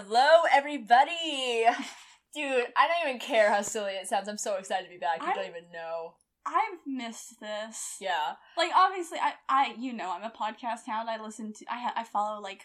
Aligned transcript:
Hello, 0.00 0.42
everybody! 0.52 1.10
Dude, 2.32 2.66
I 2.76 2.86
don't 2.86 3.08
even 3.08 3.18
care 3.18 3.52
how 3.52 3.62
silly 3.62 3.94
it 3.94 4.06
sounds. 4.06 4.28
I'm 4.28 4.38
so 4.38 4.54
excited 4.54 4.84
to 4.84 4.90
be 4.90 4.96
back. 4.96 5.20
You 5.20 5.26
I'm- 5.26 5.34
don't 5.34 5.48
even 5.48 5.72
know. 5.72 6.12
I've 6.46 6.78
missed 6.86 7.40
this. 7.40 7.96
Yeah. 8.00 8.34
Like 8.56 8.70
obviously, 8.76 9.18
I, 9.18 9.32
I, 9.48 9.74
you 9.76 9.92
know, 9.92 10.12
I'm 10.12 10.22
a 10.22 10.30
podcast 10.30 10.86
hound. 10.86 11.10
I 11.10 11.20
listen 11.20 11.52
to, 11.52 11.64
I, 11.68 11.90
I 11.96 12.04
follow 12.04 12.40
like 12.40 12.62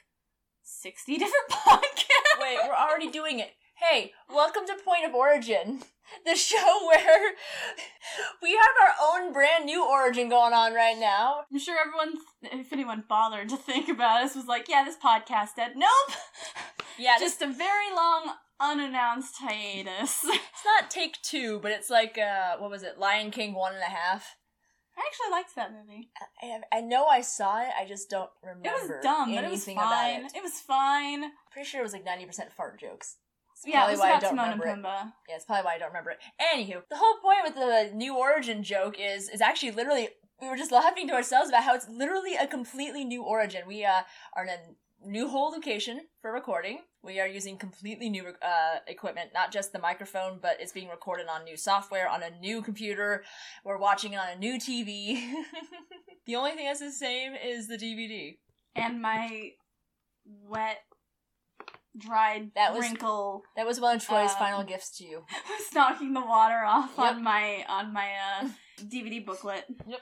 sixty 0.62 1.14
different 1.18 1.50
podcasts. 1.50 2.40
Wait, 2.40 2.60
we're 2.68 2.76
already 2.76 3.10
doing 3.10 3.40
it. 3.40 3.50
Hey, 3.78 4.12
welcome 4.30 4.68
to 4.68 4.76
Point 4.86 5.06
of 5.08 5.16
Origin, 5.16 5.80
the 6.28 6.36
show 6.36 6.86
where 6.86 7.32
we 8.44 8.52
have 8.52 8.76
our 8.84 8.94
own 9.16 9.34
brand 9.34 9.66
new 9.66 9.84
origin 9.84 10.30
going 10.30 10.54
on 10.54 10.76
right 10.76 11.00
now. 11.00 11.46
I'm 11.52 11.58
sure 11.58 11.78
everyone, 11.80 12.22
if 12.44 12.72
anyone 12.72 13.04
bothered 13.10 13.50
to 13.50 13.58
think 13.58 13.90
about 13.90 14.24
us, 14.24 14.36
was 14.36 14.46
like, 14.46 14.70
yeah, 14.70 14.84
this 14.86 14.98
podcast 15.04 15.56
dead. 15.58 15.72
Nope. 15.76 16.16
Yeah, 16.98 17.18
Just 17.20 17.42
a 17.42 17.48
very 17.48 17.92
long 17.96 18.34
unannounced 18.60 19.36
hiatus. 19.40 20.20
it's 20.24 20.66
not 20.66 20.90
take 20.90 21.22
two, 21.22 21.60
but 21.62 21.72
it's 21.72 21.90
like 21.90 22.18
uh, 22.18 22.58
what 22.58 22.70
was 22.70 22.84
it? 22.84 23.00
Lion 23.00 23.32
King 23.32 23.54
one 23.54 23.74
and 23.74 23.82
a 23.82 23.86
half. 23.86 24.36
I 24.96 25.02
actually 25.08 25.32
liked 25.32 25.56
that 25.56 25.72
movie. 25.74 26.10
I, 26.42 26.78
I 26.78 26.82
know 26.82 27.06
I 27.08 27.22
saw 27.22 27.62
it. 27.62 27.70
I 27.80 27.86
just 27.86 28.10
don't 28.12 28.30
It 28.44 28.48
remember. 28.48 28.70
was 28.70 28.92
dumb, 29.04 29.34
but 29.34 29.44
it 29.44 29.50
was 29.50 29.68
anything 29.68 29.78
fine. 29.78 30.20
About 30.22 30.32
it. 30.32 30.38
It 30.38 30.44
was 30.44 30.60
fine. 30.60 31.24
Pretty 31.52 31.68
sure 31.68 31.80
it 31.80 31.84
was 31.84 31.94
like 31.94 32.06
ninety 32.06 32.26
percent 32.26 32.52
fart 32.54 32.80
jokes. 32.80 33.18
It's 33.54 33.64
Yeah, 33.66 33.80
probably 33.80 33.94
it 33.94 33.96
was 33.96 34.00
why 34.02 34.12
I 34.14 34.20
don't 34.20 34.30
Timon 34.36 34.52
and 34.52 34.60
remember 34.62 34.88
it. 34.90 35.08
Yeah, 35.30 35.36
it's 35.36 35.46
probably 35.46 35.66
why 35.66 35.74
I 35.76 35.78
don't 35.80 35.88
remember 35.90 36.12
it. 36.12 36.20
Anywho, 36.40 36.84
the 36.90 36.98
whole 36.98 37.18
point 37.24 37.40
with 37.44 37.56
the 37.56 37.90
new 37.96 38.16
origin 38.18 38.64
joke 38.64 38.98
is 39.00 39.30
is 39.30 39.42
actually 39.42 39.72
literally 39.72 40.10
we 40.42 40.48
were 40.48 40.58
just 40.58 40.72
laughing 40.72 41.08
to 41.08 41.14
ourselves 41.14 41.50
about 41.50 41.64
how 41.64 41.74
it's 41.74 41.88
literally 41.90 42.36
a 42.36 42.46
completely 42.46 43.04
new 43.04 43.24
origin. 43.24 43.64
We 43.68 43.84
uh, 43.86 44.02
are 44.36 44.44
in 44.44 44.50
a 44.50 44.58
new 45.06 45.28
whole 45.28 45.52
location 45.52 46.02
for 46.22 46.32
recording. 46.32 46.80
We 47.04 47.20
are 47.20 47.28
using 47.28 47.58
completely 47.58 48.10
new 48.10 48.26
uh, 48.42 48.80
equipment, 48.88 49.32
not 49.34 49.52
just 49.52 49.74
the 49.74 49.80
microphone, 49.80 50.40
but 50.42 50.58
it's 50.60 50.72
being 50.72 50.90
recorded 50.90 51.28
on 51.28 51.44
new 51.44 51.58
software 51.58 52.08
on 52.10 52.24
a 52.24 52.30
new 52.40 52.62
computer. 52.62 53.24
We're 53.66 53.78
watching 53.78 54.14
it 54.14 54.18
on 54.18 54.30
a 54.30 54.36
new 54.38 54.56
TV. 54.58 55.34
the 56.26 56.36
only 56.36 56.52
thing 56.52 56.66
that's 56.66 56.80
the 56.80 56.92
same 56.92 57.34
is 57.36 57.68
the 57.68 57.78
DVD. 57.78 58.38
And 58.76 59.02
my 59.02 59.52
wet, 60.26 60.80
dried, 61.98 62.52
That 62.56 62.74
was- 62.74 62.82
wrinkle 62.82 63.44
That 63.58 63.66
was 63.66 63.80
one 63.80 63.98
of 63.98 64.04
Troy's 64.06 64.32
Um, 64.32 64.38
final 64.40 64.64
gifts 64.64 64.98
to 64.98 65.04
you. 65.06 65.26
was 65.50 65.74
knocking 65.76 66.14
the 66.14 66.22
water 66.22 66.64
off 66.66 66.92
Yep. 66.98 67.16
on 67.16 67.24
my 67.24 67.66
on 67.68 67.94
my 67.94 68.10
uh, 68.42 68.48
DVD 68.82 69.24
booklet. 69.26 69.66
Yep. 69.88 70.00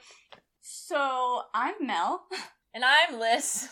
So 0.60 1.42
I'm 1.54 1.74
Mel. 1.80 2.24
And 2.74 2.84
I'm 2.86 3.20
Liz. 3.20 3.68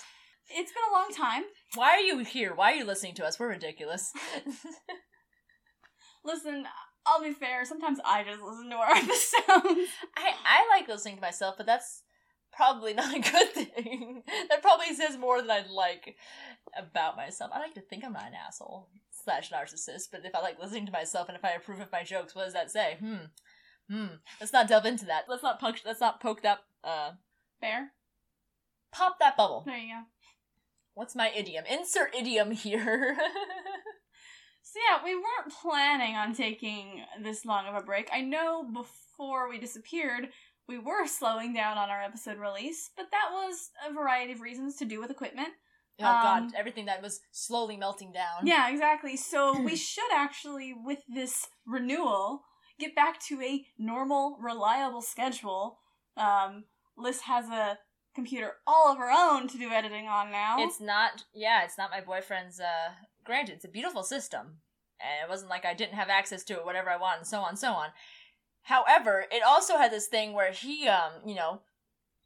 It's 0.53 0.73
been 0.73 0.83
a 0.91 0.93
long 0.93 1.09
time. 1.15 1.45
Why 1.75 1.91
are 1.91 2.01
you 2.01 2.19
here? 2.21 2.55
Why 2.55 2.73
are 2.73 2.77
you 2.77 2.85
listening 2.85 3.15
to 3.17 3.25
us? 3.27 3.39
We're 3.39 3.49
ridiculous. 3.51 4.13
Listen, 6.25 6.67
I'll 7.07 7.23
be 7.23 7.33
fair. 7.33 7.65
Sometimes 7.65 7.99
I 8.05 8.25
just 8.25 8.43
listen 8.43 8.69
to 8.71 8.77
our 8.77 8.91
episodes. 8.95 9.91
I 10.17 10.33
I 10.45 10.67
like 10.71 10.89
listening 10.89 11.17
to 11.17 11.23
myself, 11.23 11.55
but 11.57 11.67
that's 11.67 12.03
probably 12.53 12.93
not 12.95 13.15
a 13.15 13.21
good 13.21 13.49
thing. 13.53 14.23
that 14.51 14.63
probably 14.63 14.95
says 14.95 15.17
more 15.17 15.41
than 15.41 15.51
I'd 15.51 15.71
like 15.71 16.17
about 16.77 17.17
myself. 17.17 17.51
I 17.55 17.61
like 17.61 17.75
to 17.75 17.81
think 17.81 18.05
I'm 18.05 18.13
not 18.13 18.27
an 18.27 18.35
asshole 18.47 18.89
slash 19.25 19.51
narcissist, 19.51 20.09
but 20.13 20.25
if 20.25 20.35
I 20.35 20.41
like 20.41 20.61
listening 20.61 20.87
to 20.87 20.93
myself 20.93 21.29
and 21.29 21.37
if 21.39 21.45
I 21.45 21.51
approve 21.53 21.81
of 21.81 21.93
my 21.93 22.03
jokes, 22.03 22.35
what 22.35 22.45
does 22.45 22.55
that 22.55 22.71
say? 22.71 22.97
Hmm. 23.01 23.17
Hmm. 23.89 24.15
Let's 24.41 24.53
not 24.53 24.69
delve 24.69 24.87
into 24.87 25.07
that. 25.07 25.25
Let's 25.29 25.43
not 25.43 25.61
poke. 25.61 25.77
Let's 25.87 26.01
not 26.01 26.21
poke 26.21 26.43
that. 26.43 26.59
Uh, 26.85 27.13
Fair. 27.61 27.93
pop 28.93 29.19
that 29.21 29.37
bubble. 29.37 29.63
There 29.67 29.77
you 29.77 29.95
go. 29.95 30.01
What's 30.95 31.17
my 31.17 31.31
idiom? 31.37 31.65
Insert 31.71 32.15
idiom 32.15 32.51
here. 32.51 33.17
So 34.63 34.79
yeah, 34.89 35.03
we 35.05 35.17
weren't 35.17 35.53
planning 35.61 36.15
on 36.15 36.33
taking 36.33 37.03
this 37.25 37.45
long 37.45 37.67
of 37.67 37.75
a 37.75 37.85
break. 37.85 38.09
I 38.13 38.21
know 38.21 38.63
before 38.73 39.49
we 39.49 39.59
disappeared, 39.59 40.29
we 40.69 40.79
were 40.79 41.09
slowing 41.09 41.53
down 41.53 41.77
on 41.77 41.91
our 41.91 42.01
episode 42.01 42.39
release, 42.39 42.91
but 42.97 43.07
that 43.11 43.31
was 43.33 43.71
a 43.89 43.93
variety 43.93 44.33
of 44.33 44.41
reasons 44.41 44.77
to 44.77 44.85
do 44.85 45.01
with 45.01 45.11
equipment. 45.11 45.49
oh 45.99 46.05
God! 46.05 46.43
Um, 46.43 46.53
Everything 46.57 46.87
that 46.87 47.03
was 47.03 47.21
slowly 47.33 47.77
melting 47.77 48.13
down. 48.13 48.47
Yeah, 48.47 48.71
exactly. 48.71 49.17
So 49.17 49.61
we 49.65 49.75
should 49.75 50.13
actually, 50.15 50.73
with 50.73 51.01
this 51.13 51.49
renewal, 51.67 52.43
get 52.79 52.95
back 52.95 53.19
to 53.27 53.41
a 53.43 53.67
normal, 53.77 54.39
reliable 54.41 55.03
schedule. 55.03 55.81
Um, 56.17 56.67
Liz 56.97 57.23
has 57.23 57.49
a 57.49 57.79
computer 58.15 58.55
all 58.67 58.91
of 58.91 58.99
her 58.99 59.11
own 59.11 59.49
to 59.49 59.59
do 59.59 59.71
editing 59.71 60.07
on 60.07 60.31
now. 60.31 60.57
It's 60.59 60.81
not, 60.81 61.25
yeah, 61.35 61.65
it's 61.65 61.79
not 61.79 61.91
my 61.91 62.01
boyfriend's, 62.01 62.61
uh, 62.61 62.91
granted, 63.25 63.55
it's 63.55 63.65
a 63.65 63.69
beautiful 63.69 64.03
system. 64.03 64.59
And 65.01 65.25
it 65.25 65.31
wasn't 65.31 65.51
like 65.51 65.65
I 65.65 65.75
didn't 65.75 65.95
have 65.95 66.11
access 66.11 66.45
to 66.45 66.55
it, 66.55 66.65
whatever 66.65 66.91
I 66.91 66.97
want, 66.97 67.19
and 67.19 67.27
so 67.27 67.41
on, 67.41 67.57
so 67.57 67.73
on. 67.73 67.89
However, 68.63 69.25
it 69.31 69.43
also 69.43 69.79
had 69.79 69.91
this 69.91 70.09
thing 70.09 70.35
where 70.35 70.53
he, 70.53 70.87
um, 70.89 71.13
you 71.25 71.35
know, 71.35 71.63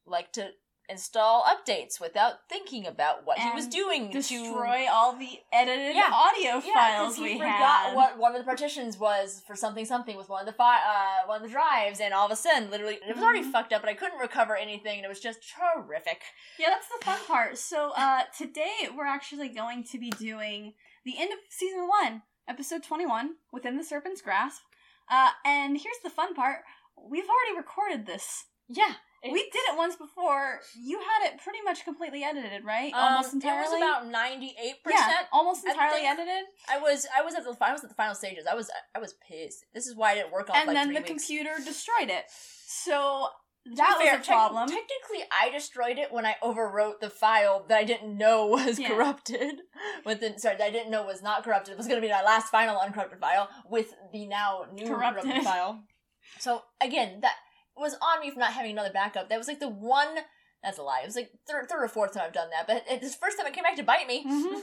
liked 0.07 0.35
to 0.35 0.51
install 0.89 1.45
updates 1.45 1.99
without 2.01 2.47
thinking 2.49 2.87
about 2.87 3.25
what 3.27 3.39
he 3.39 3.49
was 3.51 3.65
And 3.65 3.73
doing 3.73 4.07
to 4.09 4.19
destroy 4.19 4.87
all 4.91 5.17
the 5.17 5.41
edited 5.53 5.97
Yeah. 5.97 6.11
audio 6.13 6.63
Yeah, 6.67 6.75
files 6.75 7.17
he 7.17 7.23
we 7.23 7.33
forgot 7.39 7.87
had. 7.87 7.95
what 7.97 8.19
one 8.19 8.35
of 8.35 8.39
the 8.39 8.45
partitions 8.45 8.99
was 8.99 9.43
for 9.47 9.57
something 9.57 9.87
something 9.87 10.17
with 10.17 10.29
one 10.29 10.41
of 10.41 10.47
the 10.47 10.53
fi- 10.53 10.83
uh 10.83 11.27
one 11.27 11.37
of 11.37 11.43
the 11.43 11.49
drives, 11.53 12.01
and 12.01 12.13
all 12.13 12.27
of 12.27 12.33
a 12.33 12.37
sudden, 12.37 12.71
literally, 12.71 12.97
it 12.97 13.15
was 13.15 13.25
already 13.25 13.43
Mhm. 13.43 13.53
fucked 13.53 13.73
up, 13.73 13.81
but 13.81 13.89
I 13.89 13.95
couldn't 13.95 14.19
recover 14.19 14.57
anything, 14.57 14.97
and 14.99 15.07
it 15.07 15.09
was 15.09 15.21
just 15.21 15.39
terrific. 15.49 16.23
Yeah, 16.59 16.69
that's 16.71 16.89
the 16.89 17.03
fun 17.05 17.19
part. 17.27 17.57
So 17.57 17.93
uh, 17.97 18.25
today 18.37 18.89
we're 18.95 19.07
actually 19.07 19.49
going 19.49 19.85
to 19.85 19.99
be 19.99 20.11
doing 20.11 20.75
the 21.05 21.19
end 21.19 21.33
of 21.33 21.39
season 21.49 21.89
one, 21.89 22.23
episode 22.47 22.83
twenty-one, 22.83 23.37
within 23.53 23.77
the 23.79 23.85
Serpent's 23.85 24.21
Grasp. 24.21 24.63
Uh, 25.11 25.31
and 25.47 25.79
here's 25.79 25.99
the 26.03 26.11
fun 26.11 26.35
part: 26.35 26.65
we've 26.97 27.29
already 27.29 27.57
recorded 27.57 28.05
this. 28.07 28.45
Yeah, 28.69 28.95
we 29.33 29.43
did 29.43 29.63
it 29.71 29.77
once 29.77 29.97
before. 29.97 30.61
You 30.81 30.99
had 31.01 31.29
it 31.33 31.41
pretty 31.43 31.61
much 31.65 31.85
completely 31.85 32.23
edited, 32.25 32.65
right? 32.65 32.93
Um, 32.93 33.01
almost 33.15 33.35
entirely. 33.35 33.59
It 33.67 33.71
was 33.71 33.77
about 33.81 34.07
ninety 34.11 34.55
eight 34.63 34.83
percent. 34.85 35.27
almost 35.33 35.65
entirely 35.67 36.01
think- 36.01 36.09
edited. 36.19 36.45
I 36.69 36.79
was 36.79 37.07
I 37.17 37.23
was 37.23 37.35
at 37.35 37.45
the 37.45 37.57
I 37.65 37.73
was 37.73 37.83
at 37.83 37.89
the 37.91 37.95
final 37.97 38.15
stages. 38.15 38.47
I 38.51 38.55
was 38.55 38.71
I 38.95 38.99
was 38.99 39.15
pissed. 39.29 39.65
This 39.75 39.87
is 39.87 39.97
why 39.97 40.13
I 40.13 40.15
didn't 40.17 40.33
work 40.33 40.51
on 40.51 40.57
And 40.57 40.67
like 40.69 40.77
then 40.77 40.89
the 40.89 41.01
weeks. 41.01 41.09
computer 41.09 41.51
destroyed 41.65 42.11
it. 42.11 42.25
So 42.67 43.29
that 43.77 43.97
was 43.99 44.07
fair, 44.07 44.19
a 44.19 44.23
problem. 44.23 44.69
technically, 44.69 45.25
I 45.33 45.49
destroyed 45.51 45.97
it 45.99 46.13
when 46.13 46.27
I 46.27 46.35
overwrote 46.43 47.01
the 47.01 47.09
file 47.09 47.65
that 47.69 47.79
I 47.79 47.85
didn't 47.85 48.19
know 48.19 48.47
was 48.49 48.79
Yeah. 48.79 48.89
corrupted. 48.89 49.61
With 50.05 50.21
the 50.21 50.35
sorry, 50.39 50.57
that 50.59 50.65
I 50.67 50.71
didn't 50.71 50.91
know 50.91 51.05
was 51.05 51.23
not 51.23 51.45
corrupted. 51.45 51.73
It 51.73 51.79
was 51.79 51.87
going 51.87 52.01
to 52.01 52.07
be 52.07 52.13
my 52.13 52.23
last 52.23 52.49
final 52.51 52.77
uncorrupted 52.79 53.21
file 53.21 53.49
with 53.71 53.95
the 54.13 54.27
now 54.27 54.67
new 54.73 54.87
Corrupted. 54.87 55.23
corrupted 55.25 55.45
file. 55.45 55.83
So 56.39 56.63
again, 56.83 57.21
that 57.23 57.35
was 57.77 57.95
on 58.01 58.21
me 58.21 58.31
for 58.31 58.39
not 58.39 58.53
having 58.53 58.73
another 58.73 58.93
backup. 58.93 59.29
That 59.29 59.39
was 59.39 59.49
like 59.49 59.61
the 59.61 59.69
one. 59.69 60.17
That's 60.63 60.79
a 60.79 60.83
lie. 60.83 61.01
It 61.03 61.07
was 61.07 61.17
like 61.17 61.31
third, 61.49 61.69
third 61.69 61.83
or 61.85 61.89
fourth 61.89 62.15
time 62.15 62.23
I've 62.27 62.33
done 62.33 62.49
that, 62.51 62.67
but 62.67 62.85
it, 62.91 63.01
this 63.01 63.15
first 63.15 63.37
time 63.37 63.47
it 63.47 63.53
came 63.53 63.65
back 63.65 63.77
to 63.77 63.83
bite 63.83 64.07
me. 64.07 64.25
Mhm. 64.27 64.61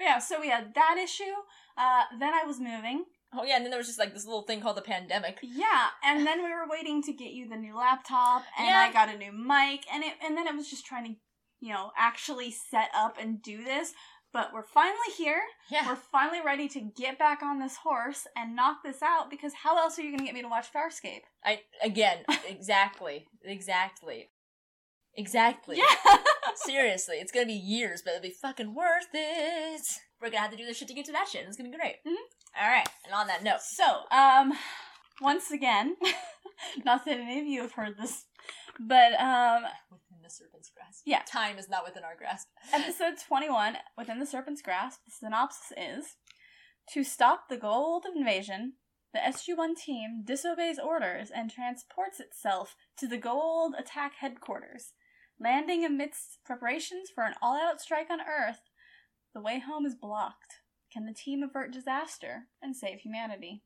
yeah, 0.00 0.18
so 0.18 0.40
we 0.40 0.48
had 0.48 0.74
that 0.74 0.96
issue. 1.02 1.34
Uh, 1.78 2.02
then 2.18 2.34
I 2.34 2.44
was 2.44 2.58
moving. 2.58 3.04
oh 3.34 3.44
yeah, 3.44 3.56
and 3.56 3.64
then 3.64 3.70
there 3.70 3.78
was 3.78 3.86
just 3.86 3.98
like 3.98 4.12
this 4.12 4.24
little 4.26 4.42
thing 4.42 4.60
called 4.60 4.76
the 4.76 4.82
pandemic. 4.82 5.38
Yeah, 5.42 5.88
and 6.04 6.26
then 6.26 6.42
we 6.42 6.50
were 6.50 6.66
waiting 6.68 7.02
to 7.04 7.12
get 7.12 7.32
you 7.32 7.48
the 7.48 7.56
new 7.56 7.76
laptop, 7.76 8.42
and 8.58 8.66
Yeah. 8.66 8.80
I 8.80 8.92
got 8.92 9.08
a 9.14 9.16
new 9.16 9.32
mic, 9.32 9.86
and 9.92 10.02
it, 10.02 10.14
and 10.24 10.36
then 10.36 10.46
it 10.48 10.54
was 10.54 10.68
just 10.68 10.84
trying 10.84 11.04
to, 11.04 11.14
you 11.60 11.72
know, 11.72 11.92
actually 11.96 12.50
set 12.50 12.88
up 12.94 13.16
and 13.20 13.40
do 13.42 13.62
this. 13.64 13.92
But 14.32 14.52
we're 14.54 14.62
finally 14.62 14.96
here. 15.18 15.42
Yeah. 15.70 15.86
We're 15.86 15.96
finally 15.96 16.40
ready 16.44 16.66
to 16.70 16.80
get 16.80 17.18
back 17.18 17.42
on 17.42 17.58
this 17.60 17.76
horse 17.76 18.26
and 18.34 18.56
knock 18.56 18.78
this 18.82 19.02
out. 19.02 19.28
Because 19.30 19.52
how 19.62 19.76
else 19.78 19.98
are 19.98 20.02
you 20.02 20.10
gonna 20.10 20.24
get 20.24 20.34
me 20.34 20.42
to 20.42 20.48
watch 20.48 20.68
Farscape? 20.72 21.20
I 21.44 21.60
again, 21.82 22.18
exactly, 22.48 23.26
exactly, 23.44 24.30
exactly. 25.16 25.76
Yeah. 25.78 26.16
Seriously, 26.54 27.16
it's 27.16 27.32
gonna 27.32 27.46
be 27.46 27.52
years, 27.52 28.02
but 28.02 28.12
it'll 28.12 28.22
be 28.22 28.34
fucking 28.40 28.74
worth 28.74 29.08
it. 29.12 29.82
We're 30.20 30.28
gonna 30.30 30.40
have 30.42 30.50
to 30.52 30.56
do 30.56 30.64
this 30.64 30.78
shit 30.78 30.88
to 30.88 30.94
get 30.94 31.04
to 31.06 31.12
that 31.12 31.28
shit. 31.28 31.44
It's 31.46 31.56
gonna 31.56 31.70
be 31.70 31.76
great. 31.76 31.96
Mhm. 32.06 32.14
All 32.60 32.68
right, 32.68 32.88
and 33.04 33.14
on 33.14 33.26
that 33.28 33.42
note, 33.42 33.60
So, 33.62 34.02
um, 34.10 34.52
once 35.20 35.50
again, 35.50 35.96
not 36.84 37.04
that 37.06 37.18
any 37.18 37.40
of 37.40 37.46
you 37.46 37.62
have 37.62 37.72
heard 37.72 37.96
this, 37.98 38.24
but 38.78 39.12
um, 39.20 39.64
serpent's 40.32 40.70
grasp. 40.70 41.02
Yeah. 41.04 41.22
time 41.28 41.58
is 41.58 41.68
not 41.68 41.84
within 41.84 42.04
our 42.04 42.16
grasp. 42.16 42.48
Episode 42.72 43.14
21, 43.26 43.76
Within 43.96 44.18
the 44.18 44.26
Serpent's 44.26 44.62
Grasp, 44.62 45.00
the 45.04 45.10
synopsis 45.12 45.72
is 45.76 46.16
To 46.92 47.04
stop 47.04 47.48
the 47.48 47.56
Goa'uld 47.58 48.02
invasion, 48.16 48.74
the 49.12 49.20
SG 49.20 49.56
1 49.56 49.74
team 49.74 50.22
disobeys 50.24 50.78
orders 50.78 51.30
and 51.30 51.50
transports 51.50 52.18
itself 52.18 52.74
to 52.98 53.06
the 53.06 53.18
Goa'uld 53.18 53.78
attack 53.78 54.14
headquarters. 54.20 54.92
Landing 55.38 55.84
amidst 55.84 56.38
preparations 56.44 57.10
for 57.14 57.24
an 57.24 57.34
all 57.42 57.56
out 57.56 57.80
strike 57.80 58.10
on 58.10 58.20
Earth, 58.20 58.60
the 59.34 59.40
way 59.40 59.60
home 59.60 59.84
is 59.86 59.94
blocked. 59.94 60.60
Can 60.92 61.06
the 61.06 61.14
team 61.14 61.42
avert 61.42 61.72
disaster 61.72 62.48
and 62.62 62.76
save 62.76 63.00
humanity? 63.00 63.62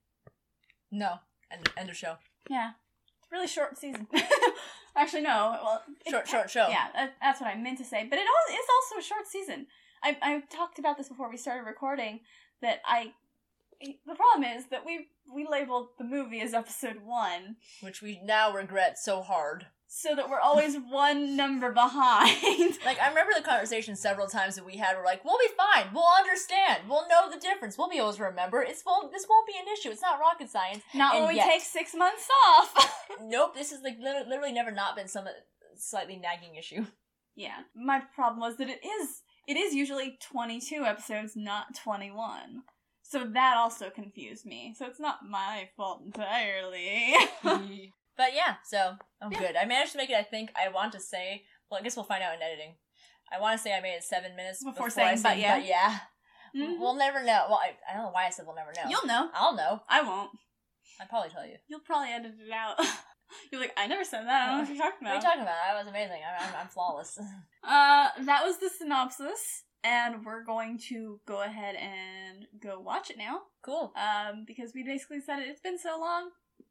No, 0.90 1.16
end, 1.50 1.70
end 1.76 1.90
of 1.90 1.96
show. 1.96 2.16
Yeah. 2.48 2.70
It's 3.18 3.28
a 3.32 3.34
really 3.34 3.48
short 3.48 3.76
season. 3.78 4.06
Actually, 4.96 5.22
no. 5.22 5.58
Well, 5.62 5.82
it- 6.04 6.10
Short, 6.10 6.26
short 6.28 6.50
show. 6.50 6.68
Yeah, 6.68 6.88
that, 6.94 7.14
that's 7.20 7.40
what 7.40 7.50
I 7.50 7.56
meant 7.56 7.78
to 7.78 7.84
say. 7.84 8.06
But 8.08 8.18
it 8.18 8.22
all 8.26 8.54
is 8.54 8.66
also 8.76 8.98
a 9.00 9.02
short 9.02 9.26
season. 9.26 9.66
I 10.02 10.16
I 10.22 10.40
talked 10.50 10.78
about 10.78 10.96
this 10.98 11.08
before 11.08 11.30
we 11.30 11.36
started 11.36 11.64
recording 11.66 12.20
that 12.62 12.80
I 12.86 13.12
the 13.80 14.14
problem 14.14 14.44
is 14.56 14.66
that 14.70 14.84
we 14.86 15.08
we 15.32 15.46
labeled 15.46 15.88
the 15.98 16.04
movie 16.04 16.40
as 16.40 16.54
episode 16.54 16.98
1 17.04 17.56
Which 17.82 18.00
we 18.00 18.20
now 18.24 18.52
regret 18.52 18.98
so 18.98 19.20
hard. 19.22 19.66
So 19.88 20.14
that 20.14 20.28
we're 20.28 20.40
always 20.40 20.76
one 20.76 21.36
number 21.36 21.72
behind. 21.72 22.78
Like 22.84 23.00
I 23.00 23.08
remember 23.08 23.32
the 23.36 23.42
conversation 23.42 23.96
several 23.96 24.26
times 24.28 24.54
that 24.56 24.64
we 24.64 24.76
had. 24.76 24.96
We're 24.96 25.04
like, 25.04 25.24
"We'll 25.24 25.38
be 25.38 25.52
fine. 25.56 25.86
We'll 25.92 26.04
understand. 26.18 26.82
We'll 26.88 27.08
know 27.08 27.28
the 27.30 27.40
difference. 27.40 27.76
We'll 27.76 27.88
be 27.88 27.98
able 27.98 28.12
to 28.12 28.22
remember. 28.24 28.62
It's 28.62 28.84
won't. 28.86 29.10
This 29.12 29.26
won't 29.28 29.46
be 29.46 29.54
an 29.58 29.66
issue. 29.72 29.90
It's 29.90 30.02
not 30.02 30.20
rocket 30.20 30.50
science." 30.50 30.82
Not 30.94 31.14
And 31.14 31.24
when 31.24 31.32
we 31.34 31.36
yet- 31.36 31.48
take 31.48 31.62
6 31.62 31.94
months 31.94 32.28
off. 32.48 33.02
Nope. 33.22 33.54
This 33.54 33.72
is 33.72 33.82
like 33.82 33.96
lit- 34.00 34.28
literally 34.28 34.52
never 34.52 34.70
not 34.70 34.94
been 34.96 35.08
some 35.08 35.26
slightly 35.76 36.16
nagging 36.16 36.54
issue. 36.56 36.86
yeah. 37.34 37.62
My 37.74 38.00
problem 38.14 38.40
was 38.40 38.56
that 38.58 38.68
it 38.68 38.80
is 38.84 39.22
it 39.48 39.56
is 39.56 39.74
usually 39.74 40.18
22 40.22 40.84
episodes, 40.84 41.32
not 41.36 41.74
21. 41.82 42.62
So 43.02 43.24
that 43.24 43.56
also 43.56 43.90
confused 43.90 44.44
me. 44.46 44.74
So 44.76 44.86
it's 44.86 45.00
not 45.00 45.20
my 45.28 45.68
fault 45.76 46.02
entirely. 46.04 47.14
but 48.16 48.34
yeah, 48.34 48.56
so 48.64 48.96
I'm 49.20 49.32
Yeah. 49.32 49.38
good. 49.38 49.56
I 49.56 49.64
managed 49.64 49.92
to 49.92 49.98
make 49.98 50.10
it. 50.10 50.16
I 50.16 50.22
think 50.22 50.50
I 50.56 50.68
want 50.68 50.92
to 50.92 51.00
say. 51.00 51.44
Well, 51.70 51.80
I 51.80 51.82
guess 51.82 51.96
we'll 51.96 52.04
find 52.04 52.22
out 52.22 52.34
in 52.34 52.42
editing. 52.42 52.76
I 53.32 53.40
want 53.40 53.56
to 53.58 53.62
say 53.62 53.74
I 53.74 53.80
made 53.80 53.94
it 53.96 54.04
seven 54.04 54.36
minutes 54.36 54.62
Before 54.62 54.86
before, 54.86 54.86
I 55.04 55.14
saying, 55.14 55.16
said, 55.18 55.28
"But 55.30 55.38
yeah." 55.38 55.56
But 55.58 55.66
yeah. 55.66 55.98
Mhm. 56.54 56.78
We'll 56.78 56.94
never 56.96 57.22
know. 57.22 57.46
Well, 57.50 57.60
I, 57.62 57.76
I 57.90 57.94
don't 57.94 58.04
know 58.06 58.10
why 58.12 58.26
I 58.26 58.30
said 58.30 58.46
we'll 58.46 58.54
never 58.54 58.72
know. 58.72 58.88
You'll 58.88 59.06
know. 59.06 59.28
I'll 59.34 59.54
know. 59.54 59.82
I 59.88 60.00
won't. 60.02 60.30
I'll 61.00 61.06
probably 61.08 61.30
tell 61.30 61.44
you. 61.44 61.56
You'll 61.68 61.80
probably 61.80 62.08
edit 62.12 62.32
it 62.40 62.52
out. 62.52 62.76
You're 63.52 63.60
like, 63.60 63.74
I 63.76 63.86
never 63.88 64.04
said 64.04 64.24
that. 64.24 64.42
I 64.42 64.46
don't 64.46 64.54
know 64.56 64.62
what 64.62 64.68
you're 64.76 64.84
talking 64.86 65.04
What 65.06 65.12
are 65.12 65.16
you 65.16 65.20
talking 65.22 65.42
about? 65.42 65.56
I 65.68 65.74
was 65.76 65.88
amazing. 65.88 66.20
I'm, 66.24 66.48
I'm, 66.48 66.54
I'm 66.62 66.68
flawless. 66.68 67.18
Uh, 67.68 68.08
that 68.26 68.44
was 68.44 68.58
the 68.58 68.70
synopsis, 68.70 69.64
and 69.82 70.24
we're 70.24 70.44
going 70.44 70.78
to 70.88 71.18
go 71.26 71.42
ahead 71.42 71.74
and 71.74 72.46
go 72.62 72.78
watch 72.78 73.10
it 73.10 73.18
now. 73.18 73.40
cool. 73.62 73.92
Um, 73.96 74.44
because 74.46 74.70
we 74.72 74.84
basically 74.84 75.20
said 75.20 75.40
it. 75.40 75.48
It's 75.48 75.60
been 75.60 75.76
so 75.78 75.98
long, 75.98 76.30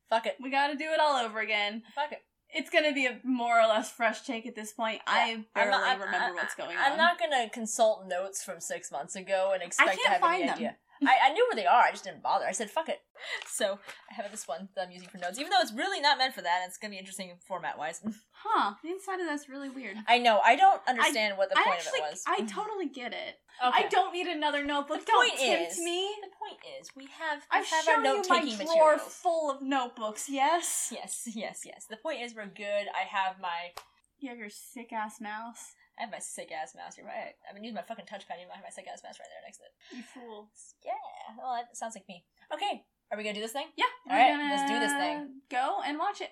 Fuck 0.09 0.25
it. 0.27 0.35
we 0.41 0.49
got 0.51 0.67
to 0.67 0.75
do 0.75 0.85
it 0.85 0.99
all 0.99 1.15
over 1.17 1.39
again. 1.39 1.83
Fuck 1.95 2.11
it. 2.11 2.21
It's 2.57 2.69
gonna 2.69 2.93
be 2.93 3.05
a 3.05 3.19
more 3.23 3.59
or 3.59 3.67
less 3.67 3.91
fresh 3.91 4.21
take 4.21 4.45
at 4.45 4.55
this 4.55 4.71
point. 4.71 5.01
I 5.07 5.31
I'm 5.33 5.45
barely 5.53 5.71
not- 5.71 5.83
I'm- 5.83 5.99
remember 5.99 6.27
I- 6.27 6.31
what's 6.31 6.55
going 6.55 6.77
on. 6.77 6.83
I'm 6.91 6.97
not 6.97 7.19
gonna 7.19 7.49
consult 7.49 8.07
notes 8.07 8.43
from 8.45 8.61
six 8.61 8.91
months 8.91 9.15
ago 9.17 9.51
and 9.53 9.61
expect 9.61 9.91
to 9.91 9.97
can't 9.97 10.09
have 10.13 10.21
find 10.21 10.49
any 10.49 10.63
them. 10.65 10.75
I, 11.03 11.29
I 11.29 11.33
knew 11.33 11.45
where 11.49 11.55
they 11.55 11.65
are. 11.65 11.81
I 11.83 11.91
just 11.91 12.03
didn't 12.03 12.23
bother. 12.23 12.45
I 12.45 12.51
said 12.51 12.69
fuck 12.69 12.89
it. 12.89 12.99
So 13.47 13.79
I 14.09 14.13
have 14.21 14.29
this 14.31 14.47
one 14.47 14.69
that 14.75 14.85
I'm 14.87 14.91
using 14.91 15.07
for 15.09 15.17
notes, 15.17 15.39
even 15.39 15.49
though 15.49 15.59
it's 15.61 15.73
really 15.73 15.99
not 16.01 16.17
meant 16.17 16.33
for 16.33 16.41
that. 16.41 16.63
It's 16.67 16.77
gonna 16.77 16.91
be 16.91 16.97
interesting 16.97 17.31
format 17.47 17.77
wise. 17.77 18.01
Huh? 18.47 18.75
The 18.83 18.89
inside 18.91 19.19
of 19.19 19.25
that's 19.25 19.49
really 19.49 19.69
weird. 19.69 19.97
I 20.07 20.19
know. 20.19 20.39
I 20.45 20.55
don't 20.55 20.79
understand 20.87 21.35
what 21.35 21.49
the 21.49 21.57
I 21.57 21.63
point 21.63 21.77
actually, 21.79 21.99
of 22.01 22.05
it 22.05 22.11
was. 22.11 22.23
I 22.27 22.41
totally 22.45 22.87
get 22.87 23.11
it. 23.11 23.39
Okay. 23.65 23.85
I 23.85 23.87
don't 23.89 24.13
need 24.13 24.27
another 24.27 24.63
notebook. 24.63 24.99
The 24.99 25.05
don't 25.07 25.27
point 25.29 25.39
tempt 25.39 25.71
is- 25.71 25.79
me. 25.79 26.13
The 26.21 26.29
point 26.37 26.59
is, 26.79 26.89
we 26.95 27.07
have 27.17 27.39
we 27.51 27.59
I've 27.59 27.65
have 27.65 27.87
our 27.87 27.95
shown 27.95 28.05
you 28.05 28.17
note 28.17 28.29
my 28.29 28.41
taking 28.41 28.57
drawer 28.67 28.91
materials. 28.91 29.01
full 29.15 29.49
of 29.49 29.63
notebooks. 29.63 30.29
Yes. 30.29 30.89
Yes, 30.93 31.27
yes, 31.33 31.61
yes. 31.65 31.87
The 31.89 31.97
point 31.97 32.21
is, 32.21 32.35
we're 32.35 32.45
good. 32.45 32.85
I 32.93 33.07
have 33.09 33.39
my 33.41 33.71
You 34.19 34.29
have 34.29 34.37
your 34.37 34.51
sick 34.51 34.93
ass 34.93 35.19
mouse. 35.19 35.73
I 35.97 36.01
have 36.03 36.11
my 36.11 36.19
sick 36.19 36.51
ass 36.51 36.75
mouse. 36.75 36.97
You're 36.97 37.05
right. 37.07 37.35
I've 37.47 37.55
been 37.55 37.63
using 37.63 37.75
my 37.75 37.81
fucking 37.81 38.05
touchpad. 38.05 38.41
You 38.41 38.47
might 38.47 38.55
have 38.55 38.65
my 38.65 38.69
sick 38.69 38.85
ass 38.91 39.01
mouse 39.03 39.15
right 39.19 39.29
there 39.31 39.41
next 39.45 39.57
to 39.59 39.63
it. 39.63 39.97
You 39.97 40.03
fool. 40.03 40.49
Yeah. 40.83 40.91
Well, 41.37 41.55
that 41.55 41.75
sounds 41.77 41.95
like 41.95 42.07
me. 42.09 42.25
Okay. 42.53 42.83
Are 43.11 43.17
we 43.17 43.23
gonna 43.23 43.35
do 43.35 43.41
this 43.41 43.53
thing? 43.53 43.67
Yeah. 43.77 43.85
All 44.09 44.17
right, 44.17 44.35
let's 44.49 44.69
do 44.69 44.79
this 44.79 44.91
thing. 44.91 45.41
Go 45.49 45.77
and 45.85 45.97
watch 45.97 46.21
it. 46.21 46.31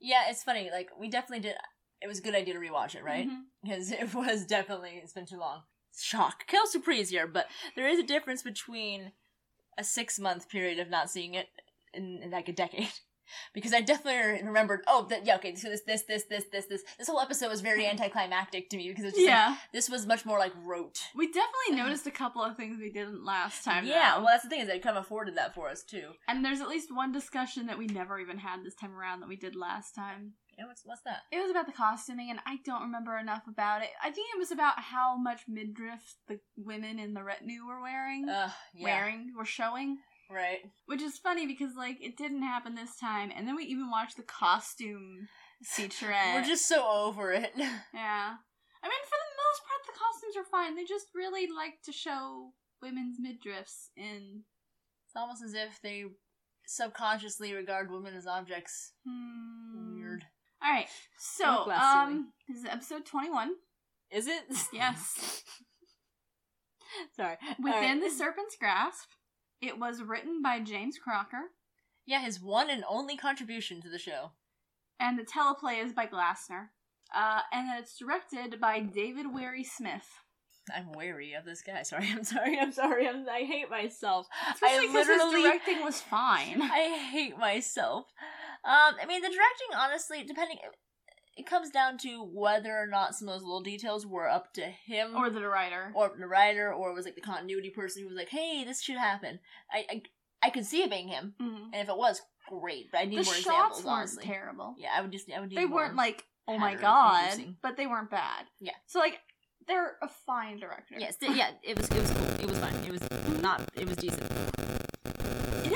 Yeah, 0.00 0.24
it's 0.28 0.42
funny. 0.44 0.70
Like 0.70 0.90
we 0.98 1.08
definitely 1.08 1.42
did. 1.42 1.56
It 2.02 2.06
was 2.08 2.18
a 2.18 2.22
good 2.22 2.34
idea 2.34 2.54
to 2.54 2.60
rewatch 2.60 2.94
it, 2.94 3.02
right? 3.04 3.26
Mhm. 3.28 3.42
Because 3.62 3.90
it 3.90 4.14
was 4.14 4.44
definitely 4.46 5.00
it's 5.02 5.12
been 5.12 5.26
too 5.26 5.38
long. 5.38 5.62
Shock. 5.98 6.46
Kill 6.46 6.66
surprise 6.66 7.08
here, 7.08 7.26
but 7.26 7.46
there 7.74 7.88
is 7.88 7.98
a 7.98 8.02
difference 8.02 8.42
between 8.42 9.12
a 9.78 9.84
six 9.84 10.18
month 10.18 10.48
period 10.48 10.78
of 10.78 10.90
not 10.90 11.10
seeing 11.10 11.34
it 11.34 11.48
in, 11.94 12.20
in 12.22 12.30
like 12.30 12.48
a 12.48 12.52
decade. 12.52 12.88
Because 13.52 13.74
I 13.74 13.80
definitely 13.80 14.40
remembered. 14.46 14.82
Oh, 14.86 15.06
that 15.10 15.26
yeah. 15.26 15.34
Okay, 15.34 15.56
so 15.56 15.68
this, 15.68 15.80
this, 15.80 16.02
this, 16.02 16.26
this, 16.30 16.44
this, 16.52 16.66
this. 16.66 16.82
This 16.96 17.08
whole 17.08 17.18
episode 17.18 17.48
was 17.48 17.60
very 17.60 17.84
anticlimactic 17.88 18.70
to 18.70 18.76
me 18.76 18.88
because 18.88 19.02
it 19.02 19.06
was 19.08 19.14
just 19.14 19.26
like, 19.26 19.34
Yeah. 19.34 19.56
this 19.72 19.90
was 19.90 20.06
much 20.06 20.24
more 20.24 20.38
like 20.38 20.52
rote. 20.64 21.00
We 21.12 21.26
definitely 21.26 21.72
uh-huh. 21.72 21.82
noticed 21.86 22.06
a 22.06 22.12
couple 22.12 22.42
of 22.42 22.56
things 22.56 22.78
we 22.78 22.92
didn't 22.92 23.24
last 23.24 23.64
time. 23.64 23.84
yeah, 23.84 24.14
though. 24.14 24.20
well, 24.22 24.28
that's 24.32 24.44
the 24.44 24.48
thing 24.48 24.60
is 24.60 24.68
they 24.68 24.78
kind 24.78 24.96
of 24.96 25.04
afforded 25.04 25.36
that 25.38 25.54
for 25.56 25.68
us 25.68 25.82
too. 25.82 26.10
and 26.28 26.44
there's 26.44 26.60
at 26.60 26.68
least 26.68 26.94
one 26.94 27.10
discussion 27.10 27.66
that 27.66 27.78
we 27.78 27.86
never 27.86 28.20
even 28.20 28.38
had 28.38 28.62
this 28.62 28.76
time 28.76 28.94
around 28.94 29.18
that 29.20 29.28
we 29.28 29.34
did 29.36 29.56
last 29.56 29.96
time. 29.96 30.34
Yeah, 30.58 30.66
what's 30.66 30.82
what's 30.84 31.02
that? 31.02 31.22
It 31.30 31.38
was 31.40 31.50
about 31.50 31.66
the 31.66 31.72
costuming, 31.72 32.30
and 32.30 32.40
I 32.46 32.56
don't 32.64 32.82
remember 32.82 33.18
enough 33.18 33.42
about 33.46 33.82
it. 33.82 33.90
I 34.02 34.10
think 34.10 34.28
it 34.34 34.38
was 34.38 34.50
about 34.50 34.78
how 34.80 35.16
much 35.16 35.42
midriff 35.48 36.16
the 36.28 36.40
women 36.56 36.98
in 36.98 37.12
the 37.14 37.22
retinue 37.22 37.66
were 37.66 37.80
wearing. 37.82 38.28
Uh, 38.28 38.50
yeah, 38.74 38.84
Wearing, 38.84 39.32
were 39.36 39.44
showing. 39.44 39.98
right. 40.30 40.60
Which 40.86 41.02
is 41.02 41.18
funny 41.18 41.46
because, 41.46 41.76
like, 41.76 41.98
it 42.02 42.16
didn't 42.16 42.42
happen 42.42 42.74
this 42.74 42.96
time. 42.96 43.30
And 43.36 43.46
then 43.46 43.54
we 43.54 43.64
even 43.64 43.90
watched 43.90 44.16
the 44.16 44.22
costume 44.22 45.28
featurette. 45.62 46.34
We're 46.34 46.44
just 46.44 46.66
so 46.66 46.86
over 46.88 47.32
it. 47.32 47.52
Yeah. 47.56 48.34
I 48.82 48.88
mean, 48.88 49.04
for 49.04 49.18
the 49.18 49.36
most 49.42 49.62
part, 49.66 49.82
the 49.86 49.98
costumes 49.98 50.36
are 50.36 50.50
fine. 50.50 50.76
They 50.76 50.84
just 50.84 51.06
really 51.14 51.48
like 51.52 51.82
to 51.84 51.92
show 51.92 52.52
women's 52.80 53.18
midriffs 53.20 53.88
in. 53.96 54.42
It's 55.06 55.16
almost 55.16 55.42
as 55.42 55.54
if 55.54 55.80
they 55.82 56.04
subconsciously 56.66 57.52
regard 57.52 57.90
women 57.90 58.14
as 58.14 58.26
objects. 58.26 58.92
Hmm. 59.06 59.98
Weird. 60.62 60.72
Alright, 60.72 60.88
so, 61.18 61.70
um, 61.70 62.32
this 62.48 62.58
is 62.58 62.64
episode 62.66 63.04
21. 63.06 63.52
Is 64.10 64.26
it? 64.26 64.42
Yes. 64.72 65.42
Sorry. 67.14 67.36
Within 67.58 67.72
Alright. 67.74 68.00
the 68.00 68.10
Serpent's 68.10 68.56
Grasp. 68.56 69.08
It 69.60 69.78
was 69.78 70.02
written 70.02 70.42
by 70.42 70.60
James 70.60 70.98
Crocker, 70.98 71.50
Yeah, 72.06 72.20
his 72.20 72.40
one 72.40 72.68
and 72.70 72.84
only 72.88 73.16
contribution 73.16 73.80
to 73.82 73.88
the 73.90 73.98
show. 73.98 74.32
and 75.00 75.18
the 75.18 75.24
teleplay 75.24 75.82
is 75.84 75.92
by 75.92 76.06
Glassner. 76.06 76.68
Uh, 77.14 77.40
and 77.52 77.68
it's 77.78 77.96
directed 77.98 78.60
by 78.60 78.80
David 78.80 79.32
Warry 79.32 79.64
Smith. 79.64 80.06
I'm 80.74 80.92
wary 80.92 81.32
of 81.34 81.44
this 81.44 81.62
guy. 81.62 81.82
Sorry, 81.84 82.08
I'm 82.10 82.24
sorry, 82.24 82.58
I'm 82.58 82.72
sorry. 82.72 83.08
I'm, 83.08 83.26
I 83.28 83.44
hate 83.44 83.70
myself. 83.70 84.26
Especially 84.52 84.86
his 84.88 84.94
literally- 84.94 85.42
directing 85.42 85.82
was 85.84 86.00
fine. 86.00 86.60
I 86.62 86.98
hate 87.12 87.38
myself. 87.38 88.06
Um, 88.66 88.94
I 89.00 89.06
mean, 89.06 89.22
the 89.22 89.28
directing, 89.28 89.76
honestly, 89.76 90.24
depending, 90.24 90.58
it 91.36 91.46
comes 91.46 91.70
down 91.70 91.98
to 91.98 92.24
whether 92.24 92.76
or 92.76 92.86
not 92.86 93.14
some 93.14 93.28
of 93.28 93.34
those 93.34 93.42
little 93.44 93.60
details 93.62 94.04
were 94.06 94.28
up 94.28 94.52
to 94.54 94.62
him 94.62 95.14
Or 95.16 95.30
the 95.30 95.46
writer. 95.46 95.92
or 95.94 96.10
the 96.18 96.26
writer, 96.26 96.72
or 96.72 96.90
it 96.90 96.94
was 96.94 97.04
like 97.04 97.14
the 97.14 97.20
continuity 97.20 97.70
person 97.70 98.02
who 98.02 98.08
was 98.08 98.16
like, 98.16 98.30
"Hey, 98.30 98.64
this 98.64 98.82
should 98.82 98.96
happen." 98.98 99.38
I 99.72 99.86
I, 99.90 100.02
I 100.42 100.50
could 100.50 100.66
see 100.66 100.82
it 100.82 100.90
being 100.90 101.08
him, 101.08 101.34
Mhm. 101.40 101.64
and 101.72 101.76
if 101.76 101.88
it 101.88 101.96
was, 101.96 102.22
great. 102.48 102.90
But 102.90 102.98
I 103.02 103.04
need 103.04 103.20
The 103.20 103.24
more 103.24 103.34
shots 103.34 103.46
examples, 103.46 103.84
weren't 103.84 103.96
honestly. 103.98 104.24
terrible. 104.24 104.74
Yeah, 104.78 104.90
I 104.96 105.00
would 105.02 105.12
just 105.12 105.30
I 105.30 105.40
would 105.40 105.50
need 105.50 105.58
They 105.58 105.66
weren't 105.66 105.94
like, 105.96 106.24
oh 106.48 106.58
my 106.58 106.74
god, 106.74 107.38
but 107.62 107.76
they 107.76 107.86
weren't 107.86 108.10
bad. 108.10 108.46
Yeah. 108.60 108.72
So 108.86 108.98
like, 108.98 109.20
they're 109.68 109.96
a 110.02 110.08
fine 110.08 110.58
director. 110.58 110.94
Yes, 110.98 111.16
th- 111.18 111.32
yeah, 111.36 111.50
it 111.62 111.76
was 111.76 111.88
it 111.90 112.00
was 112.00 112.10
cool. 112.12 112.26
It 112.40 112.46
was 112.48 112.58
fine. 112.58 112.74
It 112.84 112.92
was 112.92 113.40
not. 113.42 113.60
It 113.74 113.86
was 113.86 113.96
decent. 113.96 114.30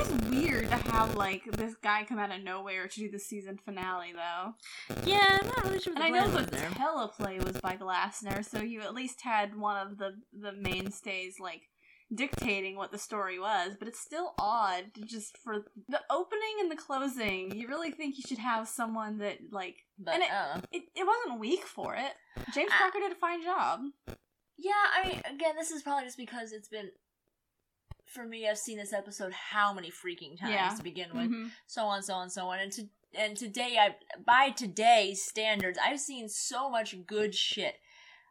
Is 0.01 0.09
weird 0.31 0.71
to 0.71 0.77
have 0.77 1.15
like 1.15 1.45
this 1.53 1.75
guy 1.83 2.05
come 2.05 2.19
out 2.19 2.31
of 2.35 2.43
nowhere 2.43 2.89
to 2.89 3.01
do 3.01 3.11
the 3.11 3.19
season 3.19 3.59
finale 3.65 4.13
though. 4.15 4.55
Yeah, 5.05 5.39
I'm 5.41 5.47
not 5.47 5.65
really 5.65 5.79
sure. 5.81 5.93
And 5.95 6.03
I 6.03 6.09
know 6.09 6.29
the 6.29 6.43
teleplay 6.47 7.45
was 7.45 7.61
by 7.61 7.77
Glassner, 7.77 8.45
so 8.45 8.61
you 8.61 8.81
at 8.81 8.95
least 8.95 9.21
had 9.23 9.57
one 9.57 9.77
of 9.77 9.99
the 9.99 10.13
the 10.33 10.53
mainstays 10.53 11.35
like 11.39 11.63
dictating 12.15 12.77
what 12.77 12.93
the 12.93 12.99
story 12.99 13.39
was, 13.39 13.73
but 13.79 13.89
it's 13.89 14.01
still 14.01 14.33
odd 14.39 14.87
just 15.05 15.37
for 15.39 15.67
the 15.89 16.01
opening 16.11 16.57
and 16.61 16.71
the 16.71 16.77
closing, 16.77 17.55
you 17.55 17.69
really 17.69 17.91
think 17.91 18.17
you 18.17 18.25
should 18.27 18.39
have 18.39 18.67
someone 18.69 19.19
that 19.19 19.39
like 19.53 19.77
but 19.99 20.15
and 20.15 20.23
it- 20.23 20.33
I 20.33 20.61
it, 20.73 20.83
it 20.97 21.07
wasn't 21.07 21.41
weak 21.41 21.65
for 21.65 21.95
it. 21.95 22.13
James. 22.55 22.71
Crocker 22.73 23.01
did 23.01 23.13
a 23.13 23.17
fine 23.17 23.43
job. 23.43 23.81
Yeah, 24.57 24.73
I 24.97 25.09
mean, 25.09 25.21
again, 25.25 25.55
this 25.59 25.71
is 25.71 25.83
probably 25.83 26.05
just 26.05 26.19
because 26.19 26.53
it's 26.53 26.69
been. 26.69 26.91
For 28.13 28.25
me, 28.27 28.49
I've 28.49 28.59
seen 28.59 28.77
this 28.79 28.93
episode 28.93 29.33
how 29.33 29.73
many 29.73 29.91
freaking 29.91 30.39
times 30.39 30.53
Yeah. 30.53 30.75
to 30.75 30.83
begin 30.83 31.15
with, 31.15 31.31
Mhm. 31.31 31.53
so 31.67 31.87
on, 31.87 32.03
so 32.03 32.15
on, 32.15 32.29
so 32.31 32.49
on, 32.51 32.59
and 32.59 32.73
to 32.73 32.89
and 33.13 33.37
today, 33.37 33.77
I 33.79 33.97
by 34.19 34.51
today's 34.51 35.25
standards, 35.25 35.79
I've 35.83 35.99
seen 36.01 36.29
so 36.29 36.71
much 36.71 36.95
good 37.07 37.35
shit. 37.35 37.81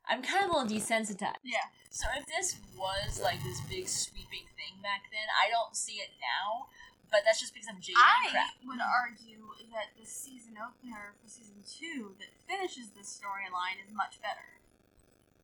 I'm 0.06 0.22
kind 0.22 0.46
of 0.46 0.52
a 0.52 0.54
little 0.58 0.70
desensitized. 0.72 1.36
Yeah. 1.44 1.68
So 1.90 2.08
if 2.16 2.26
this 2.28 2.56
was 2.76 3.20
like 3.20 3.44
this 3.44 3.60
big 3.68 3.88
sweeping 3.90 4.48
thing 4.56 4.82
back 4.82 5.04
then, 5.12 5.28
I 5.44 5.50
don't 5.50 5.76
see 5.76 6.00
it 6.00 6.12
now. 6.20 6.70
But 7.12 7.26
that's 7.26 7.40
just 7.40 7.54
because 7.54 7.68
I'm 7.68 7.82
jaded 7.82 7.98
I 8.00 8.28
crap. 8.30 8.54
would 8.66 8.80
argue 8.80 9.56
that 9.72 9.96
the 9.98 10.06
season 10.06 10.58
opener 10.60 11.16
for 11.22 11.28
season 11.28 11.64
two 11.64 12.16
that 12.20 12.30
finishes 12.48 12.92
this 12.92 13.20
storyline 13.20 13.84
is 13.84 13.92
much 13.92 14.22
better. 14.22 14.60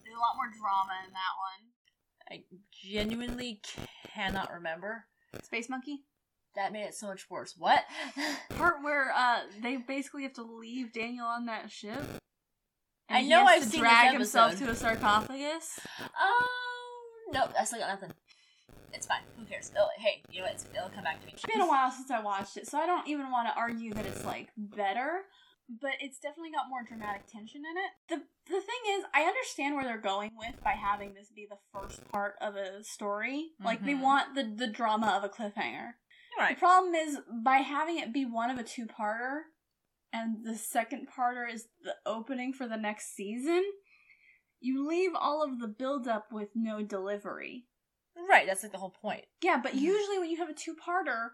There's 0.04 0.16
a 0.16 0.20
lot 0.20 0.36
more 0.36 0.48
drama 0.48 1.02
in 1.06 1.12
that 1.12 1.36
one. 1.38 1.72
I 2.30 2.44
genuinely 2.72 3.62
cannot 4.14 4.52
remember. 4.52 5.06
Space 5.44 5.70
Monkey? 5.70 6.04
that 6.56 6.72
made 6.72 6.84
it 6.84 6.96
so 6.96 7.08
much 7.08 7.30
worse. 7.30 7.54
What? 7.58 7.84
part 8.58 8.76
where 8.82 9.12
uh 9.16 9.42
they 9.62 9.78
basically 9.78 10.24
have 10.24 10.34
to 10.34 10.44
leave 10.44 10.94
Daniel 10.94 11.26
on 11.26 11.46
that 11.46 11.72
ship. 11.72 12.02
I 13.10 13.22
he 13.22 13.30
know 13.30 13.46
has 13.46 13.58
I've 13.58 13.64
to 13.64 13.70
seen 13.70 13.80
drag 13.82 14.14
himself 14.14 14.58
to 14.58 14.70
a 14.70 14.76
sarcophagus. 14.76 15.80
Um, 16.00 17.32
nope, 17.32 17.54
I 17.60 17.64
still 17.64 17.80
got 17.80 17.90
nothing. 17.90 18.12
It's 18.94 19.06
fine. 19.06 19.20
Who 19.38 19.46
cares? 19.46 19.72
It'll, 19.76 19.90
hey, 20.00 20.24
you 20.32 20.40
know 20.40 20.46
what? 20.46 20.54
It's, 20.54 20.66
it'll 20.76 20.90
come 20.90 21.04
back 21.04 21.20
to 21.20 21.26
me. 21.28 21.34
It's 21.34 21.46
been 21.46 21.62
a 21.62 21.68
while 21.68 21.92
since 21.92 22.10
I 22.10 22.22
watched 22.22 22.58
it, 22.58 22.68
so 22.68 22.80
I 22.80 22.88
don't 22.88 23.08
even 23.08 23.30
want 23.30 23.48
to 23.48 23.56
argue 23.56 23.94
that 23.94 24.06
it's 24.06 24.26
like 24.26 24.50
better. 24.58 25.22
But 25.68 25.94
it's 26.00 26.20
definitely 26.20 26.52
got 26.52 26.70
more 26.70 26.84
dramatic 26.88 27.26
tension 27.28 27.64
in 27.66 27.76
it. 27.78 27.92
The 28.10 28.26
the 28.52 28.62
thing 28.62 28.98
is, 28.98 29.06
I 29.14 29.24
understand 29.24 29.74
where 29.76 29.84
they're 29.84 29.98
going 29.98 30.32
with 30.38 30.64
by 30.64 30.72
having 30.74 31.14
this 31.16 31.32
be 31.36 31.48
the 31.50 31.58
first 31.74 32.08
part 32.12 32.36
of 32.40 32.56
a 32.56 32.84
story. 32.84 33.50
Like 33.64 33.84
they 33.84 33.96
want 33.96 34.36
the 34.36 34.44
the 34.44 34.68
drama 34.72 35.08
of 35.18 35.24
a 35.24 35.30
cliffhanger. 35.30 35.94
Right. 36.38 36.56
The 36.56 36.60
problem 36.60 36.94
is 36.94 37.18
by 37.44 37.58
having 37.58 37.98
it 37.98 38.14
be 38.14 38.26
one 38.26 38.52
of 38.52 38.60
a 38.60 38.64
two 38.64 38.86
parter, 38.86 39.42
and 40.14 40.46
the 40.46 40.56
second 40.56 41.08
parter 41.18 41.52
is 41.52 41.68
the 41.84 41.96
opening 42.06 42.54
for 42.54 42.68
the 42.68 42.78
next 42.78 43.16
season. 43.16 43.64
You 44.60 44.88
leave 44.88 45.12
all 45.16 45.44
of 45.44 45.60
the 45.60 45.68
build 45.68 46.08
up 46.08 46.28
with 46.32 46.50
no 46.56 46.84
delivery. 46.84 47.66
Right. 48.30 48.46
That's 48.46 48.64
like 48.64 48.72
the 48.72 48.78
whole 48.78 48.96
point. 49.02 49.26
Yeah, 49.42 49.58
but 49.58 49.74
Mhm. 49.74 49.80
usually 49.82 50.20
when 50.20 50.30
you 50.30 50.38
have 50.38 50.50
a 50.50 50.54
two 50.54 50.76
parter, 50.76 51.32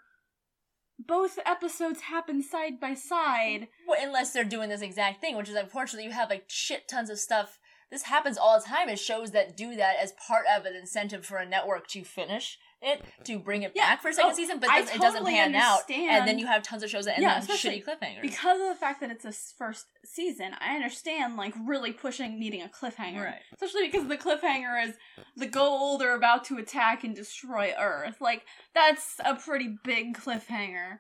both 1.08 1.40
episodes 1.46 2.02
happen 2.02 2.42
side 2.42 2.80
by 2.80 2.94
side. 2.94 3.68
Well, 3.88 4.00
unless 4.02 4.32
they're 4.32 4.44
doing 4.44 4.70
this 4.70 4.82
exact 4.82 5.22
thing, 5.22 5.36
which 5.36 5.50
is 5.50 5.56
unfortunately 5.56 6.06
you 6.06 6.14
have 6.14 6.30
like 6.30 6.46
shit 6.48 6.88
tons 6.88 7.10
of 7.10 7.20
stuff. 7.20 7.60
This 7.90 8.04
happens 8.04 8.38
all 8.38 8.60
the 8.60 8.66
time. 8.66 8.90
Is 8.90 9.02
shows 9.02 9.32
that 9.32 9.58
do 9.58 9.76
that 9.76 9.96
as 10.02 10.14
part 10.14 10.46
of 10.54 10.66
an 10.66 10.76
incentive 10.76 11.26
for 11.26 11.38
a 11.38 11.46
network 11.46 11.88
to 11.88 12.04
finish 12.04 12.58
it, 12.82 13.04
to 13.26 13.40
bring 13.40 13.64
it 13.64 13.72
Yeah. 13.76 13.90
back 13.92 14.02
for 14.02 14.10
a 14.10 14.14
second 14.14 14.32
Oh, 14.32 14.36
season, 14.36 14.60
but 14.60 14.70
I 14.70 14.78
it 14.78 14.82
doesn't- 14.82 14.96
it 14.96 15.02
doesn't 15.02 15.20
totally 15.20 15.34
pan 15.38 15.56
out, 15.56 15.90
and 15.90 16.28
then 16.28 16.40
you 16.40 16.48
have 16.48 16.64
tons 16.64 16.82
of 16.84 16.90
shows 16.90 17.06
that 17.06 17.14
end 17.16 17.24
Yeah, 17.24 17.36
on 17.36 17.42
shitty 17.44 17.84
cliffhangers. 17.86 18.22
Because 18.22 18.60
of 18.60 18.68
the 18.68 18.76
fact 18.76 19.02
that 19.02 19.12
it's 19.12 19.26
a 19.26 19.32
first 19.32 19.86
season, 20.06 20.56
I 20.60 20.76
understand 20.76 21.38
like 21.38 21.54
really 21.66 21.94
pushing 21.94 22.40
needing 22.40 22.62
a 22.62 22.68
cliffhanger. 22.70 23.24
Right. 23.26 23.42
Especially 23.54 23.86
because 23.88 24.08
the 24.08 24.18
cliffhanger 24.18 24.88
is 24.88 24.96
the 25.36 25.48
Goa'uld 25.48 26.02
are 26.02 26.14
about 26.16 26.44
to 26.46 26.58
attack 26.58 27.04
and 27.04 27.16
destroy 27.16 27.74
Earth. 27.78 28.20
Like 28.20 28.46
that's 28.74 29.16
a 29.24 29.36
pretty 29.36 29.76
big 29.84 30.18
cliffhanger. 30.18 31.00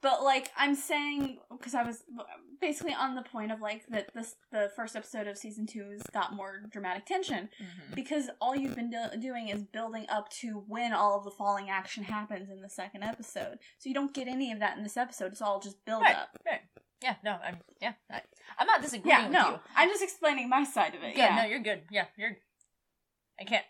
But 0.00 0.22
like 0.22 0.50
I'm 0.56 0.74
saying, 0.76 1.38
because 1.50 1.74
I 1.74 1.82
was 1.82 2.04
basically 2.60 2.94
on 2.94 3.14
the 3.16 3.22
point 3.22 3.50
of 3.50 3.60
like 3.60 3.84
that 3.88 4.12
this 4.14 4.36
the 4.52 4.70
first 4.76 4.94
episode 4.94 5.26
of 5.26 5.36
season 5.36 5.66
two 5.66 5.90
has 5.90 6.02
got 6.12 6.34
more 6.34 6.62
dramatic 6.70 7.04
tension 7.06 7.48
Mhm. 7.60 7.94
because 7.96 8.30
all 8.40 8.54
you've 8.54 8.76
been 8.76 8.90
do- 8.90 9.18
doing 9.20 9.48
is 9.48 9.62
building 9.64 10.06
up 10.08 10.28
to 10.40 10.64
when 10.68 10.92
all 10.92 11.18
of 11.18 11.24
the 11.24 11.30
falling 11.32 11.68
action 11.68 12.04
happens 12.04 12.48
in 12.48 12.60
the 12.60 12.68
second 12.70 13.02
episode. 13.02 13.58
So 13.78 13.88
you 13.88 13.94
don't 13.94 14.14
get 14.14 14.28
any 14.28 14.52
of 14.52 14.60
that 14.60 14.76
in 14.76 14.82
this 14.84 14.96
episode. 14.96 15.32
It's 15.32 15.42
all 15.42 15.58
just 15.60 15.84
build 15.84 16.02
Right, 16.02 16.16
up. 16.16 16.38
right. 16.46 16.60
Yeah, 17.02 17.16
no, 17.24 17.38
I'm 17.44 17.58
yeah, 17.80 17.94
I, 18.10 18.22
I'm 18.58 18.66
not 18.66 18.82
disagreeing 18.82 19.16
Yeah, 19.16 19.22
with 19.24 19.32
no, 19.32 19.50
you. 19.50 19.60
I'm 19.76 19.88
just 19.88 20.02
explaining 20.02 20.48
my 20.48 20.64
side 20.64 20.94
of 20.94 21.02
it. 21.02 21.16
Yeah, 21.16 21.34
Yeah. 21.36 21.42
no, 21.42 21.48
you're 21.48 21.60
good. 21.60 21.82
Yeah, 21.90 22.06
you're. 22.16 22.36
I 23.40 23.44
can't. 23.44 23.64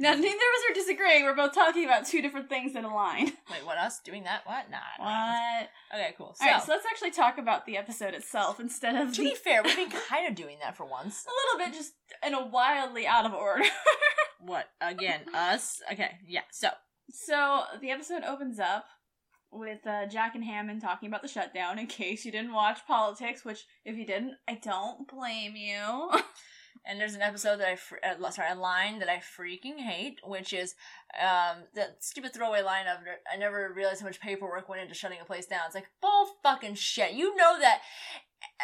Now 0.00 0.14
neither 0.14 0.26
of 0.26 0.32
us 0.32 0.70
are 0.70 0.74
disagreeing. 0.74 1.24
We're 1.24 1.36
both 1.36 1.54
talking 1.54 1.84
about 1.84 2.06
two 2.06 2.20
different 2.22 2.48
things 2.48 2.72
that 2.72 2.84
align. 2.84 3.26
Wait, 3.50 3.64
what? 3.64 3.78
Us 3.78 4.00
doing 4.04 4.24
that? 4.24 4.40
What? 4.44 4.70
Nah. 4.70 4.78
nah. 4.98 5.04
What? 5.04 5.68
Okay, 5.94 6.14
cool. 6.18 6.34
So, 6.36 6.44
All 6.44 6.52
right, 6.52 6.62
so 6.62 6.72
let's 6.72 6.86
actually 6.86 7.12
talk 7.12 7.38
about 7.38 7.66
the 7.66 7.76
episode 7.76 8.14
itself 8.14 8.58
instead 8.58 8.96
of 8.96 9.12
to 9.14 9.22
the, 9.22 9.30
be 9.30 9.34
fair, 9.44 9.62
we've 9.62 9.76
been 9.76 9.90
kind 9.90 10.26
of 10.28 10.34
doing 10.34 10.56
that 10.62 10.76
for 10.76 10.84
once. 10.86 11.24
a 11.26 11.30
little 11.56 11.70
bit 11.70 11.78
just 11.78 11.92
in 12.26 12.34
a 12.34 12.44
wildly 12.46 13.06
out 13.06 13.26
of 13.26 13.34
order. 13.34 13.64
What? 14.40 14.66
Again, 14.80 15.20
us? 15.34 15.80
Okay, 15.92 16.12
yeah. 16.26 16.42
So, 16.50 16.70
So 17.10 17.62
the 17.80 17.90
episode 17.90 18.22
opens 18.24 18.58
up 18.58 18.86
with 19.52 19.86
uh, 19.86 20.06
Jack 20.06 20.34
and 20.34 20.44
Hammond 20.44 20.80
talking 20.80 21.08
about 21.08 21.22
the 21.22 21.28
shutdown. 21.28 21.78
In 21.78 21.86
case 21.88 22.24
you 22.24 22.32
didn't 22.32 22.54
watch 22.54 22.78
politics, 22.86 23.44
which 23.44 23.66
if 23.84 23.96
you 23.96 24.06
didn't, 24.06 24.34
I 24.48 24.54
don't 24.54 25.06
blame 25.08 25.56
you. 25.56 26.10
And 26.86 27.00
there's 27.00 27.14
an 27.14 27.22
episode 27.22 27.58
that 27.58 27.68
I, 27.68 27.76
fr- 27.76 27.96
uh, 28.02 28.30
sorry, 28.30 28.50
a 28.50 28.54
line 28.54 28.98
that 29.00 29.08
I 29.08 29.18
freaking 29.18 29.78
hate, 29.78 30.20
which 30.24 30.52
is 30.52 30.74
um 31.20 31.64
that 31.74 31.96
stupid 32.00 32.32
throwaway 32.32 32.62
line 32.62 32.86
of 32.86 32.98
I 33.32 33.36
never 33.36 33.72
realized 33.74 34.00
how 34.00 34.06
much 34.06 34.20
paperwork 34.20 34.68
went 34.68 34.82
into 34.82 34.94
shutting 34.94 35.18
a 35.20 35.24
place 35.24 35.46
down. 35.46 35.60
It's 35.66 35.74
like 35.74 35.90
bull 36.00 36.28
fucking 36.42 36.74
shit. 36.74 37.12
You 37.12 37.36
know 37.36 37.58
that. 37.58 37.80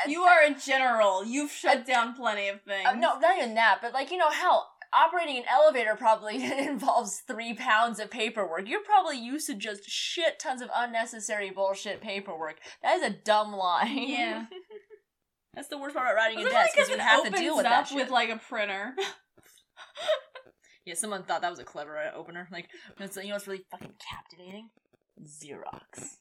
you 0.08 0.22
are 0.22 0.44
a 0.44 0.54
general. 0.54 1.24
You've 1.24 1.50
shut 1.50 1.86
down 1.86 2.14
plenty 2.14 2.48
of 2.48 2.62
things. 2.62 2.86
Uh, 2.86 2.94
no, 2.94 3.18
not 3.18 3.38
even 3.38 3.54
that, 3.54 3.78
but 3.82 3.92
like 3.92 4.10
you 4.10 4.16
know, 4.16 4.30
hell, 4.30 4.68
operating 4.92 5.36
an 5.38 5.44
elevator 5.50 5.94
probably 5.96 6.42
involves 6.66 7.22
three 7.26 7.54
pounds 7.54 7.98
of 7.98 8.10
paperwork. 8.10 8.68
You're 8.68 8.82
probably 8.84 9.18
used 9.18 9.46
to 9.48 9.54
just 9.54 9.88
shit 9.88 10.38
tons 10.38 10.62
of 10.62 10.70
unnecessary 10.74 11.50
bullshit 11.50 12.00
paperwork. 12.00 12.56
That 12.82 12.96
is 12.96 13.02
a 13.02 13.10
dumb 13.10 13.52
line. 13.54 14.08
Yeah. 14.08 14.46
That's 15.56 15.68
the 15.68 15.78
worst 15.78 15.96
part 15.96 16.06
about 16.06 16.16
writing 16.16 16.46
a 16.46 16.50
desk 16.50 16.74
because 16.74 16.90
you 16.90 16.98
have 16.98 17.24
to 17.24 17.30
deal 17.30 17.56
with 17.56 17.64
up 17.64 17.70
that 17.70 17.88
shit. 17.88 17.96
with 17.96 18.10
like 18.10 18.28
a 18.28 18.36
printer. 18.36 18.94
yeah, 20.84 20.94
someone 20.94 21.22
thought 21.22 21.40
that 21.40 21.50
was 21.50 21.58
a 21.58 21.64
clever 21.64 21.96
uh, 21.96 22.14
opener. 22.14 22.46
Like, 22.52 22.68
it's, 23.00 23.16
you 23.16 23.28
know 23.28 23.34
what's 23.34 23.48
really 23.48 23.64
fucking 23.70 23.94
captivating? 24.06 24.68
Xerox. 25.24 26.18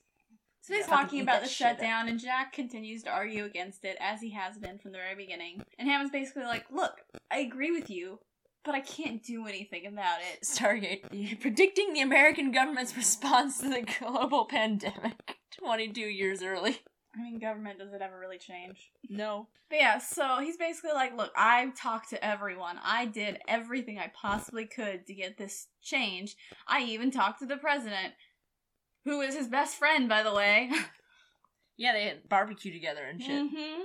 So 0.62 0.74
he's 0.74 0.88
Yeah, 0.88 0.96
talking 0.96 1.22
about 1.22 1.44
the 1.44 1.50
shutdown, 1.50 2.08
and 2.08 2.18
Jack 2.18 2.54
continues 2.54 3.04
to 3.04 3.12
argue 3.12 3.44
against 3.44 3.84
it 3.84 3.98
as 4.00 4.22
he 4.22 4.32
has 4.32 4.58
been 4.58 4.80
from 4.80 4.94
the 4.94 4.98
very 4.98 5.16
beginning. 5.16 5.62
And 5.78 5.88
Hammond's 5.88 6.12
basically 6.12 6.44
like, 6.44 6.66
"Look, 6.72 7.02
I 7.30 7.40
agree 7.40 7.72
with 7.72 7.90
you, 7.90 8.20
but 8.64 8.74
I 8.74 8.80
can't 8.80 9.22
do 9.22 9.46
anything 9.48 9.86
about 9.86 10.20
it." 10.22 10.42
Stargate 10.46 11.42
predicting 11.42 11.94
the 11.94 12.02
American 12.02 12.52
government's 12.52 12.96
response 12.98 13.60
to 13.60 13.70
the 13.70 13.86
global 14.00 14.46
pandemic 14.46 15.38
22 15.60 16.00
years 16.00 16.42
early. 16.42 16.80
I 17.18 17.22
mean, 17.22 17.40
government 17.40 17.80
does 17.80 17.94
it 17.94 18.02
ever 18.02 18.20
really 18.20 18.38
change? 18.38 18.92
No. 19.10 19.48
But 19.70 19.80
yeah, 19.80 19.98
so 20.00 20.40
he's 20.42 20.58
basically 20.58 20.92
like, 20.92 21.16
"Look, 21.16 21.32
I 21.36 21.72
talked 21.78 22.10
to 22.10 22.24
everyone. 22.24 22.78
I 22.84 23.06
did 23.06 23.40
everything 23.48 23.98
I 23.98 24.12
possibly 24.14 24.66
could 24.66 25.08
to 25.08 25.14
get 25.14 25.38
this 25.38 25.68
change. 25.82 26.36
I 26.68 26.84
even 26.84 27.12
talked 27.12 27.40
to 27.40 27.46
the 27.46 27.58
president, 27.58 28.14
who 29.06 29.22
is 29.22 29.36
his 29.36 29.48
best 29.48 29.78
friend, 29.78 30.10
by 30.10 30.24
the 30.24 30.34
way." 30.34 30.72
Yeah, 31.78 31.92
they 31.92 32.06
had 32.06 32.30
barbecue 32.30 32.72
together 32.72 33.04
and 33.04 33.22
shit. 33.22 33.50
hmm 33.50 33.82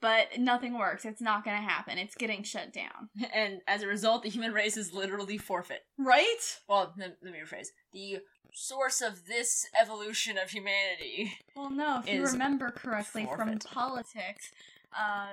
But 0.00 0.38
nothing 0.38 0.78
works. 0.78 1.04
It's 1.04 1.20
not 1.20 1.44
gonna 1.44 1.60
happen. 1.60 1.98
It's 1.98 2.14
getting 2.14 2.42
shut 2.42 2.72
down. 2.72 3.08
And 3.34 3.60
as 3.66 3.82
a 3.82 3.86
result, 3.86 4.22
the 4.22 4.28
human 4.28 4.52
race 4.52 4.76
is 4.76 4.92
literally 4.92 5.38
forfeit. 5.38 5.84
Right? 5.98 6.58
Well, 6.68 6.94
let 6.96 7.16
let 7.22 7.32
me 7.32 7.40
rephrase. 7.40 7.68
The 7.92 8.18
source 8.54 9.00
of 9.00 9.26
this 9.26 9.66
evolution 9.80 10.38
of 10.38 10.50
humanity. 10.50 11.34
Well, 11.54 11.70
no, 11.70 12.02
if 12.06 12.12
you 12.12 12.24
remember 12.24 12.70
correctly 12.70 13.28
from 13.36 13.58
politics, 13.58 14.50
uh, 14.96 15.26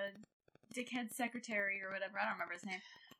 Dickhead 0.75 1.13
Secretary 1.13 1.81
or 1.81 1.91
whatever, 1.91 2.19
I 2.19 2.25
don't 2.25 2.33
remember 2.33 2.53
his 2.53 2.65
name, 2.65 2.79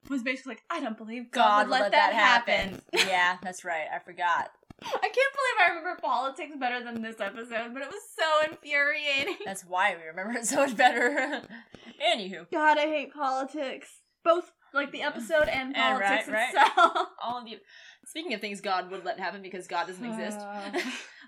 was 0.10 0.24
basically 0.24 0.52
like, 0.52 0.64
I 0.70 0.80
don't 0.80 0.98
believe 0.98 1.32
God, 1.32 1.68
would 1.68 1.72
let, 1.72 1.92
that, 1.92 2.14
happen. 2.14 2.82
yeah, 2.94 3.38
that's 3.42 3.64
right. 3.64 3.88
I 3.94 4.00
forgot. 4.00 4.52
I 4.84 4.88
can't 5.02 5.14
believe 5.14 5.58
I 5.60 5.70
remember 5.70 6.02
politics 6.02 6.56
better 6.60 6.84
than 6.84 7.02
this 7.02 7.20
episode, 7.20 7.74
but 7.74 7.82
it 7.82 7.88
was 7.90 8.02
so 8.18 8.52
infuriating. 8.52 9.38
That's 9.46 9.64
why 9.64 9.96
we 9.96 10.06
remember 10.08 10.38
it 10.40 10.46
so 10.46 10.58
much 10.58 10.76
better. 10.76 11.42
Anywho, 12.14 12.50
God, 12.52 12.78
I 12.78 12.88
hate 12.88 13.14
politics. 13.14 13.88
Both, 14.24 14.52
like, 14.74 14.92
the 14.92 15.02
episode 15.04 15.48
and 15.48 15.76
And 15.76 16.00
politics 16.00 16.28
right, 16.28 16.54
right. 16.54 16.68
itself. 16.68 17.08
all 17.24 17.42
of 17.42 17.48
you. 17.48 17.58
Speaking 18.06 18.34
of 18.34 18.42
things 18.42 18.60
God 18.62 18.92
would 18.92 19.06
let 19.06 19.20
happen 19.20 19.42
because 19.42 19.68
God 19.68 19.88
doesn't 19.88 20.06
exist. 20.06 20.40
Uh. 20.40 20.72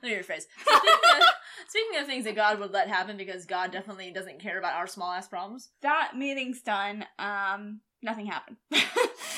Let 0.04 0.12
me 0.12 0.16
rephrase. 0.16 0.44
Speaking 0.62 0.94
of, 1.16 1.24
speaking 1.68 2.00
of 2.00 2.06
things 2.06 2.26
that 2.26 2.36
God 2.36 2.60
would 2.60 2.72
let 2.72 2.88
happen 2.88 3.18
because 3.18 3.48
God 3.48 3.72
definitely 3.72 4.12
doesn't 4.12 4.40
care 4.40 4.60
about 4.60 4.76
our 4.76 4.86
small 4.86 5.12
ass 5.12 5.28
problems. 5.28 5.70
that 5.82 6.12
meeting's 6.16 6.62
done. 6.62 7.04
Um, 7.18 7.82
nothing 8.02 8.28
happened. 8.28 8.58
it's 8.72 8.86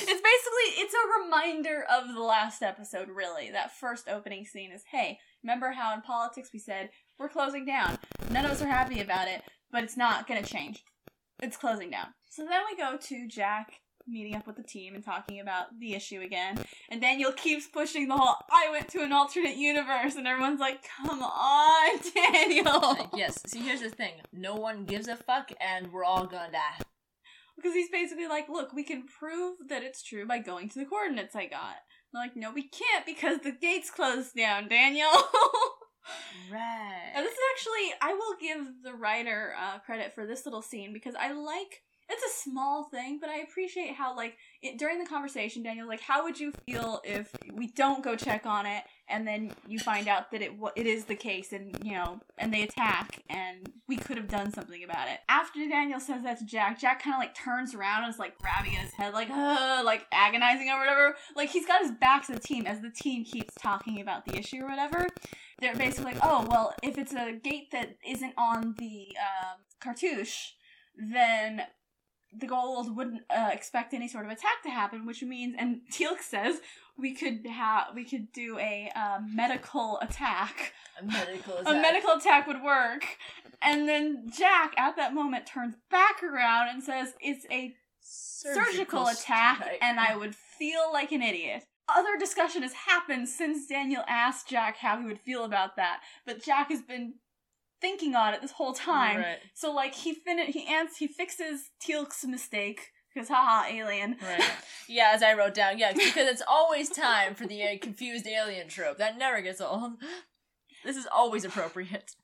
basically 0.01 0.81
it's 0.81 0.93
a 0.93 1.23
reminder 1.23 1.85
of 1.89 2.13
the 2.13 2.21
last 2.21 2.61
episode. 2.61 3.09
Really, 3.09 3.51
that 3.51 3.77
first 3.77 4.07
opening 4.07 4.45
scene 4.45 4.71
is, 4.71 4.83
hey, 4.91 5.19
remember 5.43 5.71
how 5.71 5.93
in 5.93 6.01
politics 6.01 6.49
we 6.53 6.59
said 6.59 6.89
we're 7.17 7.29
closing 7.29 7.65
down. 7.65 7.97
None 8.31 8.45
of 8.45 8.51
us 8.51 8.61
are 8.61 8.67
happy 8.67 9.01
about 9.01 9.27
it, 9.27 9.41
but 9.71 9.83
it's 9.83 9.97
not 9.97 10.27
gonna 10.27 10.43
change. 10.43 10.83
It's 11.41 11.57
closing 11.57 11.89
down. 11.89 12.07
So 12.29 12.45
then 12.45 12.61
we 12.69 12.77
go 12.77 12.97
to 12.97 13.27
Jack 13.27 13.79
meeting 14.09 14.35
up 14.35 14.47
with 14.47 14.55
the 14.55 14.63
team 14.63 14.95
and 14.95 15.03
talking 15.03 15.39
about 15.39 15.67
the 15.79 15.93
issue 15.93 16.21
again. 16.21 16.57
And 16.89 16.99
Daniel 16.99 17.31
keeps 17.31 17.67
pushing 17.67 18.07
the 18.07 18.17
whole 18.17 18.35
I 18.51 18.69
went 18.71 18.89
to 18.89 19.03
an 19.03 19.13
alternate 19.13 19.55
universe 19.55 20.15
and 20.15 20.27
everyone's 20.27 20.59
like, 20.59 20.83
Come 20.97 21.21
on, 21.21 21.99
Daniel 22.15 23.09
yes. 23.15 23.39
See, 23.47 23.59
here's 23.59 23.81
the 23.81 23.89
thing. 23.89 24.13
No 24.33 24.55
one 24.55 24.85
gives 24.85 25.07
a 25.07 25.15
fuck, 25.15 25.51
and 25.61 25.91
we're 25.91 26.03
all 26.03 26.25
gonna 26.25 26.51
die. 26.51 26.85
Because 27.61 27.75
he's 27.75 27.89
basically 27.89 28.27
like, 28.27 28.47
look, 28.49 28.73
we 28.73 28.83
can 28.83 29.03
prove 29.19 29.57
that 29.67 29.83
it's 29.83 30.03
true 30.03 30.25
by 30.25 30.39
going 30.39 30.69
to 30.69 30.79
the 30.79 30.85
coordinates 30.85 31.35
I 31.35 31.47
got. 31.47 31.75
They're 32.13 32.23
like, 32.23 32.35
no, 32.35 32.51
we 32.51 32.67
can't 32.67 33.05
because 33.05 33.39
the 33.39 33.51
gate's 33.51 33.91
closed 33.91 34.35
down, 34.35 34.67
Daniel. 34.67 35.09
Right. 36.51 37.11
and 37.13 37.23
this 37.23 37.33
is 37.33 37.39
actually, 37.53 37.93
I 38.01 38.13
will 38.13 38.35
give 38.41 38.65
the 38.83 38.93
writer 38.95 39.53
uh, 39.59 39.77
credit 39.79 40.13
for 40.15 40.25
this 40.25 40.43
little 40.43 40.63
scene 40.63 40.91
because 40.91 41.13
I 41.13 41.33
like 41.33 41.83
it's 42.09 42.23
a 42.23 42.49
small 42.49 42.85
thing, 42.85 43.19
but 43.21 43.29
I 43.29 43.37
appreciate 43.39 43.93
how 43.93 44.15
like 44.15 44.35
it, 44.63 44.79
during 44.79 44.97
the 44.97 45.05
conversation, 45.05 45.61
Daniel, 45.61 45.87
like, 45.87 46.01
"How 46.01 46.23
would 46.23 46.39
you 46.39 46.51
feel 46.65 47.01
if 47.03 47.35
we 47.53 47.67
don't 47.67 48.03
go 48.03 48.15
check 48.15 48.47
on 48.47 48.65
it, 48.65 48.83
and 49.07 49.27
then 49.27 49.51
you 49.67 49.77
find 49.77 50.07
out 50.07 50.31
that 50.31 50.41
it 50.41 50.53
it 50.75 50.87
is 50.87 51.05
the 51.05 51.15
case, 51.15 51.53
and 51.53 51.77
you 51.83 51.93
know, 51.93 52.19
and 52.39 52.51
they 52.51 52.63
attack, 52.63 53.21
and 53.29 53.71
we 53.87 53.95
could 53.95 54.17
have 54.17 54.27
done 54.27 54.51
something 54.51 54.83
about 54.83 55.07
it." 55.07 55.19
After 55.29 55.59
Daniel 55.67 55.99
says 55.99 56.23
that 56.23 56.39
to 56.39 56.45
Jack, 56.45 56.79
Jack 56.79 57.03
kind 57.03 57.13
of 57.13 57.19
like 57.19 57.35
turns 57.35 57.75
around 57.75 58.03
and 58.03 58.13
is 58.13 58.19
like 58.19 58.39
grabbing 58.39 58.71
his 58.71 58.91
head, 58.93 59.13
like, 59.13 59.29
uh, 59.29 59.83
like 59.85 60.07
agonizing 60.11 60.69
or 60.69 60.79
whatever. 60.79 61.15
Like 61.35 61.49
he's 61.49 61.67
got 61.67 61.81
his 61.81 61.91
back 61.91 62.25
to 62.25 62.33
the 62.33 62.39
team 62.39 62.65
as 62.65 62.81
the 62.81 62.89
team 62.89 63.23
keeps 63.23 63.53
talking 63.53 64.01
about 64.01 64.25
the 64.25 64.35
issue 64.35 64.63
or 64.63 64.69
whatever. 64.69 65.05
They're 65.59 65.75
basically 65.75 66.13
like, 66.13 66.23
"Oh 66.23 66.47
well, 66.49 66.73
if 66.81 66.97
it's 66.97 67.13
a 67.13 67.33
gate 67.33 67.69
that 67.71 67.97
isn't 68.07 68.33
on 68.35 68.75
the 68.79 69.09
um, 69.19 69.59
cartouche." 69.79 70.53
then 70.99 71.61
the 72.37 72.47
Goa'uld 72.47 72.95
wouldn't 72.95 73.23
uh, 73.29 73.49
expect 73.51 73.93
any 73.93 74.07
sort 74.07 74.25
of 74.25 74.31
attack 74.31 74.61
to 74.63 74.69
happen, 74.69 75.05
which 75.05 75.23
means, 75.23 75.55
and 75.57 75.81
Teal'c 75.91 76.21
says 76.21 76.61
we 76.97 77.13
could 77.15 77.45
have 77.47 77.87
we 77.95 78.03
could 78.03 78.31
do 78.31 78.57
a 78.59 78.91
uh, 78.95 79.19
medical 79.25 79.99
attack. 80.01 80.73
A 81.01 81.05
medical 81.05 81.53
A 81.57 81.61
attack. 81.61 81.81
medical 81.81 82.11
attack 82.11 82.47
would 82.47 82.61
work, 82.61 83.17
and 83.61 83.87
then 83.87 84.29
Jack 84.35 84.73
at 84.77 84.95
that 84.97 85.13
moment 85.13 85.45
turns 85.47 85.75
back 85.89 86.21
around 86.23 86.69
and 86.69 86.83
says 86.83 87.13
it's 87.21 87.45
a 87.51 87.73
surgical, 88.01 89.07
attack, 89.07 89.57
strike. 89.57 89.77
and 89.81 89.99
I 89.99 90.15
would 90.15 90.35
feel 90.35 90.91
like 90.91 91.11
an 91.11 91.21
idiot. 91.21 91.63
Other 91.87 92.17
discussion 92.19 92.61
has 92.61 92.73
happened 92.73 93.27
since 93.27 93.65
Daniel 93.65 94.03
asked 94.07 94.47
Jack 94.47 94.77
how 94.77 94.99
he 94.99 95.05
would 95.05 95.19
feel 95.19 95.43
about 95.43 95.75
that, 95.77 96.01
but 96.25 96.43
Jack 96.43 96.69
has 96.69 96.81
been 96.81 97.15
thinking 97.81 98.15
on 98.15 98.33
it 98.33 98.41
this 98.41 98.51
whole 98.51 98.73
time. 98.73 99.17
Right. 99.17 99.37
So 99.53 99.71
like 99.71 99.95
he 99.95 100.13
fin 100.13 100.39
he 100.51 100.67
ans 100.67 100.97
he 100.97 101.07
fixes 101.07 101.69
Teal'c's 101.81 102.25
mistake 102.25 102.91
because 103.13 103.29
haha 103.29 103.67
alien. 103.69 104.17
Right. 104.21 104.43
Yeah, 104.91 105.11
as 105.13 105.21
I 105.21 105.35
wrote 105.35 105.53
down, 105.53 105.77
yeah, 105.77 105.93
because 105.93 106.27
it's 106.27 106.41
always 106.47 106.89
time 106.89 107.35
for 107.35 107.45
the 107.45 107.61
uh, 107.61 107.77
confused 107.79 108.25
alien 108.25 108.69
trope. 108.69 108.97
That 108.97 109.19
never 109.19 109.39
gets 109.39 109.61
old. 109.61 109.91
This 110.83 110.97
is 110.97 111.07
always 111.13 111.45
appropriate. 111.45 112.15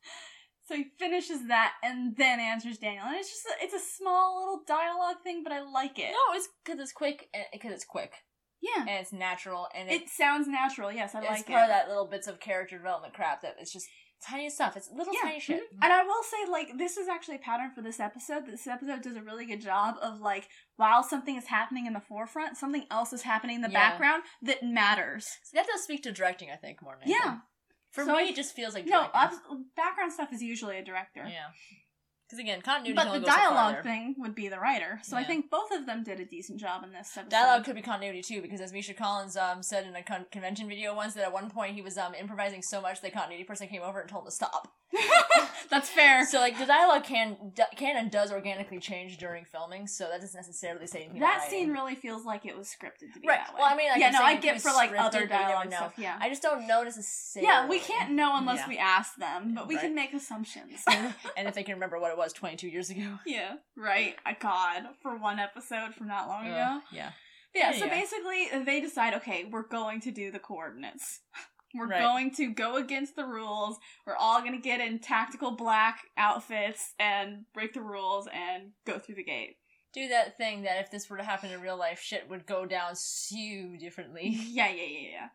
So 0.68 0.76
he 0.76 0.86
finishes 0.98 1.48
that 1.48 1.74
and 1.84 2.18
then 2.18 2.40
answers 2.40 2.80
Daniel, 2.80 3.06
and 3.06 3.18
it's 3.18 3.30
just 3.30 3.46
a, 3.46 3.64
it's 3.64 3.76
a 3.76 3.80
small 3.98 4.40
little 4.40 4.62
dialogue 4.68 5.18
thing, 5.24 5.44
but 5.44 5.54
I 5.54 5.62
like 5.62 6.00
it. 6.00 6.10
No, 6.12 6.34
it's 6.36 6.48
because 6.64 6.80
it's 6.80 6.92
quick 6.92 7.28
because 7.54 7.72
it's 7.72 7.86
quick 7.86 8.14
Yeah, 8.64 8.82
and 8.82 9.00
it's 9.00 9.14
natural 9.14 9.68
and 9.76 9.90
it, 9.92 10.02
it 10.04 10.10
sounds 10.10 10.48
natural. 10.48 10.92
Yes, 10.92 11.14
I 11.14 11.20
it's 11.20 11.30
like 11.30 11.46
part 11.46 11.60
it. 11.60 11.64
of 11.66 11.70
that 11.70 11.88
little 11.88 12.08
bits 12.08 12.26
of 12.26 12.40
character 12.40 12.78
development 12.78 13.14
crap 13.14 13.44
that 13.44 13.58
it's 13.60 13.72
just 13.72 13.86
tiny 14.22 14.50
stuff. 14.50 14.76
It's 14.78 14.90
little 14.92 15.14
Yeah, 15.14 15.22
tiny 15.24 15.40
shit. 15.40 15.62
mhm. 15.74 15.80
And 15.84 15.94
I 15.94 16.04
will 16.04 16.24
say, 16.24 16.50
like, 16.52 16.78
this 16.78 16.98
is 16.98 17.08
actually 17.08 17.36
a 17.36 17.40
pattern 17.40 17.72
for 17.74 17.82
this 17.82 18.00
episode. 18.00 18.46
This 18.48 18.68
episode 18.68 19.02
does 19.02 19.16
a 19.16 19.22
really 19.22 19.46
good 19.46 19.62
job 19.62 19.96
of, 20.02 20.20
like, 20.20 20.50
while 20.78 21.04
something 21.04 21.36
is 21.36 21.48
happening 21.48 21.86
in 21.86 21.94
the 21.94 22.00
forefront, 22.00 22.58
something 22.58 22.86
else 22.92 23.14
is 23.14 23.22
happening 23.24 23.58
in 23.58 23.62
the 23.62 23.70
Yeah. 23.70 23.90
background 23.92 24.24
that 24.42 24.64
matters. 24.64 25.28
So 25.44 25.58
that 25.58 25.68
does 25.68 25.84
speak 25.84 26.04
to 26.04 26.12
directing, 26.12 26.50
I 26.52 26.56
think, 26.56 26.82
more 26.82 26.98
than 27.00 27.10
Yeah. 27.10 27.40
For 27.92 28.04
So 28.04 28.16
me, 28.16 28.30
it 28.30 28.36
just 28.36 28.54
feels 28.56 28.74
like 28.74 28.86
No, 28.86 29.10
background 29.76 30.12
stuff 30.12 30.34
is 30.34 30.42
usually 30.44 30.78
a 30.78 30.84
director. 30.84 31.26
yeah. 31.28 31.52
Because 32.28 32.40
again, 32.40 32.62
continuity 32.62 32.96
But 32.96 33.20
the 33.20 33.32
so 33.32 33.38
dialogue 33.38 33.84
thing 33.84 34.16
would 34.18 34.34
be 34.34 34.48
the 34.48 34.60
writer. 34.60 35.00
So 35.04 35.16
I 35.16 35.24
think 35.24 35.52
both 35.52 35.72
of 35.72 35.86
them 35.86 36.04
did 36.04 36.20
a 36.20 36.26
decent 36.26 36.60
job 36.60 36.84
in 36.84 36.92
this 36.92 37.16
episode. 37.16 37.30
Dialogue 37.30 37.66
could 37.66 37.76
be 37.76 37.84
continuity 37.84 38.24
too, 38.24 38.42
because 38.42 38.62
as 38.62 38.74
Misha 38.74 38.96
Collins 38.96 39.38
um, 39.38 39.62
said 39.62 39.86
in 39.86 39.96
a 39.96 40.02
con- 40.02 40.26
convention 40.32 40.68
video 40.68 40.96
once, 40.96 41.14
that 41.14 41.24
at 41.24 41.34
one 41.34 41.52
point 41.52 41.76
he 41.76 41.84
was 41.84 41.98
um, 41.98 42.16
improvising 42.16 42.64
so 42.64 42.82
much 42.82 43.02
the 43.02 43.12
continuity 43.12 43.44
person 43.44 43.68
came 43.68 43.84
over 43.84 44.00
and 44.00 44.10
told 44.10 44.24
him 44.24 44.28
to 44.28 44.36
stop. 44.36 44.74
That's 45.70 45.90
fair. 45.90 46.26
So 46.26 46.40
like 46.40 46.58
the 46.58 46.66
dialogue 46.66 47.04
can 47.04 47.38
d- 47.56 47.64
can 47.76 47.98
and 47.98 48.12
does 48.12 48.32
organically 48.32 48.80
change 48.80 49.18
during 49.18 49.46
filming, 49.46 49.88
so 49.88 50.08
that 50.10 50.22
doesn't 50.22 50.38
necessarily 50.38 50.88
say 50.88 51.04
anything. 51.04 51.20
that 51.22 51.48
scene 51.50 51.72
really 51.72 51.96
feels 51.96 52.24
like 52.26 52.46
it 52.46 52.56
was 52.58 52.68
scripted 52.68 53.14
to 53.14 53.20
be 53.20 53.28
Right. 53.28 53.40
that 53.40 53.54
way. 53.54 53.60
Well, 53.60 53.74
I 53.74 53.76
mean, 53.76 53.90
like 53.90 54.00
yeah, 54.00 54.08
I'm 54.08 54.14
no, 54.14 54.22
I 54.24 54.36
get 54.36 54.62
for 54.62 54.72
like 54.72 54.92
other 54.98 55.22
but 55.22 55.24
you 55.24 55.28
never 55.30 55.44
dialogue 55.44 55.74
stuff. 55.74 55.94
Yeah, 55.98 56.18
I 56.20 56.30
just 56.30 56.42
don't 56.42 56.68
know 56.68 56.84
necessarily. 56.84 57.48
yeah, 57.48 57.68
we 57.68 57.80
can't 57.80 58.12
know 58.12 58.38
unless 58.38 58.60
Yeah. 58.60 58.68
we 58.70 58.78
ask 58.78 59.16
them, 59.16 59.54
but 59.56 59.68
we 59.68 59.76
Right. 59.76 59.82
can 59.86 59.96
make 59.96 60.14
assumptions. 60.14 60.84
and 60.88 61.48
if 61.48 61.54
they 61.56 61.64
can 61.64 61.74
remember 61.76 62.00
what 62.00 62.12
it 62.12 62.18
was 62.18 62.32
22 62.34 62.68
years 62.68 62.90
ago. 62.90 63.20
yeah, 63.26 63.56
right. 63.76 64.16
I 64.26 64.34
God, 64.34 64.84
for 65.02 65.18
one 65.18 65.40
episode 65.40 65.96
from 65.96 66.08
not 66.08 66.28
long 66.28 66.46
ago. 66.46 66.56
Uh, 66.56 66.80
yeah. 66.92 67.12
Yeah, 67.54 67.72
so 67.72 67.88
basically 67.88 68.50
they 68.66 68.82
decide, 68.82 69.14
okay, 69.14 69.46
we're 69.50 69.66
going 69.68 70.02
to 70.02 70.12
do 70.12 70.30
the 70.30 70.40
coordinates. 70.40 71.22
We're 71.76 71.88
Right. 71.88 72.00
going 72.02 72.32
to 72.36 72.48
go 72.52 72.76
against 72.78 73.16
the 73.16 73.26
rules. 73.26 73.78
We're 74.06 74.16
all 74.16 74.40
going 74.42 74.54
to 74.54 74.62
get 74.62 74.80
in 74.82 75.00
tactical 75.00 75.52
black 75.52 76.02
outfits 76.18 76.94
and 77.00 77.46
break 77.54 77.74
the 77.74 77.82
rules 77.82 78.28
and 78.34 78.72
go 78.86 78.98
through 79.00 79.16
the 79.16 79.24
gate. 79.24 79.58
Do 79.94 80.08
that 80.10 80.38
thing 80.38 80.64
that 80.64 80.80
if 80.80 80.92
this 80.92 81.10
were 81.10 81.18
to 81.18 81.24
happen 81.24 81.52
in 81.52 81.62
real 81.62 81.78
life, 81.78 82.00
shit 82.02 82.30
would 82.30 82.46
go 82.46 82.66
down 82.66 82.96
so 82.96 83.36
differently. 83.80 84.30
Yeah, 84.50 84.70
yeah, 84.70 84.84
yeah, 84.84 85.10
yeah. 85.12 85.28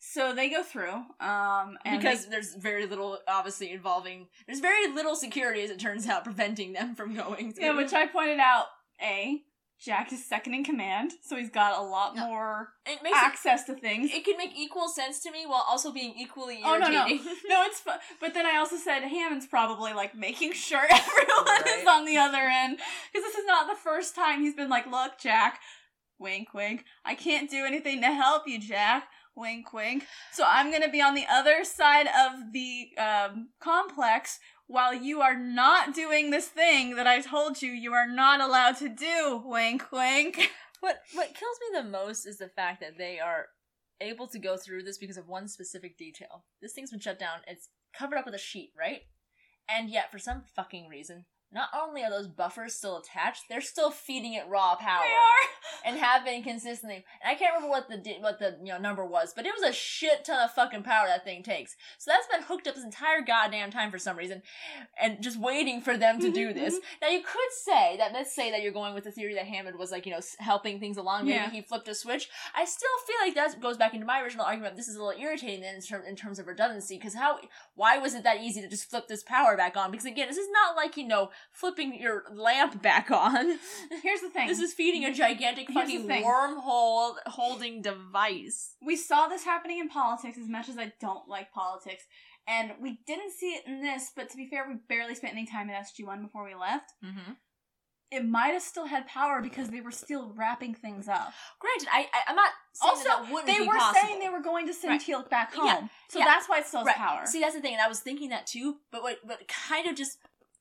So 0.00 0.32
they 0.32 0.48
go 0.48 0.62
through, 0.62 0.92
um, 1.20 1.76
and 1.84 2.00
because 2.00 2.24
they- 2.26 2.30
there's 2.30 2.54
very 2.54 2.86
little, 2.86 3.18
obviously, 3.26 3.72
involving. 3.72 4.28
There's 4.46 4.60
very 4.60 4.86
little 4.88 5.16
security, 5.16 5.62
as 5.62 5.70
it 5.70 5.80
turns 5.80 6.06
out, 6.06 6.22
preventing 6.24 6.72
them 6.72 6.94
from 6.94 7.14
going 7.16 7.52
through. 7.52 7.64
yeah, 7.64 7.76
which 7.76 7.92
I 7.92 8.06
pointed 8.06 8.38
out. 8.38 8.66
A 9.02 9.42
Jack 9.80 10.12
is 10.12 10.24
second 10.24 10.54
in 10.54 10.64
command, 10.64 11.12
so 11.24 11.36
he's 11.36 11.50
got 11.50 11.78
a 11.78 11.82
lot 11.82 12.14
Yeah. 12.16 12.26
more 12.26 12.72
it 12.84 13.00
makes 13.02 13.16
it, 13.16 13.22
access 13.24 13.64
to 13.64 13.74
things. 13.74 14.10
it 14.12 14.24
can 14.24 14.36
make 14.36 14.50
equal 14.56 14.88
sense 14.88 15.20
to 15.20 15.30
me 15.30 15.46
while 15.46 15.64
also 15.68 15.92
being 15.92 16.14
equally 16.18 16.62
irritating. 16.64 16.84
Oh, 16.84 16.90
no, 16.90 17.06
no. 17.06 17.32
No, 17.48 17.62
it's 17.66 17.80
fun. 17.80 17.98
But 18.20 18.34
then 18.34 18.44
I 18.44 18.56
also 18.56 18.76
said 18.76 19.02
Hammond's 19.04 19.46
probably 19.46 19.92
like 19.92 20.16
making 20.16 20.52
sure 20.52 20.80
everyone 20.90 21.62
is 21.80 21.86
on 21.86 22.04
the 22.06 22.16
other 22.18 22.38
end. 22.38 22.78
Because 23.12 23.24
this 23.28 23.36
is 23.36 23.46
not 23.46 23.68
the 23.68 23.76
first 23.76 24.16
time 24.16 24.40
he's 24.40 24.54
been 24.54 24.68
like, 24.68 24.86
look, 24.86 25.12
Jack, 25.18 25.60
wink, 26.18 26.52
wink, 26.54 26.84
I 27.04 27.14
can't 27.14 27.48
do 27.48 27.64
anything 27.64 28.00
to 28.00 28.08
help 28.08 28.48
you, 28.48 28.58
Jack. 28.58 29.04
Wink, 29.36 29.72
wink. 29.72 30.04
So 30.32 30.42
I'm 30.44 30.72
gonna 30.72 30.90
be 30.90 31.00
on 31.00 31.14
the 31.14 31.26
other 31.30 31.62
side 31.62 32.08
of 32.08 32.52
the 32.52 32.88
um, 32.98 33.50
complex 33.60 34.40
while 34.68 34.94
you 34.94 35.20
are 35.20 35.36
not 35.36 35.94
doing 35.94 36.30
this 36.30 36.46
thing 36.46 36.94
that 36.94 37.06
I 37.06 37.20
told 37.20 37.60
you 37.60 37.72
you 37.72 37.92
are 37.94 38.06
not 38.06 38.40
allowed 38.40 38.76
to 38.76 38.88
do. 38.88 39.42
Wink, 39.44 39.90
wink. 39.90 40.50
What 40.80 41.00
what 41.12 41.34
kills 41.34 41.58
me 41.60 41.80
the 41.80 41.88
most 41.88 42.24
is 42.24 42.38
the 42.38 42.48
fact 42.48 42.80
that 42.80 42.98
they 42.98 43.18
are 43.18 43.46
able 44.00 44.28
to 44.28 44.38
go 44.38 44.56
through 44.56 44.84
this 44.84 44.98
because 44.98 45.16
of 45.16 45.26
one 45.26 45.48
specific 45.48 45.98
detail. 45.98 46.44
This 46.62 46.72
thing's 46.72 46.92
been 46.92 47.00
shut 47.00 47.18
down. 47.18 47.40
It's 47.48 47.70
covered 47.92 48.16
up 48.16 48.26
with 48.26 48.34
a 48.34 48.38
sheet, 48.38 48.70
right? 48.78 49.00
And 49.68 49.90
yet, 49.90 50.12
for 50.12 50.18
some 50.20 50.44
fucking 50.54 50.86
reason, 50.88 51.24
not 51.52 51.68
only 51.74 52.02
are 52.02 52.10
those 52.10 52.26
buffers 52.26 52.74
still 52.74 52.98
attached, 52.98 53.44
they're 53.48 53.60
still 53.60 53.90
feeding 53.90 54.34
it 54.34 54.44
raw 54.48 54.76
power. 54.76 55.02
They 55.02 55.12
are. 55.12 55.48
and 55.84 55.98
have 55.98 56.24
been 56.24 56.42
consistently. 56.42 57.04
And 57.22 57.30
I 57.30 57.34
can't 57.34 57.54
remember 57.54 57.70
what 57.70 57.88
the 57.88 57.96
what 58.20 58.38
the 58.38 58.56
you 58.62 58.72
know 58.72 58.78
number 58.78 59.04
was, 59.04 59.32
but 59.34 59.46
it 59.46 59.52
was 59.58 59.68
a 59.68 59.72
shit 59.72 60.24
ton 60.24 60.42
of 60.44 60.50
fucking 60.52 60.82
power 60.82 61.06
that 61.06 61.24
thing 61.24 61.42
takes. 61.42 61.76
So 61.98 62.10
that's 62.10 62.26
been 62.26 62.42
hooked 62.46 62.66
up 62.66 62.74
this 62.74 62.84
entire 62.84 63.22
goddamn 63.22 63.70
time 63.70 63.90
for 63.90 63.98
some 63.98 64.16
reason, 64.16 64.42
and 65.00 65.22
just 65.22 65.38
waiting 65.40 65.80
for 65.80 65.96
them 65.96 66.20
to 66.20 66.30
do 66.30 66.52
this. 66.52 66.78
now 67.00 67.08
you 67.08 67.20
could 67.20 67.52
say 67.52 67.96
that 67.98 68.12
let's 68.12 68.34
say 68.34 68.50
that 68.50 68.62
you're 68.62 68.72
going 68.72 68.94
with 68.94 69.04
the 69.04 69.10
theory 69.12 69.34
that 69.34 69.46
Hammond 69.46 69.78
was 69.78 69.90
like 69.90 70.04
you 70.06 70.12
know 70.12 70.20
helping 70.38 70.78
things 70.80 70.96
along. 70.96 71.24
Maybe 71.24 71.34
Yeah. 71.36 71.50
he 71.50 71.62
flipped 71.62 71.88
a 71.88 71.94
switch. 71.94 72.28
I 72.54 72.64
still 72.64 72.88
feel 73.06 73.16
like 73.26 73.34
that 73.34 73.60
goes 73.60 73.76
back 73.76 73.94
into 73.94 74.06
my 74.06 74.20
original 74.20 74.44
argument. 74.44 74.76
This 74.76 74.88
is 74.88 74.96
a 74.96 75.02
little 75.02 75.20
irritating 75.20 75.60
then 75.62 75.76
in, 75.76 75.80
term, 75.80 76.02
in 76.06 76.16
terms 76.16 76.38
of 76.38 76.46
redundancy 76.46 76.96
because 76.98 77.14
how 77.14 77.38
why 77.74 77.98
was 77.98 78.14
it 78.14 78.24
that 78.24 78.40
easy 78.42 78.60
to 78.60 78.68
just 78.68 78.90
flip 78.90 79.08
this 79.08 79.22
power 79.22 79.56
back 79.56 79.76
on? 79.76 79.90
Because 79.90 80.06
again, 80.06 80.28
this 80.28 80.38
is 80.38 80.48
not 80.52 80.76
like 80.76 80.96
you 80.96 81.06
know 81.06 81.30
flipping 81.52 81.98
your 82.00 82.24
lamp 82.32 82.82
back 82.82 83.10
on. 83.10 83.58
Here's 84.02 84.20
the 84.20 84.30
thing. 84.30 84.48
This 84.48 84.60
is 84.60 84.74
feeding 84.74 85.04
a 85.04 85.12
gigantic 85.14 85.70
fucking 85.70 86.06
wormhole 86.08 87.14
holding 87.26 87.82
device. 87.82 88.74
we 88.84 88.96
saw 88.96 89.26
this 89.28 89.44
happening 89.44 89.78
in 89.78 89.88
politics 89.88 90.38
as 90.38 90.48
much 90.48 90.68
as 90.68 90.78
I 90.78 90.92
don't 91.00 91.28
like 91.28 91.52
politics. 91.52 92.04
And 92.46 92.72
we 92.80 92.98
didn't 93.06 93.32
see 93.32 93.50
it 93.50 93.66
in 93.66 93.82
this, 93.82 94.10
but 94.16 94.30
to 94.30 94.36
be 94.36 94.48
fair, 94.48 94.64
we 94.66 94.76
barely 94.88 95.14
spent 95.14 95.34
any 95.34 95.44
time 95.44 95.68
in 95.68 95.76
SG1 95.76 96.22
before 96.22 96.44
we 96.44 96.54
left. 96.54 96.92
Mm-hmm. 97.04 97.32
It 98.10 98.24
might 98.24 98.54
have 98.54 98.62
still 98.62 98.86
had 98.86 99.06
power 99.06 99.42
because 99.42 99.68
they 99.68 99.82
were 99.82 99.90
still 99.90 100.32
wrapping 100.34 100.72
things 100.74 101.08
up. 101.08 101.30
Granted, 101.60 101.88
I, 101.92 102.06
I 102.14 102.30
I'm 102.30 102.36
not 102.36 102.52
saying 102.72 102.90
Also, 102.90 103.04
that, 103.04 103.28
that 103.30 103.46
They 103.46 103.66
were 103.66 103.74
possible. 103.74 104.00
saying 104.00 104.20
they 104.20 104.30
were 104.30 104.40
going 104.40 104.66
to 104.66 104.72
send 104.72 104.92
Right. 104.92 105.00
Teal'c 105.02 105.28
back 105.28 105.52
home. 105.54 105.66
Yeah. 105.66 105.88
So 106.08 106.18
Yeah. 106.20 106.24
that's 106.24 106.48
why 106.48 106.60
it 106.60 106.66
still 106.66 106.80
has 106.80 106.86
right. 106.86 106.96
power. 106.96 107.26
See, 107.26 107.40
that's 107.40 107.54
the 107.54 107.60
thing, 107.60 107.74
and 107.74 107.82
I 107.82 107.88
was 107.88 108.00
thinking 108.00 108.30
that 108.30 108.46
too. 108.46 108.76
But 108.90 109.02
what 109.02 109.18
what 109.24 109.46
kind 109.46 109.86
of 109.86 109.94
just 109.94 110.16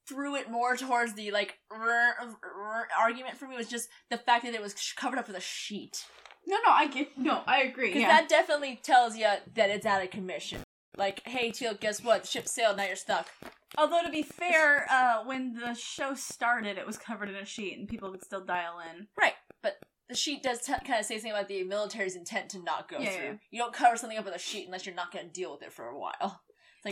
threw 0.08 0.36
it 0.36 0.50
more 0.50 0.76
towards 0.76 1.14
the 1.14 1.32
like 1.32 1.58
rrr, 1.72 2.12
rrr 2.20 2.84
argument 3.00 3.38
for 3.38 3.48
me 3.48 3.56
was 3.58 3.68
just 3.68 3.90
the 4.10 4.18
fact 4.18 4.46
that 4.46 4.54
it 4.54 4.62
was 4.62 4.74
covered 4.96 5.20
up 5.20 5.28
with 5.28 5.36
a 5.38 5.42
sheet. 5.42 6.06
no, 6.46 6.58
no, 6.66 6.72
I 6.72 6.88
get. 6.88 7.18
No, 7.18 7.42
I 7.46 7.64
agree. 7.64 7.88
Because 7.90 8.02
Yeah. 8.04 8.08
that 8.10 8.30
definitely 8.30 8.80
tells 8.82 9.18
you 9.18 9.28
that 9.56 9.70
it's 9.70 9.86
out 9.86 10.04
of 10.04 10.10
commission. 10.12 10.62
Like, 10.96 11.22
hey, 11.28 11.52
Teal, 11.52 11.76
guess 11.80 12.02
what? 12.04 12.22
The 12.24 12.28
ship 12.28 12.48
sailed. 12.48 12.78
Now 12.78 12.86
you're 12.86 12.96
stuck. 12.96 13.28
Although 13.78 14.02
to 14.04 14.10
be 14.10 14.24
fair, 14.24 14.88
uh, 14.90 15.24
when 15.26 15.54
the 15.54 15.74
show 15.76 16.14
started, 16.16 16.78
it 16.78 16.88
was 16.88 16.98
covered 16.98 17.30
in 17.30 17.36
a 17.36 17.46
sheet, 17.46 17.78
and 17.78 17.88
people 17.88 18.10
could 18.12 18.24
still 18.24 18.44
dial 18.44 18.80
in. 18.80 19.08
Right, 19.20 19.34
but 19.62 19.78
the 20.10 20.16
sheet 20.16 20.42
does 20.42 20.62
t- 20.62 20.74
kind 20.86 21.00
of 21.02 21.06
say 21.06 21.16
something 21.18 21.32
about 21.34 21.50
the 21.50 21.64
military's 21.66 22.16
intent 22.16 22.50
to 22.52 22.64
not 22.64 22.88
go 22.90 22.98
Yeah, 23.00 23.10
through. 23.12 23.26
yeah. 23.26 23.34
You 23.52 23.60
don't 23.60 23.74
cover 23.74 23.98
something 23.98 24.18
up 24.18 24.24
with 24.26 24.34
a 24.36 24.40
sheet 24.40 24.66
unless 24.66 24.86
you're 24.86 24.96
not 24.96 25.12
going 25.12 25.26
to 25.28 25.32
deal 25.32 25.52
with 25.52 25.62
it 25.64 25.74
for 25.74 25.86
a 25.86 26.00
while. 26.00 26.42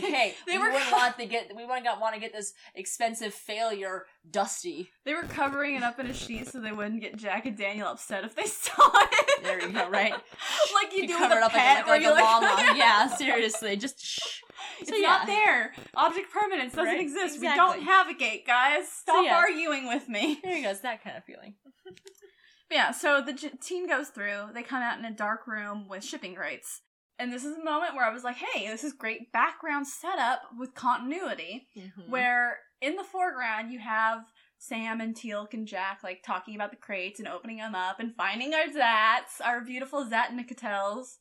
Like, 0.02 0.12
hey, 0.12 0.34
They 0.46 0.52
we 0.52 0.58
were 0.58 0.66
wouldn't 0.72 0.84
co- 0.90 0.96
want 0.96 1.18
to 1.18 1.26
get 1.26 1.50
we 1.56 1.64
wouldn't 1.64 1.84
want 2.00 2.14
to 2.14 2.20
get 2.20 2.32
this 2.32 2.52
expensive 2.74 3.32
failure 3.34 4.04
dusty. 4.30 4.90
They 5.04 5.14
were 5.14 5.22
covering 5.22 5.76
it 5.76 5.82
up 5.82 5.98
in 5.98 6.06
a 6.06 6.14
sheet 6.14 6.48
so 6.48 6.60
they 6.60 6.72
wouldn't 6.72 7.00
get 7.00 7.16
Jack 7.16 7.46
and 7.46 7.56
Daniel 7.56 7.88
upset 7.88 8.24
if 8.24 8.34
they 8.34 8.44
saw 8.46 8.72
it. 8.94 9.42
There 9.42 9.60
you 9.60 9.72
go, 9.72 9.88
right? 9.88 10.12
like 10.74 10.92
you, 10.92 11.02
You 11.02 11.08
do 11.08 11.16
cover 11.18 11.34
with 11.34 11.38
it 11.38 11.42
a 11.42 11.46
up 11.46 11.52
pet, 11.52 11.86
like, 11.86 12.02
like, 12.02 12.02
like 12.02 12.04
a 12.04 12.14
like, 12.14 12.24
llama. 12.42 12.74
yeah, 12.76 13.06
seriously, 13.16 13.76
just 13.76 14.00
shh. 14.04 14.40
It's 14.80 14.90
So, 14.90 14.96
not 14.96 15.26
there. 15.26 15.72
Object 15.94 16.30
permanence 16.32 16.72
doesn't 16.74 16.86
Right, 16.86 17.00
exist. 17.00 17.40
We 17.40 17.46
don't 17.46 17.82
have 17.82 18.08
a 18.08 18.14
gate, 18.14 18.46
guys. 18.46 18.88
Stop 18.90 19.24
yeah. 19.24 19.36
arguing 19.36 19.86
with 19.86 20.08
me. 20.08 20.40
There 20.42 20.56
you 20.56 20.64
go. 20.64 20.70
It's 20.70 20.80
that 20.80 21.02
kind 21.04 21.16
of 21.16 21.24
feeling. 21.24 21.54
Yeah, 22.70 22.90
so 22.90 23.22
the 23.24 23.32
j- 23.32 23.52
team 23.62 23.86
goes 23.86 24.08
through. 24.08 24.46
They 24.52 24.64
come 24.64 24.82
out 24.82 24.98
in 24.98 25.04
a 25.04 25.12
dark 25.12 25.46
room 25.46 25.86
with 25.88 26.02
shipping 26.02 26.34
crates. 26.34 26.80
And 27.18 27.32
this 27.32 27.44
is 27.44 27.56
a 27.56 27.64
moment 27.64 27.94
where 27.94 28.04
I 28.04 28.12
was 28.12 28.24
like, 28.24 28.36
hey, 28.36 28.68
this 28.68 28.84
is 28.84 28.92
great 28.92 29.32
background 29.32 29.86
setup 29.88 30.42
with 30.58 30.74
continuity. 30.74 31.66
Mhm. 31.76 32.08
Where 32.08 32.58
in 32.80 32.96
the 32.96 33.04
foreground 33.04 33.72
you 33.72 33.78
have 33.78 34.24
Sam 34.58 35.00
and 35.00 35.14
Teal'c 35.14 35.54
and 35.54 35.66
Jack 35.66 36.00
like 36.02 36.22
talking 36.22 36.54
about 36.54 36.70
the 36.70 36.76
crates 36.76 37.18
and 37.18 37.28
opening 37.28 37.56
them 37.58 37.74
up 37.74 38.00
and 38.00 38.14
finding 38.16 38.52
our 38.54 38.64
Zats, 38.66 39.40
our 39.44 39.60
beautiful 39.62 40.04
Zat'nik'tels. 40.04 41.18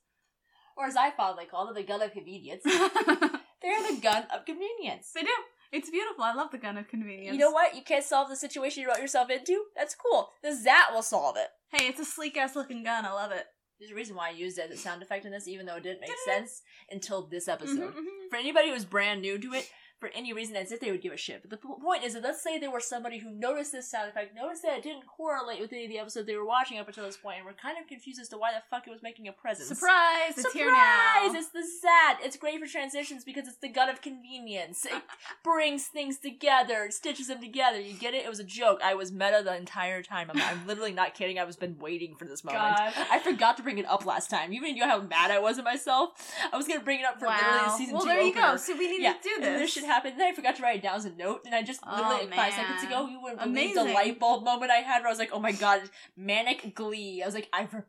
or 0.78 0.86
as 0.86 0.98
I 0.98 1.12
fondly 1.12 1.46
call 1.46 1.66
them, 1.68 1.76
the 1.76 1.84
gun 1.84 2.02
of 2.02 2.12
convenience. 2.12 2.64
they 2.64 2.72
They're 3.62 3.92
the 3.96 4.00
gun 4.02 4.26
of 4.34 4.46
convenience. 4.46 5.12
They 5.14 5.22
do. 5.24 5.30
It's 5.72 5.90
beautiful. 5.90 6.24
I 6.24 6.34
love 6.34 6.52
the 6.52 6.58
gun 6.58 6.78
of 6.78 6.88
convenience. 6.90 7.34
You 7.34 7.40
know 7.40 7.52
what? 7.52 7.76
You 7.76 7.82
can't 7.82 8.04
solve 8.04 8.30
the 8.30 8.36
situation 8.36 8.82
you 8.84 8.90
wrote 8.90 9.00
yourself 9.00 9.30
into. 9.30 9.64
That's 9.76 9.96
cool. 9.96 10.30
The 10.44 10.54
Zat 10.54 10.94
will 10.94 11.02
solve 11.02 11.38
it. 11.38 11.48
Hey, 11.72 11.88
it's 11.88 12.00
a 12.00 12.06
sleek 12.06 12.38
ass 12.38 12.56
looking 12.56 12.84
gun. 12.84 13.06
I 13.06 13.12
love 13.14 13.32
it. 13.32 13.46
There's 13.80 13.92
a 13.92 13.96
reason 13.96 14.16
why 14.16 14.28
I 14.30 14.32
used 14.32 14.58
it 14.58 14.72
as 14.72 14.80
a 14.80 14.82
sound 14.82 15.02
effect 15.02 15.26
in 15.26 15.32
this, 15.32 15.48
even 15.48 15.66
though 15.66 15.76
it 15.76 15.84
didn't 15.84 16.02
make 16.02 16.12
sense 16.26 16.62
until 16.90 17.24
this 17.24 17.48
episode. 17.48 17.94
Mhm, 17.94 17.96
mhm. 17.96 18.30
For 18.30 18.38
anybody 18.38 18.70
who's 18.70 18.86
brand 18.86 19.22
new 19.22 19.38
to 19.38 19.54
it, 19.54 19.70
for 20.00 20.10
any 20.14 20.34
reason, 20.34 20.56
as 20.56 20.72
if 20.72 20.80
they 20.80 20.92
would 20.92 21.02
give 21.02 21.14
a 21.14 21.18
shit. 21.18 21.42
But 21.42 21.50
the 21.52 21.58
p- 21.58 21.74
point 21.82 22.04
is 22.04 22.14
that 22.14 22.24
let's 22.24 22.44
say 22.44 22.60
there 22.60 22.72
was 22.72 22.88
somebody 22.88 23.18
who 23.20 23.32
noticed 23.32 23.72
this 23.72 23.90
sound 23.90 24.10
effect, 24.10 24.36
noticed 24.36 24.62
that 24.64 24.78
it 24.78 24.84
didn't 24.84 25.06
correlate 25.08 25.62
with 25.62 25.72
any 25.74 25.86
of 25.86 25.90
the 25.90 26.00
episodes 26.00 26.28
they 26.28 26.36
were 26.36 26.46
watching 26.46 26.78
up 26.80 26.88
until 26.88 27.06
this 27.06 27.18
point, 27.18 27.38
and 27.38 27.46
were 27.46 27.54
kind 27.54 27.78
of 27.82 27.88
confused 27.88 28.20
as 28.20 28.28
to 28.30 28.38
why 28.38 28.52
the 28.52 28.62
fuck 28.70 28.88
it 28.88 28.92
was 28.92 29.02
making 29.02 29.28
a 29.28 29.32
presence. 29.32 29.70
Surprise! 29.70 30.32
It's 30.38 30.42
Surprise! 30.42 30.54
here 30.54 30.72
now. 30.72 31.34
It's 31.34 31.50
the 31.50 31.64
Zat. 31.82 32.20
It's 32.24 32.38
great 32.38 32.60
for 32.60 32.68
transitions 32.68 33.24
because 33.24 33.48
it's 33.48 33.58
the 33.58 33.70
gun 33.70 33.90
of 33.90 34.02
convenience. 34.02 34.86
It 34.86 35.02
brings 35.44 35.86
things 35.88 36.18
together, 36.18 36.84
it 36.86 36.94
stitches 36.94 37.28
them 37.28 37.40
together. 37.42 37.80
You 37.80 37.94
get 37.94 38.14
it? 38.14 38.26
It 38.26 38.30
was 38.30 38.40
a 38.40 38.44
joke. 38.44 38.82
I 38.84 38.94
was 38.96 39.12
meta 39.12 39.42
the 39.44 39.56
entire 39.56 40.02
time. 40.04 40.30
I'm, 40.34 40.42
I'm 40.42 40.68
literally 40.68 40.94
not 40.94 41.14
kidding. 41.14 41.40
I 41.40 41.44
was 41.46 41.56
been 41.56 41.78
waiting 41.80 42.16
for 42.16 42.26
this 42.26 42.44
moment. 42.44 42.76
God. 42.78 42.94
I 43.12 43.20
forgot 43.20 43.58
to 43.58 43.64
bring 43.64 43.78
it 43.78 43.86
up 43.86 44.06
last 44.06 44.30
time. 44.30 44.52
You 44.52 44.62
even 44.64 44.78
know 44.78 44.88
how 44.88 45.02
mad 45.02 45.32
I 45.32 45.40
was 45.40 45.58
at 45.58 45.64
myself. 45.64 46.10
I 46.52 46.58
was 46.58 46.68
gonna 46.68 46.82
bring 46.82 47.00
it 47.00 47.06
up 47.06 47.20
for 47.20 47.28
literally 47.28 47.60
the 47.60 47.66
Wow. 47.66 47.76
season 47.78 47.94
Well, 47.96 48.04
two 48.04 48.10
there 48.10 48.22
you 48.22 48.34
go. 48.34 48.58
So 48.58 48.76
we 48.76 48.90
need 48.90 49.02
Yeah, 49.02 49.14
to 49.14 49.20
do 49.24 49.42
this. 49.42 49.85
Should. 49.86 50.18
Then 50.18 50.22
I 50.22 50.34
forgot 50.34 50.56
to 50.58 50.64
write 50.64 50.78
it 50.78 50.84
down 50.84 50.96
as 50.96 51.06
a 51.06 51.12
note, 51.12 51.42
and 51.46 51.56
I 51.56 51.62
just 51.62 51.82
Oh, 51.86 51.96
literally 51.96 52.36
five 52.36 52.54
seconds 52.54 52.84
ago, 52.84 53.08
you 53.08 53.22
wouldn't 53.22 53.42
believe 53.44 53.76
the 53.76 53.84
light 53.86 54.20
bulb 54.20 54.44
moment 54.44 54.72
I 54.72 54.78
had 54.78 55.00
where 55.00 55.08
I 55.08 55.12
was 55.12 55.20
like, 55.20 55.32
"Oh 55.34 55.40
my 55.40 55.52
god, 55.52 55.90
manic 56.16 56.74
glee." 56.76 57.22
I 57.22 57.26
was 57.26 57.36
like, 57.36 57.50
"I 57.54 57.60
remember." 57.62 57.88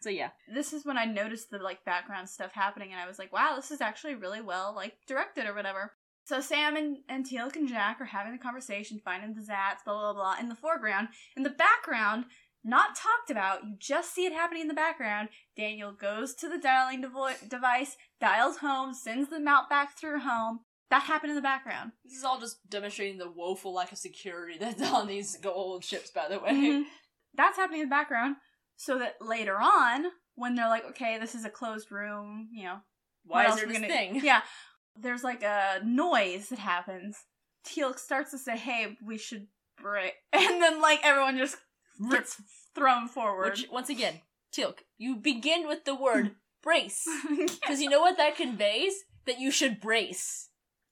So 0.00 0.10
yeah, 0.10 0.30
this 0.52 0.72
is 0.72 0.86
when 0.86 0.96
I 0.96 1.04
noticed 1.04 1.50
the 1.50 1.58
like 1.58 1.84
background 1.84 2.28
stuff 2.28 2.52
happening, 2.52 2.92
and 2.92 3.00
I 3.00 3.06
was 3.06 3.18
like, 3.18 3.32
"Wow, 3.32 3.54
this 3.56 3.70
is 3.70 3.80
actually 3.80 4.14
really 4.14 4.40
well 4.40 4.72
like 4.74 4.94
directed 5.06 5.46
or 5.46 5.54
whatever." 5.54 5.92
So 6.24 6.40
Sam 6.40 6.76
and 6.76 6.98
and 7.08 7.26
Teal'c 7.26 7.56
and 7.56 7.68
Jack 7.68 8.00
are 8.00 8.06
having 8.06 8.32
the 8.32 8.38
conversation, 8.38 9.00
finding 9.04 9.34
the 9.34 9.40
Zats, 9.40 9.84
blah 9.84 9.98
blah 9.98 10.12
blah. 10.12 10.36
In 10.40 10.48
the 10.48 10.54
foreground, 10.54 11.08
in 11.36 11.42
the 11.42 11.50
background, 11.50 12.26
not 12.64 12.96
talked 12.96 13.30
about. 13.30 13.64
You 13.64 13.76
just 13.78 14.14
see 14.14 14.26
it 14.26 14.32
happening 14.32 14.62
in 14.62 14.68
the 14.68 14.74
background. 14.74 15.28
Daniel 15.56 15.92
goes 15.92 16.34
to 16.36 16.48
the 16.48 16.58
dialing 16.58 17.02
devo- 17.02 17.48
device, 17.48 17.96
dials 18.20 18.58
home, 18.58 18.94
sends 18.94 19.30
the 19.30 19.40
MALP 19.40 19.68
back 19.68 19.98
through 19.98 20.20
home. 20.20 20.60
That 20.90 21.02
happened 21.02 21.30
in 21.30 21.36
the 21.36 21.42
background. 21.42 21.92
this 22.04 22.16
is 22.16 22.24
all 22.24 22.40
just 22.40 22.68
demonstrating 22.70 23.18
the 23.18 23.30
woeful 23.30 23.74
lack 23.74 23.92
of 23.92 23.98
security 23.98 24.56
that's 24.60 24.82
on 24.82 25.06
these 25.06 25.36
Goa'uld 25.38 25.82
ships. 25.84 26.10
By 26.10 26.28
the 26.28 26.38
way, 26.40 26.50
Mhm. 26.52 26.84
That's 27.34 27.56
happening 27.58 27.82
in 27.82 27.88
the 27.88 27.94
background, 27.94 28.36
so 28.76 28.98
that 28.98 29.20
later 29.20 29.58
on, 29.60 30.06
when 30.34 30.54
they're 30.54 30.68
like, 30.68 30.84
"Okay, 30.86 31.18
this 31.18 31.34
is 31.34 31.44
a 31.44 31.50
closed 31.50 31.92
room," 31.92 32.48
you 32.52 32.64
know, 32.64 32.78
why 33.24 33.46
is 33.46 33.56
there 33.56 33.66
this 33.66 33.76
gonna- 33.76 33.88
thing? 33.88 34.20
Yeah, 34.24 34.42
there's 34.96 35.22
like 35.22 35.42
a 35.42 35.80
noise 35.84 36.48
that 36.48 36.58
happens. 36.58 37.18
Teal'c 37.64 37.98
starts 37.98 38.30
to 38.30 38.38
say, 38.38 38.56
"Hey, 38.56 38.96
we 39.04 39.18
should 39.18 39.46
break," 39.76 40.14
and 40.32 40.62
then 40.62 40.80
like 40.80 41.00
everyone 41.04 41.36
just 41.36 41.58
gets 42.10 42.40
thrown 42.74 43.08
forward. 43.08 43.50
Which 43.50 43.68
once 43.70 43.90
again, 43.90 44.22
Teal'c, 44.52 44.78
you 44.96 45.16
begin 45.16 45.68
with 45.68 45.84
the 45.84 45.94
word 45.94 46.34
brace 46.62 47.06
because 47.28 47.80
you 47.82 47.90
know 47.90 48.00
what 48.00 48.16
that 48.16 48.36
conveys 48.36 48.94
that 49.26 49.38
you 49.38 49.50
should 49.50 49.80
brace. 49.80 50.47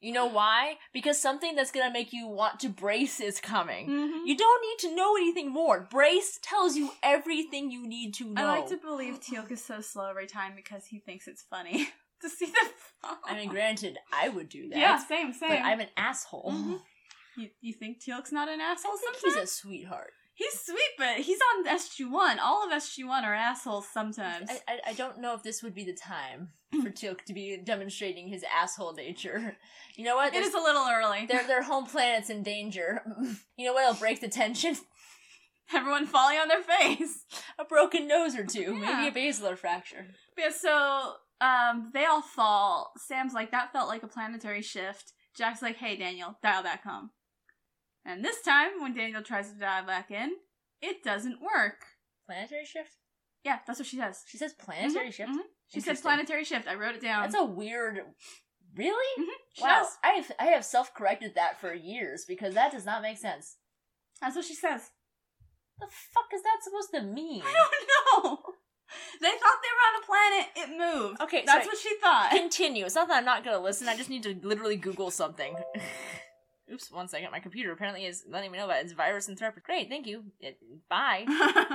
You 0.06 0.12
know 0.12 0.26
why? 0.26 0.76
Because 0.92 1.20
something 1.20 1.56
that's 1.56 1.72
gonna 1.72 1.92
make 1.92 2.12
you 2.12 2.28
want 2.28 2.60
to 2.60 2.68
brace 2.68 3.18
is 3.18 3.40
coming. 3.40 3.88
Mhm. 3.88 4.20
You 4.24 4.36
don't 4.36 4.62
need 4.62 4.88
to 4.88 4.94
know 4.94 5.16
anything 5.16 5.50
more. 5.50 5.80
Brace 5.90 6.38
tells 6.42 6.76
you 6.76 6.92
everything 7.02 7.72
you 7.72 7.84
need 7.88 8.14
to 8.14 8.24
know. 8.24 8.40
I 8.46 8.58
like 8.60 8.68
to 8.68 8.76
believe 8.76 9.18
Teal'c 9.20 9.50
is 9.50 9.64
so 9.64 9.80
slow 9.80 10.08
every 10.08 10.28
time 10.28 10.52
because 10.54 10.86
he 10.86 11.00
thinks 11.00 11.26
it's 11.26 11.42
funny 11.42 11.88
to 12.20 12.28
see 12.28 12.46
the. 12.46 12.70
I 13.24 13.34
mean, 13.34 13.48
granted, 13.48 13.98
I 14.12 14.28
would 14.28 14.48
do 14.48 14.68
that. 14.68 14.78
yeah, 14.78 14.98
same, 14.98 15.32
same. 15.32 15.48
But 15.50 15.62
I'm 15.62 15.80
an 15.80 15.88
asshole. 15.96 16.52
Mhm. 16.52 16.80
You, 17.36 17.50
you 17.60 17.72
think 17.74 18.00
Teal'c's 18.00 18.30
not 18.32 18.48
an 18.48 18.60
asshole 18.60 18.92
I 18.92 18.96
think 18.98 19.16
sometimes? 19.16 19.34
he's 19.34 19.42
a 19.44 19.46
sweetheart. 19.48 20.12
He's 20.38 20.60
sweet, 20.60 20.78
but 20.98 21.16
he's 21.20 21.38
on 21.56 21.64
SG1. 21.66 22.36
All 22.42 22.62
of 22.66 22.70
SG1 22.70 23.22
are 23.22 23.34
assholes 23.34 23.86
sometimes. 23.90 24.50
I, 24.50 24.60
I, 24.68 24.78
I 24.88 24.92
don't 24.92 25.18
know 25.20 25.34
if 25.34 25.42
this 25.42 25.62
would 25.62 25.74
be 25.74 25.84
the 25.84 25.94
time 25.94 26.50
for 26.82 26.90
Teal'c 26.90 27.24
to 27.24 27.32
be 27.32 27.56
demonstrating 27.64 28.28
his 28.28 28.44
asshole 28.54 28.92
nature. 28.92 29.56
You 29.96 30.04
know 30.04 30.14
what? 30.16 30.28
it 30.28 30.32
There's- 30.34 30.48
is 30.48 30.54
a 30.54 30.58
little 30.60 30.86
early. 30.86 31.24
their 31.24 31.46
their 31.46 31.62
home 31.62 31.86
planet's 31.86 32.28
in 32.30 32.42
danger. 32.42 33.02
You 33.56 33.64
know 33.66 33.72
what'll 33.72 33.94
break 33.94 34.20
the 34.20 34.28
tension? 34.28 34.76
Everyone 35.74 36.06
falling 36.06 36.36
on 36.38 36.48
their 36.48 36.62
face. 36.62 37.24
A 37.58 37.64
broken 37.64 38.06
nose 38.06 38.36
or 38.36 38.44
two, 38.44 38.76
Yeah. 38.78 38.92
maybe 38.96 39.08
a 39.08 39.12
basilar 39.12 39.56
fracture. 39.56 40.08
Yeah, 40.38 40.50
so 40.50 41.14
um, 41.40 41.90
they 41.94 42.04
all 42.04 42.20
fall. 42.22 42.92
Sam's 42.98 43.32
like, 43.32 43.50
that 43.52 43.72
felt 43.72 43.88
like 43.88 44.02
a 44.02 44.08
planetary 44.08 44.60
shift. 44.62 45.12
Jack's 45.36 45.62
like, 45.62 45.76
hey, 45.76 45.96
Daniel, 45.96 46.38
dial 46.42 46.62
back 46.62 46.84
home. 46.84 47.10
And 48.06 48.24
this 48.24 48.40
time, 48.42 48.80
when 48.80 48.94
Daniel 48.94 49.22
tries 49.22 49.50
to 49.52 49.58
dive 49.58 49.86
back 49.86 50.10
in, 50.10 50.32
it 50.80 51.02
doesn't 51.02 51.40
work. 51.42 51.84
Planetary 52.26 52.64
shift? 52.64 52.90
Yeah, 53.44 53.58
that's 53.66 53.78
what 53.80 53.86
she 53.86 53.96
says. 53.96 54.22
She 54.26 54.38
says 54.38 54.52
planetary 54.54 55.08
Mhm, 55.08 55.14
shift. 55.14 55.30
mhm. 55.32 55.40
She 55.68 55.80
says 55.80 56.00
planetary 56.00 56.44
shift. 56.44 56.68
I 56.68 56.74
wrote 56.74 56.94
it 56.94 57.02
down. 57.02 57.22
That's 57.22 57.34
a 57.34 57.44
weird. 57.44 58.00
Really? 58.74 59.22
Mhm, 59.22 59.62
Wow, 59.62 59.82
does. 59.82 59.98
I've 60.04 60.32
I 60.38 60.44
have 60.46 60.64
self 60.64 60.92
corrected 60.94 61.34
that 61.34 61.60
for 61.60 61.72
years 61.74 62.24
because 62.24 62.54
that 62.54 62.72
does 62.72 62.84
not 62.84 63.02
make 63.02 63.18
sense. 63.18 63.56
That's 64.20 64.36
what 64.36 64.44
she 64.44 64.54
says. 64.54 64.90
The 65.80 65.86
fuck 65.88 66.26
is 66.34 66.42
that 66.42 66.58
supposed 66.62 66.90
to 66.94 67.02
mean? 67.02 67.42
I 67.44 67.52
don't 67.52 68.24
know. 68.24 68.42
They 69.20 69.28
thought 69.30 69.58
they 69.62 69.72
were 69.74 69.86
on 69.88 70.02
a 70.02 70.06
planet. 70.06 70.46
It 70.56 70.78
moved. 70.78 71.20
Okay, 71.22 71.42
that's 71.44 71.64
sorry. 71.64 71.66
what 71.66 71.78
she 71.78 71.96
thought. 72.00 72.30
Continue. 72.30 72.84
It's 72.86 72.94
not 72.94 73.08
that 73.08 73.16
I'm 73.18 73.24
not 73.24 73.42
gonna 73.44 73.58
listen. 73.58 73.88
I 73.88 73.96
just 73.96 74.08
need 74.10 74.22
to 74.22 74.38
literally 74.42 74.76
Google 74.76 75.10
something. 75.10 75.56
Oops, 76.72 76.90
one 76.90 77.08
second. 77.08 77.30
My 77.30 77.40
computer 77.40 77.72
apparently 77.72 78.06
is 78.06 78.24
letting 78.28 78.50
me 78.50 78.58
know 78.58 78.64
about 78.64 78.82
its 78.82 78.92
virus 78.92 79.28
and 79.28 79.38
threat. 79.38 79.54
Great, 79.62 79.88
thank 79.88 80.06
you. 80.06 80.24
It, 80.40 80.58
bye. 80.88 81.24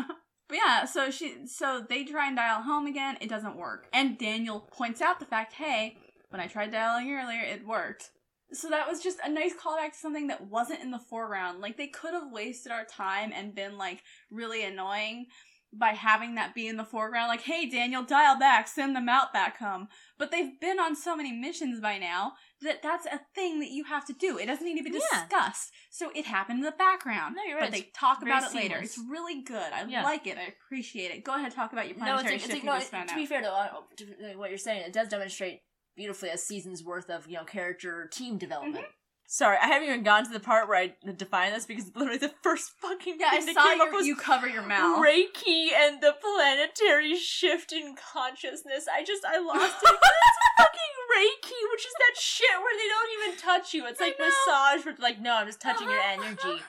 but 0.47 0.57
yeah, 0.57 0.85
so 0.85 1.09
she 1.09 1.47
so 1.47 1.85
they 1.87 2.03
try 2.03 2.27
and 2.27 2.35
dial 2.35 2.61
home 2.61 2.87
again, 2.87 3.17
it 3.21 3.29
doesn't 3.29 3.55
work. 3.55 3.87
And 3.93 4.17
Daniel 4.17 4.59
points 4.59 5.01
out 5.01 5.19
the 5.19 5.25
fact, 5.25 5.53
hey, 5.53 5.97
when 6.29 6.41
I 6.41 6.47
tried 6.47 6.71
dialing 6.71 7.11
earlier, 7.11 7.41
it 7.41 7.65
worked. 7.65 8.11
So 8.53 8.69
that 8.69 8.87
was 8.87 9.01
just 9.01 9.19
a 9.23 9.29
nice 9.29 9.53
callback 9.53 9.93
to 9.93 9.97
something 9.97 10.27
that 10.27 10.49
wasn't 10.49 10.81
in 10.81 10.91
the 10.91 10.99
foreground. 10.99 11.61
Like 11.61 11.77
they 11.77 11.87
could 11.87 12.13
have 12.13 12.33
wasted 12.33 12.73
our 12.73 12.83
time 12.83 13.31
and 13.33 13.55
been 13.55 13.77
like 13.77 14.03
really 14.29 14.63
annoying 14.65 15.27
by 15.73 15.89
having 15.89 16.35
that 16.35 16.53
be 16.53 16.67
in 16.67 16.75
the 16.77 16.83
foreground, 16.83 17.29
like, 17.29 17.41
hey 17.43 17.69
Daniel, 17.69 18.03
dial 18.03 18.37
back, 18.37 18.67
send 18.67 18.95
them 18.95 19.07
out 19.07 19.31
back 19.31 19.57
home. 19.59 19.87
But 20.17 20.29
they've 20.29 20.59
been 20.59 20.79
on 20.79 20.95
so 20.95 21.15
many 21.15 21.31
missions 21.31 21.79
by 21.79 21.97
now 21.97 22.33
that 22.61 22.83
that's 22.83 23.05
a 23.05 23.21
thing 23.33 23.59
that 23.61 23.71
you 23.71 23.85
have 23.85 24.05
to 24.07 24.13
do. 24.13 24.37
It 24.37 24.47
doesn't 24.47 24.65
need 24.65 24.77
to 24.77 24.83
be 24.83 24.91
Yeah. 25.11 25.21
discussed. 25.27 25.71
So 25.89 26.11
it 26.13 26.25
happened 26.25 26.59
in 26.59 26.65
the 26.65 26.71
background. 26.71 27.35
No, 27.37 27.43
you're 27.43 27.59
But 27.59 27.71
they 27.71 27.89
talk 27.95 28.21
about 28.21 28.43
it 28.43 28.53
later. 28.53 28.75
seamless. 28.75 28.97
It's 28.97 29.09
really 29.09 29.41
good. 29.41 29.71
I 29.73 29.85
Yeah. 29.85 30.03
like 30.03 30.27
it. 30.27 30.37
I 30.37 30.43
appreciate 30.43 31.11
it. 31.11 31.23
Go 31.23 31.33
ahead, 31.33 31.45
and 31.45 31.53
talk 31.55 31.71
about 31.71 31.87
your 31.87 31.97
No, 31.97 32.03
it's 32.15 32.23
planetary 32.23 32.33
like, 32.33 32.43
it's 32.43 32.91
like 32.91 33.01
no. 33.01 33.05
To 33.07 33.11
out. 33.13 33.15
be 33.17 33.25
fair 33.25 33.41
though, 33.41 33.53
uh, 33.55 33.69
to 33.97 34.35
what 34.35 34.49
you're 34.49 34.57
saying, 34.57 34.81
it 34.81 34.93
does 34.93 35.07
demonstrate 35.07 35.61
beautifully 35.95 36.29
a 36.29 36.37
season's 36.37 36.83
worth 36.83 37.09
of 37.09 37.27
you 37.27 37.37
know 37.37 37.43
character 37.45 38.07
team 38.11 38.37
development. 38.37 38.85
Mm-hmm. 38.85 38.91
Sorry, 39.33 39.55
I 39.61 39.67
haven't 39.67 39.87
even 39.87 40.03
gone 40.03 40.25
to 40.25 40.29
the 40.29 40.41
part 40.41 40.67
where 40.67 40.77
I 40.77 40.93
define 41.15 41.53
this 41.53 41.65
because 41.65 41.89
literally 41.95 42.17
the 42.17 42.33
first 42.43 42.73
fucking 42.81 43.15
yeah, 43.17 43.29
I 43.31 43.39
thing 43.39 43.55
that 43.55 43.65
came 43.65 43.79
up 43.79 43.93
was 43.93 44.05
you 44.05 44.17
cover 44.17 44.45
your 44.45 44.61
mouth. 44.61 45.01
Reiki 45.01 45.69
and 45.71 46.01
the 46.01 46.13
planetary 46.19 47.15
shift 47.15 47.71
in 47.71 47.95
consciousness. 47.95 48.87
I 48.93 49.05
just 49.05 49.23
I 49.23 49.39
lost 49.39 49.77
it. 49.83 49.89
It's 50.01 50.67
fucking 50.67 50.95
Reiki, 51.15 51.71
which 51.71 51.85
is 51.85 51.93
that 51.97 52.19
shit 52.19 52.59
where 52.59 52.77
they 52.77 52.89
don't 52.89 53.23
even 53.23 53.39
touch 53.39 53.73
you. 53.73 53.85
It's 53.87 54.01
like 54.01 54.19
massage, 54.19 54.83
but 54.83 54.99
like 54.99 55.21
no, 55.21 55.37
I'm 55.37 55.47
just 55.47 55.61
touching 55.61 55.87
your 55.87 56.01
energy. 56.11 56.61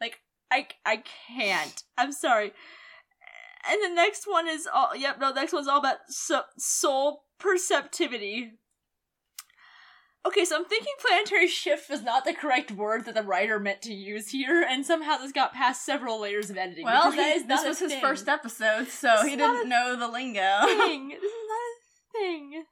Like 0.00 0.20
I 0.52 0.68
I 0.86 1.02
can't. 1.26 1.82
I'm 1.98 2.12
sorry. 2.12 2.52
And 3.68 3.82
the 3.82 3.92
next 3.92 4.26
one 4.28 4.46
is 4.46 4.68
all. 4.72 4.94
Yep, 4.94 5.18
no, 5.18 5.32
the 5.32 5.40
next 5.40 5.52
one's 5.52 5.66
all 5.66 5.80
about 5.80 5.96
so, 6.06 6.42
soul 6.56 7.24
perceptivity. 7.40 8.52
Okay, 10.26 10.44
so 10.46 10.56
I'm 10.56 10.64
thinking 10.64 10.92
planetary 11.00 11.46
shift 11.48 11.90
was 11.90 12.02
not 12.02 12.24
the 12.24 12.32
correct 12.32 12.70
word 12.72 13.04
that 13.04 13.14
the 13.14 13.22
writer 13.22 13.60
meant 13.60 13.82
to 13.82 13.92
use 13.92 14.30
here, 14.30 14.62
and 14.66 14.84
somehow 14.86 15.18
this 15.18 15.32
got 15.32 15.52
past 15.52 15.84
several 15.84 16.20
layers 16.20 16.48
of 16.48 16.56
editing. 16.56 16.84
Well, 16.84 17.10
he- 17.12 17.42
this 17.42 17.64
was 17.64 17.78
his 17.78 17.92
thing. 17.92 18.00
first 18.00 18.26
episode, 18.28 18.88
so 18.88 19.12
It's 19.14 19.24
he 19.24 19.36
didn't 19.36 19.68
know 19.68 19.96
the 19.96 20.08
lingo. 20.08 20.60
thing. 20.66 21.08
This 21.20 21.22
is 21.22 21.48
not 21.48 21.58
a 21.58 22.18
thing. 22.18 22.64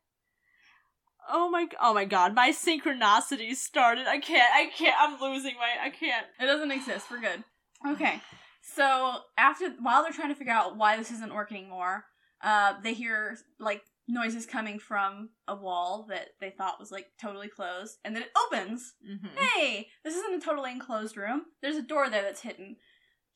Oh 1.31 1.51
my! 1.51 1.67
Oh 1.81 1.95
my 1.95 2.05
God! 2.05 2.35
My 2.35 2.51
synchronicity 2.51 3.55
started. 3.55 4.07
I 4.09 4.19
can't. 4.19 4.53
I 4.55 4.67
can't. 4.77 4.97
I'm 4.99 5.21
losing 5.21 5.55
my. 5.57 5.87
I 5.87 5.91
can't. 5.91 6.27
It 6.41 6.47
doesn't 6.47 6.71
exist. 6.73 7.07
We're 7.11 7.21
good. 7.21 7.45
Okay. 7.87 8.21
So 8.63 9.19
after 9.39 9.71
while 9.81 10.03
they're 10.03 10.13
trying 10.13 10.31
to 10.31 10.35
figure 10.35 10.53
out 10.53 10.77
why 10.77 10.97
this 10.97 11.11
isn't 11.13 11.33
working 11.35 11.59
anymore, 11.59 12.05
uh, 12.43 12.75
they 12.83 12.93
hear 12.95 13.37
like 13.61 13.83
noises 14.09 14.47
coming 14.47 14.79
from 14.79 15.31
a 15.47 15.55
wall 15.55 16.07
that 16.09 16.31
they 16.41 16.51
thought 16.51 16.81
was 16.81 16.91
like 16.91 17.07
totally 17.21 17.49
closed, 17.49 17.99
and 18.05 18.15
then 18.15 18.23
it 18.23 18.31
opens. 18.47 18.95
Mm-hmm. 19.09 19.37
Hey, 19.37 19.89
this 20.05 20.15
isn't 20.15 20.43
a 20.43 20.45
totally 20.45 20.73
enclosed 20.73 21.17
room. 21.17 21.43
There's 21.61 21.77
a 21.77 21.83
door 21.83 22.11
there 22.11 22.23
that's 22.23 22.43
hidden. 22.43 22.77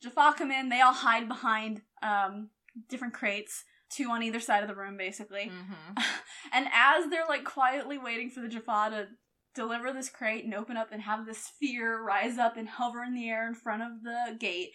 Jaffa 0.01 0.35
come 0.37 0.51
in. 0.51 0.69
They 0.69 0.81
all 0.81 0.93
hide 0.93 1.27
behind 1.27 1.81
um 2.01 2.49
different 2.89 3.13
crates, 3.13 3.63
two 3.89 4.09
on 4.09 4.23
either 4.23 4.39
side 4.39 4.61
of 4.61 4.69
the 4.69 4.75
room, 4.75 4.97
basically. 4.97 5.51
Mm-hmm. 5.51 6.03
And 6.53 6.67
as 6.73 7.09
they're 7.09 7.27
like 7.27 7.43
quietly 7.43 7.97
waiting 7.97 8.29
for 8.29 8.39
the 8.39 8.47
Jaffa 8.47 8.89
to 8.91 9.07
deliver 9.53 9.91
this 9.91 10.09
crate 10.09 10.45
and 10.45 10.53
open 10.53 10.77
up 10.77 10.93
and 10.93 11.01
have 11.01 11.25
this 11.25 11.39
sphere 11.39 12.01
rise 12.01 12.37
up 12.37 12.55
and 12.55 12.69
hover 12.69 13.03
in 13.03 13.15
the 13.15 13.27
air 13.27 13.47
in 13.47 13.53
front 13.53 13.81
of 13.81 14.03
the 14.03 14.37
gate, 14.39 14.69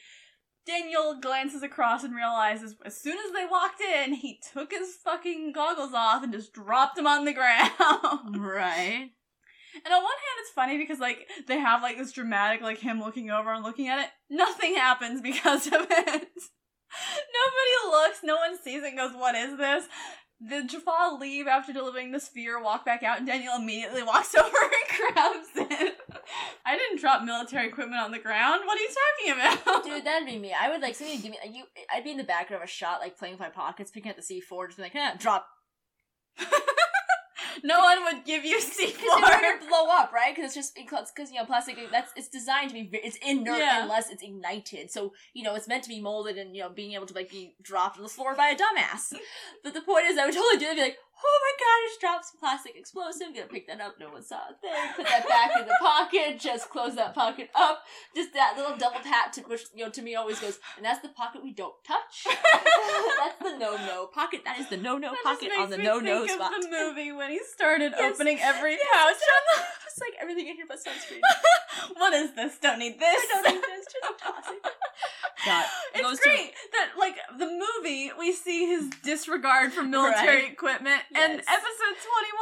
Daniel 0.67 1.19
glances 1.21 1.63
across 1.63 2.05
and 2.05 2.15
realizes 2.15 2.77
as 2.85 3.01
soon 3.01 3.17
as 3.19 3.33
they 3.33 3.45
walked 3.45 3.81
in, 3.81 4.15
he 4.15 4.41
took 4.53 4.71
his 4.73 4.97
fucking 5.05 5.53
goggles 5.53 5.93
off 5.93 6.23
and 6.23 6.33
just 6.33 6.53
dropped 6.53 6.97
them 6.97 7.07
on 7.07 7.25
the 7.25 7.33
ground. 7.33 7.71
Right. 8.39 9.11
And 9.75 9.95
on 9.95 10.03
one 10.03 10.13
hand, 10.13 10.39
it's 10.41 10.51
funny 10.55 10.77
because 10.77 10.99
like 10.99 11.27
they 11.49 11.59
have 11.59 11.83
like 11.83 11.97
this 11.97 12.13
dramatic 12.13 12.61
like 12.61 12.79
him 12.79 13.01
looking 13.01 13.31
over 13.31 13.53
and 13.53 13.65
looking 13.65 13.89
at 13.89 14.01
it. 14.01 14.11
Nothing 14.29 14.75
happens 14.75 15.21
because 15.23 15.67
of 15.67 15.73
it. 15.73 16.29
Nobody 17.33 17.91
looks. 17.91 18.21
No 18.23 18.37
one 18.37 18.57
sees 18.63 18.83
it. 18.83 18.89
and 18.89 18.99
Goes, 18.99 19.15
what 19.15 19.35
is 19.35 19.57
this? 19.57 19.87
The 20.45 20.65
Jaffa 20.65 21.17
leave 21.21 21.47
after 21.47 21.73
delivering 21.73 22.11
the 22.11 22.19
sphere, 22.19 22.61
walk 22.61 22.85
back 22.85 23.05
out, 23.05 23.19
and 23.19 23.27
Daniel 23.27 23.55
immediately 23.55 24.03
walks 24.13 24.35
over 24.35 24.49
and 24.49 25.15
grabs 25.15 25.49
it. 25.55 25.97
I 26.67 26.77
didn't 26.77 27.01
drop 27.01 27.23
military 27.23 27.69
equipment 27.69 28.01
on 28.01 28.11
the 28.11 28.19
ground. 28.19 28.63
What 28.65 28.79
are 28.79 28.83
you 28.83 28.89
talking 28.89 29.63
about? 29.65 29.85
Dude, 29.85 30.05
that'd 30.05 30.27
be 30.27 30.39
me. 30.39 30.53
I 30.53 30.71
would 30.71 30.81
like 30.81 30.97
somebody 30.97 31.19
give 31.19 31.31
me 31.31 31.39
you. 31.49 31.65
I'd 31.95 32.05
be 32.05 32.11
in 32.11 32.17
the 32.17 32.25
background 32.25 32.63
of 32.63 32.69
a 32.69 32.71
shot, 32.71 33.01
like 33.01 33.17
playing 33.17 33.35
with 33.35 33.41
my 33.41 33.51
pockets, 33.51 33.91
picking 33.91 34.11
up 34.11 34.17
the 34.17 34.23
C4, 34.23 34.67
just 34.67 34.79
be 34.79 34.83
like, 34.83 34.95
eh, 34.97 35.15
drop. 35.19 35.47
no 37.63 37.81
one 37.81 38.05
would 38.05 38.25
give 38.25 38.45
you 38.45 38.57
Because 38.61 38.79
it 38.79 38.97
C4. 38.99 39.61
would 39.61 39.69
blow 39.69 39.87
up, 39.91 40.13
right? 40.13 40.35
Because 40.35 40.47
it's 40.47 40.55
just 40.55 40.75
because 40.75 41.31
you 41.31 41.39
know 41.39 41.45
plastic. 41.45 41.77
That's 41.91 42.13
it's 42.17 42.29
designed 42.29 42.71
to 42.71 42.75
be. 42.75 42.91
It's 42.93 43.17
inert 43.27 43.59
Yeah. 43.59 43.83
unless 43.83 44.11
it's 44.11 44.23
ignited. 44.23 44.91
So 44.91 45.13
you 45.35 45.43
know 45.43 45.55
it's 45.55 45.69
meant 45.69 45.83
to 45.85 45.89
be 45.89 46.01
molded 46.01 46.39
and 46.39 46.55
you 46.57 46.63
know 46.63 46.69
being 46.71 46.93
able 46.93 47.07
to 47.07 47.15
like 47.15 47.31
be 47.31 47.55
dropped 47.63 47.97
on 47.97 48.03
the 48.03 48.09
floor 48.09 48.35
by 48.35 48.49
a 48.49 48.57
dumbass. 48.57 49.13
but 49.65 49.75
the 49.75 49.81
point 49.83 50.07
is, 50.07 50.19
I 50.19 50.25
would 50.27 50.35
totally 50.35 50.59
do 50.59 50.67
it. 50.67 50.77
Be 50.77 50.83
like, 50.83 50.97
oh 51.25 51.39
my 51.43 51.53
god, 51.59 51.67
I 51.67 51.87
just 51.89 52.01
dropped 52.01 52.25
some 52.27 52.41
plastic 52.41 52.77
explosive. 52.77 53.35
Gonna 53.35 53.47
pick 53.47 53.67
that 53.69 53.81
up. 53.81 53.95
No 54.01 54.11
one 54.11 54.23
saw 54.23 54.37
a 54.51 54.55
thing. 54.61 54.73
Put 54.97 55.07
that 55.07 55.29
back 55.29 55.51
in 55.61 55.67
the 55.67 55.75
pocket. 55.81 56.41
Just 56.41 56.69
close 56.71 56.95
that 56.97 57.15
pocket 57.15 57.51
up. 57.55 57.83
Just 58.15 58.33
that 58.35 58.55
little 58.57 58.77
double 58.77 59.01
pat 59.01 59.33
to 59.35 59.41
which 59.43 59.63
you 59.75 59.85
know 59.85 59.91
to 59.91 60.03
me 60.03 60.15
always 60.15 60.39
goes. 60.41 60.59
And 60.77 60.85
that's 60.85 61.01
the 61.01 61.09
pocket 61.11 61.43
we 61.43 61.53
don't 61.53 61.75
touch. 61.85 62.27
that's 62.27 63.39
the 63.43 63.59
no 63.59 63.77
no 63.87 64.07
pocket. 64.07 64.43
That 64.45 64.59
is 64.59 64.69
the 64.69 64.77
no 64.77 64.99
no 64.99 65.15
pocket 65.23 65.51
on 65.59 65.71
the 65.71 65.79
no 65.79 65.99
no 66.01 66.27
spot. 66.27 66.57
Of 66.57 66.63
the 66.65 66.71
movie 66.71 67.13
when 67.13 67.31
he 67.31 67.41
started 67.55 67.93
Yes. 67.97 68.15
opening 68.15 68.39
every 68.41 68.73
Yes, 68.73 68.83
pouch 68.93 69.15
on 69.59 69.65
Just 69.93 70.01
like 70.01 70.15
everything 70.23 70.49
in 70.49 70.57
here 70.57 70.65
but 70.67 70.79
sunscreen. 70.79 71.21
what 71.99 72.15
is 72.15 72.35
this? 72.35 72.57
Don't 72.59 72.79
need 72.79 72.99
this. 72.99 73.15
I 73.35 73.43
don't 73.43 73.55
need 73.55 73.63
this. 73.63 73.85
Just 73.93 74.19
toss 74.25 74.45
it. 74.51 74.63
God, 75.45 75.65
It's 75.95 76.03
goes 76.03 76.19
to- 76.21 76.29
great 76.31 76.53
that 76.73 76.91
like 76.99 77.17
the 77.39 77.47
movie 77.47 78.11
we 78.19 78.33
see 78.33 78.69
his 78.69 78.89
disregard 79.03 79.73
for 79.73 79.83
military 79.83 80.45
Right. 80.45 80.53
equipment 80.53 81.03
and 81.15 81.33
episode 81.33 81.97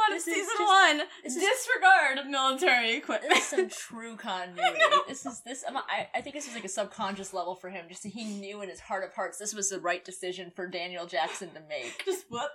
21 0.07 0.11
This 0.11 0.27
of 0.27 0.33
season 0.33 0.53
just- 0.57 0.69
1 0.69 1.01
this 1.23 1.35
is- 1.35 1.43
disregard 1.43 2.17
of 2.19 2.27
military 2.27 2.95
equipment. 2.95 3.33
This 3.33 3.51
is 3.51 3.59
some 3.59 3.69
true 3.99 4.15
continuity. 4.15 4.79
This 5.09 5.25
is 5.25 5.41
this. 5.41 5.63
I'm, 5.67 5.75
I 5.77 6.07
I 6.15 6.21
think 6.21 6.35
this 6.35 6.45
was 6.45 6.55
like 6.55 6.63
a 6.65 6.69
subconscious 6.69 7.33
level 7.33 7.55
for 7.55 7.69
him. 7.69 7.85
Just 7.89 8.05
he 8.05 8.23
knew 8.23 8.61
in 8.61 8.69
his 8.69 8.79
heart 8.79 9.03
of 9.03 9.13
hearts 9.13 9.37
this 9.39 9.53
was 9.53 9.69
the 9.71 9.79
right 9.79 10.05
decision 10.05 10.51
for 10.55 10.67
Daniel 10.67 11.05
Jackson 11.05 11.49
to 11.55 11.59
make. 11.67 12.05
Just 12.05 12.25
what? 12.29 12.51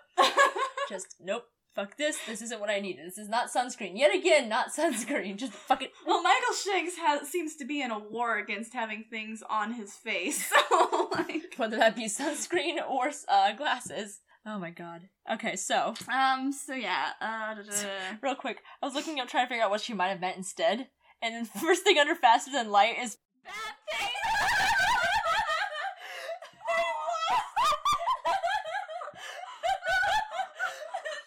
Just 0.89 1.17
nope. 1.21 1.45
Fuck 1.77 1.97
this. 1.99 2.17
This 2.27 2.41
isn't 2.41 2.59
what 2.59 2.71
I 2.71 2.81
needed. 2.81 3.07
This 3.07 3.19
is 3.19 3.29
not 3.29 3.53
sunscreen. 3.53 3.93
Yet 3.99 4.15
again, 4.15 4.49
not 4.49 4.73
sunscreen. 4.77 5.37
Just 5.37 5.53
fuck 5.53 5.83
it. 5.83 5.93
well, 6.07 6.23
Michael 6.23 6.55
Shanks 6.55 6.97
has 6.97 7.29
seems 7.29 7.55
to 7.57 7.67
be 7.67 7.83
in 7.83 7.91
a 7.91 7.99
war 7.99 8.39
against 8.39 8.73
having 8.73 9.05
things 9.11 9.43
on 9.49 9.75
his 9.75 9.93
face. 9.95 10.51
So 10.71 11.09
like 11.13 11.55
Whether 11.59 11.77
that 11.77 11.95
be 11.95 12.07
sunscreen 12.07 12.77
or 12.89 13.11
uh, 13.29 13.53
glasses. 13.53 14.21
Oh 14.47 14.59
my 14.59 14.71
god. 14.71 15.03
Okay, 15.31 15.55
so 15.57 15.95
um 16.13 16.51
so 16.53 16.73
yeah, 16.75 17.11
uh 17.21 17.55
da, 17.55 17.63
da, 17.63 17.71
da. 17.71 17.89
real 18.23 18.35
quick, 18.35 18.63
I 18.83 18.87
was 18.87 18.95
looking 18.95 19.21
up 19.21 19.29
trying 19.29 19.45
to 19.45 19.49
figure 19.49 19.65
out 19.65 19.71
what 19.71 19.81
she 19.83 19.93
might 19.93 20.09
have 20.09 20.21
meant 20.21 20.37
instead, 20.37 20.89
and 21.23 21.35
then 21.35 21.45
first 21.45 21.83
thing 21.83 21.99
under 21.99 22.15
faster 22.15 22.51
than 22.53 22.71
light 22.71 22.97
is 23.03 23.19
bad 23.45 23.75
thing. 23.91 24.09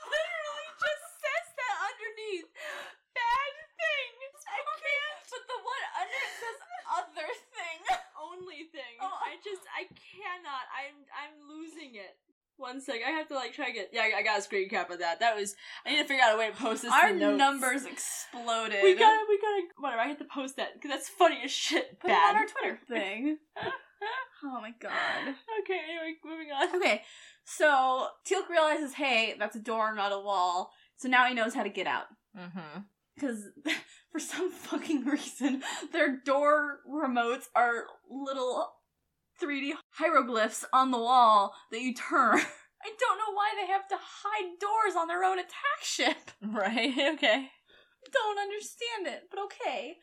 literally 0.10 0.70
just 0.80 1.06
says 1.20 1.46
that 1.60 1.76
underneath. 1.92 2.48
Bad 3.16 3.54
thing. 3.78 4.10
I 4.48 4.60
can't. 4.80 5.20
But 5.30 5.44
the 5.46 5.60
one 5.62 5.84
under 6.02 6.20
it 6.20 6.34
says 6.40 6.58
other 6.90 7.30
thing. 7.54 7.78
only 8.18 8.68
thing. 8.74 8.96
Oh. 9.02 9.19
I 9.30 9.38
just 9.44 9.62
I 9.78 9.84
cannot. 9.86 10.66
I'm 10.74 10.98
I'm 11.14 11.36
losing 11.50 11.96
it. 11.96 12.18
One 12.58 12.82
sec. 12.82 13.00
I 13.08 13.12
have 13.12 13.28
to 13.30 13.36
like 13.36 13.54
try 13.54 13.68
to 13.68 13.72
get. 13.72 13.90
Yeah, 13.94 14.08
I- 14.18 14.24
got 14.24 14.40
a 14.40 14.42
screen 14.42 14.68
cap 14.70 14.90
of 14.90 15.00
that. 15.00 15.20
That 15.22 15.36
was. 15.36 15.56
I 15.86 15.92
need 15.92 16.02
to 16.02 16.08
figure 16.08 16.24
out 16.26 16.36
a 16.36 16.38
way 16.38 16.50
to 16.50 16.56
post 16.56 16.82
this. 16.82 16.92
Our 16.92 17.10
to 17.10 17.14
the 17.14 17.20
notes. 17.20 17.38
numbers 17.38 17.86
exploded. 17.86 18.80
We 18.84 18.96
gotta. 18.96 19.26
We 19.30 19.38
gotta. 19.38 19.62
Whatever. 19.78 20.02
I 20.02 20.08
have 20.08 20.18
to 20.18 20.26
post 20.26 20.58
that 20.58 20.74
because 20.74 20.90
that's 20.92 21.08
funny 21.10 21.38
as 21.44 21.52
shit. 21.52 22.00
put 22.00 22.12
it 22.12 22.14
on 22.14 22.36
our 22.36 22.46
Twitter 22.48 22.80
thing. 22.90 23.38
oh 24.44 24.60
my 24.62 24.72
god. 24.82 25.36
okay. 25.62 25.80
Anyway, 25.90 26.16
moving 26.26 26.48
on. 26.52 26.76
Okay, 26.76 27.04
so 27.46 28.08
Teal'c 28.28 28.50
realizes, 28.50 28.94
hey, 28.94 29.36
that's 29.38 29.56
a 29.56 29.60
door, 29.60 29.94
not 29.96 30.12
a 30.12 30.20
wall. 30.20 30.72
So 30.98 31.08
now 31.08 31.26
he 31.28 31.34
knows 31.34 31.54
how 31.54 31.64
to 31.64 31.70
get 31.70 31.88
out. 31.88 32.06
Mm-hmm. 32.38 32.82
Because 33.16 33.46
for 34.12 34.20
some 34.20 34.52
fucking 34.52 35.06
reason, 35.06 35.64
their 35.92 36.18
door 36.26 36.80
remotes 36.90 37.46
are 37.56 37.84
little 38.10 38.70
3D 39.42 39.72
hieroglyphs 39.92 40.66
on 40.74 40.92
the 40.92 40.98
wall 40.98 41.54
that 41.72 41.82
you 41.82 41.94
turn. 41.94 42.40
I 42.84 42.92
don't 42.98 43.18
know 43.18 43.34
why 43.34 43.50
they 43.60 43.68
have 43.72 43.88
to 43.90 43.96
hide 44.00 44.60
doors 44.60 44.96
on 44.98 45.08
their 45.08 45.24
own 45.24 45.40
attack 45.40 45.82
ship. 45.82 46.16
Right. 46.42 46.92
Okay. 46.92 47.50
Don't 48.14 48.40
understand 48.40 49.08
it, 49.08 49.24
but 49.30 49.40
okay. 49.44 49.98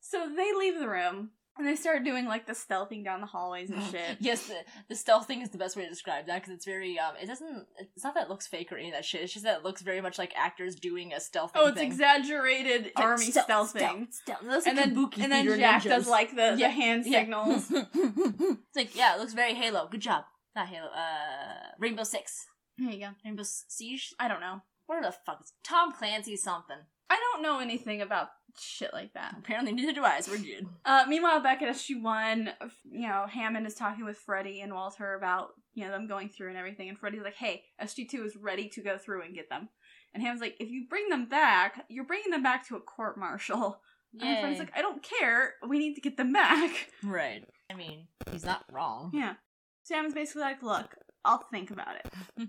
So 0.00 0.28
they 0.34 0.52
leave 0.52 0.78
the 0.78 0.88
room 0.88 1.30
and 1.58 1.66
they 1.66 1.74
start 1.76 2.04
doing 2.04 2.26
like 2.26 2.46
the 2.46 2.52
stealthing 2.52 3.04
down 3.04 3.20
the 3.20 3.26
hallways 3.26 3.70
and 3.70 3.82
shit. 3.90 4.16
Yes, 4.20 4.46
the 4.46 4.54
the 4.88 4.94
stealth 4.94 5.26
thing 5.26 5.42
is 5.42 5.50
the 5.50 5.58
best 5.58 5.76
way 5.76 5.82
to 5.84 5.88
describe 5.88 6.26
that 6.26 6.36
because 6.42 6.54
it's 6.54 6.64
very 6.64 6.98
um. 6.98 7.14
It 7.20 7.26
doesn't. 7.26 7.66
It's 7.78 8.04
not 8.04 8.14
that 8.14 8.24
it 8.24 8.28
looks 8.30 8.46
fake 8.46 8.70
or 8.72 8.76
any 8.78 8.88
of 8.88 8.94
that 8.94 9.04
shit. 9.04 9.20
It's 9.22 9.32
just 9.32 9.44
that 9.44 9.58
it 9.58 9.64
looks 9.64 9.82
very 9.82 10.00
much 10.00 10.18
like 10.18 10.32
actors 10.36 10.74
doing 10.76 11.12
a 11.12 11.20
stealth. 11.20 11.52
Oh, 11.54 11.66
it's 11.66 11.78
thing. 11.78 11.86
exaggerated 11.90 12.92
Like, 12.96 13.04
army 13.04 13.30
stealth, 13.30 13.48
stealthing. 13.74 14.12
stealth, 14.12 14.40
stealth. 14.42 14.66
And 14.66 14.78
then 14.78 14.94
Kabuki 14.94 15.22
and 15.22 15.32
then 15.32 15.58
Jack 15.58 15.82
ninjas. 15.82 15.88
does 15.88 16.08
like 16.08 16.30
the, 16.34 16.54
Yeah, 16.56 16.68
the 16.68 16.70
hand 16.70 17.06
Yeah. 17.06 17.20
signals. 17.20 17.70
it's 17.72 18.76
like 18.76 18.96
yeah, 18.96 19.14
it 19.14 19.18
looks 19.20 19.34
very 19.34 19.54
Halo. 19.54 19.88
Good 19.90 20.00
job. 20.00 20.24
Not 20.56 20.68
Halo. 20.68 20.86
Uh, 20.88 21.72
Rainbow 21.78 22.04
Six. 22.04 22.46
There 22.78 22.90
you 22.92 23.00
go. 23.00 23.08
Rainbow 23.24 23.42
Siege. 23.44 24.14
I 24.20 24.28
don't 24.28 24.40
know. 24.40 24.62
What 24.86 25.02
the 25.02 25.12
fuck? 25.26 25.40
is 25.42 25.52
Tom 25.64 25.92
Clancy 25.92 26.36
something. 26.36 26.76
I 27.10 27.16
don't 27.32 27.42
know 27.42 27.58
anything 27.60 28.00
about 28.00 28.28
shit 28.60 28.92
like 28.92 29.12
that. 29.14 29.34
Apparently 29.38 29.72
neither 29.72 29.92
do 29.92 30.04
I. 30.04 30.20
So 30.20 30.32
we're 30.32 30.38
good. 30.38 30.66
Uh, 30.84 31.04
meanwhile, 31.06 31.40
back 31.40 31.60
at 31.60 31.74
SG 31.74 32.00
One, 32.02 32.50
you 32.90 33.06
know, 33.08 33.26
Hammond 33.28 33.66
is 33.66 33.74
talking 33.74 34.04
with 34.04 34.16
Ferretti 34.16 34.60
and 34.60 34.72
Walter 34.72 35.14
about 35.14 35.50
you 35.74 35.84
know 35.84 35.90
them 35.90 36.06
going 36.06 36.28
through 36.28 36.48
and 36.48 36.56
everything, 36.56 36.88
and 36.88 36.98
Ferretti's 36.98 37.24
like, 37.24 37.34
"Hey, 37.34 37.64
SG 37.80 38.08
Two 38.08 38.24
is 38.24 38.36
ready 38.36 38.68
to 38.70 38.82
go 38.82 38.96
through 38.96 39.22
and 39.22 39.34
get 39.34 39.50
them." 39.50 39.68
And 40.14 40.22
Hammond's 40.22 40.40
like, 40.40 40.56
"If 40.60 40.70
you 40.70 40.86
bring 40.88 41.08
them 41.08 41.26
back, 41.26 41.84
you're 41.88 42.04
bringing 42.06 42.30
them 42.30 42.42
back 42.42 42.66
to 42.68 42.76
a 42.76 42.80
court 42.80 43.18
martial." 43.18 43.80
And 44.20 44.38
Ferretti's 44.38 44.58
like, 44.58 44.76
"I 44.76 44.80
don't 44.80 45.02
care. 45.02 45.54
We 45.68 45.78
need 45.78 45.94
to 45.96 46.00
get 46.00 46.16
them 46.16 46.32
back." 46.32 46.90
right. 47.04 47.44
I 47.70 47.74
mean, 47.74 48.06
he's 48.32 48.44
not 48.44 48.64
wrong. 48.72 49.10
Yeah. 49.12 49.34
So 49.82 49.94
Hammond's 49.94 50.14
basically 50.14 50.42
like, 50.42 50.62
"Look, 50.62 50.96
I'll 51.28 51.46
think 51.52 51.70
about 51.70 51.94
it." 51.96 52.48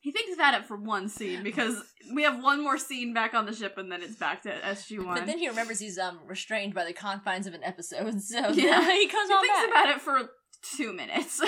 He 0.00 0.12
thinks 0.12 0.34
about 0.34 0.52
it 0.54 0.66
for 0.66 0.76
one 0.76 1.08
scene 1.08 1.42
because 1.42 1.82
we 2.14 2.24
have 2.24 2.42
one 2.42 2.62
more 2.62 2.76
scene 2.76 3.14
back 3.14 3.32
on 3.32 3.46
the 3.46 3.54
ship, 3.54 3.78
and 3.78 3.90
then 3.90 4.02
it's 4.02 4.16
back 4.16 4.42
to 4.42 4.50
SG 4.50 5.02
One. 5.02 5.16
but 5.16 5.26
then 5.26 5.38
he 5.38 5.48
remembers 5.48 5.78
he's 5.78 5.98
um 5.98 6.18
restrained 6.26 6.74
by 6.74 6.84
the 6.84 6.92
confines 6.92 7.46
of 7.46 7.54
an 7.54 7.64
episode, 7.64 8.20
so 8.32 8.38
Yeah. 8.52 8.82
he 8.90 9.06
comes 9.08 9.30
He 9.30 9.36
thinks 9.36 9.60
back. 9.60 9.70
about 9.70 9.88
it 9.96 10.00
for 10.02 10.30
two 10.76 10.92
minutes. 10.92 11.40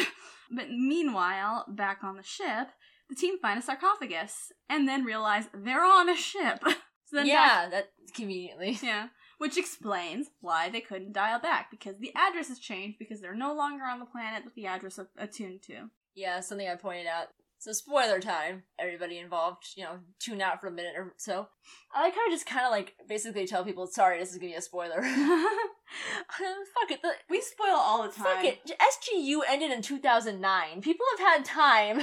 but 0.51 0.71
meanwhile, 0.71 1.65
back 1.69 2.03
on 2.03 2.17
the 2.17 2.23
ship, 2.23 2.69
the 3.11 3.15
team 3.15 3.39
find 3.39 3.59
a 3.59 3.63
sarcophagus 3.63 4.53
and 4.71 4.89
then 4.89 5.05
realize 5.05 5.45
they're 5.55 5.85
on 5.85 6.09
a 6.09 6.17
ship. 6.17 6.61
So 7.09 7.17
then 7.17 7.27
yeah, 7.27 7.69
that 7.71 7.91
conveniently. 8.15 8.79
Yeah. 8.83 9.09
Which 9.39 9.59
explains 9.59 10.29
why 10.41 10.71
they 10.71 10.81
couldn't 10.81 11.13
dial 11.13 11.39
back, 11.41 11.71
because 11.71 11.99
the 11.99 12.13
address 12.17 12.49
has 12.49 12.59
changed 12.59 12.99
because 12.99 13.21
they're 13.21 13.35
no 13.35 13.55
longer 13.55 13.85
on 13.85 13.99
the 14.01 14.07
planet 14.07 14.45
that 14.45 14.55
the 14.55 14.67
address 14.67 14.99
is 14.99 15.07
attuned 15.19 15.61
to. 15.65 15.91
Yeah, 16.17 16.41
something 16.41 16.69
I 16.69 16.75
pointed 16.75 17.07
out. 17.07 17.29
So 17.59 17.73
spoiler 17.73 18.21
time. 18.21 18.65
Everybody 18.79 19.19
involved, 19.19 19.65
you 19.77 19.85
know, 19.85 19.99
tune 20.19 20.43
out 20.43 20.61
for 20.61 20.69
a 20.69 20.73
minute 20.73 20.95
or 20.97 21.15
so. 21.17 21.49
I 21.95 22.03
like 22.03 22.15
how 22.15 22.21
I 22.21 22.29
just 22.31 22.47
kind 22.47 22.67
of 22.67 22.71
like 22.71 22.95
basically 23.09 23.47
tell 23.47 23.65
people, 23.65 23.87
sorry, 23.87 24.19
this 24.19 24.31
is 24.31 24.37
gonna 24.37 24.51
be 24.51 24.55
a 24.55 24.63
spoiler. 24.63 25.03
Fuck 26.29 26.91
it. 26.91 27.03
The, 27.03 27.13
we 27.31 27.41
spoil 27.41 27.77
all 27.77 28.03
the 28.03 28.13
time. 28.13 28.37
Fuck 28.37 28.45
it. 28.45 28.61
SGU 28.67 29.41
ended 29.49 29.71
in 29.71 29.83
2009. 29.83 30.81
People 30.81 31.07
have 31.19 31.29
had 31.29 31.45
time 31.45 32.03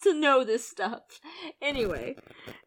to 0.02 0.14
know 0.14 0.44
this 0.44 0.66
stuff. 0.68 1.02
Anyway, 1.60 2.16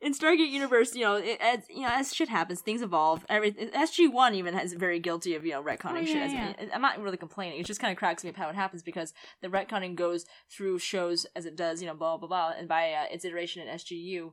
in 0.01 0.13
Stargate 0.13 0.49
Universe, 0.49 0.95
you 0.95 1.01
know, 1.01 1.15
it, 1.15 1.39
as 1.41 1.59
you 1.69 1.81
know, 1.81 1.89
as 1.91 2.13
shit 2.13 2.29
happens, 2.29 2.61
things 2.61 2.81
evolve. 2.81 3.25
Every 3.29 3.51
SG 3.51 4.11
One 4.11 4.35
even 4.35 4.57
is 4.57 4.73
very 4.73 4.99
guilty 4.99 5.35
of 5.35 5.45
you 5.45 5.51
know 5.51 5.63
retconning 5.63 5.97
Oh, 5.97 5.99
yeah, 6.01 6.27
shit. 6.27 6.31
yeah. 6.59 6.65
I'm 6.73 6.81
not 6.81 7.01
really 7.01 7.17
complaining. 7.17 7.59
It 7.59 7.65
just 7.65 7.79
kind 7.79 7.91
of 7.91 7.97
cracks 7.97 8.23
me 8.23 8.29
up 8.29 8.35
how 8.37 8.49
it 8.49 8.55
happens 8.55 8.83
because 8.83 9.13
the 9.41 9.49
retconning 9.49 9.95
goes 9.95 10.25
through 10.49 10.79
shows 10.79 11.25
as 11.35 11.45
it 11.45 11.55
does, 11.55 11.81
you 11.81 11.87
know, 11.87 11.93
blah 11.95 12.17
blah 12.17 12.27
blah, 12.27 12.53
and 12.57 12.67
by 12.67 12.91
uh, 12.93 13.05
its 13.11 13.25
iteration 13.25 13.61
in 13.67 13.73
SGU. 13.75 14.31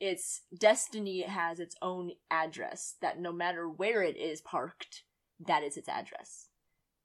Its 0.00 0.40
destiny 0.58 1.22
has 1.22 1.60
its 1.60 1.76
own 1.80 2.12
address 2.28 2.96
that 3.00 3.20
no 3.20 3.30
matter 3.32 3.68
where 3.68 4.02
it 4.02 4.16
is 4.16 4.40
parked, 4.40 5.04
that 5.46 5.62
is 5.62 5.76
its 5.76 5.88
address. 5.88 6.48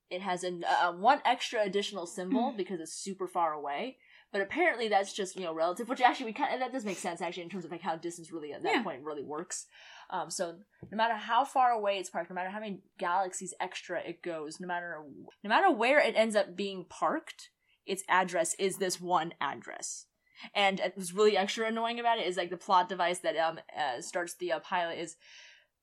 It 0.10 0.21
has 0.21 0.43
an, 0.43 0.63
uh, 0.63 0.93
one 0.93 1.21
extra 1.23 1.62
additional 1.62 2.08
symbol 2.08 2.54
because 2.58 2.80
it's 2.80 2.93
super 2.93 3.28
far 3.28 3.54
away, 3.54 3.97
but 4.31 4.41
apparently 4.41 4.87
that's 4.87 5.13
just 5.13 5.35
you 5.35 5.43
know 5.43 5.53
relative. 5.53 5.89
Which 5.89 6.01
actually 6.01 6.27
we 6.27 6.33
kind 6.33 6.53
of 6.53 6.59
that 6.59 6.71
does 6.73 6.85
make 6.85 6.97
sense 6.97 7.21
actually 7.21 7.43
in 7.43 7.49
terms 7.49 7.65
of 7.65 7.71
like 7.71 7.81
how 7.81 7.95
distance 7.95 8.31
really 8.31 8.53
at 8.53 8.63
that 8.63 8.71
Yeah. 8.73 8.83
point 8.83 9.03
really 9.03 9.23
works. 9.23 9.65
Um, 10.09 10.29
so 10.29 10.57
no 10.91 10.97
matter 10.97 11.15
how 11.15 11.45
far 11.45 11.71
away 11.71 11.97
it's 11.97 12.09
parked, 12.09 12.29
no 12.29 12.35
matter 12.35 12.49
how 12.49 12.59
many 12.59 12.81
galaxies 12.97 13.53
extra 13.59 13.99
it 14.01 14.21
goes, 14.21 14.59
no 14.59 14.67
matter 14.67 15.03
no 15.43 15.49
matter 15.49 15.71
where 15.71 15.99
it 15.99 16.15
ends 16.15 16.35
up 16.35 16.55
being 16.55 16.85
parked, 16.89 17.49
its 17.85 18.03
address 18.09 18.53
is 18.59 18.77
this 18.77 18.99
one 19.01 19.33
address. 19.39 20.05
And 20.53 20.79
uh, 20.79 20.89
what's 20.93 21.13
really 21.13 21.35
extra 21.35 21.67
annoying 21.67 21.99
about 21.99 22.19
it 22.19 22.27
is 22.27 22.37
like 22.37 22.51
the 22.51 22.57
plot 22.57 22.89
device 22.89 23.19
that 23.19 23.35
um 23.37 23.59
uh, 23.77 24.01
starts 24.01 24.35
the 24.35 24.51
uh, 24.51 24.59
pilot 24.59 24.99
is 24.99 25.15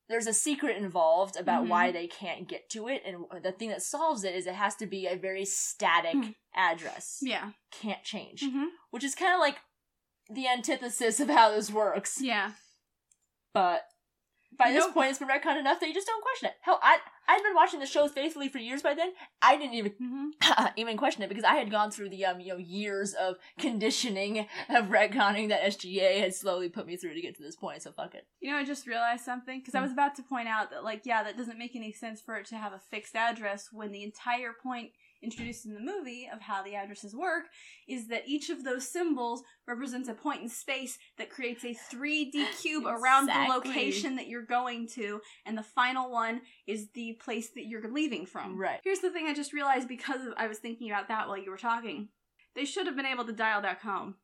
there's 0.09 0.27
a 0.27 0.35
secret 0.35 0.77
involved 0.77 1.37
about 1.37 1.65
Mhm. 1.65 1.69
why 1.69 1.91
they 1.91 2.07
can't 2.07 2.47
get 2.49 2.69
to 2.71 2.89
it, 2.89 3.03
and 3.05 3.25
the 3.43 3.53
thing 3.53 3.71
that 3.71 3.83
solves 3.83 4.23
it 4.25 4.35
is 4.35 4.47
it 4.47 4.55
has 4.55 4.77
to 4.77 4.87
be 4.87 5.07
a 5.07 5.17
very 5.17 5.45
static 5.45 6.13
Hmm. 6.15 6.31
address, 6.55 7.19
Yeah. 7.23 7.53
can't 7.71 8.05
change, 8.05 8.43
Mm-hmm. 8.43 8.67
which 8.91 9.03
is 9.05 9.15
kind 9.15 9.33
of 9.35 9.41
like 9.41 9.59
the 10.29 10.47
antithesis 10.49 11.21
of 11.21 11.29
how 11.29 11.51
this 11.51 11.71
works. 11.71 12.21
Yeah. 12.21 12.53
But 13.53 13.87
by 14.59 14.71
this 14.71 14.85
Nope. 14.85 14.95
point, 14.95 15.11
it's 15.11 15.19
been 15.19 15.29
retconned 15.29 15.59
enough 15.61 15.81
that 15.81 15.89
you 15.89 15.95
just 15.95 16.07
don't 16.07 16.23
question 16.23 16.49
it. 16.49 16.55
Hell, 16.61 16.79
I 16.83 16.99
I'd 17.27 17.43
been 17.43 17.55
watching 17.55 17.81
the 17.81 17.87
show 17.87 18.07
faithfully 18.07 18.49
for 18.49 18.59
years 18.59 18.83
by 18.83 18.95
then. 18.95 19.13
I 19.41 19.57
didn't 19.57 19.75
even 19.75 19.93
Mm-hmm. 19.93 20.67
even 20.77 20.97
question 20.97 21.23
it 21.23 21.29
because 21.29 21.45
I 21.45 21.55
had 21.55 21.71
gone 21.71 21.91
through 21.91 22.11
the 22.11 22.25
um 22.27 22.41
you 22.41 22.49
know 22.53 22.59
years 22.59 23.15
of 23.15 23.37
conditioning 23.59 24.47
of 24.69 24.87
retconning 24.87 25.49
that 25.49 25.63
SGA 25.63 26.21
had 26.21 26.35
slowly 26.35 26.69
put 26.69 26.87
me 26.87 26.97
through 26.97 27.15
to 27.15 27.21
get 27.21 27.37
to 27.37 27.43
this 27.43 27.57
point. 27.57 27.83
So 27.83 27.93
fuck 27.93 28.15
it. 28.15 28.27
You 28.41 28.51
know, 28.51 28.59
I 28.59 28.65
just 28.65 28.87
realized 28.87 29.25
something 29.25 29.61
because 29.61 29.75
I 29.75 29.79
Hmm. 29.79 29.85
was 29.85 29.93
about 29.93 30.15
to 30.17 30.23
point 30.23 30.49
out 30.49 30.71
that, 30.71 30.85
like, 30.85 31.03
yeah, 31.05 31.23
that 31.23 31.37
doesn't 31.37 31.59
make 31.59 31.75
any 31.75 31.93
sense 31.93 32.21
for 32.21 32.37
it 32.37 32.47
to 32.47 32.57
have 32.57 32.73
a 32.73 32.79
fixed 32.91 33.17
address 33.17 33.69
when 33.73 33.91
the 33.93 34.03
entire 34.03 34.53
point 34.63 34.91
introduced 35.25 35.67
in 35.67 35.75
the 35.75 35.81
movie 35.81 36.29
of 36.33 36.41
how 36.41 36.63
the 36.63 36.75
addresses 36.75 37.15
work 37.15 37.45
is 37.89 38.09
that 38.09 38.29
each 38.29 38.51
of 38.51 38.65
those 38.65 38.89
symbols 38.89 39.43
represents 39.67 40.09
a 40.09 40.15
point 40.15 40.43
in 40.43 40.49
space 40.49 40.99
that 41.19 41.31
creates 41.31 41.65
a 41.65 41.75
3D 41.93 42.47
cube 42.61 42.85
around 42.87 43.27
the 43.27 43.47
location 43.49 44.17
that 44.17 44.29
you're 44.29 44.43
going 44.43 44.87
to, 44.89 45.21
and 45.47 45.57
the 45.57 45.63
final 45.63 46.11
one 46.11 46.43
is 46.67 46.89
the 46.95 47.19
place 47.25 47.51
that 47.55 47.67
you're 47.67 47.91
leaving 47.91 48.27
from. 48.27 48.59
Right. 48.59 48.81
Here's 48.85 49.01
the 49.01 49.11
thing 49.11 49.27
I 49.27 49.35
just 49.35 49.53
realized 49.53 49.89
because 49.89 50.21
I 50.37 50.47
was 50.47 50.59
thinking 50.59 50.91
about 50.91 51.09
that 51.09 51.29
while 51.29 51.39
you 51.39 51.51
were 51.51 51.57
talking. 51.57 52.09
They 52.55 52.65
should 52.65 52.87
have 52.87 52.97
been 52.97 53.07
able 53.07 53.25
to 53.25 53.33
dial 53.33 53.63
back 53.63 53.83
home. 53.83 54.15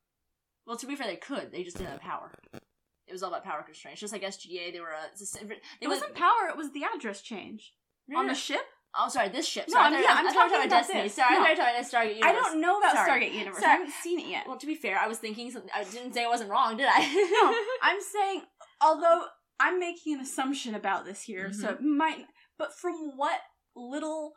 Well, 0.67 0.77
to 0.77 0.87
be 0.87 0.95
fair, 0.95 1.09
they 1.09 1.17
could. 1.17 1.51
They 1.51 1.65
just 1.65 1.79
didn't 1.79 1.91
have 1.91 2.01
power. 2.01 2.31
It 2.53 3.13
was 3.13 3.25
all 3.25 3.31
about 3.31 3.43
power 3.43 3.63
constraints. 3.63 4.01
Just 4.01 4.13
like 4.13 4.23
SGA, 4.23 4.73
they 4.73 4.79
were 4.79 4.91
a, 4.91 5.51
It 5.81 5.89
wasn't 5.89 6.15
power, 6.15 6.49
it 6.49 6.57
was 6.57 6.71
the 6.71 6.85
address 6.95 7.23
change. 7.23 7.75
On 8.17 8.27
the 8.27 8.35
ship? 8.35 8.63
Oh, 8.99 9.09
sorry, 9.09 9.29
this 9.29 9.47
ship. 9.47 9.67
No, 9.69 9.75
Sorry, 9.75 9.95
I'm- 9.95 10.03
yeah, 10.03 10.09
I'm 10.15 10.19
you 10.25 10.31
were 10.31 10.35
talking 10.35 10.57
about 10.57 10.69
Destiny. 10.71 11.03
this. 11.03 11.15
Sorry, 11.15 11.35
No. 11.35 11.41
I 11.43 11.43
thought 11.45 11.51
you 11.51 11.57
talking 11.57 11.75
about 11.79 11.91
Stargate 11.93 12.15
Universe. 12.17 12.25
I 12.25 12.33
don't 12.33 12.61
know 12.61 12.79
about 12.79 12.93
Sorry. 12.95 13.09
Stargate 13.11 13.35
Universe. 13.35 13.61
Sorry. 13.61 13.71
I 13.71 13.77
haven't 13.77 13.93
seen 14.03 14.19
it 14.21 14.27
yet. 14.27 14.47
Well, 14.49 14.57
to 14.59 14.67
be 14.67 14.75
fair, 14.75 14.99
I 14.99 15.07
was 15.07 15.19
thinking 15.19 15.51
something. 15.51 15.71
I 15.75 15.85
didn't 15.85 16.13
say 16.13 16.25
I 16.25 16.29
wasn't 16.29 16.51
wrong, 16.51 16.77
did 16.77 16.89
I? 16.91 16.99
no, 17.01 17.55
I'm 17.83 18.01
saying, 18.01 18.43
although 18.81 19.27
I'm 19.61 19.79
making 19.79 20.15
an 20.15 20.21
assumption 20.21 20.75
about 20.75 21.05
this 21.05 21.23
here, 21.23 21.53
so 21.53 21.69
Mm-hmm. 21.69 21.85
it 21.85 21.89
might, 21.89 22.25
but 22.59 22.75
from 22.77 23.13
what 23.17 23.41
little 23.77 24.33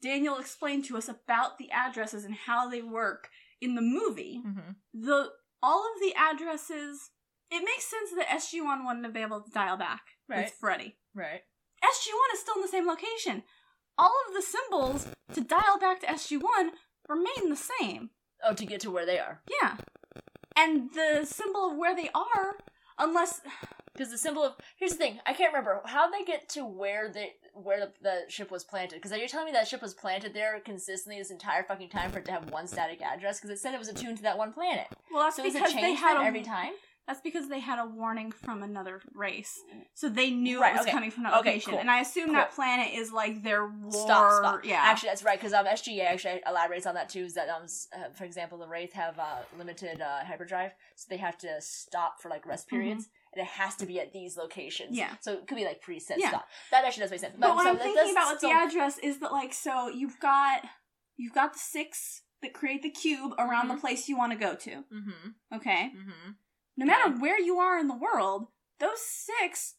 Daniel 0.00 0.38
explained 0.38 0.84
to 0.86 0.96
us 0.96 1.08
about 1.08 1.58
the 1.58 1.70
addresses 1.72 2.24
and 2.24 2.34
how 2.34 2.68
they 2.68 2.82
work 2.82 3.28
in 3.60 3.74
the 3.74 3.82
movie, 3.82 4.42
Mhm. 4.46 4.76
the 4.94 5.30
all 5.62 5.84
of 5.92 6.00
the 6.00 6.14
addresses, 6.16 7.10
it 7.50 7.64
makes 7.64 7.84
sense 7.86 8.10
that 8.16 8.28
SG1 8.28 8.84
wouldn't 8.84 9.04
have 9.04 9.12
been 9.12 9.22
able 9.22 9.42
to 9.42 9.50
dial 9.50 9.76
back 9.76 10.02
Right. 10.28 10.44
with 10.44 10.54
Ferretti. 10.54 10.98
Right. 11.14 11.42
SG1 11.84 12.32
is 12.34 12.40
still 12.40 12.54
in 12.56 12.62
the 12.62 12.68
same 12.68 12.86
location. 12.86 13.44
All 13.98 14.12
of 14.28 14.34
the 14.34 14.42
symbols 14.42 15.06
to 15.34 15.40
dial 15.40 15.78
back 15.80 16.00
to 16.00 16.06
SG1 16.06 16.70
remain 17.08 17.50
the 17.50 17.56
same. 17.56 18.10
Oh, 18.44 18.54
to 18.54 18.66
get 18.66 18.80
to 18.80 18.90
where 18.90 19.06
they 19.06 19.18
are. 19.18 19.40
Yeah. 19.62 19.76
And 20.56 20.90
the 20.92 21.24
symbol 21.24 21.70
of 21.70 21.76
where 21.76 21.94
they 21.94 22.10
are, 22.14 22.56
unless 22.98 23.40
Because 23.94 24.10
the 24.10 24.18
symbol 24.18 24.42
of 24.42 24.54
here's 24.76 24.92
the 24.92 24.98
thing, 24.98 25.20
I 25.26 25.34
can't 25.34 25.52
remember 25.52 25.82
how 25.84 26.10
they 26.10 26.24
get 26.24 26.48
to 26.50 26.64
where 26.64 27.10
they 27.10 27.34
where 27.54 27.78
the, 27.78 27.92
the 28.02 28.20
ship 28.28 28.50
was 28.50 28.64
planted. 28.64 28.96
Because 28.96 29.16
you're 29.16 29.28
telling 29.28 29.46
me 29.46 29.52
that 29.52 29.68
ship 29.68 29.82
was 29.82 29.92
planted 29.92 30.32
there 30.32 30.58
consistently 30.60 31.18
this 31.18 31.30
entire 31.30 31.62
fucking 31.62 31.90
time 31.90 32.10
for 32.10 32.18
it 32.18 32.24
to 32.24 32.32
have 32.32 32.50
one 32.50 32.66
static 32.66 33.02
address. 33.02 33.38
Because 33.38 33.50
it 33.50 33.60
said 33.60 33.74
it 33.74 33.78
was 33.78 33.88
attuned 33.88 34.16
to 34.16 34.22
that 34.22 34.38
one 34.38 34.52
planet. 34.52 34.86
well, 35.12 35.24
that's 35.24 35.36
So 35.36 35.42
because 35.42 35.74
they 35.74 35.94
had 35.94 36.22
a, 36.22 36.24
every 36.24 36.42
time? 36.42 36.72
That's 37.08 37.20
because 37.20 37.48
they 37.48 37.58
had 37.58 37.80
a 37.80 37.84
warning 37.86 38.30
from 38.30 38.62
another 38.62 39.00
race, 39.12 39.58
so 39.92 40.08
they 40.08 40.30
knew 40.30 40.60
Right, 40.60 40.70
it 40.72 40.78
was 40.78 40.82
okay. 40.82 40.92
coming 40.92 41.10
from 41.10 41.24
that 41.24 41.34
Okay, 41.40 41.50
location. 41.50 41.70
cool. 41.72 41.80
And 41.80 41.90
I 41.90 42.00
assume 42.00 42.26
Cool. 42.26 42.34
that 42.34 42.52
planet 42.54 42.94
is 42.94 43.12
like 43.12 43.42
their 43.42 43.66
war. 43.66 43.90
Stop, 43.90 44.32
stop. 44.38 44.64
Yeah, 44.64 44.80
Actually, 44.82 45.08
that's 45.08 45.24
right. 45.24 45.36
Because 45.38 45.52
um, 45.52 45.66
SGA 45.66 46.04
actually 46.04 46.40
elaborates 46.46 46.86
on 46.86 46.94
that 46.94 47.08
too. 47.08 47.24
Is 47.24 47.34
that 47.34 47.48
um, 47.48 47.64
uh, 47.92 48.10
for 48.14 48.22
example, 48.24 48.58
the 48.58 48.68
Wraith 48.68 48.92
have 48.92 49.18
uh, 49.18 49.38
limited 49.58 50.00
uh, 50.00 50.24
hyperdrive, 50.24 50.70
so 50.94 51.06
they 51.10 51.16
have 51.16 51.36
to 51.38 51.48
stop 51.60 52.20
for 52.22 52.28
like 52.28 52.46
rest 52.46 52.68
periods, 52.68 53.08
and 53.34 53.42
it 53.42 53.48
has 53.48 53.74
to 53.76 53.86
be 53.86 53.98
at 53.98 54.12
these 54.12 54.36
locations. 54.36 54.90
Mm-hmm. 54.90 54.98
Yeah. 54.98 55.14
So 55.22 55.32
it 55.32 55.48
could 55.48 55.56
be 55.56 55.64
like 55.64 55.82
preset 55.84 56.18
Yeah. 56.18 56.28
stop. 56.28 56.46
That 56.70 56.84
actually 56.84 57.02
does 57.02 57.10
make 57.10 57.20
sense. 57.20 57.34
But, 57.36 57.56
what 57.56 57.64
so 57.64 57.70
I'm 57.70 57.78
thinking 57.78 58.12
about 58.12 58.30
with 58.30 58.38
still- 58.38 58.50
the 58.50 58.56
address 58.56 58.98
is 58.98 59.18
that 59.18 59.32
like 59.32 59.52
so 59.52 59.88
you've 59.88 60.20
got 60.20 60.62
you've 61.16 61.34
got 61.34 61.52
the 61.52 61.58
six 61.58 62.22
that 62.42 62.52
create 62.54 62.82
the 62.82 62.90
cube 62.90 63.32
around 63.38 63.68
the 63.68 63.76
place 63.76 64.08
you 64.08 64.16
want 64.16 64.32
to 64.32 64.38
go 64.38 64.54
to. 64.54 64.70
Mhm. 64.70 65.34
Okay, 65.56 65.92
Mm-hmm. 65.96 66.30
No 66.76 66.86
matter 66.86 67.10
where 67.18 67.40
you 67.40 67.58
are 67.58 67.78
in 67.78 67.88
the 67.88 67.96
world, 67.96 68.46
those 68.80 69.00
six. 69.00 69.74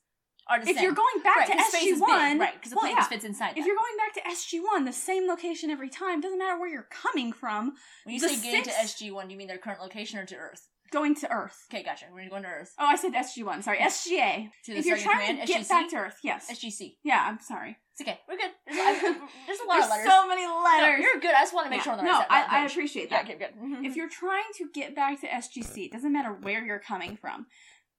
Are 0.50 0.60
the 0.60 0.70
If 0.70 0.76
same. 0.76 0.84
you're 0.84 0.94
going 0.94 1.24
back 1.24 1.38
right, 1.38 1.48
to 1.48 1.78
SG 1.78 2.02
one, 2.02 2.38
right? 2.38 2.54
Because 2.54 2.72
the 2.72 2.76
well, 2.76 2.82
plane 2.84 2.96
yeah. 2.96 3.00
just 3.00 3.10
fits 3.10 3.24
inside. 3.24 3.52
If 3.52 3.56
that. 3.56 3.66
you're 3.66 3.78
going 3.78 3.98
back 3.98 4.14
to 4.16 4.30
SG 4.30 4.60
one, 4.62 4.84
the 4.84 4.92
same 4.92 5.26
location 5.26 5.70
every 5.70 5.88
time 5.88 6.20
doesn't 6.20 6.38
matter 6.38 6.60
where 6.60 6.68
you're 6.70 6.90
coming 6.92 7.32
from. 7.32 7.76
when 8.04 8.14
you 8.16 8.20
say 8.20 8.36
getting 8.42 8.64
to 8.64 8.70
SG 8.72 9.14
one, 9.14 9.28
do 9.28 9.32
you 9.32 9.38
mean 9.38 9.48
their 9.48 9.58
current 9.58 9.80
location 9.80 10.20
or 10.20 10.26
to 10.26 10.36
Earth? 10.36 10.68
Going 10.92 11.16
to 11.16 11.32
Earth. 11.32 11.66
Okay, 11.74 11.82
gotcha. 11.82 12.08
We're 12.14 12.28
going 12.28 12.44
to 12.44 12.50
Earth. 12.50 12.74
Oh, 12.78 12.86
I 12.86 12.98
said 12.98 13.14
SG 13.14 13.46
one. 13.46 13.62
Sorry, 13.62 13.78
SGA. 13.78 14.50
To 14.66 14.74
the 14.74 14.80
If 14.80 14.86
you're 14.86 14.98
trying 14.98 15.28
Command, 15.28 15.48
to 15.48 15.54
get 15.54 15.62
SGC? 15.62 15.70
back 15.70 15.90
to 15.92 15.96
Earth, 15.96 16.18
yes. 16.24 16.52
SGC. 16.52 16.98
Yeah, 17.06 17.26
I'm 17.26 17.40
sorry. 17.40 17.78
It's 17.94 18.02
okay. 18.02 18.20
We're 18.28 18.38
good. 18.38 18.52
There's, 18.66 18.80
I, 18.80 19.02
there's 19.48 19.60
a 19.60 19.66
lot 19.68 19.76
There's 19.76 19.84
of 19.86 19.90
letters. 19.92 20.08
so 20.08 20.28
many 20.28 20.42
No, 20.46 20.64
letters. 20.64 21.00
you're 21.02 21.20
good. 21.22 21.32
I 21.34 21.42
just 21.42 21.54
want 21.54 21.66
to 21.68 21.70
make 21.70 21.78
Yeah. 21.80 21.84
sure 21.84 21.94
on 21.94 21.98
the 22.00 22.04
no, 22.06 22.18
right. 22.20 22.28
I, 22.30 22.62
I 22.64 22.66
appreciate 22.66 23.12
Yeah, 23.12 23.22
that. 23.24 23.30
okay, 23.30 23.38
good. 23.38 23.86
if 23.86 23.96
you're 23.96 24.10
trying 24.10 24.50
to 24.58 24.70
get 24.74 24.96
back 24.96 25.22
to 25.22 25.28
SGC, 25.28 25.86
it 25.86 25.92
doesn't 25.92 26.12
matter 26.12 26.32
where 26.34 26.66
you're 26.66 26.80
coming 26.80 27.16
from. 27.18 27.46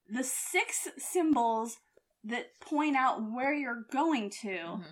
The 0.09 0.23
six 0.23 0.87
symbols 0.97 1.77
that 2.25 2.59
point 2.59 2.95
out 2.97 3.21
where 3.31 3.53
you're 3.53 3.85
going 3.91 4.29
to 4.41 4.49
Mhm. 4.49 4.83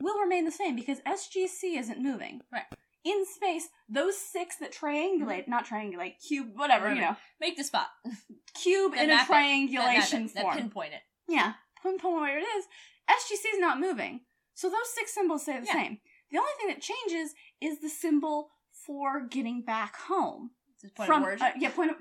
will 0.00 0.20
remain 0.20 0.44
the 0.44 0.52
same 0.52 0.76
because 0.76 1.00
SGC 1.04 1.76
isn't 1.78 1.98
moving. 2.00 2.42
Right. 2.52 2.64
In 3.04 3.24
space, 3.26 3.68
those 3.88 4.16
six 4.16 4.56
that 4.58 4.72
triangulate, 4.72 5.48
not 5.48 5.66
triangulate, 5.66 6.20
cube, 6.24 6.56
whatever, 6.56 6.94
you 6.94 7.00
know, 7.00 7.16
make 7.40 7.56
the 7.56 7.64
spot. 7.64 7.88
cube 8.54 8.94
in 8.94 9.10
a 9.10 9.14
it. 9.14 9.26
triangulation 9.26 10.26
that, 10.28 10.36
it. 10.36 10.42
form. 10.42 10.54
That 10.54 10.60
pinpoint 10.62 10.92
it. 10.92 11.00
Yeah, 11.26 11.54
pinpoint 11.82 12.20
where 12.20 12.38
it 12.38 12.42
is. 12.42 12.64
SGC 13.10 13.54
is 13.54 13.58
not 13.58 13.80
moving. 13.80 14.20
So 14.54 14.68
those 14.68 14.92
six 14.94 15.14
symbols 15.14 15.42
stay 15.42 15.58
the 15.58 15.66
Yeah. 15.66 15.72
same. 15.72 16.00
The 16.30 16.38
only 16.38 16.52
thing 16.58 16.68
that 16.68 16.80
changes 16.80 17.34
is 17.60 17.80
the 17.80 17.88
symbol 17.88 18.50
for 18.70 19.20
getting 19.20 19.62
back 19.62 19.96
home. 19.96 20.50
Point 20.96 21.06
from 21.06 21.22
of 21.22 21.28
origin. 21.28 21.46
uh, 21.46 21.52
yeah, 21.58 21.70
point 21.70 21.90
of 21.92 21.96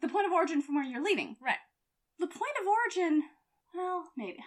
the 0.00 0.08
point 0.08 0.26
of 0.26 0.32
origin 0.32 0.60
from 0.62 0.74
where 0.74 0.84
you're 0.84 1.02
leaving. 1.02 1.36
Right. 1.40 1.56
The 2.18 2.26
point 2.26 2.52
of 2.60 2.66
origin, 2.66 3.22
well, 3.74 4.10
maybe. 4.16 4.38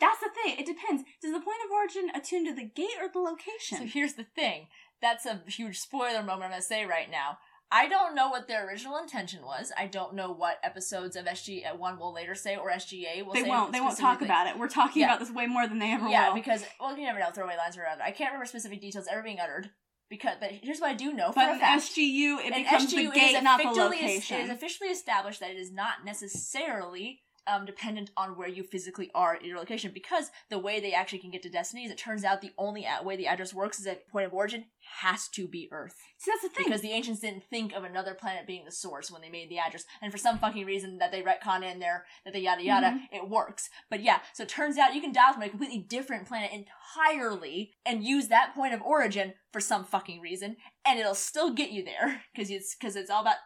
That's 0.00 0.18
the 0.20 0.28
thing. 0.42 0.58
It 0.58 0.66
depends. 0.66 1.04
Does 1.22 1.32
the 1.32 1.40
point 1.40 1.58
of 1.64 1.70
origin 1.70 2.10
attune 2.14 2.44
to 2.46 2.52
the 2.54 2.64
gate 2.64 2.96
or 3.00 3.08
the 3.08 3.20
location? 3.20 3.78
So 3.78 3.84
here's 3.86 4.14
the 4.14 4.24
thing. 4.24 4.66
That's 5.00 5.24
a 5.24 5.42
huge 5.46 5.78
spoiler 5.78 6.22
moment 6.22 6.44
I'm 6.44 6.50
gonna 6.50 6.62
say 6.62 6.84
right 6.84 7.10
now. 7.10 7.38
I 7.70 7.88
don't 7.88 8.14
know 8.14 8.28
what 8.28 8.46
their 8.46 8.66
original 8.68 8.96
intention 8.98 9.42
was. 9.44 9.72
I 9.76 9.86
don't 9.86 10.14
know 10.14 10.30
what 10.30 10.58
episodes 10.62 11.16
of 11.16 11.24
SG 11.24 11.66
uh, 11.70 11.76
One 11.76 11.98
will 11.98 12.12
later 12.14 12.34
say 12.34 12.56
or 12.56 12.70
SGA 12.70 13.24
will 13.26 13.32
they 13.32 13.40
say. 13.40 13.44
They 13.44 13.50
won't. 13.50 13.72
They 13.72 13.80
won't 13.80 13.98
talk 13.98 14.22
about 14.22 14.46
it. 14.46 14.58
We're 14.58 14.68
talking 14.68 15.02
Yeah. 15.02 15.08
about 15.08 15.20
this 15.20 15.30
way 15.30 15.46
more 15.46 15.66
than 15.66 15.78
they 15.80 15.92
ever 15.92 16.08
Yeah, 16.08 16.28
will. 16.28 16.36
Yeah, 16.36 16.42
because 16.42 16.64
well, 16.80 16.96
you 16.96 17.04
never 17.04 17.18
know. 17.18 17.30
Throwaway 17.34 17.56
lines 17.56 17.76
are 17.76 17.86
uttered. 17.86 18.02
I 18.02 18.12
can't 18.12 18.30
remember 18.30 18.46
specific 18.46 18.80
details 18.80 19.06
ever 19.10 19.22
being 19.22 19.40
uttered. 19.40 19.70
Because, 20.08 20.36
but 20.38 20.52
here's 20.52 20.78
what 20.78 20.90
I 20.90 20.94
do 20.94 21.12
know 21.12 21.28
for 21.32 21.40
but 21.40 21.56
a 21.56 21.58
fact. 21.58 21.82
SGU, 21.82 22.38
it 22.38 22.54
becomes 22.54 22.92
SGU, 22.92 23.12
the 23.12 23.18
gate, 23.18 23.42
not 23.42 23.60
the 23.60 23.70
location. 23.70 24.36
It 24.36 24.44
is 24.44 24.50
officially 24.50 24.90
established 24.90 25.40
that 25.40 25.50
it 25.50 25.56
is 25.56 25.72
not 25.72 26.04
necessarily 26.04 27.22
um, 27.46 27.64
dependent 27.64 28.10
on 28.16 28.36
where 28.36 28.48
you 28.48 28.62
physically 28.62 29.10
are 29.14 29.36
in 29.36 29.46
your 29.46 29.58
location 29.58 29.90
because 29.94 30.30
the 30.50 30.58
way 30.58 30.80
they 30.80 30.92
actually 30.92 31.18
can 31.18 31.30
get 31.30 31.42
to 31.42 31.48
Destiny 31.50 31.84
is 31.84 31.90
it 31.90 31.98
turns 31.98 32.24
out 32.24 32.40
the 32.40 32.52
only 32.58 32.86
way 33.04 33.16
the 33.16 33.26
address 33.26 33.54
works 33.54 33.78
is 33.78 33.84
that 33.84 34.08
point 34.08 34.26
of 34.26 34.32
origin 34.34 34.64
has 35.00 35.28
to 35.28 35.46
be 35.48 35.68
Earth. 35.72 35.96
See, 36.18 36.30
that's 36.30 36.42
the 36.42 36.48
thing. 36.48 36.64
Because 36.66 36.80
the 36.80 36.92
ancients 36.92 37.20
didn't 37.20 37.44
think 37.44 37.72
of 37.72 37.84
another 37.84 38.14
planet 38.14 38.46
being 38.46 38.64
the 38.64 38.70
source 38.72 39.10
when 39.10 39.20
they 39.22 39.28
made 39.28 39.50
the 39.50 39.58
address. 39.58 39.84
And 40.00 40.12
for 40.12 40.18
some 40.18 40.38
fucking 40.38 40.64
reason 40.64 40.98
that 40.98 41.12
they 41.12 41.22
retcon 41.22 41.62
in 41.62 41.78
there, 41.78 42.04
that 42.24 42.32
they 42.32 42.40
yada 42.40 42.62
yada, 42.62 42.86
Mhm. 42.86 43.08
it 43.12 43.28
works. 43.28 43.68
But 43.90 44.02
yeah, 44.02 44.20
so 44.32 44.44
it 44.44 44.48
turns 44.48 44.78
out 44.78 44.94
you 44.94 45.00
can 45.00 45.12
dial 45.12 45.32
from 45.32 45.42
a 45.42 45.48
completely 45.48 45.78
different 45.78 46.26
planet 46.26 46.52
entirely 46.52 47.74
and 47.84 48.04
use 48.04 48.28
that 48.28 48.54
point 48.54 48.74
of 48.74 48.82
origin 48.82 49.34
for 49.52 49.60
some 49.60 49.84
fucking 49.84 50.20
reason, 50.20 50.56
and 50.84 50.98
it'll 50.98 51.14
still 51.14 51.52
get 51.52 51.70
you 51.70 51.84
there. 51.84 52.22
Because 52.34 52.50
it's, 52.50 52.74
cause 52.80 52.96
it's 52.96 53.10
all 53.10 53.22
about 53.22 53.36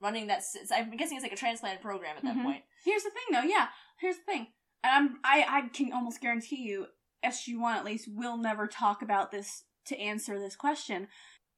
running 0.00 0.26
that. 0.28 0.42
I'm 0.74 0.96
guessing 0.96 1.16
it's 1.16 1.22
like 1.24 1.32
a 1.32 1.36
transplanted 1.36 1.82
program 1.82 2.16
at 2.16 2.22
that 2.24 2.36
Mhm. 2.36 2.42
point. 2.42 2.64
Here's 2.84 3.02
the 3.02 3.10
thing, 3.10 3.24
though. 3.32 3.42
Yeah, 3.42 3.68
here's 3.98 4.16
the 4.16 4.24
thing. 4.24 4.52
And 4.82 4.92
I'm, 4.92 5.20
I, 5.24 5.44
I 5.48 5.68
can 5.68 5.92
almost 5.92 6.20
guarantee 6.20 6.56
you, 6.62 6.86
SG1 7.24 7.76
at 7.76 7.84
least 7.84 8.08
will 8.10 8.36
never 8.38 8.66
talk 8.66 9.02
about 9.02 9.30
this 9.30 9.64
to 9.86 9.98
answer 9.98 10.38
this 10.38 10.56
question. 10.56 11.08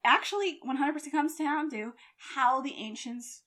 Actually, 0.05 0.59
100% 0.65 1.11
comes 1.11 1.35
down 1.35 1.69
to 1.71 1.93
how 2.35 2.61
the 2.61 2.73
ancients 2.73 3.43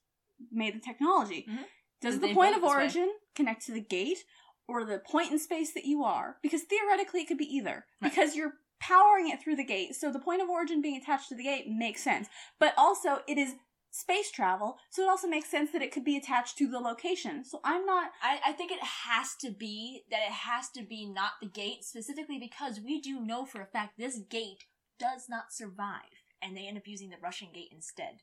made 0.51 0.73
the 0.75 0.79
technology. 0.79 1.45
Mhm. 1.47 1.65
Does 2.01 2.15
Did 2.19 2.29
the 2.29 2.33
point 2.33 2.55
of 2.55 2.61
this 2.61 2.69
way? 2.69 2.75
origin 2.75 3.13
connect 3.35 3.65
to 3.67 3.71
the 3.71 3.81
gate 3.81 4.23
or 4.67 4.83
the 4.83 4.99
point 4.99 5.31
in 5.31 5.37
space 5.39 5.73
that 5.73 5.85
you 5.85 6.03
are? 6.03 6.39
Because 6.41 6.63
theoretically, 6.63 7.21
it 7.21 7.27
could 7.27 7.37
be 7.37 7.55
either. 7.55 7.85
Right. 8.01 8.09
Because 8.11 8.35
you're 8.35 8.53
powering 8.79 9.29
it 9.29 9.41
through 9.41 9.55
the 9.55 9.63
gate, 9.63 9.95
so 9.95 10.11
the 10.11 10.19
point 10.19 10.41
of 10.41 10.49
origin 10.49 10.81
being 10.81 10.97
attached 10.97 11.29
to 11.29 11.35
the 11.35 11.43
gate 11.43 11.67
makes 11.67 12.03
sense. 12.03 12.27
But 12.59 12.73
also, 12.77 13.23
it 13.27 13.37
is 13.37 13.55
space 13.91 14.31
travel, 14.31 14.77
so 14.89 15.03
it 15.03 15.09
also 15.09 15.27
makes 15.27 15.49
sense 15.49 15.71
that 15.71 15.81
it 15.81 15.91
could 15.91 16.03
be 16.03 16.17
attached 16.17 16.57
to 16.57 16.67
the 16.67 16.79
location. 16.79 17.43
So 17.43 17.59
I'm 17.63 17.85
not 17.85 18.11
I, 18.21 18.39
I 18.47 18.51
think 18.53 18.71
it 18.71 18.83
has 18.83 19.35
to 19.41 19.51
be 19.51 20.03
that 20.11 20.21
it 20.27 20.31
has 20.31 20.69
to 20.71 20.83
be 20.83 21.05
not 21.05 21.31
the 21.41 21.47
gate 21.47 21.83
specifically 21.83 22.37
because 22.39 22.79
we 22.79 23.01
do 23.01 23.19
know 23.19 23.45
for 23.45 23.61
a 23.61 23.65
fact 23.65 23.97
this 23.97 24.19
gate 24.29 24.65
does 24.99 25.27
not 25.29 25.51
survive 25.53 26.23
and 26.41 26.55
they 26.55 26.67
end 26.67 26.77
up 26.77 26.87
using 26.87 27.09
the 27.09 27.17
Russian 27.21 27.49
gate 27.53 27.69
instead. 27.71 28.21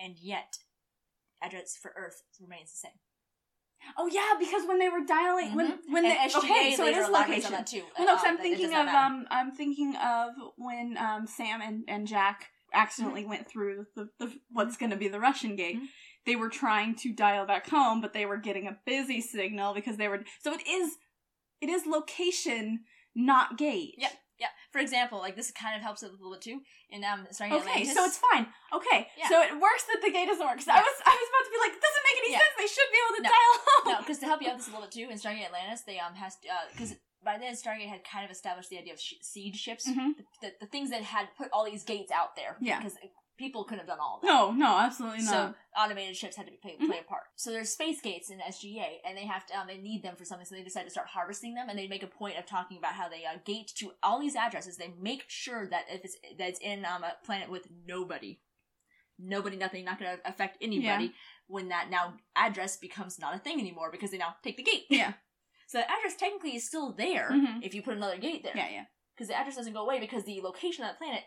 And 0.00 0.16
yet, 0.18 0.58
address 1.42 1.76
for 1.80 1.92
Earth 1.96 2.22
remains 2.40 2.70
the 2.72 2.76
same. 2.78 2.92
Oh 3.96 4.06
yeah, 4.06 4.34
because 4.38 4.66
when 4.66 4.78
they 4.78 4.88
were 4.88 5.04
dialing 5.06 5.54
when 5.54 5.72
Mhm. 5.72 5.92
when 5.92 6.02
they 6.02 6.16
SGA 6.16 6.38
okay, 6.38 6.76
so 6.76 6.86
it 6.86 6.96
is 6.96 7.08
location. 7.08 7.64
too. 7.64 7.84
Well, 7.96 8.06
no, 8.06 8.12
uh, 8.14 8.16
'cause 8.16 8.24
I'm 8.26 8.36
does 8.36 8.42
thinking 8.42 8.74
of 8.74 8.88
um, 8.88 9.26
I'm 9.30 9.52
thinking 9.52 9.96
of 9.96 10.34
when 10.56 10.96
um 10.98 11.26
Sam 11.26 11.60
and 11.62 11.84
and 11.88 12.06
Jack 12.06 12.50
accidentally 12.74 13.24
went 13.24 13.48
through 13.48 13.86
the, 13.96 14.08
the 14.18 14.32
what's 14.50 14.76
going 14.76 14.90
to 14.90 14.96
be 14.96 15.08
the 15.08 15.20
Russian 15.20 15.56
gate. 15.56 15.76
Mhm. 15.76 15.86
They 16.26 16.36
were 16.36 16.48
trying 16.50 16.94
to 16.96 17.12
dial 17.12 17.46
back 17.46 17.68
home, 17.68 18.00
but 18.00 18.12
they 18.12 18.26
were 18.26 18.36
getting 18.36 18.66
a 18.66 18.76
busy 18.84 19.20
signal 19.20 19.74
because 19.74 19.96
they 19.96 20.08
were. 20.08 20.22
So 20.42 20.52
it 20.54 20.66
is, 20.68 20.96
it 21.60 21.68
is 21.70 21.86
location, 21.86 22.84
not 23.14 23.56
gate. 23.58 23.94
Yeah. 23.98 24.08
Yeah. 24.38 24.48
For 24.70 24.78
example, 24.78 25.18
like 25.18 25.34
this 25.34 25.50
kind 25.50 25.74
of 25.74 25.82
helps 25.82 26.02
it 26.04 26.10
a 26.10 26.12
little 26.12 26.30
bit 26.32 26.42
too. 26.42 26.60
In 26.90 27.02
um, 27.02 27.26
starting 27.32 27.56
Okay, 27.58 27.68
Atlantis, 27.82 27.94
so 27.94 28.04
it's 28.04 28.18
fine. 28.32 28.46
Okay, 28.72 29.08
Yeah. 29.18 29.28
so 29.28 29.42
it 29.42 29.52
works 29.58 29.84
that 29.90 29.98
the 30.00 30.12
gate 30.12 30.26
doesn't 30.26 30.46
work. 30.46 30.56
'Cause 30.58 30.68
I 30.68 30.78
was, 30.78 30.96
I 31.04 31.10
was 31.10 31.28
about 31.28 31.44
to 31.44 31.50
be 31.50 31.58
like, 31.58 31.72
it 31.74 31.82
doesn't 31.82 32.04
make 32.06 32.18
any 32.22 32.32
Yeah. 32.32 32.38
sense. 32.38 32.54
They 32.56 32.66
should 32.70 32.90
be 32.92 32.98
able 33.02 33.16
to 33.16 33.22
No. 33.22 33.28
dial 33.34 33.54
home. 33.66 33.92
no, 33.92 33.98
because 33.98 34.18
to 34.20 34.26
help 34.26 34.40
you 34.42 34.48
out 34.50 34.56
this 34.58 34.68
a 34.68 34.70
little 34.70 34.86
bit 34.86 34.92
too, 34.94 35.08
in 35.10 35.18
Stargate 35.18 35.46
Atlantis, 35.50 35.82
they 35.82 35.98
um 35.98 36.14
has 36.14 36.36
because 36.72 36.94
by 37.24 37.38
then 37.38 37.54
Stargate 37.54 37.88
had 37.88 38.04
kind 38.04 38.24
of 38.24 38.30
established 38.30 38.70
the 38.70 38.78
idea 38.78 38.92
of 38.92 39.00
sh- 39.00 39.14
seed 39.22 39.56
ships, 39.56 39.88
Mhm. 39.88 40.16
the, 40.16 40.24
the, 40.42 40.52
the 40.60 40.66
things 40.66 40.90
that 40.90 41.02
had 41.02 41.28
put 41.36 41.48
all 41.52 41.64
these 41.64 41.84
gates 41.84 42.10
out 42.12 42.36
there. 42.36 42.56
Yeah. 42.60 42.78
because 42.78 42.96
people 43.38 43.62
couldn't 43.62 43.78
have 43.80 43.86
done 43.86 44.00
all 44.00 44.18
that. 44.20 44.26
No, 44.26 44.50
no, 44.50 44.78
absolutely 44.78 45.22
not. 45.22 45.30
So 45.30 45.54
automated 45.76 46.16
ships 46.16 46.34
had 46.36 46.46
to 46.46 46.50
be 46.50 46.58
play, 46.58 46.74
play 46.76 46.98
a 46.98 47.08
part. 47.08 47.22
So 47.36 47.50
there's 47.52 47.70
space 47.70 48.00
gates 48.00 48.30
in 48.30 48.40
SGA, 48.40 48.98
and 49.06 49.16
they 49.16 49.26
have 49.26 49.46
to 49.46 49.58
um, 49.58 49.66
they 49.68 49.78
need 49.78 50.02
them 50.02 50.16
for 50.16 50.24
something. 50.24 50.44
So 50.44 50.56
they 50.56 50.62
decide 50.64 50.84
to 50.84 50.90
start 50.90 51.06
harvesting 51.08 51.54
them, 51.54 51.68
and 51.68 51.78
they 51.78 51.86
make 51.86 52.02
a 52.02 52.08
point 52.08 52.36
of 52.36 52.46
talking 52.46 52.78
about 52.78 52.94
how 52.94 53.08
they 53.08 53.24
uh, 53.24 53.38
gate 53.44 53.72
to 53.76 53.92
all 54.02 54.18
these 54.18 54.34
addresses. 54.34 54.76
They 54.76 54.92
make 55.00 55.24
sure 55.28 55.68
that 55.68 55.84
if 55.88 56.04
it's 56.04 56.16
that 56.38 56.48
it's 56.48 56.58
in 56.60 56.84
um, 56.84 57.04
a 57.04 57.12
planet 57.24 57.48
with 57.48 57.68
nobody, 57.86 58.40
nobody, 59.18 59.56
nothing, 59.56 59.84
not 59.84 59.98
going 60.00 60.16
to 60.16 60.28
affect 60.28 60.58
anybody. 60.60 61.04
Yeah. 61.04 61.10
When 61.46 61.68
that 61.68 61.88
now 61.90 62.14
address 62.36 62.76
becomes 62.76 63.18
not 63.18 63.34
a 63.34 63.38
thing 63.38 63.58
anymore 63.58 63.90
because 63.90 64.10
they 64.10 64.18
now 64.18 64.34
take 64.42 64.56
the 64.56 64.62
gate. 64.64 64.84
Yeah. 64.90 65.12
So 65.68 65.78
the 65.78 65.84
address 65.90 66.16
technically 66.16 66.56
is 66.56 66.66
still 66.66 66.92
there 66.92 67.30
Mhm. 67.30 67.62
if 67.62 67.74
you 67.74 67.82
put 67.82 67.94
another 67.96 68.18
gate 68.18 68.42
there 68.42 68.56
yeah, 68.56 68.68
yeah. 68.70 68.84
because 69.14 69.28
the 69.28 69.36
address 69.38 69.54
doesn't 69.56 69.72
go 69.74 69.82
away 69.82 70.00
because 70.00 70.24
the 70.24 70.40
location 70.40 70.84
of 70.84 70.92
the 70.94 70.98
planet 70.98 71.22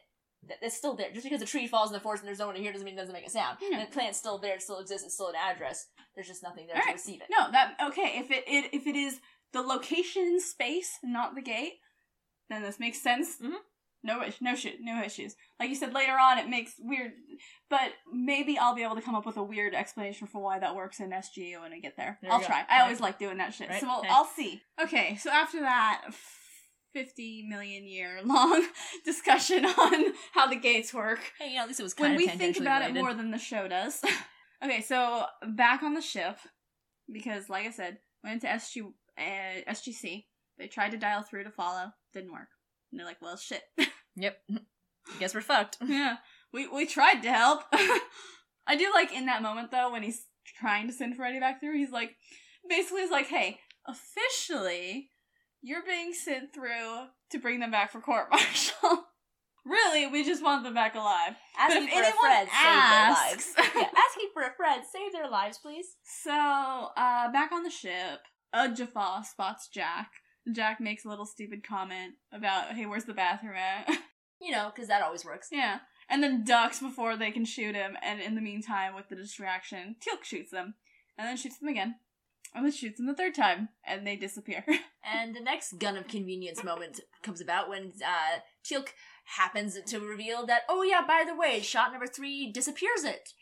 that 0.48 0.58
it's 0.64 0.76
still 0.76 0.96
there. 0.96 1.12
Just 1.12 1.24
because 1.24 1.40
the 1.40 1.46
tree 1.46 1.68
falls 1.68 1.92
in 1.92 1.94
the 1.94 2.00
forest 2.00 2.24
and 2.24 2.28
there's 2.28 2.40
no 2.40 2.48
one 2.48 2.56
here 2.56 2.72
doesn't 2.74 2.84
mean 2.84 2.96
it 2.96 2.98
doesn't 2.98 3.14
make 3.14 3.28
a 3.28 3.30
sound. 3.30 3.60
And 3.62 3.80
the 3.80 3.86
planet's 3.92 4.18
still 4.18 4.40
there, 4.40 4.56
it 4.56 4.64
still 4.64 4.80
exists, 4.80 5.06
it's 5.06 5.14
still 5.14 5.28
an 5.30 5.36
address. 5.36 5.88
There's 6.16 6.28
just 6.28 6.42
nothing 6.42 6.66
there 6.66 6.76
All 6.78 6.82
to 6.82 6.88
right. 6.88 6.96
receive 6.96 7.22
it. 7.22 7.28
No, 7.30 7.52
that 7.52 7.76
okay. 7.90 8.18
If 8.18 8.32
it, 8.32 8.44
it 8.48 8.74
if 8.74 8.88
it 8.88 8.96
is 8.96 9.22
the 9.54 9.62
location 9.62 10.24
in 10.24 10.40
space, 10.42 10.98
not 11.04 11.36
the 11.36 11.42
gate, 11.44 11.74
then 12.50 12.64
this 12.64 12.80
makes 12.80 13.00
sense. 13.00 13.38
Mhm. 13.40 13.60
No, 14.04 14.24
no 14.42 14.56
shit, 14.56 14.78
no 14.82 15.04
issues. 15.04 15.36
Like 15.60 15.70
you 15.70 15.76
said 15.76 15.94
later 15.94 16.14
on, 16.20 16.40
it 16.40 16.50
makes 16.50 16.74
weird, 16.80 17.12
but 17.70 17.92
maybe 18.12 18.58
I'll 18.58 18.74
be 18.76 18.82
able 18.84 18.96
to 18.96 19.02
come 19.02 19.14
up 19.14 19.26
with 19.28 19.38
a 19.38 19.44
weird 19.44 19.76
explanation 19.76 20.26
for 20.28 20.42
why 20.42 20.58
that 20.60 20.76
works 20.76 21.00
in 21.00 21.12
SGU 21.12 21.62
when 21.62 21.72
I 21.72 21.80
get 21.80 21.96
there. 21.98 22.18
There 22.22 22.32
I'll 22.32 22.42
try. 22.42 22.64
I 22.68 22.82
always 22.82 23.00
like 23.00 23.20
doing 23.20 23.38
that 23.38 23.54
shit, 23.54 23.70
Right. 23.70 23.80
so 23.80 23.88
we'll, 23.88 24.04
I'll 24.10 24.26
see. 24.26 24.62
Okay, 24.82 25.18
so 25.18 25.30
after 25.30 25.60
that. 25.62 26.02
50 26.94 27.48
million 27.48 27.88
year 27.88 28.20
long 28.26 28.68
discussion 29.06 29.64
on 29.66 30.14
how 30.34 30.46
the 30.48 30.58
gates 30.58 30.94
work 30.94 31.20
Hey, 31.40 31.52
you 31.52 31.56
know, 31.56 31.62
at 31.62 31.68
least 31.70 31.80
it 31.80 31.84
was 31.84 31.94
kind 31.94 32.16
when 32.18 32.28
of 32.28 32.34
we 32.34 32.38
think 32.38 32.60
about 32.60 32.82
related. 32.82 32.98
it 32.98 33.02
more 33.02 33.14
than 33.14 33.32
the 33.32 33.38
show 33.38 33.66
does. 33.70 34.02
okay, 34.64 34.82
so 34.82 35.24
back 35.56 35.84
on 35.84 35.94
the 35.94 36.02
ship, 36.02 36.38
because 37.10 37.48
like 37.50 37.66
I 37.66 37.72
said, 37.72 38.00
went 38.26 38.44
into 38.44 38.48
SG 38.48 38.82
uh, 39.18 39.72
SGC. 39.72 40.26
They 40.58 40.68
tried 40.68 40.92
to 40.92 40.98
dial 40.98 41.22
through 41.24 41.46
to 41.46 41.50
follow, 41.52 41.94
didn't 42.14 42.34
work. 42.34 42.50
And 42.92 43.00
they're 43.00 43.08
like, 43.08 43.22
"Well, 43.22 43.38
shit. 43.38 43.62
Yep. 44.16 44.38
Guess 45.20 45.34
we're 45.34 45.42
fucked. 45.42 45.78
yeah, 45.86 46.18
we 46.54 46.68
we 46.68 46.86
tried 46.86 47.22
to 47.24 47.32
help." 47.32 47.64
I 48.68 48.76
do 48.78 48.92
like 48.94 49.14
in 49.14 49.26
that 49.26 49.42
moment 49.42 49.72
though 49.72 49.92
when 49.92 50.04
he's 50.04 50.26
trying 50.60 50.88
to 50.88 50.94
send 50.94 51.16
Ferretti 51.16 51.40
back 51.40 51.60
through. 51.60 51.78
He's 51.78 51.92
like, 51.92 52.12
basically, 52.70 53.02
he's 53.02 53.12
like, 53.12 53.28
"Hey, 53.28 53.60
officially, 53.88 55.10
you're 55.62 55.84
being 55.86 56.14
sent 56.14 56.54
through 56.54 57.06
to 57.32 57.40
bring 57.40 57.60
them 57.60 57.72
back 57.72 57.92
for 57.92 58.02
court 58.02 58.28
martial." 58.32 59.06
Really, 59.64 60.08
we 60.08 60.24
just 60.26 60.44
want 60.44 60.64
them 60.64 60.74
back 60.74 60.96
alive. 60.96 61.34
Asking 61.58 61.84
if 61.84 61.90
for 61.92 61.96
a 62.02 62.06
anyone 62.06 62.20
friend 62.20 62.50
asks- 62.52 63.46
save 63.46 63.56
their 63.56 63.64
lives. 63.68 63.76
yeah, 63.76 64.00
asking 64.10 64.30
for 64.34 64.42
a 64.42 64.54
friend 64.56 64.84
save 64.92 65.12
their 65.14 65.30
lives, 65.30 65.60
please. 65.60 65.86
So, 66.04 66.32
uh, 66.32 67.32
back 67.32 67.52
on 67.52 67.62
the 67.62 67.70
ship, 67.70 68.22
uh, 68.54 68.70
Jaffa 68.70 69.24
spots 69.24 69.70
Jack. 69.72 70.10
Jack 70.52 70.80
makes 70.80 71.06
a 71.06 71.10
little 71.10 71.26
stupid 71.26 71.64
comment 71.64 72.14
about, 72.32 72.74
hey, 72.74 72.86
where's 72.86 73.06
the 73.06 73.14
bathroom 73.14 73.56
at? 73.56 73.90
You 74.44 74.50
know, 74.50 74.72
because 74.74 74.88
that 74.88 75.04
always 75.04 75.24
works. 75.24 75.50
yeah. 75.52 75.82
And 76.10 76.24
then 76.24 76.44
ducks 76.44 76.80
before 76.80 77.16
they 77.16 77.30
can 77.30 77.46
shoot 77.46 77.76
him, 77.76 77.96
and 78.02 78.20
in 78.20 78.34
the 78.34 78.42
meantime, 78.42 78.96
with 78.96 79.08
the 79.08 79.16
distraction, 79.16 79.98
Teal'c 80.02 80.24
shoots 80.24 80.50
them. 80.50 80.74
And 81.16 81.28
then 81.28 81.38
shoots 81.38 81.60
them 81.60 81.70
again. 81.70 81.98
And 82.56 82.66
then 82.66 82.72
shoots 82.72 82.98
them 82.98 83.06
the 83.06 83.14
third 83.14 83.36
time, 83.36 83.70
and 83.86 84.06
they 84.06 84.16
disappear. 84.16 84.66
And 85.04 85.36
the 85.36 85.42
next 85.42 85.80
gun 85.80 85.96
of 85.98 86.08
convenience 86.08 86.64
moment 86.64 87.02
comes 87.24 87.40
about 87.42 87.70
when 87.70 87.92
uh, 88.04 88.40
Teal'c 88.64 88.88
happens 89.26 89.78
to 89.80 90.00
reveal 90.00 90.46
that, 90.48 90.62
oh 90.70 90.82
yeah, 90.84 91.02
by 91.08 91.24
the 91.26 91.36
way, 91.36 91.60
shot 91.62 91.92
number 91.92 92.08
three 92.08 92.52
disappears 92.52 93.04
it. 93.04 93.34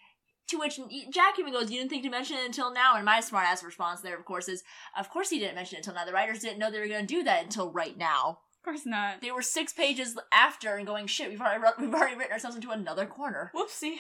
To 0.50 0.58
which 0.58 0.80
Jack 1.12 1.38
even 1.38 1.54
goes, 1.54 1.70
you 1.70 1.78
didn't 1.78 1.90
think 1.90 2.04
to 2.04 2.10
mention 2.10 2.38
it 2.38 2.46
until 2.46 2.74
now. 2.74 2.96
And 2.96 3.06
my 3.06 3.20
smart 3.20 3.46
ass 3.46 3.64
response 3.64 4.02
there, 4.02 4.18
of 4.18 4.26
course, 4.26 4.48
is, 4.48 4.64
of 4.98 5.10
course 5.10 5.30
he 5.30 5.40
didn't 5.40 5.56
mention 5.56 5.76
it 5.76 5.80
until 5.80 5.94
now. 5.94 6.06
The 6.06 6.14
writers 6.14 6.40
didn't 6.40 6.58
know 6.60 6.72
they 6.72 6.80
were 6.80 6.88
going 6.88 7.06
to 7.06 7.14
do 7.14 7.24
that 7.24 7.44
until 7.44 7.72
right 7.72 7.96
now. 7.98 8.40
of 8.58 8.64
course 8.64 8.86
not. 8.86 9.22
They 9.22 9.32
were 9.32 9.44
six 9.44 9.74
pages 9.74 10.18
after 10.34 10.76
and 10.76 10.88
going, 10.88 11.08
shit, 11.08 11.30
we've 11.30 11.42
already, 11.42 11.64
we've 11.80 11.94
already 11.94 12.16
written 12.16 12.34
ourselves 12.34 12.56
into 12.56 12.72
another 12.72 13.06
corner. 13.06 13.52
Whoopsie. 13.56 13.98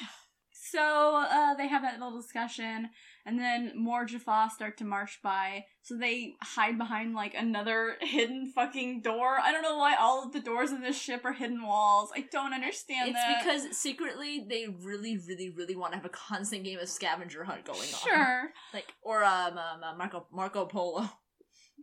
So, 0.51 1.25
uh, 1.29 1.53
they 1.55 1.67
have 1.67 1.83
that 1.83 1.99
little 1.99 2.19
discussion, 2.19 2.89
and 3.29 3.39
then 3.39 3.73
more 3.75 4.05
Jaffa 4.05 4.49
start 4.53 4.77
to 4.79 4.83
march 4.85 5.19
by. 5.21 5.65
So 5.83 5.95
they 5.95 6.33
hide 6.41 6.77
behind, 6.79 7.13
like, 7.13 7.35
another 7.35 7.97
hidden 8.01 8.51
fucking 8.53 9.01
door. 9.01 9.37
I 9.41 9.51
don't 9.51 9.61
know 9.61 9.77
why 9.77 9.95
all 9.95 10.23
of 10.23 10.33
the 10.33 10.39
doors 10.39 10.71
in 10.71 10.81
this 10.81 10.99
ship 10.99 11.23
are 11.25 11.33
hidden 11.33 11.63
walls. 11.63 12.09
I 12.15 12.25
don't 12.31 12.53
understand 12.53 13.09
It's 13.09 13.19
that. 13.19 13.43
because 13.43 13.77
secretly 13.77 14.45
they 14.49 14.67
really, 14.67 15.19
really, 15.27 15.51
really 15.51 15.75
want 15.75 15.93
to 15.93 15.97
have 15.97 16.05
a 16.05 16.09
constant 16.09 16.63
game 16.63 16.79
of 16.79 16.89
scavenger 16.89 17.43
hunt 17.43 17.65
going 17.65 17.79
on. 17.79 17.85
Sure. 17.85 18.49
Like, 18.73 18.87
or 19.03 19.23
um, 19.23 19.57
um 19.57 19.83
uh, 19.83 19.95
Marco 19.95 20.25
Marco 20.31 20.65
Polo. 20.65 21.09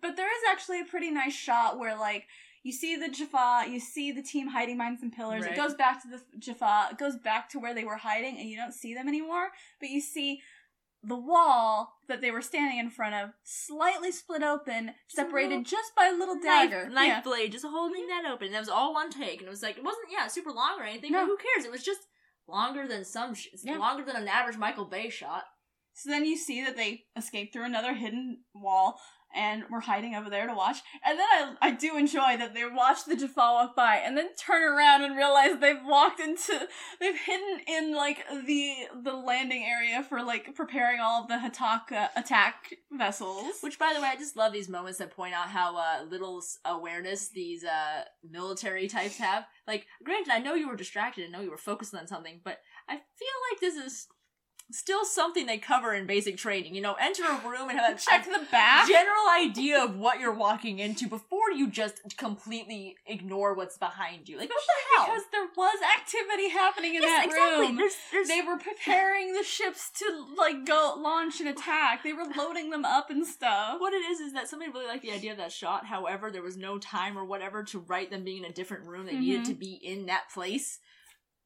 But 0.03 0.16
there 0.16 0.26
is 0.26 0.42
actually 0.51 0.80
a 0.80 0.84
pretty 0.84 1.11
nice 1.11 1.32
shot 1.34 1.78
where, 1.78 1.97
like, 1.99 2.24
You 2.62 2.72
see 2.72 2.97
the 2.97 3.09
Jaffa, 3.09 3.70
you 3.70 3.78
see 3.78 4.11
the 4.12 4.22
team 4.22 4.49
hiding 4.49 4.76
behind 4.76 4.99
some 4.99 5.11
pillars. 5.12 5.42
Right. 5.44 5.53
It 5.53 5.57
goes 5.57 5.74
back 5.74 6.03
to 6.03 6.09
the 6.09 6.20
Jaffa, 6.38 6.88
it 6.92 6.99
goes 6.99 7.16
back 7.16 7.49
to 7.51 7.61
where 7.61 7.74
they 7.74 7.84
were 7.84 7.97
hiding, 7.97 8.38
and 8.38 8.49
you 8.49 8.57
don't 8.57 8.74
see 8.74 8.92
them 8.92 9.07
anymore, 9.09 9.51
but 9.80 9.88
you 9.88 10.01
see 10.01 10.40
the 11.07 11.16
wall 11.16 11.94
that 12.09 12.20
they 12.20 12.30
were 12.30 12.42
standing 12.42 12.78
in 12.78 12.90
front 12.90 13.14
of 13.14 13.30
slightly 13.44 14.11
split 14.12 14.42
open, 14.42 14.92
separated 15.09 15.48
little 15.50 15.62
just 15.64 15.94
by 15.96 16.07
a 16.09 16.12
little 16.16 16.38
dagger. 16.40 16.84
Knife, 16.84 16.92
knife 16.94 17.07
Yeah. 17.09 17.20
blade, 17.22 17.52
just 17.52 17.64
holding 17.64 18.07
that 18.09 18.24
open. 18.26 18.48
And 18.48 18.57
it 18.57 18.59
was 18.59 18.68
all 18.68 18.92
one 18.94 19.11
take, 19.11 19.38
and 19.40 19.46
it 19.46 19.50
was 19.50 19.62
like 19.62 19.76
it 19.78 19.84
wasn't 19.84 20.09
yeah 20.11 20.26
super 20.26 20.50
long 20.50 20.80
or 20.80 20.84
anything. 20.84 21.12
No. 21.12 21.20
But 21.20 21.26
who 21.26 21.36
cares? 21.54 21.64
It 21.64 21.70
was 21.72 21.82
just 21.84 22.00
longer 22.48 22.86
than 22.86 23.04
some, 23.04 23.34
sh- 23.34 23.48
Yeah. 23.62 23.78
longer 23.78 24.04
than 24.04 24.16
an 24.16 24.28
average 24.28 24.57
Michael 24.57 24.84
Bay 24.84 25.09
shot. 25.11 25.44
So 25.94 26.11
then 26.11 26.24
you 26.26 26.36
see 26.36 26.62
that 26.64 26.76
they 26.76 27.04
escaped 27.16 27.52
through 27.52 27.64
another 27.64 27.94
hidden 27.94 28.44
wall 28.54 29.00
and 29.37 29.64
were 29.70 29.80
hiding 29.80 30.14
over 30.14 30.30
there 30.30 30.47
to 30.47 30.55
watch. 30.55 30.78
And 31.05 31.18
then 31.18 31.26
I, 31.30 31.68
I 31.68 31.70
do 31.70 31.97
enjoy 31.97 32.37
that 32.39 32.55
they 32.55 32.64
watch 32.64 33.05
the 33.05 33.16
Jaffa 33.16 33.37
walk 33.37 33.76
by 33.76 33.97
and 33.97 34.16
then 34.16 34.34
turn 34.34 34.62
around 34.62 35.05
and 35.05 35.16
realize 35.16 35.59
they've 35.61 35.84
walked 35.84 36.20
into, 36.20 36.68
they've 37.01 37.18
hidden 37.18 37.61
in 37.66 37.95
like 37.95 38.24
the 38.47 38.74
the 39.03 39.12
landing 39.12 39.64
area 39.64 40.03
for 40.03 40.22
like 40.22 40.55
preparing 40.55 41.01
all 41.01 41.22
of 41.22 41.28
the 41.28 41.34
Hataka 41.34 42.09
attack 42.16 42.74
vessels. 42.91 43.57
Which, 43.61 43.78
by 43.78 43.93
the 43.95 44.01
way, 44.01 44.09
I 44.09 44.16
just 44.16 44.37
love 44.37 44.53
these 44.53 44.68
moments 44.68 44.99
that 44.99 45.14
point 45.14 45.34
out 45.34 45.49
how 45.49 45.76
uh, 45.76 46.05
little 46.09 46.43
awareness 46.64 47.28
these 47.28 47.64
uh, 47.64 48.05
military 48.28 48.89
types 48.89 49.18
have. 49.18 49.45
Like, 49.66 49.87
granted, 50.03 50.32
I 50.32 50.39
know 50.39 50.55
you 50.55 50.68
were 50.68 50.76
distracted, 50.76 51.26
I 51.26 51.28
know 51.28 51.41
you 51.41 51.51
were 51.51 51.57
focused 51.57 51.95
on 51.95 52.07
something, 52.07 52.41
but 52.45 52.61
I 52.89 52.95
feel 52.95 53.37
like 53.51 53.61
this 53.61 53.74
is 53.74 54.07
still 54.71 55.05
something 55.05 55.47
they 55.47 55.59
cover 55.59 55.95
in 55.95 56.07
basic 56.07 56.37
training. 56.37 56.75
You 56.75 56.81
know, 56.83 56.95
enter 57.01 57.23
a 57.25 57.49
room 57.49 57.69
and 57.71 57.79
have 57.79 57.95
a 57.97 57.99
check 57.99 58.25
the 58.25 58.45
back. 58.51 58.89
general 58.89 59.29
idea 59.39 59.83
of 59.83 59.97
what 59.97 60.19
you're 60.21 60.35
walking 60.35 60.79
into 60.79 61.09
before 61.09 61.51
you 61.55 61.69
just 61.71 62.01
completely 62.17 62.97
ignore 63.07 63.55
what's 63.55 63.79
behind 63.79 64.29
you. 64.29 64.39
Like, 64.39 64.49
what 64.51 64.59
the 64.67 64.97
hell? 64.97 65.07
because 65.07 65.23
there 65.33 65.47
was 65.57 65.77
activity 65.99 66.49
happening 66.51 66.95
in 66.97 67.03
yes, 67.03 67.11
that 67.11 67.25
exactly. 67.27 67.67
room. 67.69 67.77
There's, 67.77 67.95
there's, 68.12 68.29
They 68.29 68.41
were 68.43 68.57
preparing 68.59 69.35
the 69.35 69.45
ships 69.45 69.91
to 69.99 70.27
like 70.37 70.67
go 70.67 70.95
launch 70.99 71.41
an 71.41 71.47
attack. 71.47 72.03
They 72.03 72.12
were 72.12 72.27
loading 72.37 72.71
them 72.71 72.85
up 72.85 73.11
and 73.11 73.27
stuff. 73.27 73.81
what 73.81 73.93
it 73.93 73.99
is 74.05 74.21
is 74.21 74.33
that 74.33 74.49
somebody 74.49 74.71
really 74.73 74.87
liked 74.87 75.03
the 75.03 75.12
idea 75.12 75.31
of 75.33 75.39
that 75.39 75.53
shot. 75.53 75.87
However, 75.87 76.31
there 76.31 76.43
was 76.43 76.57
no 76.57 76.79
time 76.79 77.17
or 77.17 77.25
whatever 77.25 77.62
to 77.64 77.79
write 77.79 78.11
them 78.11 78.25
being 78.25 78.45
in 78.45 78.51
a 78.51 78.53
different 78.55 78.85
room. 78.85 79.07
They 79.07 79.17
needed 79.17 79.43
Mhm. 79.43 79.47
to 79.47 79.55
be 79.55 79.73
in 79.75 80.07
that 80.07 80.29
place. 80.33 80.81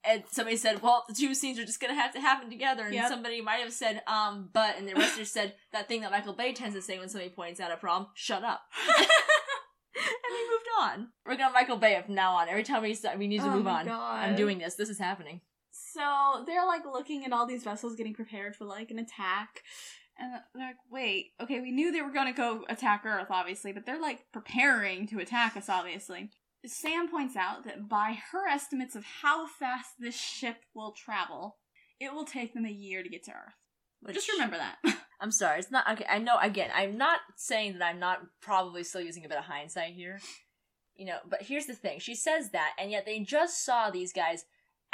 And 0.03 0.25
somebody 0.31 0.57
said, 0.57 0.81
"Well, 0.83 1.05
the 1.09 1.15
two 1.15 1.35
scenes 1.35 1.59
are 1.59 1.65
just 1.67 1.79
gonna 1.81 1.95
have 1.95 2.13
to 2.15 2.21
happen 2.21 2.49
together." 2.49 2.85
And 2.85 2.95
Yep. 2.95 3.09
somebody 3.09 3.41
might 3.43 3.61
have 3.61 3.73
said, 3.73 4.03
"Um, 4.07 4.49
but," 4.53 4.77
and 4.79 4.89
the 4.89 4.95
rest 4.95 5.17
just 5.17 5.33
said 5.33 5.55
that 5.73 5.89
thing 5.89 6.01
that 6.01 6.11
Michael 6.11 6.33
Bay 6.33 6.53
tends 6.55 6.75
to 6.75 6.81
say 6.83 6.99
when 6.99 7.09
somebody 7.09 7.31
points 7.31 7.61
out 7.61 7.71
a 7.71 7.77
problem: 7.77 8.11
"Shut 8.15 8.43
up." 8.43 8.63
and 8.99 10.33
we 10.33 10.51
moved 10.51 10.67
on. 10.81 11.09
We're 11.27 11.37
gonna 11.37 11.53
Michael 11.53 11.77
Bay 11.77 12.01
from 12.05 12.15
now 12.15 12.33
on. 12.33 12.49
Every 12.49 12.63
time 12.63 12.83
we 12.83 12.95
start, 12.95 13.19
we 13.19 13.27
need 13.29 13.41
to 13.41 13.47
Oh 13.47 13.57
move 13.57 13.67
on. 13.67 13.87
God. 13.87 14.25
I'm 14.25 14.37
doing 14.37 14.59
this. 14.59 14.75
This 14.77 14.89
is 14.89 14.99
happening. 14.99 15.41
So 15.71 16.45
they're 16.47 16.67
like 16.67 16.85
looking 16.85 17.25
at 17.25 17.33
all 17.33 17.47
these 17.47 17.65
vessels 17.65 17.97
getting 17.97 18.15
prepared 18.15 18.57
for 18.57 18.65
like 18.65 18.91
an 18.91 18.99
attack. 18.99 19.63
And 20.19 20.33
they're 20.55 20.67
like, 20.69 20.77
wait, 20.91 21.33
okay, 21.41 21.61
we 21.61 21.73
knew 21.73 21.91
they 21.93 22.03
were 22.03 22.13
gonna 22.13 22.33
go 22.33 22.65
attack 22.69 23.03
Earth, 23.05 23.29
obviously, 23.31 23.73
but 23.73 23.87
they're 23.87 24.01
like 24.01 24.25
preparing 24.33 25.07
to 25.09 25.19
attack 25.19 25.57
us, 25.57 25.69
obviously. 25.69 26.31
Sam 26.67 27.09
points 27.11 27.37
out 27.37 27.65
that 27.65 27.89
by 27.89 28.19
her 28.33 28.47
estimates 28.49 28.95
of 28.95 29.05
how 29.23 29.47
fast 29.47 29.91
this 29.99 30.17
ship 30.17 30.57
will 30.75 30.93
travel, 30.93 31.57
it 31.99 32.13
will 32.13 32.25
take 32.25 32.53
them 32.55 32.67
a 32.67 32.71
year 32.71 33.03
to 33.03 33.09
get 33.09 33.23
to 33.25 33.31
Earth. 33.33 33.55
Which- 34.01 34.17
Just 34.17 34.33
remember 34.33 34.57
that. 34.59 34.77
I'm 35.21 35.31
sorry. 35.31 35.59
It's 35.59 35.71
not 35.71 35.87
okay. 35.93 36.07
I 36.09 36.19
know. 36.19 36.39
Again, 36.39 36.71
I'm 36.75 36.97
not 36.97 37.21
saying 37.37 37.75
that 37.79 37.85
I'm 37.85 37.99
not 37.99 38.21
probably 38.41 38.83
still 38.85 39.03
using 39.03 39.25
a 39.25 39.29
bit 39.29 39.37
of 39.37 39.45
hindsight 39.45 39.93
here. 39.93 40.19
You 40.97 41.07
know, 41.07 41.19
but 41.29 41.43
here's 41.43 41.67
the 41.67 41.75
thing. 41.75 41.99
She 41.99 42.15
says 42.15 42.51
that, 42.51 42.73
and 42.79 42.91
yet 42.91 43.05
they 43.05 43.21
just 43.21 43.63
saw 43.65 43.91
these 43.91 44.13
guys 44.15 44.45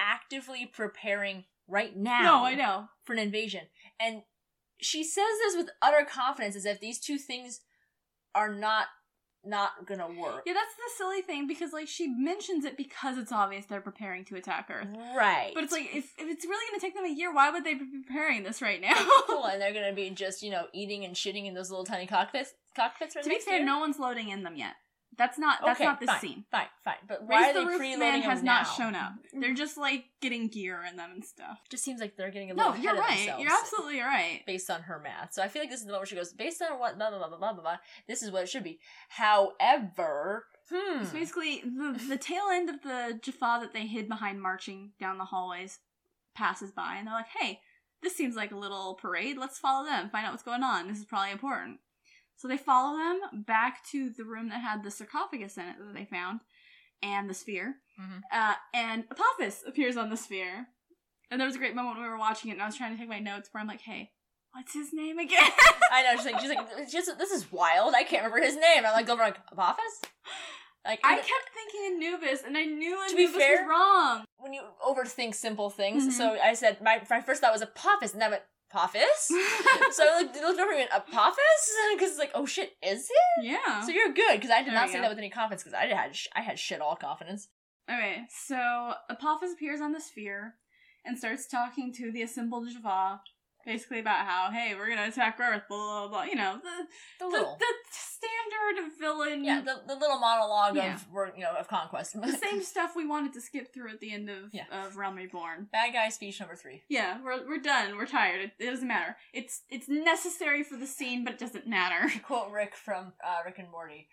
actively 0.01 0.67
preparing 0.67 1.45
right 1.69 1.97
now. 1.97 2.23
no, 2.23 2.45
I 2.45 2.55
know. 2.55 2.89
for 3.05 3.13
an 3.13 3.19
invasion, 3.21 3.63
and 4.01 4.23
she 4.81 5.03
says 5.05 5.25
this 5.45 5.57
with 5.57 5.71
utter 5.81 6.05
confidence, 6.05 6.55
as 6.57 6.65
if 6.67 6.81
these 6.81 6.99
two 7.01 7.19
things 7.19 7.61
are 8.35 8.53
not 8.53 8.87
not 9.47 9.87
gonna 9.87 10.09
work. 10.09 10.43
Yeah, 10.47 10.53
that's 10.55 10.75
the 10.75 10.91
silly 10.97 11.23
thing 11.23 11.47
because 11.47 11.73
like 11.73 11.89
she 11.89 12.09
mentions 12.09 12.65
it 12.65 12.77
because 12.77 13.19
it's 13.19 13.33
obvious 13.33 13.67
they're 13.67 13.81
preparing 13.81 14.25
to 14.27 14.37
attack 14.37 14.69
Earth. 14.71 14.89
Right. 15.17 15.53
But 15.55 15.65
it's 15.65 15.73
like 15.73 15.89
if, 15.95 16.13
if 16.19 16.29
it's 16.29 16.45
really 16.45 16.71
gonna 16.71 16.81
take 16.81 16.95
them 16.95 17.05
a 17.05 17.15
year, 17.15 17.33
why 17.33 17.51
would 17.51 17.65
they 17.65 17.75
be 17.75 17.87
preparing 18.05 18.43
this 18.43 18.61
right 18.63 18.81
now? 18.81 18.95
cool, 19.27 19.45
and 19.45 19.61
they're 19.61 19.73
gonna 19.73 19.93
be 19.93 20.11
just 20.11 20.43
you 20.43 20.51
know 20.51 20.67
eating 20.73 21.05
and 21.05 21.15
shitting 21.15 21.47
in 21.47 21.55
those 21.55 21.71
little 21.71 21.85
tiny 21.85 22.07
cockpits. 22.07 22.53
Cockpits. 22.75 23.17
Right 23.17 23.25
to 23.25 23.31
be 23.31 23.39
fair, 23.39 23.61
her? 23.61 23.65
no 23.65 23.79
one's 23.79 23.99
loading 23.99 24.29
in 24.29 24.43
them 24.43 24.57
yet. 24.57 24.75
That's 25.19 25.39
not 25.39 25.61
that's 25.65 25.81
Okay, 25.81 25.85
not 25.89 25.99
this 25.99 26.11
fine, 26.11 26.21
scene. 26.21 26.45
Fine, 26.51 26.67
fine. 26.85 26.95
But 27.09 27.23
why 27.27 27.41
Raise 27.47 27.51
are 27.51 27.53
the 27.55 27.61
they 27.61 27.67
Roof 27.67 27.81
preloading 27.81 27.99
Man 27.99 28.21
has 28.23 28.39
them 28.41 28.45
not 28.47 28.63
now? 28.65 28.69
shown 28.71 28.95
up. 28.95 29.13
They're 29.33 29.55
just 29.55 29.79
like 29.79 30.05
getting 30.21 30.49
gear 30.49 30.85
in 30.89 30.97
them 30.97 31.11
and 31.15 31.25
stuff. 31.25 31.59
just 31.71 31.85
seems 31.85 32.01
like 32.03 32.17
they're 32.17 32.31
getting 32.31 32.51
a 32.51 32.55
little 32.55 32.73
No, 32.73 32.77
you're 32.79 32.93
of 32.93 32.99
right. 32.99 33.17
themselves 33.17 33.43
You're 33.43 33.53
absolutely 33.53 34.01
right. 34.01 34.43
based 34.47 34.69
on 34.71 34.83
her 34.83 35.01
math. 35.03 35.33
So 35.33 35.43
I 35.43 35.49
feel 35.49 35.63
like 35.63 35.71
this 35.71 35.81
is 35.81 35.87
the 35.87 35.93
moment 35.93 36.01
where 36.03 36.07
she 36.07 36.17
goes, 36.17 36.35
based 36.35 36.61
on 36.61 36.79
what 36.79 36.99
blah 36.99 37.09
blah 37.09 37.19
blah 37.19 37.29
blah 37.29 37.39
blah 37.39 37.53
blah. 37.55 37.63
blah 37.63 37.77
this 38.07 38.23
is 38.23 38.31
what 38.31 38.43
it 38.43 38.49
should 38.51 38.65
be. 38.65 38.79
However, 39.09 40.47
hmm, 40.71 41.05
So 41.05 41.13
basically, 41.13 41.61
the 41.65 41.99
the 42.09 42.19
tail 42.19 42.49
end 42.53 42.69
of 42.69 42.83
the 42.83 43.19
Jaffa 43.23 43.59
that 43.63 43.73
they 43.73 43.87
hid 43.87 44.09
behind 44.09 44.41
marching 44.43 44.93
down 45.01 45.19
the 45.19 45.25
hallways 45.25 45.79
passes 46.35 46.73
by, 46.73 46.97
and 46.97 47.07
they're 47.07 47.15
like, 47.15 47.29
"Hey, 47.39 47.61
this 48.03 48.15
seems 48.15 48.37
like 48.37 48.53
a 48.53 48.57
little 48.59 48.95
parade. 48.95 49.39
Let's 49.39 49.59
follow 49.59 49.85
them. 49.87 50.11
Find 50.11 50.27
out 50.27 50.33
what's 50.33 50.43
going 50.43 50.63
on. 50.63 50.89
This 50.89 50.99
is 50.99 51.05
probably 51.07 51.31
important." 51.33 51.81
So 52.37 52.49
they 52.49 52.57
follow 52.59 52.97
them 52.99 53.45
back 53.47 53.85
to 53.93 54.11
the 54.11 54.25
room 54.25 54.49
that 54.51 54.61
had 54.61 54.83
the 54.83 54.91
sarcophagus 54.91 55.57
in 55.57 55.65
it 55.65 55.77
that 55.79 55.95
they 55.95 56.05
found, 56.05 56.41
and 57.03 57.29
the 57.31 57.35
sphere. 57.35 57.77
Mhm. 58.01 58.23
Uh, 58.31 58.55
and 58.75 59.05
Apophis 59.11 59.63
appears 59.67 59.97
on 59.97 60.11
the 60.11 60.17
sphere. 60.17 60.69
And 61.31 61.41
there 61.41 61.47
was 61.47 61.57
a 61.57 61.59
great 61.59 61.75
moment 61.75 61.97
when 61.97 62.05
we 62.05 62.11
were 62.11 62.19
watching 62.19 62.51
it, 62.51 62.55
and 62.55 62.63
I 62.63 62.67
was 62.67 62.77
trying 62.77 62.93
to 62.93 62.99
take 62.99 63.09
my 63.09 63.19
notes 63.19 63.49
where 63.53 63.61
I'm 63.61 63.67
like, 63.67 63.81
"Hey, 63.81 64.13
what's 64.53 64.75
his 64.75 64.93
name 64.93 65.19
again?" 65.19 65.51
I 65.91 66.03
know 66.03 66.17
she's 66.23 66.27
like 66.33 66.41
she's 66.41 66.51
like 66.51 66.91
just, 66.91 67.19
this 67.19 67.31
is 67.33 67.51
wild. 67.51 67.95
I 67.95 68.05
can't 68.05 68.23
remember 68.25 68.45
his 68.47 68.55
name. 68.55 68.85
I'm 68.87 68.93
like 68.93 69.09
over 69.09 69.23
like 69.23 69.39
Apophis. 69.51 70.03
Like 70.85 71.01
I 71.03 71.17
kept 71.17 71.51
thinking 71.53 71.97
Anubis, 71.97 72.43
and 72.45 72.57
I 72.57 72.65
knew 72.65 72.97
To 73.09 73.17
be 73.17 73.25
Anubis 73.25 73.43
fair- 73.43 73.63
was 73.63 73.69
wrong. 73.71 74.25
when 74.39 74.53
you 74.53 74.63
overthink 74.87 75.35
simple 75.35 75.69
things, 75.69 76.07
Mhm. 76.07 76.13
so 76.13 76.39
I 76.41 76.53
said 76.55 76.81
my 76.81 77.03
my 77.11 77.21
first 77.23 77.41
thought 77.41 77.53
was 77.53 77.63
Apophis, 77.63 78.13
and 78.13 78.21
then 78.23 78.29
I 78.29 78.31
went 78.33 78.43
Apophis. 78.73 79.03
so 79.29 79.35
I 80.05 80.23
looked, 80.23 80.37
over 80.37 80.71
and 80.71 80.79
went 80.79 80.91
Apophis 80.95 81.73
because 81.95 82.11
it's 82.11 82.19
like 82.19 82.33
oh 82.35 82.47
shit, 82.47 82.73
is 82.83 83.09
it? 83.11 83.45
yeah. 83.45 83.83
So 83.83 83.91
you're 83.93 84.13
good 84.13 84.35
because 84.37 84.51
I 84.51 84.59
did 84.59 84.69
There 84.69 84.75
not 84.75 84.89
say 84.89 84.97
go. 84.97 85.03
that 85.03 85.11
with 85.11 85.19
any 85.19 85.31
confidence 85.31 85.63
because 85.63 85.75
I 85.75 85.87
had 85.87 86.15
sh- 86.17 86.29
I 86.35 86.41
had 86.43 86.59
shit 86.59 86.81
all 86.81 86.97
confidence. 86.97 87.49
Okay, 87.89 88.23
so 88.29 88.95
Apophis 89.11 89.53
appears 89.53 89.81
on 89.81 89.93
the 89.93 90.01
sphere 90.01 90.55
and 91.05 91.17
starts 91.17 91.47
talking 91.47 91.93
to 91.95 92.11
the 92.11 92.23
assembled 92.23 92.69
Jaffa, 92.69 93.21
basically 93.67 93.99
about 94.01 94.25
how, 94.27 94.51
hey, 94.51 94.75
we're 94.75 94.89
gonna 94.89 95.09
attack 95.09 95.39
Earth, 95.41 95.65
blah 95.69 95.77
blah 95.77 96.09
blah. 96.09 96.23
You 96.23 96.37
know, 96.37 96.59
the 96.63 96.87
The 97.25 97.31
the, 97.31 97.45
the 97.59 97.67
standard 97.91 98.93
villain. 98.99 99.45
yeah, 99.45 99.61
the, 99.61 99.83
the 99.87 99.95
little 99.95 100.19
monologue 100.19 100.77
Yeah. 100.77 100.95
of 100.95 101.05
you 101.37 101.43
know 101.45 101.55
of 101.59 101.69
conquest. 101.69 102.15
the 102.21 102.33
same 102.51 102.63
stuff 102.63 102.95
we 102.97 103.07
wanted 103.07 103.33
to 103.35 103.41
skip 103.41 103.75
through 103.75 103.91
at 103.91 104.01
the 104.01 104.13
end 104.15 104.31
of 104.31 104.51
Yeah. 104.53 104.65
of 104.73 104.97
Realm 104.97 105.17
Reborn. 105.17 105.69
Bad 105.73 105.93
guy 105.93 106.09
speech 106.09 106.41
number 106.41 106.57
three. 106.57 106.85
Yeah, 106.89 107.19
we're 107.23 107.47
we're 107.47 107.61
done. 107.61 107.97
We're 107.97 108.07
tired. 108.07 108.41
It, 108.41 108.53
it 108.59 108.71
doesn't 108.71 108.89
matter. 108.89 109.17
It's 109.35 109.63
it's 109.69 109.89
necessary 109.89 110.63
for 110.63 110.77
the 110.77 110.87
scene, 110.87 111.25
but 111.25 111.35
it 111.35 111.39
doesn't 111.39 111.67
matter. 111.67 112.09
To 112.09 112.19
quote 112.21 112.51
Rick 112.53 112.75
from 112.77 113.13
uh, 113.25 113.39
Rick 113.45 113.59
and 113.59 113.71
Morty, 113.71 114.09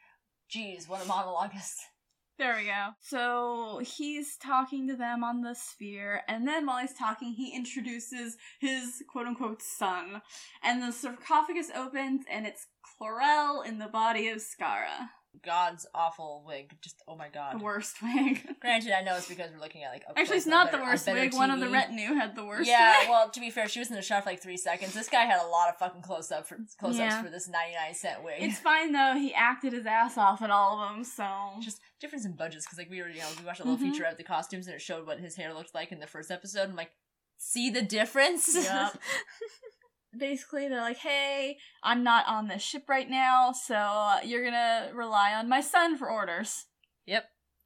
"Geez, 0.50 0.88
what 0.90 1.02
a 1.02 1.06
monologuist." 1.06 1.78
There 2.40 2.56
we 2.58 2.66
go. 2.66 2.90
So 3.00 3.80
he's 3.84 4.38
talking 4.38 4.88
to 4.88 4.96
them 4.96 5.24
on 5.24 5.42
the 5.42 5.54
sphere, 5.54 6.22
and 6.28 6.48
then 6.48 6.66
while 6.66 6.80
he's 6.80 6.94
talking, 6.94 7.34
he 7.34 7.56
introduces 7.56 8.38
his 8.60 9.04
quote 9.08 9.28
unquote 9.28 9.62
son. 9.62 10.22
And 10.64 10.82
the 10.82 10.92
sarcophagus 10.92 11.70
opens, 11.76 12.26
and 12.30 12.48
it's 12.48 12.66
Klorel 12.84 13.66
in 13.66 13.78
the 13.78 13.88
body 13.88 14.30
of 14.30 14.40
Skaara. 14.40 15.10
God's 15.44 15.86
awful 15.96 16.44
wig. 16.46 16.76
Just 16.82 17.02
oh 17.08 17.16
my 17.16 17.28
god. 17.28 17.60
The 17.60 17.64
worst 17.64 17.96
wig. 18.04 18.48
Granted, 18.62 18.92
I 18.98 19.02
know 19.02 19.16
it's 19.18 19.28
because 19.28 19.52
we're 19.52 19.60
looking 19.60 19.84
at 19.84 19.92
like. 19.92 20.04
Actually, 20.16 20.38
it's 20.38 20.46
not 20.46 20.74
a 20.74 20.78
the 20.78 20.84
worst 20.84 21.06
better 21.06 21.20
wig. 21.20 21.34
One 21.34 21.50
of 21.52 21.60
the 21.60 21.66
TV. 21.66 21.74
retinue 21.74 22.14
had 22.14 22.36
the 22.36 22.46
worst 22.46 22.70
Yeah, 22.70 23.00
wig. 23.00 23.10
well, 23.10 23.30
to 23.30 23.40
be 23.40 23.50
fair, 23.50 23.68
she 23.68 23.80
was 23.80 23.90
in 23.90 23.96
the 23.96 24.02
shot 24.02 24.24
for 24.24 24.30
like 24.30 24.42
three 24.42 24.58
seconds. 24.58 24.94
This 24.94 25.10
guy 25.10 25.22
had 25.26 25.42
a 25.42 25.48
lot 25.48 25.70
of 25.70 25.78
fucking 25.78 26.02
close 26.04 26.32
up 26.32 26.48
for 26.48 26.58
close 26.80 26.94
ups 26.94 27.00
Yeah. 27.00 27.22
for 27.24 27.30
this 27.30 27.50
ninety 27.50 27.74
nine 27.76 27.94
cent 27.94 28.24
wig. 28.24 28.36
It's 28.40 28.60
fine 28.60 28.92
though. 28.92 29.16
He 29.16 29.34
acted 29.34 29.74
his 29.74 29.86
ass 29.86 30.18
off 30.18 30.42
in 30.42 30.52
all 30.52 30.80
of 30.80 30.94
them, 30.96 31.04
so 31.04 31.26
just 31.62 31.80
difference 32.00 32.26
in 32.26 32.36
budgets 32.36 32.66
because 32.66 32.78
like 32.78 32.90
we 32.90 33.02
were 33.02 33.10
you 33.10 33.20
know 33.20 33.28
we 33.40 33.46
watched 33.46 33.60
a 33.60 33.64
little 33.64 33.78
Mhm. 33.78 33.92
feature 33.92 34.06
of 34.06 34.18
the 34.18 34.24
costumes 34.24 34.68
and 34.68 34.76
it 34.76 34.82
showed 34.82 35.08
what 35.08 35.20
his 35.20 35.36
hair 35.36 35.54
looked 35.54 35.74
like 35.74 35.92
in 35.92 36.00
the 36.00 36.08
first 36.08 36.30
episode. 36.32 36.70
I'm 36.70 36.76
like, 36.76 36.92
see 37.38 37.70
the 37.70 37.82
difference? 37.82 38.54
Yep. 38.56 38.98
basically 40.18 40.68
they're 40.68 40.82
like, 40.82 40.98
"Hey, 40.98 41.58
I'm 41.84 42.04
not 42.04 42.26
on 42.28 42.48
this 42.48 42.62
ship 42.62 42.84
right 42.90 43.10
now, 43.10 43.52
so 43.52 44.16
you're 44.24 44.44
gonna 44.44 44.92
rely 44.94 45.34
on 45.34 45.50
my 45.50 45.62
son 45.62 45.98
for 45.98 46.10
orders." 46.10 46.66
Yep. 47.06 47.26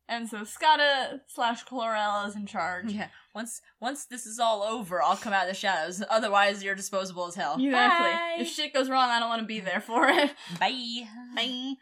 And 0.09 0.29
so 0.29 0.37
Skaara 0.43 1.19
slash 1.27 1.65
Klorel 1.65 2.27
is 2.29 2.35
in 2.35 2.45
charge. 2.45 2.91
yeah. 2.93 3.09
Once 3.35 3.61
once 3.81 4.05
this 4.05 4.25
is 4.25 4.39
all 4.39 4.63
over, 4.63 5.01
I'll 5.03 5.17
come 5.17 5.33
out 5.33 5.43
of 5.43 5.49
the 5.49 5.53
shadows. 5.53 6.01
Otherwise, 6.09 6.63
you're 6.63 6.75
disposable 6.75 7.27
as 7.27 7.35
hell. 7.35 7.55
Exactly. 7.61 8.11
Bye. 8.11 8.35
If 8.39 8.47
shit 8.47 8.73
goes 8.73 8.89
wrong, 8.89 9.09
I 9.09 9.19
don't 9.19 9.29
want 9.29 9.41
to 9.41 9.45
be 9.47 9.59
there 9.59 9.81
for 9.81 10.07
it. 10.07 10.33
Bye. 10.59 11.07
Bye. 11.35 11.73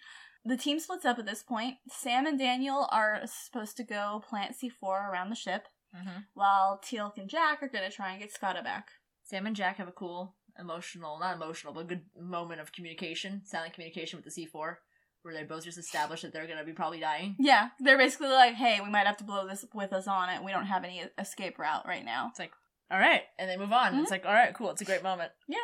the 0.44 0.58
team 0.58 0.80
splits 0.80 1.06
up 1.06 1.18
at 1.20 1.26
this 1.26 1.44
point. 1.44 1.76
Sam 1.90 2.26
and 2.26 2.38
Daniel 2.40 2.88
are 2.92 3.22
supposed 3.26 3.78
to 3.78 3.84
go 3.84 4.24
plant 4.28 4.56
C4 4.56 5.10
around 5.10 5.30
the 5.30 5.36
ship, 5.36 5.68
Mm-hmm. 5.96 6.20
while 6.34 6.82
Teal'c 6.84 7.18
and 7.18 7.30
Jack 7.30 7.64
are 7.64 7.70
gonna 7.70 7.90
try 7.90 8.12
and 8.12 8.20
get 8.22 8.34
Skaara 8.34 8.62
back. 8.64 8.90
Sam 9.24 9.46
and 9.48 9.56
Jack 9.56 9.78
have 9.78 9.88
a 9.88 9.92
cool, 9.94 10.36
emotional, 10.60 11.20
not 11.20 11.36
emotional, 11.36 11.74
but 11.74 11.88
good 11.88 12.04
moment 12.20 12.62
of 12.62 12.72
communication, 12.72 13.42
silent 13.46 13.74
communication 13.74 14.18
with 14.22 14.26
the 14.34 14.46
C4, 14.46 14.76
where 15.22 15.34
they 15.34 15.44
both 15.44 15.64
just 15.66 15.78
establish 15.78 16.22
that 16.22 16.32
they're 16.34 16.48
gonna 16.48 16.64
be 16.64 16.72
probably 16.74 17.00
dying. 17.00 17.36
Yeah, 17.40 17.70
they're 17.80 17.98
basically 17.98 18.30
like, 18.30 18.54
hey, 18.56 18.80
we 18.84 18.90
might 18.90 19.08
have 19.08 19.18
to 19.18 19.24
blow 19.24 19.48
this 19.48 19.66
with 19.74 19.92
us 19.94 20.08
on 20.08 20.30
it. 20.30 20.44
We 20.44 20.52
don't 20.52 20.66
have 20.68 20.84
any 20.84 21.04
escape 21.18 21.58
route 21.60 21.86
right 21.88 22.06
now. 22.06 22.28
It's 22.30 22.40
like, 22.40 22.52
all 22.92 23.00
right, 23.00 23.24
and 23.40 23.50
they 23.50 23.58
move 23.58 23.72
on. 23.74 23.94
Mhm. 23.96 24.02
It's 24.04 24.12
like, 24.12 24.26
all 24.26 24.34
right, 24.34 24.54
cool. 24.54 24.70
It's 24.72 24.82
a 24.82 24.86
great 24.86 25.04
moment. 25.04 25.32
Yeah. 25.48 25.58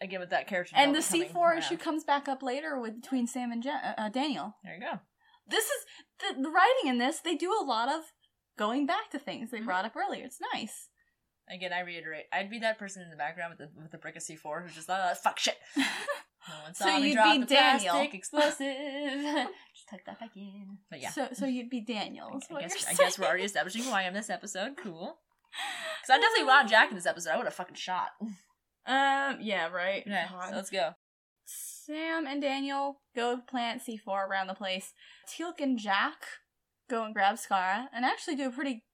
Again, 0.00 0.20
with 0.20 0.30
that 0.30 0.48
character. 0.48 0.74
And 0.76 0.94
the 0.94 0.98
C4 1.00 1.32
coming 1.32 1.58
issue 1.58 1.76
comes 1.76 2.04
back 2.04 2.26
up 2.28 2.42
later 2.42 2.78
with 2.80 3.00
between 3.00 3.26
Sam 3.26 3.52
and 3.52 3.64
uh, 3.66 4.08
Daniel. 4.08 4.56
There 4.64 4.74
you 4.74 4.80
go. 4.80 4.98
This 5.46 5.64
is 5.66 5.84
the, 6.20 6.42
the 6.42 6.48
writing 6.50 6.86
in 6.88 6.98
this. 6.98 7.20
They 7.20 7.36
do 7.36 7.52
a 7.52 7.64
lot 7.64 7.88
of 7.88 8.02
going 8.58 8.86
back 8.86 9.10
to 9.10 9.18
things 9.18 9.50
they 9.50 9.60
Mhm. 9.60 9.66
brought 9.66 9.84
up 9.84 9.94
earlier. 9.96 10.24
It's 10.24 10.40
nice. 10.52 10.88
Again, 11.50 11.72
I 11.72 11.80
reiterate, 11.80 12.24
I'd 12.32 12.50
be 12.50 12.58
that 12.60 12.78
person 12.78 13.02
in 13.02 13.10
the 13.10 13.16
background 13.16 13.54
with 13.56 13.58
the 13.58 13.80
with 13.80 13.90
the 13.92 13.98
brick 13.98 14.16
of 14.16 14.22
C4 14.22 14.62
who's 14.62 14.74
just 14.74 14.88
like, 14.88 15.00
oh, 15.02 15.14
fuck 15.14 15.38
shit. 15.38 15.56
No 16.46 16.62
one 16.62 16.74
So 16.74 16.84
me 17.00 17.08
you'd 17.08 17.14
drop 17.14 17.32
be 17.32 17.38
the 17.40 17.46
Daniel. 17.46 17.94
plastic 17.94 18.14
explosive. 18.14 18.58
just 19.74 19.88
tuck 19.88 20.00
that 20.04 20.20
back 20.20 20.36
in. 20.36 20.76
But 20.90 21.00
yeah. 21.00 21.08
So 21.08 21.28
so 21.32 21.46
you'd 21.46 21.70
be 21.70 21.80
Daniel. 21.80 22.36
is 22.36 22.44
I 22.54 22.60
guess, 22.60 22.86
I 22.86 22.92
guess 22.92 23.18
we're 23.18 23.26
already 23.26 23.44
establishing 23.44 23.82
who 23.82 23.90
I 23.92 24.02
am 24.02 24.12
this 24.14 24.28
episode. 24.30 24.76
Cool. 24.76 25.16
Because 26.02 26.16
I'm 26.16 26.20
definitely 26.20 26.44
wound 26.46 26.68
Jack 26.68 26.90
in 26.90 26.96
this 26.96 27.06
episode. 27.06 27.30
I 27.30 27.36
would 27.38 27.46
have 27.46 27.54
fucking 27.54 27.76
shot. 27.76 28.08
Um. 28.20 29.38
Yeah. 29.40 29.68
Right. 29.68 30.02
Yeah, 30.06 30.28
so 30.28 30.54
let's 30.54 30.68
go. 30.68 30.90
Sam 31.46 32.26
and 32.26 32.42
Daniel 32.42 33.00
go 33.16 33.38
plant 33.38 33.82
C4 33.82 34.28
around 34.28 34.48
the 34.48 34.54
place. 34.54 34.92
Teal'c 35.28 35.60
and 35.60 35.78
Jack 35.78 36.16
go 36.90 37.04
and 37.04 37.14
grab 37.14 37.36
Skaara 37.36 37.86
and 37.94 38.04
actually 38.04 38.36
do 38.36 38.48
a 38.48 38.50
pretty 38.50 38.84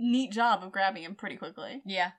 neat 0.00 0.32
job 0.32 0.62
of 0.64 0.72
grabbing 0.72 1.02
him 1.04 1.14
pretty 1.14 1.36
quickly. 1.36 1.82
Yeah. 1.84 2.10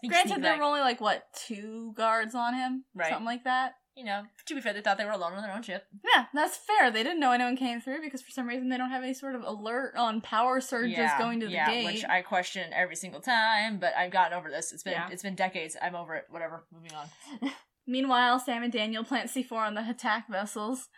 Sneak, 0.00 0.12
Granted, 0.12 0.28
sneak 0.34 0.42
there 0.42 0.52
back. 0.52 0.60
were 0.60 0.66
only 0.66 0.80
like 0.80 1.00
what 1.00 1.24
two 1.34 1.92
guards 1.96 2.34
on 2.34 2.54
him, 2.54 2.84
Right. 2.94 3.08
Something 3.10 3.24
like 3.26 3.44
that. 3.44 3.72
You 3.96 4.04
know, 4.04 4.24
to 4.46 4.54
be 4.54 4.60
fair, 4.60 4.74
they 4.74 4.82
thought 4.82 4.98
they 4.98 5.06
were 5.06 5.10
alone 5.12 5.32
on 5.32 5.42
their 5.42 5.54
own 5.54 5.62
ship. 5.62 5.84
Yeah, 6.14 6.26
that's 6.34 6.58
fair. 6.58 6.90
They 6.90 7.02
didn't 7.02 7.18
know 7.18 7.32
anyone 7.32 7.56
came 7.56 7.80
through 7.80 8.02
because 8.02 8.20
for 8.20 8.30
some 8.30 8.46
reason 8.46 8.68
they 8.68 8.76
don't 8.76 8.90
have 8.90 9.02
any 9.02 9.14
sort 9.14 9.34
of 9.34 9.42
alert 9.42 9.94
on 9.96 10.20
power 10.20 10.60
surges 10.60 10.98
yeah, 10.98 11.18
going 11.18 11.40
to 11.40 11.46
the 11.46 11.52
yeah, 11.52 11.70
gate. 11.70 11.86
which 11.86 12.04
I 12.04 12.20
question 12.20 12.70
every 12.74 12.94
single 12.94 13.22
time, 13.22 13.78
but 13.78 13.94
I've 13.96 14.10
gotten 14.12 14.36
over 14.36 14.50
this. 14.50 14.70
It's 14.70 14.82
been 14.82 14.92
Yeah. 14.92 15.08
it's 15.10 15.22
been 15.22 15.34
decades. 15.34 15.78
I'm 15.80 15.94
over 15.96 16.14
it. 16.14 16.24
Whatever. 16.28 16.66
Moving 16.70 16.92
on. 16.92 17.50
Meanwhile, 17.86 18.40
Sam 18.40 18.62
and 18.64 18.72
Daniel 18.72 19.02
plant 19.02 19.30
C4 19.30 19.52
on 19.52 19.74
the 19.74 19.88
attack 19.88 20.28
vessels, 20.28 20.88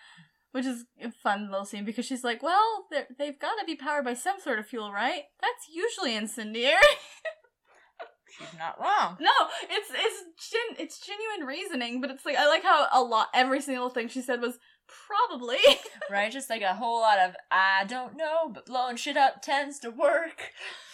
which 0.53 0.67
is 0.67 0.85
a 1.03 1.11
fun 1.11 1.51
little 1.51 1.65
scene 1.65 1.85
because 1.85 2.07
she's 2.07 2.25
like, 2.25 2.43
"Well, 2.43 2.87
they've 2.91 3.39
got 3.39 3.55
to 3.59 3.65
be 3.67 3.77
powered 3.77 4.05
by 4.05 4.15
some 4.15 4.41
sort 4.41 4.59
of 4.59 4.67
fuel, 4.67 4.93
right? 4.93 5.23
That's 5.41 5.69
usually 5.73 6.15
incendiary." 6.15 6.77
She's 8.39 8.59
not 8.59 8.79
wrong. 8.79 9.17
no, 9.21 9.31
it's 9.71 9.91
it's 9.91 10.51
gen- 10.51 10.77
it's 10.79 11.01
genuine 11.01 11.47
reasoning, 11.47 12.01
but 12.01 12.11
it's 12.11 12.25
like 12.27 12.37
I 12.37 12.47
like 12.47 12.63
how 12.63 12.87
a 12.93 13.03
lot 13.03 13.29
every 13.35 13.61
single 13.61 13.89
thing 13.89 14.09
she 14.09 14.21
said 14.21 14.41
was 14.41 14.59
probably. 14.89 15.59
right? 16.11 16.31
Just 16.33 16.51
like 16.51 16.63
a 16.63 16.75
whole 16.75 17.01
lot 17.01 17.19
of 17.19 17.35
I 17.51 17.85
don't 17.87 18.17
know, 18.17 18.49
but 18.53 18.67
blowing 18.67 18.97
shit 18.97 19.17
up 19.17 19.43
tends 19.43 19.79
to 19.81 19.91
work. 19.91 20.43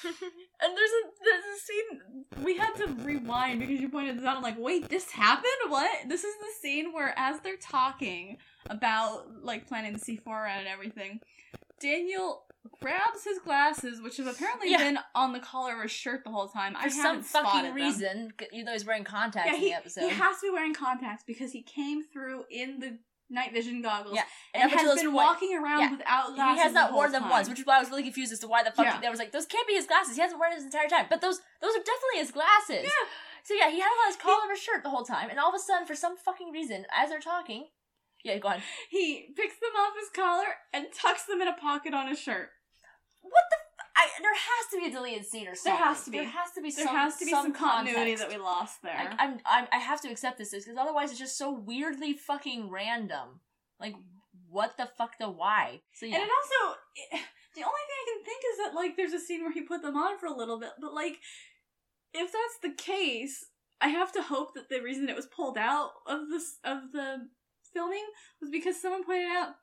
And 0.60 0.76
there's 0.76 0.90
a 0.90 1.02
there's 1.24 1.44
a 1.44 1.58
scene 1.60 2.44
we 2.44 2.56
had 2.56 2.74
to 2.76 2.86
rewind 3.04 3.60
because 3.60 3.80
you 3.80 3.88
pointed 3.88 4.18
this 4.18 4.24
out. 4.24 4.36
I'm 4.36 4.42
like, 4.42 4.58
wait, 4.58 4.88
this 4.88 5.10
happened? 5.10 5.46
What? 5.68 6.08
This 6.08 6.24
is 6.24 6.34
the 6.40 6.46
scene 6.62 6.92
where 6.92 7.12
as 7.18 7.40
they're 7.40 7.56
talking 7.56 8.38
about 8.70 9.26
like 9.42 9.66
planning 9.66 9.92
the 9.94 9.98
C4 9.98 10.26
around 10.26 10.58
and 10.60 10.68
everything, 10.68 11.20
Daniel 11.80 12.44
grabs 12.80 13.24
his 13.24 13.38
glasses, 13.40 14.00
which 14.00 14.16
have 14.18 14.26
apparently 14.26 14.70
Yeah. 14.70 14.78
been 14.78 14.98
on 15.14 15.32
the 15.32 15.40
collar 15.40 15.74
of 15.76 15.82
his 15.82 15.90
shirt 15.90 16.24
the 16.24 16.30
whole 16.30 16.48
time. 16.48 16.74
I 16.78 16.88
some 16.88 17.22
fucking 17.22 17.74
reason, 17.74 18.32
c- 18.40 18.46
even 18.52 18.66
though 18.66 18.72
he's 18.72 18.86
wearing 18.86 19.04
contacts 19.04 19.50
Yeah, 19.52 19.56
in 19.56 19.62
the 19.64 19.72
episode. 19.74 20.00
he 20.02 20.10
has 20.10 20.36
to 20.36 20.46
be 20.46 20.50
wearing 20.50 20.74
contacts 20.74 21.24
because 21.26 21.52
he 21.52 21.62
came 21.62 22.02
through 22.04 22.44
in 22.50 22.78
the 22.80 22.98
night 23.34 23.52
vision 23.52 23.82
goggles 23.82 24.14
Yeah, 24.14 24.22
and, 24.54 24.64
until 24.70 24.78
has 24.78 24.94
this 24.94 25.02
been 25.02 25.12
point- 25.12 25.26
walking 25.26 25.52
around 25.58 25.80
yeah, 25.80 25.90
without 25.90 26.34
glasses. 26.34 26.54
he 26.56 26.62
has 26.62 26.72
not 26.72 26.90
the 26.90 26.96
worn 26.96 27.12
them 27.12 27.22
time. 27.22 27.30
once, 27.30 27.48
which 27.48 27.58
is 27.60 27.66
why 27.66 27.76
I 27.76 27.80
was 27.80 27.90
really 27.90 28.02
confused 28.04 28.32
as 28.32 28.38
to 28.40 28.48
why 28.48 28.62
the 28.62 28.70
fuck 28.70 28.86
Yeah. 28.86 29.00
there 29.00 29.10
was 29.10 29.18
like 29.18 29.32
those 29.32 29.46
can't 29.46 29.66
be 29.66 29.74
his 29.74 29.86
glasses. 29.86 30.14
He 30.16 30.22
hasn't 30.22 30.38
worn 30.40 30.52
it 30.52 30.56
his 30.56 30.64
entire 30.64 30.88
time, 30.88 31.06
but 31.10 31.20
those 31.20 31.40
those 31.60 31.74
are 31.74 31.82
definitely 31.84 32.18
his 32.20 32.30
glasses. 32.30 32.84
Yeah. 32.84 33.06
So 33.42 33.52
yeah, 33.54 33.68
he 33.68 33.80
had 33.80 33.88
on 33.90 34.08
his 34.08 34.16
collar 34.16 34.44
of 34.44 34.50
his 34.50 34.60
shirt 34.62 34.82
the 34.82 34.88
whole 34.90 35.04
time, 35.04 35.28
and 35.28 35.38
all 35.38 35.50
of 35.50 35.54
a 35.54 35.58
sudden, 35.58 35.86
for 35.86 35.94
some 35.94 36.16
fucking 36.16 36.50
reason, 36.52 36.86
as 36.90 37.10
they're 37.10 37.20
talking, 37.20 37.66
yeah, 38.24 38.38
go 38.38 38.48
on. 38.48 38.62
He 38.88 39.34
picks 39.36 39.58
them 39.60 39.76
off 39.76 39.92
his 40.00 40.08
collar 40.14 40.46
and 40.72 40.86
tucks 40.94 41.24
them 41.24 41.42
in 41.42 41.48
a 41.48 41.52
pocket 41.52 41.92
on 41.92 42.08
his 42.08 42.18
shirt. 42.18 42.48
What 43.20 43.44
the? 43.50 43.56
I, 43.96 44.08
there 44.20 44.34
has 44.34 44.70
to 44.72 44.80
be 44.80 44.86
a 44.86 44.90
deleted 44.90 45.24
scene 45.24 45.46
or 45.46 45.54
something. 45.54 45.78
There 45.78 45.88
has 45.88 46.04
to 46.04 46.10
be. 46.10 46.18
There 46.18 46.28
has 46.28 46.50
to 46.52 46.62
be. 46.62 46.70
There 46.70 46.86
some, 46.86 46.96
has 46.96 47.16
to 47.18 47.24
be 47.24 47.30
some, 47.30 47.52
continuity 47.52 48.16
that 48.16 48.28
we 48.28 48.36
lost 48.36 48.82
there. 48.82 48.96
I, 48.96 49.24
I'm, 49.24 49.38
I'm, 49.46 49.66
I 49.72 49.78
have 49.78 50.00
to 50.02 50.08
accept 50.08 50.38
this 50.38 50.50
because 50.50 50.76
otherwise 50.76 51.10
it's 51.10 51.18
just 51.18 51.38
so 51.38 51.52
weirdly 51.52 52.12
fucking 52.14 52.70
random. 52.70 53.40
Like, 53.80 53.94
what 54.50 54.76
the 54.76 54.88
fuck 54.98 55.18
the 55.18 55.30
why? 55.30 55.80
So 55.92 56.06
yeah, 56.06 56.16
And 56.16 56.24
it 56.24 56.30
also, 56.30 56.78
it, 56.96 57.20
the 57.54 57.62
only 57.62 57.84
thing 57.86 57.98
I 58.02 58.06
can 58.14 58.24
think 58.24 58.42
is 58.52 58.58
that 58.64 58.74
like 58.74 58.96
there's 58.96 59.12
a 59.12 59.24
scene 59.24 59.42
where 59.42 59.52
he 59.52 59.62
put 59.62 59.82
them 59.82 59.96
on 59.96 60.18
for 60.18 60.26
a 60.26 60.36
little 60.36 60.58
bit, 60.58 60.70
but 60.80 60.92
like 60.92 61.18
if 62.12 62.32
that's 62.32 62.58
the 62.62 62.82
case, 62.82 63.44
I 63.80 63.88
have 63.88 64.12
to 64.12 64.22
hope 64.22 64.54
that 64.54 64.68
the 64.68 64.80
reason 64.80 65.08
it 65.08 65.16
was 65.16 65.26
pulled 65.26 65.58
out 65.58 65.90
of 66.06 66.28
this 66.30 66.58
of 66.64 66.92
the 66.92 67.28
filming 67.72 68.04
was 68.40 68.50
because 68.50 68.80
someone 68.80 69.04
pointed 69.04 69.28
out 69.28 69.56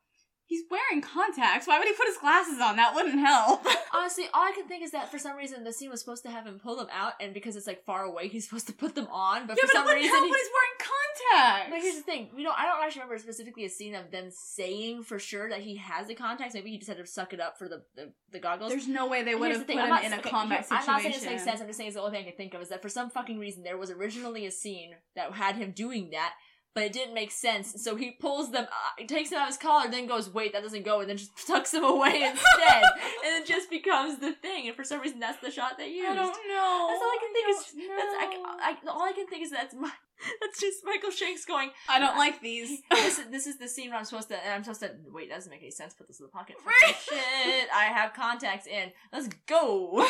he's 0.51 0.63
wearing 0.69 1.01
contacts. 1.01 1.65
Why 1.65 1.79
would 1.79 1.87
he 1.87 1.93
put 1.93 2.07
his 2.07 2.17
glasses 2.17 2.59
on? 2.59 2.75
That 2.75 2.93
wouldn't 2.93 3.19
help. 3.19 3.65
honestly, 3.95 4.25
all 4.33 4.43
I 4.43 4.51
can 4.51 4.67
think 4.67 4.83
is 4.83 4.91
that 4.91 5.09
for 5.09 5.17
some 5.17 5.37
reason 5.37 5.63
the 5.63 5.71
scene 5.71 5.89
was 5.89 6.01
supposed 6.01 6.23
to 6.23 6.29
have 6.29 6.45
him 6.45 6.59
pull 6.59 6.75
them 6.75 6.87
out, 6.91 7.13
and 7.21 7.33
because 7.33 7.55
it's 7.55 7.67
like 7.67 7.85
far 7.85 8.03
away, 8.03 8.27
he's 8.27 8.43
supposed 8.47 8.67
to 8.67 8.73
put 8.73 8.93
them 8.95 9.07
on. 9.11 9.47
But 9.47 9.57
yeah, 9.57 9.61
for 9.61 9.67
but 9.67 9.69
it 9.69 9.73
some 9.73 9.85
wouldn't 9.85 10.01
reason, 10.03 10.11
help 10.15 10.25
he- 10.25 10.31
when 10.31 10.39
he's 10.39 10.49
wearing 10.53 10.77
contacts. 10.91 11.69
But 11.71 11.81
here's 11.81 11.95
the 11.95 12.01
thing: 12.03 12.29
we 12.35 12.43
don't. 12.43 12.57
I 12.59 12.65
don't 12.65 12.83
actually 12.83 13.01
remember 13.03 13.19
specifically 13.23 13.63
a 13.65 13.69
scene 13.69 13.95
of 13.95 14.11
them 14.11 14.27
saying 14.29 15.03
for 15.03 15.19
sure 15.19 15.49
that 15.49 15.61
he 15.61 15.77
has 15.77 16.07
the 16.07 16.15
contacts. 16.15 16.53
Maybe 16.53 16.71
he 16.71 16.77
just 16.77 16.89
had 16.89 16.97
to 16.97 17.07
suck 17.07 17.31
it 17.33 17.39
up 17.39 17.57
for 17.57 17.69
the 17.69 17.83
the, 17.95 18.11
the 18.31 18.39
goggles. 18.39 18.71
There's 18.71 18.87
no 18.89 19.07
way 19.07 19.23
they 19.23 19.35
would 19.35 19.51
have 19.51 19.65
the 19.65 19.73
put 19.73 19.81
him 19.83 19.89
not 19.89 20.03
in 20.03 20.11
a 20.13 20.17
okay, 20.17 20.29
combat 20.29 20.65
here- 20.69 20.79
situation. 20.81 20.89
I'm 20.89 20.95
not 20.95 21.01
saying 21.01 21.13
this 21.13 21.25
makes 21.25 21.43
sense. 21.43 21.61
I'm 21.61 21.67
just 21.67 21.77
saying 21.77 21.87
it's 21.87 21.95
the 21.95 22.01
only 22.01 22.17
thing 22.17 22.25
I 22.27 22.29
can 22.29 22.37
think 22.37 22.53
of 22.53 22.61
is 22.61 22.69
that 22.69 22.81
for 22.81 22.89
some 22.89 23.09
fucking 23.09 23.39
reason 23.39 23.63
there 23.63 23.77
was 23.77 23.89
originally 23.89 24.45
a 24.45 24.51
scene 24.51 24.91
that 25.15 25.31
had 25.31 25.55
him 25.55 25.71
doing 25.71 26.09
that, 26.11 26.33
but 26.73 26.83
it 26.83 26.93
didn't 26.93 27.13
make 27.13 27.31
sense. 27.31 27.83
So 27.83 27.95
he 27.95 28.11
pulls 28.11 28.51
them, 28.51 28.65
uh, 28.65 29.05
takes 29.05 29.29
them 29.29 29.39
out 29.39 29.43
of 29.43 29.47
his 29.49 29.57
collar, 29.57 29.89
then 29.89 30.07
goes, 30.07 30.29
"Wait, 30.29 30.53
that 30.53 30.63
doesn't 30.63 30.83
go," 30.83 31.01
and 31.01 31.09
then 31.09 31.17
just 31.17 31.31
tucks 31.47 31.71
them 31.71 31.83
away 31.83 32.23
instead, 32.23 32.83
and 33.25 33.41
it 33.41 33.45
just 33.45 33.69
becomes 33.69 34.19
the 34.19 34.33
thing. 34.33 34.67
And 34.67 34.75
for 34.75 34.83
some 34.83 35.01
reason, 35.01 35.19
that's 35.19 35.41
the 35.41 35.51
shot 35.51 35.77
they 35.77 35.89
used. 35.89 36.09
I 36.09 36.15
don't 36.15 36.27
know. 36.27 36.87
That's 36.89 37.01
all 37.01 37.11
I 37.11 37.17
can 37.19 37.33
think 37.33 37.49
is. 37.49 37.57
That's 37.87 38.15
I. 38.19 38.77
I, 38.85 38.89
all 38.89 39.03
I 39.03 39.11
can 39.13 39.27
think 39.27 39.43
is 39.43 39.51
that's 39.51 39.73
my. 39.75 39.91
That's 40.39 40.59
just 40.59 40.85
Michael 40.85 41.09
Shanks 41.09 41.45
going. 41.45 41.71
I 41.89 41.97
don't 41.97 42.15
like 42.15 42.41
these. 42.41 42.81
this 42.91 43.17
is 43.17 43.25
this 43.31 43.47
is 43.47 43.57
the 43.57 43.67
scene 43.67 43.89
where 43.89 43.97
I'm 43.97 44.05
supposed 44.05 44.29
to 44.29 44.35
and 44.35 44.53
I'm 44.53 44.63
supposed 44.63 44.81
to 44.81 44.91
wait. 45.11 45.29
That 45.29 45.35
doesn't 45.35 45.49
make 45.49 45.61
any 45.61 45.71
sense. 45.71 45.95
Put 45.95 46.07
this 46.07 46.19
in 46.19 46.27
the 46.27 46.31
pocket. 46.31 46.57
Right. 46.63 46.95
Shit, 46.95 47.67
I 47.75 47.85
have 47.85 48.13
contacts 48.13 48.67
in. 48.67 48.91
Let's 49.11 49.29
go. 49.47 50.07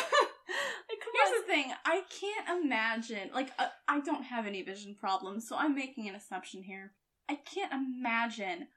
Here's 0.88 1.40
the 1.40 1.46
thing. 1.46 1.72
I 1.84 2.02
can't 2.20 2.64
imagine. 2.64 3.30
Like, 3.34 3.50
uh, 3.58 3.68
I 3.88 4.00
don't 4.00 4.24
have 4.24 4.46
any 4.46 4.62
vision 4.62 4.94
problems, 4.94 5.48
so 5.48 5.56
I'm 5.56 5.74
making 5.74 6.08
an 6.08 6.14
assumption 6.14 6.62
here. 6.62 6.92
I 7.28 7.36
can't 7.36 7.72
imagine 7.72 8.68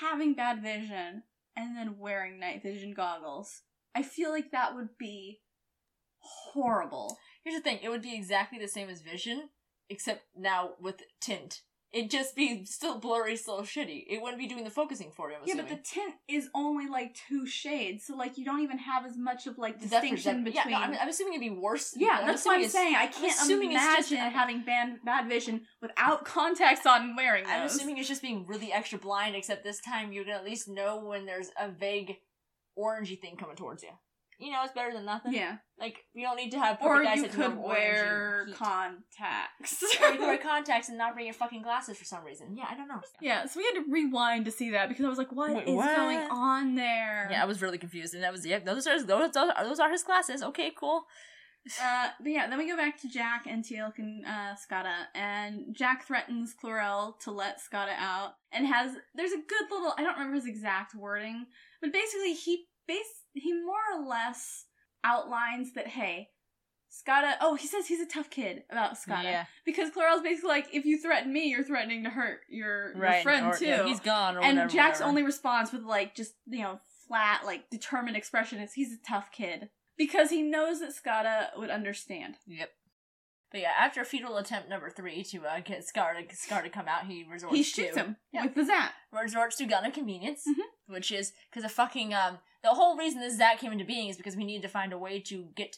having 0.00 0.34
bad 0.34 0.62
vision 0.62 1.22
and 1.56 1.76
then 1.76 1.98
wearing 1.98 2.38
night 2.38 2.62
vision 2.62 2.94
goggles. 2.94 3.62
I 3.94 4.02
feel 4.02 4.30
like 4.30 4.50
that 4.52 4.74
would 4.74 4.96
be 4.98 5.40
horrible. 6.18 7.18
Here's 7.44 7.56
the 7.56 7.62
thing. 7.62 7.80
It 7.82 7.88
would 7.88 8.02
be 8.02 8.14
exactly 8.14 8.58
the 8.58 8.68
same 8.68 8.88
as 8.88 9.02
Vision, 9.02 9.50
except 9.88 10.22
now 10.36 10.70
with 10.80 11.02
tint. 11.20 11.62
It'd 11.92 12.10
just 12.10 12.34
be 12.34 12.64
still 12.64 12.98
blurry, 12.98 13.36
still 13.36 13.60
shitty. 13.60 14.04
It 14.08 14.22
wouldn't 14.22 14.38
be 14.40 14.46
doing 14.46 14.64
the 14.64 14.70
focusing 14.70 15.10
for 15.10 15.28
you. 15.28 15.36
I'm 15.36 15.42
Yeah, 15.44 15.54
assuming. 15.54 15.72
but 15.74 15.84
the 15.84 15.90
tint 15.90 16.14
is 16.26 16.48
only 16.54 16.88
like 16.88 17.14
two 17.28 17.46
shades, 17.46 18.06
so 18.06 18.16
like 18.16 18.38
you 18.38 18.46
don't 18.46 18.60
even 18.62 18.78
have 18.78 19.04
as 19.04 19.18
much 19.18 19.46
of 19.46 19.58
like 19.58 19.78
distinction 19.78 20.42
between. 20.42 20.72
Yeah, 20.72 20.78
no, 20.78 20.84
I'm, 20.84 20.94
I'm 21.02 21.08
assuming 21.10 21.34
it'd 21.34 21.54
be 21.54 21.60
worse. 21.60 21.92
Yeah, 21.94 22.18
I'm 22.20 22.26
that's 22.26 22.46
what 22.46 22.58
I'm 22.58 22.66
saying. 22.68 22.94
I 22.96 23.08
can't 23.08 23.30
assuming 23.32 23.72
it's 23.72 23.84
just- 23.84 24.12
imagine 24.12 24.32
having 24.32 24.64
bad 24.64 24.96
bad 25.04 25.28
vision 25.28 25.66
without 25.82 26.24
contacts 26.36 26.86
on 26.86 27.02
and 27.02 27.16
wearing 27.16 27.44
those. 27.44 27.52
I'm 27.52 27.66
assuming 27.66 27.98
it's 27.98 28.08
just 28.08 28.22
being 28.22 28.46
really 28.46 28.72
extra 28.72 28.98
blind, 28.98 29.36
except 29.36 29.62
this 29.62 29.80
time 29.82 30.12
you're 30.14 30.24
gonna 30.24 30.38
at 30.38 30.44
least 30.46 30.68
know 30.68 30.98
when 31.04 31.26
there's 31.26 31.50
a 31.60 31.68
vague 31.70 32.16
orangey 32.78 33.20
thing 33.20 33.36
coming 33.36 33.56
towards 33.56 33.82
you. 33.82 33.90
You 34.42 34.50
know, 34.50 34.60
it's 34.64 34.72
better 34.72 34.92
than 34.92 35.04
nothing. 35.04 35.32
yeah. 35.32 35.58
Like, 35.78 36.04
you 36.14 36.26
don't 36.26 36.36
need 36.36 36.50
to 36.50 36.58
have 36.58 36.78
Or 36.82 37.02
you 37.02 37.28
could 37.28 37.56
wear 37.56 38.46
contacts. 38.54 39.82
or 40.00 40.06
you 40.08 40.18
could 40.18 40.20
wear 40.20 40.38
contacts 40.38 40.88
and 40.88 40.98
not 40.98 41.14
bring 41.14 41.26
your 41.26 41.34
fucking 41.34 41.62
glasses 41.62 41.96
for 41.96 42.04
some 42.04 42.24
reason. 42.24 42.56
Yeah, 42.56 42.64
I 42.68 42.74
don't 42.76 42.88
know. 42.88 43.00
yeah, 43.20 43.46
so 43.46 43.58
we 43.60 43.64
had 43.64 43.82
to 43.84 43.90
rewind 43.90 44.44
to 44.46 44.50
see 44.50 44.70
that 44.70 44.88
because 44.88 45.04
I 45.04 45.08
was 45.08 45.18
like, 45.18 45.32
"What 45.32 45.50
is 45.50 45.56
Wait, 45.56 45.68
what? 45.74 45.96
going 45.96 46.18
on 46.30 46.74
there? 46.74 47.28
Yeah, 47.30 47.42
I 47.42 47.46
was 47.46 47.62
really 47.62 47.78
confused, 47.78 48.14
and 48.14 48.22
that 48.22 48.32
was 48.32 48.44
yeah. 48.44 48.58
Those 48.58 48.86
are 48.86 48.98
those, 49.02 49.06
those 49.06 49.36
are 49.36 49.64
those 49.64 49.80
are 49.80 49.90
his 49.90 50.02
glasses. 50.02 50.42
Okay, 50.42 50.72
cool. 50.76 51.04
Uh, 51.80 52.08
but 52.20 52.32
yeah, 52.32 52.48
then 52.48 52.58
we 52.58 52.68
go 52.68 52.76
back 52.76 53.00
to 53.00 53.08
Jack 53.08 53.46
and 53.48 53.64
Teal'c 53.64 53.96
and 53.98 54.24
uh, 54.26 54.54
Skaara, 54.58 55.06
and 55.14 55.66
Jack 55.72 56.04
threatens 56.04 56.54
Klorel 56.60 57.18
to 57.20 57.30
let 57.30 57.60
Skaara 57.60 57.94
out, 57.96 58.34
and 58.50 58.66
has 58.66 58.96
there's 59.14 59.30
a 59.32 59.36
good 59.36 59.70
little 59.70 59.94
I 59.96 60.02
don't 60.02 60.14
remember 60.14 60.34
his 60.34 60.46
exact 60.46 60.94
wording, 60.94 61.46
but 61.80 61.92
basically 61.92 62.34
he 62.34 62.66
base 62.94 63.24
he 63.34 63.52
more 63.52 63.76
or 63.94 64.06
less 64.06 64.66
outlines 65.04 65.72
that 65.74 65.88
hey, 65.88 66.28
Skaara. 66.90 67.34
Oh, 67.40 67.54
he 67.54 67.66
says 67.66 67.86
he's 67.86 68.00
a 68.00 68.06
tough 68.06 68.28
kid 68.30 68.64
about 68.70 68.94
Skaara 68.94 69.22
Yeah, 69.24 69.44
because 69.64 69.90
Klorel's 69.90 70.22
basically 70.22 70.50
like 70.50 70.68
if 70.72 70.84
you 70.84 70.98
threaten 71.00 71.32
me, 71.32 71.48
you're 71.48 71.64
threatening 71.64 72.04
to 72.04 72.10
hurt 72.10 72.40
your, 72.48 72.94
your 72.96 73.12
friend 73.22 73.46
or- 73.46 73.56
too. 73.56 73.66
yeah, 73.66 73.84
he's 73.84 74.00
gone. 74.00 74.36
And 74.36 74.56
whatever, 74.58 74.68
Jack's 74.68 74.98
whatever. 75.00 75.08
only 75.08 75.22
response 75.22 75.72
with 75.72 75.82
like 75.82 76.14
just 76.14 76.34
you 76.46 76.62
know 76.62 76.80
flat 77.08 77.42
like 77.44 77.70
determined 77.70 78.16
expression 78.16 78.58
is 78.60 78.74
he's 78.74 78.92
a 78.92 78.98
tough 79.08 79.30
kid 79.32 79.70
because 79.96 80.30
he 80.30 80.42
knows 80.42 80.80
that 80.80 80.90
Skaara 80.94 81.58
would 81.58 81.70
understand. 81.70 82.36
Yep. 82.46 82.70
But 83.52 83.60
yeah, 83.60 83.72
after 83.78 84.00
a 84.00 84.04
futile 84.04 84.38
attempt 84.38 84.68
number 84.68 84.88
three 84.90 85.22
to 85.24 85.44
uh, 85.46 85.60
get 85.60 85.84
Scar 85.86 86.14
to 86.14 86.34
Scar 86.36 86.62
to 86.62 86.70
come 86.70 86.88
out, 86.88 87.06
he 87.06 87.24
resorts 87.30 87.54
he 87.54 87.62
shoots 87.62 87.94
to 87.94 88.00
him 88.00 88.16
Yeah. 88.32 88.44
with 88.44 88.54
the 88.54 88.64
zap. 88.64 88.92
resorts 89.12 89.56
to 89.58 89.66
gun 89.66 89.84
of 89.84 89.92
convenience, 89.92 90.44
Mhm. 90.48 90.64
which 90.94 91.12
is 91.12 91.32
because 91.50 91.64
of 91.64 91.70
fucking 91.72 92.14
um. 92.14 92.38
The 92.62 92.70
whole 92.70 92.96
reason 92.96 93.20
this 93.20 93.36
zat 93.36 93.58
came 93.58 93.72
into 93.72 93.84
being 93.84 94.08
is 94.08 94.16
because 94.16 94.36
we 94.36 94.44
needed 94.44 94.62
to 94.62 94.68
find 94.68 94.92
a 94.92 94.98
way 94.98 95.20
to 95.20 95.50
get 95.54 95.76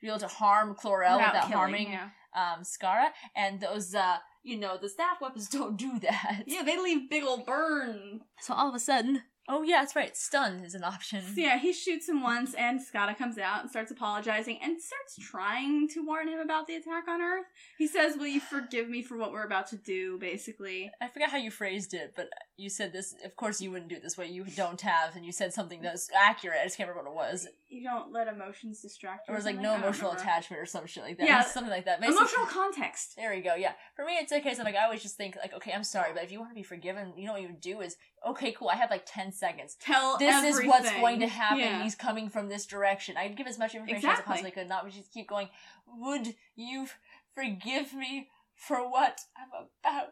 be 0.00 0.08
able 0.08 0.18
to 0.20 0.28
harm 0.28 0.74
Klorel 0.76 1.16
without 1.16 1.32
without 1.34 1.40
killing, 1.48 1.52
harming 1.52 1.90
Yeah. 1.92 2.10
um 2.34 2.60
Skaara, 2.62 3.08
and 3.34 3.60
those 3.60 3.94
uh 3.94 4.18
you 4.42 4.56
know 4.56 4.76
the 4.76 4.88
staff 4.88 5.20
weapons 5.20 5.48
don't 5.58 5.76
do 5.76 5.98
that. 6.00 6.44
yeah, 6.46 6.62
they 6.62 6.78
leave 6.78 7.10
big 7.10 7.24
old 7.24 7.44
burn. 7.46 8.20
So 8.40 8.54
all 8.54 8.68
of 8.68 8.74
a 8.74 8.78
sudden, 8.78 9.22
oh 9.48 9.62
yeah, 9.62 9.80
that's 9.80 9.96
right, 9.96 10.16
stun 10.16 10.60
is 10.64 10.74
an 10.74 10.84
option. 10.84 11.22
So 11.22 11.40
yeah, 11.40 11.58
he 11.58 11.72
shoots 11.72 12.08
him 12.08 12.22
once, 12.22 12.54
and 12.54 12.80
Skaara 12.80 13.16
comes 13.16 13.38
out 13.38 13.62
and 13.62 13.70
starts 13.70 13.90
apologizing 13.90 14.58
and 14.62 14.80
starts 14.80 15.16
trying 15.18 15.88
to 15.88 16.04
warn 16.04 16.28
him 16.28 16.40
about 16.40 16.66
the 16.66 16.76
attack 16.76 17.08
on 17.08 17.20
Earth. 17.20 17.46
He 17.78 17.86
says, 17.86 18.16
"Will 18.16 18.26
you 18.26 18.40
forgive 18.40 18.88
me 18.88 19.02
for 19.02 19.16
what 19.16 19.32
we're 19.32 19.44
about 19.44 19.68
to 19.68 19.76
do?" 19.76 20.18
Basically, 20.18 20.90
I 21.00 21.08
forgot 21.08 21.30
how 21.30 21.38
you 21.38 21.50
phrased 21.50 21.94
it, 21.94 22.12
but 22.16 22.28
you 22.56 22.70
said 22.70 22.92
this. 22.92 23.14
Of 23.24 23.36
course, 23.36 23.60
you 23.60 23.70
wouldn't 23.70 23.90
do 23.90 23.96
it 23.96 24.02
this 24.02 24.16
way. 24.16 24.26
You 24.26 24.44
don't 24.44 24.80
have, 24.80 25.16
and 25.16 25.24
you 25.24 25.32
said 25.32 25.52
something 25.52 25.82
that's 25.82 26.10
accurate. 26.18 26.58
I 26.60 26.64
just 26.64 26.76
can't 26.76 26.88
remember 26.88 27.10
what 27.10 27.28
it 27.28 27.32
was. 27.32 27.48
You 27.68 27.82
don't 27.82 28.12
let 28.12 28.28
emotions 28.28 28.80
distract 28.80 29.26
you. 29.28 29.32
Or 29.32 29.36
it 29.36 29.38
was 29.38 29.44
like 29.44 29.58
no 29.60 29.74
emotional 29.74 30.12
attachment 30.12 30.62
or 30.62 30.66
some 30.66 30.86
shit 30.86 31.02
like 31.02 31.18
that. 31.18 31.26
Yeah. 31.26 31.40
something 31.44 31.70
like 31.70 31.84
that. 31.86 32.00
Basically- 32.00 32.18
Emotional 32.18 32.46
context. 32.46 33.14
There 33.16 33.32
we 33.34 33.40
go. 33.40 33.54
Yeah, 33.54 33.72
for 33.94 34.04
me, 34.04 34.12
it's 34.14 34.32
a 34.32 34.40
case 34.40 34.58
of 34.58 34.64
like 34.64 34.76
I 34.76 34.84
always 34.84 35.02
just 35.02 35.16
think 35.16 35.36
like, 35.36 35.52
okay, 35.54 35.72
I'm 35.72 35.84
sorry, 35.84 36.12
but 36.14 36.22
if 36.22 36.30
you 36.30 36.38
want 36.38 36.50
to 36.52 36.54
be 36.54 36.62
forgiven, 36.62 37.12
you 37.16 37.26
know 37.26 37.32
what 37.32 37.42
you 37.42 37.48
would 37.48 37.60
do 37.60 37.80
is, 37.80 37.96
okay, 38.26 38.52
cool. 38.52 38.68
I 38.68 38.76
have 38.76 38.90
like 38.90 39.04
ten 39.06 39.32
seconds. 39.32 39.76
Tell 39.80 40.16
This 40.18 40.44
is 40.44 40.64
what's 40.66 40.90
going 40.90 41.20
to 41.20 41.26
happen. 41.28 41.58
Yeah. 41.58 41.82
He's 41.82 41.94
coming 41.94 42.28
from 42.28 42.48
this 42.48 42.66
direction. 42.66 43.16
I'd 43.16 43.36
give 43.36 43.46
as 43.46 43.58
much 43.58 43.74
information 43.74 44.08
as 44.10 44.18
I 44.18 44.22
possibly 44.22 44.50
could, 44.52 44.68
not 44.68 44.88
just 44.90 45.12
keep 45.12 45.28
going. 45.28 45.48
Would 45.86 46.34
you 46.54 46.86
forgive 47.34 47.92
me 47.94 48.28
for 48.56 48.90
what 48.90 49.20
I'm 49.36 49.68
about 49.84 50.08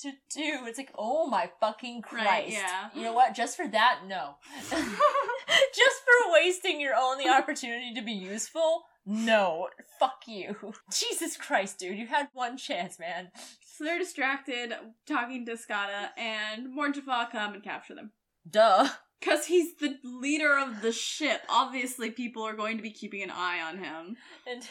to 0.00 0.10
do? 0.34 0.66
It's 0.66 0.78
like, 0.78 0.92
oh 0.96 1.26
my 1.26 1.50
fucking 1.60 2.02
Christ. 2.02 2.26
Right, 2.26 2.48
yeah. 2.48 2.88
You 2.94 3.02
know 3.02 3.12
what? 3.12 3.34
Just 3.34 3.56
for 3.56 3.68
that, 3.68 4.00
no. 4.06 4.36
just 4.70 4.80
for 4.80 6.32
wasting 6.32 6.80
your 6.80 6.94
only 6.94 7.28
opportunity 7.28 7.92
to 7.94 8.02
be 8.02 8.12
useful, 8.12 8.84
no. 9.06 9.68
Fuck 9.98 10.22
you. 10.26 10.54
Jesus 10.92 11.36
Christ, 11.36 11.78
dude. 11.78 11.98
You 11.98 12.06
had 12.06 12.28
one 12.32 12.56
chance, 12.56 12.98
man. 12.98 13.30
So 13.60 13.84
they're 13.84 13.98
distracted 13.98 14.72
talking 15.06 15.46
to 15.46 15.52
Skaara, 15.52 16.10
and 16.16 16.72
more 16.74 16.90
Jaffa 16.90 17.28
come 17.32 17.54
and 17.54 17.62
capture 17.62 17.94
them. 17.94 18.12
Duh. 18.48 18.88
Because 19.18 19.46
he's 19.46 19.76
the 19.76 19.96
leader 20.02 20.56
of 20.58 20.80
the 20.80 20.92
ship. 20.92 21.42
Obviously, 21.48 22.10
people 22.10 22.42
are 22.42 22.56
going 22.56 22.76
to 22.78 22.82
be 22.82 22.92
keeping 22.92 23.22
an 23.22 23.30
eye 23.30 23.60
on 23.60 23.78
him. 23.78 24.16
And, 24.46 24.62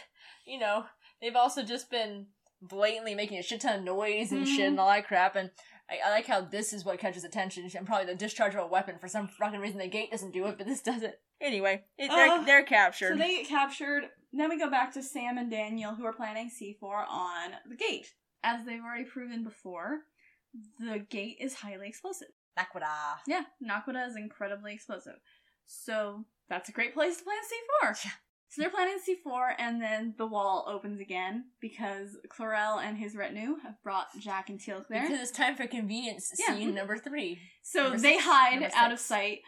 you 0.46 0.58
know, 0.58 0.86
they've 1.22 1.36
also 1.36 1.62
just 1.62 1.92
been 1.92 2.28
blatantly 2.62 3.16
making 3.16 3.38
a 3.40 3.44
shit 3.44 3.62
ton 3.62 3.80
of 3.80 3.84
noise 3.86 4.32
and 4.32 4.48
shit 4.48 4.60
Mhm. 4.62 4.68
and 4.68 4.80
all 4.80 4.90
that 4.90 5.08
crap. 5.08 5.36
And 5.36 5.52
I, 5.90 6.00
I 6.06 6.10
like 6.12 6.28
how 6.28 6.42
this 6.42 6.74
is 6.74 6.84
what 6.86 7.00
catches 7.00 7.24
attention. 7.24 7.70
And 7.76 7.88
probably 7.88 8.06
the 8.06 8.16
discharge 8.16 8.54
of 8.56 8.64
a 8.64 8.68
weapon. 8.68 8.98
For 9.00 9.08
some 9.08 9.28
fucking 9.28 9.60
reason, 9.60 9.80
the 9.80 9.88
gate 9.88 10.12
doesn't 10.12 10.32
do 10.32 10.46
it, 10.48 10.58
but 10.58 10.68
this 10.68 10.82
does 10.82 11.02
it. 11.04 11.22
Anyway, 11.42 11.86
it, 11.98 12.10
they're, 12.10 12.30
Uh, 12.30 12.44
they're 12.44 12.64
captured. 12.64 13.14
So 13.14 13.18
they 13.18 13.38
get 13.38 13.48
captured. 13.48 14.10
Then 14.34 14.50
we 14.50 14.60
go 14.60 14.70
back 14.70 14.94
to 14.94 15.02
Sam 15.02 15.38
and 15.38 15.50
Daniel, 15.50 15.96
who 15.96 16.06
are 16.06 16.14
planning 16.14 16.50
C4 16.50 17.06
on 17.08 17.52
the 17.68 17.76
gate. 17.76 18.14
As 18.44 18.66
they've 18.66 18.82
already 18.84 19.06
proven 19.06 19.44
before, 19.44 20.02
the 20.80 21.00
gate 21.00 21.38
is 21.40 21.56
highly 21.56 21.88
explosive. 21.88 22.30
Naquadah. 22.58 23.20
Yeah, 23.26 23.44
Naquadah 23.64 24.08
is 24.10 24.16
incredibly 24.18 24.74
explosive. 24.74 25.16
So 25.66 26.26
that's 26.50 26.68
a 26.70 26.72
great 26.72 26.94
place 26.94 27.18
to 27.18 27.24
plant 27.24 27.46
C4. 27.46 28.06
Yeah. 28.06 28.12
So 28.50 28.62
they're 28.62 28.72
planning 28.72 28.98
C4, 28.98 29.54
and 29.60 29.80
then 29.80 30.16
the 30.18 30.26
wall 30.26 30.66
opens 30.68 31.00
again 31.00 31.46
because 31.62 32.18
Klorel 32.30 32.84
and 32.84 32.98
his 32.98 33.16
retinue 33.16 33.58
have 33.62 33.76
brought 33.84 34.08
Jack 34.20 34.50
and 34.50 34.60
Teal'c 34.60 34.88
there. 34.90 35.04
Because 35.04 35.22
it's 35.22 35.32
time 35.38 35.56
for 35.56 35.68
convenience 35.68 36.32
Yeah. 36.40 36.56
scene 36.56 36.70
mm-hmm. 36.70 36.78
number 36.78 36.98
three. 36.98 37.40
So 37.62 37.84
Number 37.84 38.00
they 38.00 38.14
six. 38.14 38.26
hide 38.26 38.72
out 38.74 38.92
of 38.92 39.00
sight 39.00 39.42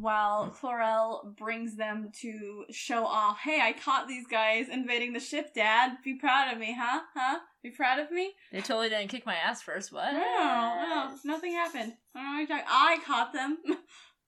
while 0.00 0.50
Klorel 0.50 1.36
brings 1.36 1.76
them 1.76 2.10
to 2.20 2.64
show 2.70 3.06
off, 3.06 3.38
hey, 3.38 3.60
I 3.60 3.72
caught 3.72 4.08
these 4.08 4.26
guys 4.26 4.68
invading 4.68 5.12
the 5.12 5.20
ship, 5.20 5.54
Dad. 5.54 5.98
Be 6.04 6.14
proud 6.14 6.52
of 6.52 6.58
me, 6.58 6.76
huh? 6.78 7.00
Huh? 7.14 7.38
Be 7.62 7.70
proud 7.70 7.98
of 7.98 8.10
me? 8.10 8.32
They 8.52 8.60
totally 8.60 8.88
didn't 8.88 9.08
kick 9.08 9.24
my 9.24 9.36
ass 9.36 9.62
first. 9.62 9.92
What? 9.92 10.12
No, 10.12 10.20
no, 10.20 11.16
nothing 11.24 11.52
happened. 11.52 11.94
I 12.14 12.18
don't 12.18 12.24
know 12.24 12.30
what 12.32 12.48
you're 12.48 12.58
talking 12.58 12.64
I 12.68 12.98
caught 13.06 13.32
them. 13.32 13.58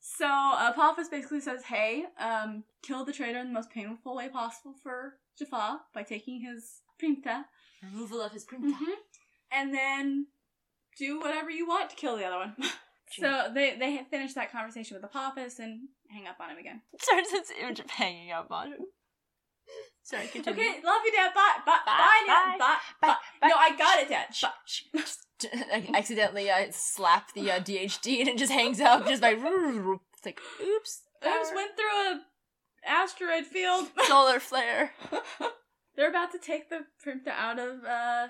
so 0.00 0.26
uh, 0.26 0.72
Apophis 0.74 1.08
basically 1.08 1.40
says, 1.40 1.62
hey, 1.64 2.04
um, 2.18 2.64
kill 2.82 3.04
the 3.04 3.12
traitor 3.12 3.38
in 3.38 3.48
the 3.48 3.52
most 3.52 3.70
painful 3.70 4.16
way 4.16 4.28
possible 4.28 4.74
for 4.82 5.14
Jaffa 5.38 5.80
by 5.94 6.02
taking 6.02 6.40
his 6.40 6.80
prim'ta, 7.02 7.44
Removal 7.82 8.20
of 8.20 8.32
his 8.32 8.44
print. 8.44 8.64
Mhm. 8.64 8.94
And 9.52 9.72
then 9.74 10.26
do 10.98 11.18
whatever 11.18 11.50
you 11.50 11.66
want 11.66 11.88
to 11.90 11.96
kill 11.96 12.16
the 12.16 12.24
other 12.24 12.36
one. 12.36 12.54
so 13.10 13.50
they 13.54 13.76
they 13.76 14.04
finish 14.10 14.34
that 14.34 14.52
conversation 14.52 14.96
with 14.96 15.04
Apophis 15.04 15.58
and 15.58 15.88
hang 16.10 16.26
up 16.26 16.36
on 16.40 16.50
him 16.50 16.58
again. 16.58 16.82
Sorry, 17.00 17.22
this 17.22 17.50
image 17.60 17.80
of 17.80 17.88
hanging 17.90 18.32
up 18.32 18.50
on 18.50 18.72
him. 18.72 18.78
Sorry, 20.02 20.26
continue. 20.26 20.60
Okay, 20.60 20.80
love 20.84 21.00
you, 21.04 21.12
Dad. 21.12 21.32
Bye, 21.34 21.58
bye, 21.64 21.78
bye, 21.86 21.96
Bye, 21.96 22.24
Bye, 22.26 22.56
bye, 22.58 22.76
bye. 23.00 23.16
bye. 23.40 23.48
No, 23.48 23.54
I 23.56 23.76
got 23.76 24.00
it, 24.00 24.08
Dad. 24.08 24.34
Shh, 24.34 24.42
Bye. 24.42 25.00
shh. 25.04 25.16
Just- 25.52 25.54
I 25.72 25.88
accidentally 25.94 26.50
uh, 26.50 26.66
slap 26.70 27.32
the 27.34 27.50
uh, 27.50 27.60
DHD 27.60 28.20
and 28.20 28.28
it 28.28 28.38
just 28.38 28.52
hangs 28.52 28.80
up 28.80 29.06
just 29.06 29.22
by. 29.22 29.30
It's 29.30 30.26
like, 30.26 30.40
oops. 30.62 31.02
I 31.22 31.38
Oops, 31.38 31.52
went 31.54 31.72
through 31.76 31.84
a 32.12 32.20
asteroid 32.86 33.44
field. 33.46 33.88
Solar 34.04 34.40
flare. 34.40 34.92
They're 35.96 36.08
about 36.08 36.32
to 36.32 36.38
take 36.38 36.70
the 36.70 36.80
prim'ta 37.04 37.28
out 37.28 37.58
of 37.58 37.84
uh 37.84 38.28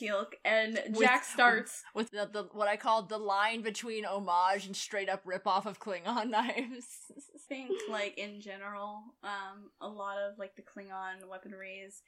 Teal'c, 0.00 0.34
and 0.44 0.80
With- 0.90 1.00
Jack 1.00 1.24
starts. 1.24 1.82
With 1.94 2.10
the, 2.12 2.28
the 2.32 2.48
what 2.52 2.68
I 2.68 2.76
call 2.76 3.02
the 3.02 3.18
line 3.18 3.62
between 3.62 4.04
homage 4.04 4.66
and 4.66 4.76
straight 4.76 5.08
up 5.08 5.22
rip 5.24 5.46
off 5.46 5.66
of 5.66 5.80
Klingon 5.80 6.30
knives. 6.30 6.86
I 7.10 7.38
think, 7.48 7.72
like 7.90 8.16
in 8.18 8.40
general, 8.40 9.02
um, 9.24 9.70
a 9.80 9.88
lot 9.88 10.16
of 10.18 10.38
like 10.38 10.54
the 10.54 10.62
Klingon 10.62 11.28
weaponry 11.28 11.82
is 11.84 12.02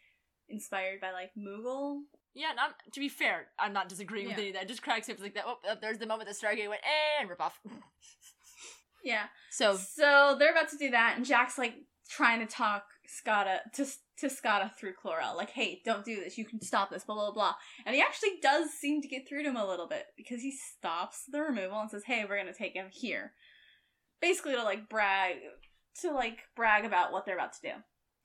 inspired 0.49 1.01
by 1.01 1.11
like 1.11 1.31
Moogle. 1.37 2.03
Yeah, 2.35 2.53
not 2.55 2.75
to 2.93 3.01
be 3.01 3.09
fair, 3.09 3.49
I'm 3.59 3.73
not 3.73 3.89
disagreeing 3.89 4.29
with 4.29 4.39
any 4.39 4.49
of 4.49 4.55
that. 4.55 4.69
Just 4.69 4.83
cracks 4.83 5.09
me 5.09 5.15
up 5.15 5.21
like 5.21 5.35
that. 5.35 5.45
Oh, 5.47 5.59
oh, 5.69 5.75
there's 5.81 5.99
the 5.99 6.07
moment 6.07 6.29
that 6.29 6.37
Stargate 6.37 6.69
went 6.69 6.83
eh, 6.85 7.21
and 7.21 7.29
rip 7.29 7.41
off. 7.41 7.59
Yeah. 9.03 9.25
So 9.51 9.77
So 9.77 10.37
they're 10.39 10.51
about 10.51 10.69
to 10.71 10.77
do 10.77 10.91
that, 10.91 11.15
and 11.17 11.25
Jack's 11.25 11.57
like 11.57 11.75
trying 12.11 12.41
to 12.41 12.47
talk 12.47 12.85
Skaara 13.09 13.61
to 13.75 13.87
to 14.19 14.27
Skaara 14.27 14.75
through 14.75 14.93
Klorel, 15.03 15.37
like, 15.37 15.51
"Hey, 15.51 15.81
don't 15.85 16.05
do 16.05 16.17
this. 16.17 16.37
You 16.37 16.45
can 16.45 16.61
stop 16.61 16.91
this." 16.91 17.05
Blah 17.05 17.15
blah 17.17 17.33
blah. 17.33 17.55
And 17.87 17.95
he 17.95 18.03
actually 18.03 18.39
does 18.43 18.71
seem 18.71 19.01
to 19.01 19.09
get 19.09 19.27
through 19.29 19.43
to 19.45 19.49
him 19.49 19.57
a 19.57 19.67
little 19.67 19.89
bit 19.89 20.07
because 20.17 20.43
he 20.43 20.53
stops 20.53 21.25
the 21.27 21.41
removal 21.41 21.81
and 21.81 21.91
says, 21.91 22.05
"Hey, 22.05 22.25
we're 22.29 22.37
gonna 22.37 22.53
take 22.53 22.75
him 22.75 22.89
here," 22.91 23.33
basically 24.21 24.55
to 24.55 24.63
like 24.63 24.89
brag 24.89 25.37
to 26.03 26.13
like 26.13 26.41
brag 26.55 26.85
about 26.85 27.13
what 27.13 27.25
they're 27.25 27.37
about 27.37 27.55
to 27.55 27.63
do. 27.63 27.73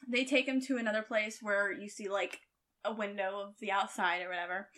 They 0.07 0.25
take 0.25 0.47
him 0.47 0.61
to 0.61 0.77
another 0.77 1.01
place 1.01 1.39
where 1.41 1.71
you 1.71 1.89
see 1.89 2.09
like 2.09 2.41
a 2.85 2.93
window 2.93 3.41
of 3.41 3.59
the 3.59 3.71
outside 3.71 4.21
or 4.21 4.29
whatever, 4.29 4.69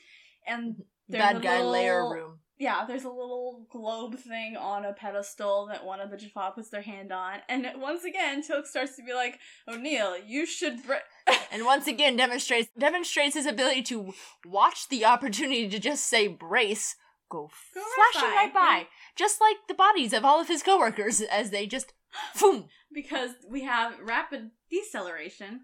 and 0.46 0.74
mm-hmm. 0.74 0.82
there's 1.10 1.24
bad 1.24 1.38
a 1.38 1.40
guy 1.40 1.62
layer 1.62 2.04
little- 2.04 2.14
room. 2.14 2.40
yeah, 2.58 2.86
there's 2.88 3.04
a 3.04 3.10
little 3.10 3.66
globe 3.70 4.16
thing 4.16 4.58
on 4.58 4.86
a 4.86 4.94
pedestal 4.94 5.68
that 5.68 5.86
one 5.86 6.00
of 6.00 6.12
the 6.12 6.18
Jaffa 6.18 6.52
puts 6.56 6.70
their 6.70 6.82
hand 6.82 7.12
on, 7.12 7.40
and 7.50 7.68
once 7.78 8.04
again, 8.04 8.42
Teal'c 8.42 8.66
starts 8.66 8.96
to 8.96 9.04
be 9.04 9.14
like, 9.14 9.40
"O'Neill, 9.68 10.18
you 10.18 10.46
should." 10.46 10.86
Br-. 10.86 10.94
and 11.52 11.66
once 11.66 11.88
again 11.88 12.16
demonstrates 12.16 12.70
demonstrates 12.78 13.36
his 13.36 13.46
ability 13.46 13.84
to 13.84 14.14
watch 14.46 14.90
the 14.90 15.06
opportunity 15.06 15.68
to 15.70 15.80
just 15.80 16.06
say 16.06 16.28
brace 16.28 16.96
go, 17.30 17.50
Go 17.74 17.82
right 17.82 18.12
flashing 18.14 18.30
by, 18.30 18.36
right 18.36 18.54
by, 18.54 18.88
just 19.16 19.42
like 19.42 19.58
the 19.68 19.74
bodies 19.74 20.14
of 20.14 20.26
all 20.26 20.40
of 20.40 20.48
his 20.48 20.64
coworkers 20.64 21.22
as 21.22 21.50
they 21.50 21.68
just 21.68 21.94
boom. 22.40 22.66
because 22.94 23.32
we 23.50 23.64
have 23.64 23.94
rapid 24.04 24.52
deceleration, 24.70 25.62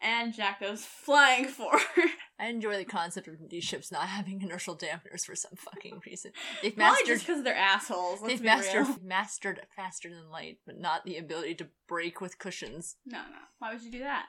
and 0.00 0.32
Jack 0.34 0.60
goes 0.60 0.84
flying 0.84 1.46
forward. 1.46 1.80
I 2.40 2.46
enjoy 2.46 2.76
the 2.76 2.84
concept 2.84 3.26
of 3.26 3.34
these 3.50 3.64
ships 3.64 3.90
not 3.90 4.06
having 4.08 4.40
inertial 4.42 4.76
dampeners 4.76 5.24
for 5.26 5.34
some 5.34 5.56
fucking 5.56 6.00
reason. 6.06 6.30
They've 6.62 6.74
Probably 6.76 6.92
mastered 6.92 7.06
just 7.16 7.26
because 7.26 7.42
they're 7.42 7.54
assholes. 7.56 8.20
They've 8.22 8.40
mastered 8.40 8.86
real. 8.86 8.98
mastered 9.04 9.60
faster 9.74 10.08
than 10.08 10.30
light, 10.30 10.58
but 10.64 10.78
not 10.78 11.04
the 11.04 11.16
ability 11.16 11.56
to 11.56 11.66
break 11.88 12.20
with 12.20 12.38
cushions. 12.38 12.96
No, 13.04 13.18
no. 13.18 13.38
Why 13.58 13.72
would 13.72 13.82
you 13.82 13.90
do 13.90 14.00
that? 14.00 14.26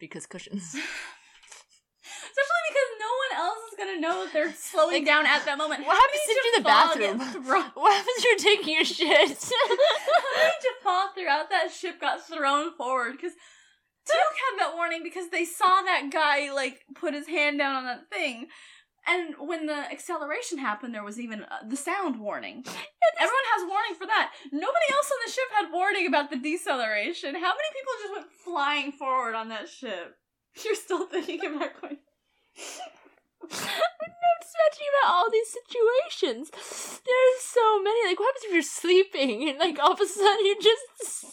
because 0.00 0.26
cushions. 0.26 0.74
Especially 2.02 2.62
because 2.68 2.90
no 2.98 3.10
one 3.22 3.46
else 3.46 3.58
is 3.70 3.78
gonna 3.78 4.00
know 4.00 4.24
that 4.24 4.32
they're 4.32 4.52
slowing 4.52 4.96
Like, 4.96 5.06
down 5.06 5.24
at 5.26 5.44
that 5.44 5.56
moment. 5.56 5.86
what 5.86 5.94
happens 5.96 6.20
if 6.26 6.44
you're 6.44 6.56
in 6.56 6.62
the 6.62 6.68
many 6.68 6.82
Jaffa 6.82 6.98
get 6.98 7.18
bathroom? 7.18 7.70
what 7.74 7.92
happens 7.94 8.16
if 8.18 8.24
you're 8.24 8.56
taking 8.56 8.74
your 8.74 8.84
shit? 8.84 9.08
How 9.08 10.36
many 10.36 10.52
Jaffa 10.82 11.14
throughout 11.14 11.50
that 11.50 11.70
ship 11.72 12.00
got 12.00 12.26
thrown 12.26 12.74
forward? 12.74 13.12
Because 13.12 13.32
Teal'c 14.08 14.36
had 14.50 14.58
that 14.58 14.74
warning 14.74 15.02
because 15.02 15.30
they 15.30 15.44
saw 15.44 15.82
that 15.82 16.10
guy 16.10 16.52
like 16.52 16.84
put 16.94 17.14
his 17.14 17.28
hand 17.28 17.58
down 17.58 17.76
on 17.76 17.84
that 17.84 18.10
thing, 18.10 18.48
and 19.06 19.34
when 19.38 19.66
the 19.66 19.74
acceleration 19.74 20.58
happened, 20.58 20.94
there 20.94 21.02
was 21.02 21.18
even 21.18 21.42
uh, 21.42 21.58
the 21.66 21.76
sound 21.76 22.20
warning. 22.20 22.64
Everyone 23.18 23.46
has 23.54 23.68
warning 23.68 23.94
for 23.98 24.06
that. 24.06 24.32
Nobody 24.52 24.86
else 24.92 25.10
on 25.10 25.18
the 25.26 25.32
ship 25.32 25.44
had 25.54 25.72
warning 25.72 26.06
about 26.06 26.30
the 26.30 26.38
deceleration. 26.38 27.34
How 27.34 27.40
many 27.40 27.70
people 27.74 27.92
just 28.00 28.12
went 28.12 28.32
flying 28.44 28.92
forward 28.92 29.34
on 29.34 29.48
that 29.48 29.68
ship? 29.68 30.16
You're 30.64 30.74
still 30.74 31.06
thinking 31.06 31.44
about 31.44 31.80
going. 31.80 31.98
I'm 33.42 34.38
just 34.40 34.54
imagining 34.54 34.88
about 35.02 35.12
all 35.12 35.30
these 35.30 35.48
situations. 35.48 36.50
There's 36.50 37.40
so 37.40 37.82
many. 37.82 38.06
Like, 38.08 38.18
what 38.20 38.26
happens 38.28 38.44
if 38.44 38.52
you're 38.52 38.62
sleeping 38.62 39.48
and, 39.48 39.58
like, 39.58 39.78
all 39.78 39.92
of 39.92 40.00
a 40.00 40.06
sudden 40.06 40.44
you 40.46 40.56
just. 40.60 41.26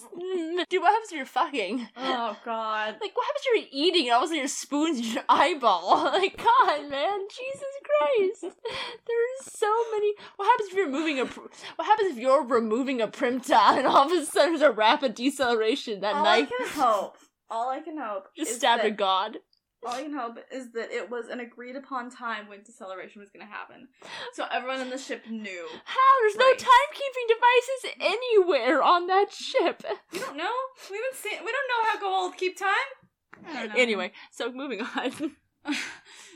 Dude, 0.70 0.82
what 0.82 0.92
happens 0.92 1.12
if 1.12 1.18
you're 1.18 1.26
fucking? 1.26 1.88
Oh 1.98 2.38
God. 2.44 2.96
Like, 3.02 3.16
what 3.16 3.26
happens 3.26 3.46
if 3.46 3.56
you're 3.56 3.70
eating 3.72 4.06
and 4.08 4.14
all 4.14 4.20
of 4.20 4.26
a 4.26 4.28
sudden 4.28 4.40
your 4.40 4.48
spoon's 4.48 5.00
in 5.00 5.06
your 5.06 5.24
eyeball? 5.30 6.12
Like, 6.20 6.38
God, 6.38 6.90
man, 6.90 7.20
Jesus 7.30 7.74
Christ. 7.86 8.42
There's 8.42 9.54
so 9.54 9.74
many. 9.92 10.14
What 10.36 10.46
happens 10.46 10.70
if 10.70 10.76
you're 10.76 10.90
moving 10.90 11.20
a. 11.20 11.26
Pr- 11.26 11.42
What 11.76 11.86
happens 11.86 12.12
if 12.12 12.18
you're 12.18 12.44
removing 12.46 13.02
a 13.02 13.08
prim'ta 13.08 13.78
and 13.78 13.88
all 13.88 14.06
of 14.06 14.12
a 14.12 14.26
sudden 14.26 14.52
there's 14.54 14.62
a 14.62 14.72
rapid 14.72 15.16
deceleration? 15.16 16.02
That 16.02 16.16
night. 16.16 16.20
All 16.26 16.28
I 16.28 16.46
can 16.46 16.68
hope. 16.82 17.18
All 17.52 17.70
I 17.70 17.80
can 17.82 17.98
hope 17.98 18.28
just 18.38 18.52
is 18.52 18.58
stabbed 18.58 18.84
a 18.84 18.92
god. 18.92 19.38
All 19.86 19.94
I 19.94 20.04
can 20.04 20.14
hope 20.14 20.38
is 20.52 20.72
that 20.74 20.92
it 20.92 21.10
was 21.10 21.28
an 21.30 21.40
agreed 21.40 21.76
upon 21.78 22.10
time 22.12 22.50
when 22.50 22.64
deceleration 22.64 23.22
was 23.22 23.30
going 23.30 23.46
to 23.46 23.52
happen. 23.52 23.88
So 24.34 24.46
everyone 24.52 24.80
on 24.82 24.90
the 24.90 24.98
ship 24.98 25.24
knew. 25.30 25.68
How? 25.86 26.22
There's 26.22 26.36
no 26.36 26.46
Right. 26.46 26.58
timekeeping 26.58 27.28
devices 27.30 27.96
anywhere 28.02 28.84
on 28.84 29.08
that 29.08 29.32
ship. 29.32 29.84
We 30.12 30.20
don't 30.20 30.36
know. 30.36 30.52
We 30.92 30.98
haven't 30.98 31.16
seen. 31.16 31.46
We 31.46 31.52
don't 31.52 31.70
know 31.70 31.90
how 31.90 32.28
Goa'uld 32.30 32.38
keep 32.38 32.58
time. 32.58 33.48
I 33.48 33.54
don't 33.54 33.70
know. 33.76 33.82
Anyway, 33.82 34.12
so 34.32 34.52
moving 34.52 34.82
on. 34.82 35.12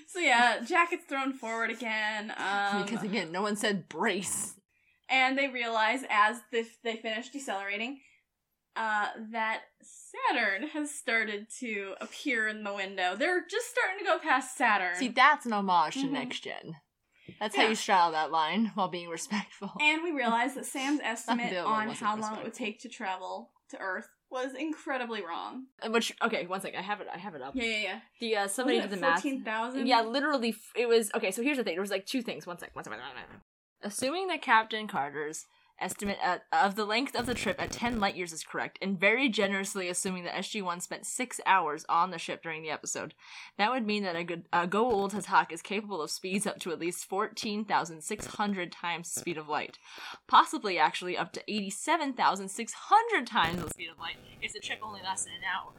so 0.08 0.20
yeah, 0.20 0.62
Jack 0.66 0.92
gets 0.92 1.06
thrown 1.06 1.34
forward 1.34 1.70
again. 1.70 2.32
Um, 2.38 2.84
because 2.84 3.04
again, 3.04 3.32
no 3.34 3.42
one 3.42 3.58
said 3.58 3.90
brace. 3.90 4.56
and 5.10 5.38
they 5.38 5.50
realize 5.50 6.04
as 6.10 6.38
they, 6.52 6.64
they 6.84 6.96
finish 6.96 7.30
decelerating, 7.30 8.00
uh, 8.76 9.08
that 9.32 9.62
Saturn 9.82 10.68
has 10.70 10.94
started 10.94 11.48
to 11.60 11.94
appear 12.02 12.48
in 12.48 12.64
the 12.64 12.74
window. 12.74 13.16
They're 13.16 13.46
just 13.50 13.68
starting 13.70 14.00
to 14.00 14.06
go 14.06 14.20
past 14.20 14.58
Saturn. 14.58 14.96
See, 14.96 15.10
that's 15.10 15.46
an 15.46 15.54
homage 15.54 15.94
to 15.96 16.08
Mhm. 16.08 16.12
next 16.12 16.40
gen. 16.42 16.78
That's 17.40 17.56
how 17.56 17.68
you 17.68 17.76
straddle 17.76 18.12
that 18.12 18.32
line 18.32 18.72
while 18.76 18.90
being 18.90 19.10
respectful. 19.10 19.72
And 19.80 20.04
we 20.04 20.12
realized 20.12 20.56
that 20.56 20.66
Sam's 20.66 21.00
estimate 21.04 21.56
on 21.58 21.90
how 21.90 22.18
long 22.18 22.38
it 22.38 22.44
would 22.44 22.54
take 22.54 22.80
to 22.82 22.90
travel 22.90 23.52
to 23.70 23.78
Earth 23.80 24.08
was 24.30 24.54
incredibly 24.56 25.24
wrong. 25.24 25.68
Uh, 25.82 25.90
Which 25.92 26.12
okay, 26.22 26.48
one 26.48 26.60
second, 26.60 26.80
I 26.80 26.84
have 26.84 27.00
it. 27.02 27.08
I 27.14 27.18
have 27.18 27.36
it 27.36 27.42
up. 27.42 27.56
Yeah, 27.56 27.64
yeah, 27.64 27.78
yeah. 27.80 28.00
The 28.20 28.36
uh, 28.38 28.48
somebody 28.48 28.82
did 28.82 28.90
the 28.90 28.98
math. 28.98 29.22
Fourteen 29.22 29.44
thousand. 29.44 29.88
Yeah, 29.88 30.02
literally, 30.02 30.56
it 30.76 30.88
was 30.88 31.12
okay. 31.16 31.32
So 31.32 31.44
here's 31.44 31.58
the 31.58 31.64
thing: 31.64 31.76
there 31.76 31.82
was 31.82 31.92
like 31.92 32.06
two 32.06 32.22
things. 32.24 32.48
One 32.48 32.58
sec, 32.58 32.76
one 32.76 32.84
second. 32.84 33.00
One 33.00 33.08
second. 33.16 33.42
Assuming 33.84 34.28
that 34.28 34.42
Captain 34.42 34.88
Carter's 34.88 35.46
estimate 35.84 36.18
at, 36.24 36.44
of 36.52 36.76
the 36.76 36.86
length 36.86 37.16
of 37.16 37.26
the 37.26 37.34
trip 37.34 37.62
at 37.62 37.72
10 37.72 38.00
light 38.00 38.16
years 38.16 38.32
is 38.32 38.44
correct, 38.44 38.80
and 38.82 39.00
very 39.00 39.30
generously 39.30 39.90
assuming 39.90 40.24
that 40.24 40.36
SG1 40.36 40.82
spent 40.82 41.06
six 41.06 41.40
hours 41.46 41.86
on 41.90 42.12
the 42.12 42.18
ship 42.18 42.42
during 42.42 42.64
the 42.64 42.70
episode, 42.70 43.14
that 43.58 43.72
would 43.72 43.86
mean 43.86 44.04
that 44.04 44.16
a 44.16 44.24
good 44.24 44.48
uh, 44.54 44.66
Goa'uld 44.66 45.12
Ha'tak 45.12 45.52
is 45.52 45.62
capable 45.62 46.02
of 46.02 46.10
speeds 46.10 46.48
up 46.48 46.60
to 46.60 46.72
at 46.72 46.80
least 46.80 47.06
14,600 47.06 48.72
times 48.72 49.14
the 49.14 49.20
speed 49.20 49.38
of 49.38 49.50
light, 49.50 49.78
possibly 50.28 50.80
actually 50.80 51.18
up 51.18 51.34
to 51.34 51.44
87,600 51.48 53.28
times 53.28 53.64
the 53.64 53.70
speed 53.70 53.90
of 53.92 54.00
light 54.00 54.16
if 54.42 54.54
the 54.54 54.60
trip 54.60 54.80
only 54.82 55.02
lasted 55.04 55.34
an 55.34 55.44
hour, 55.44 55.74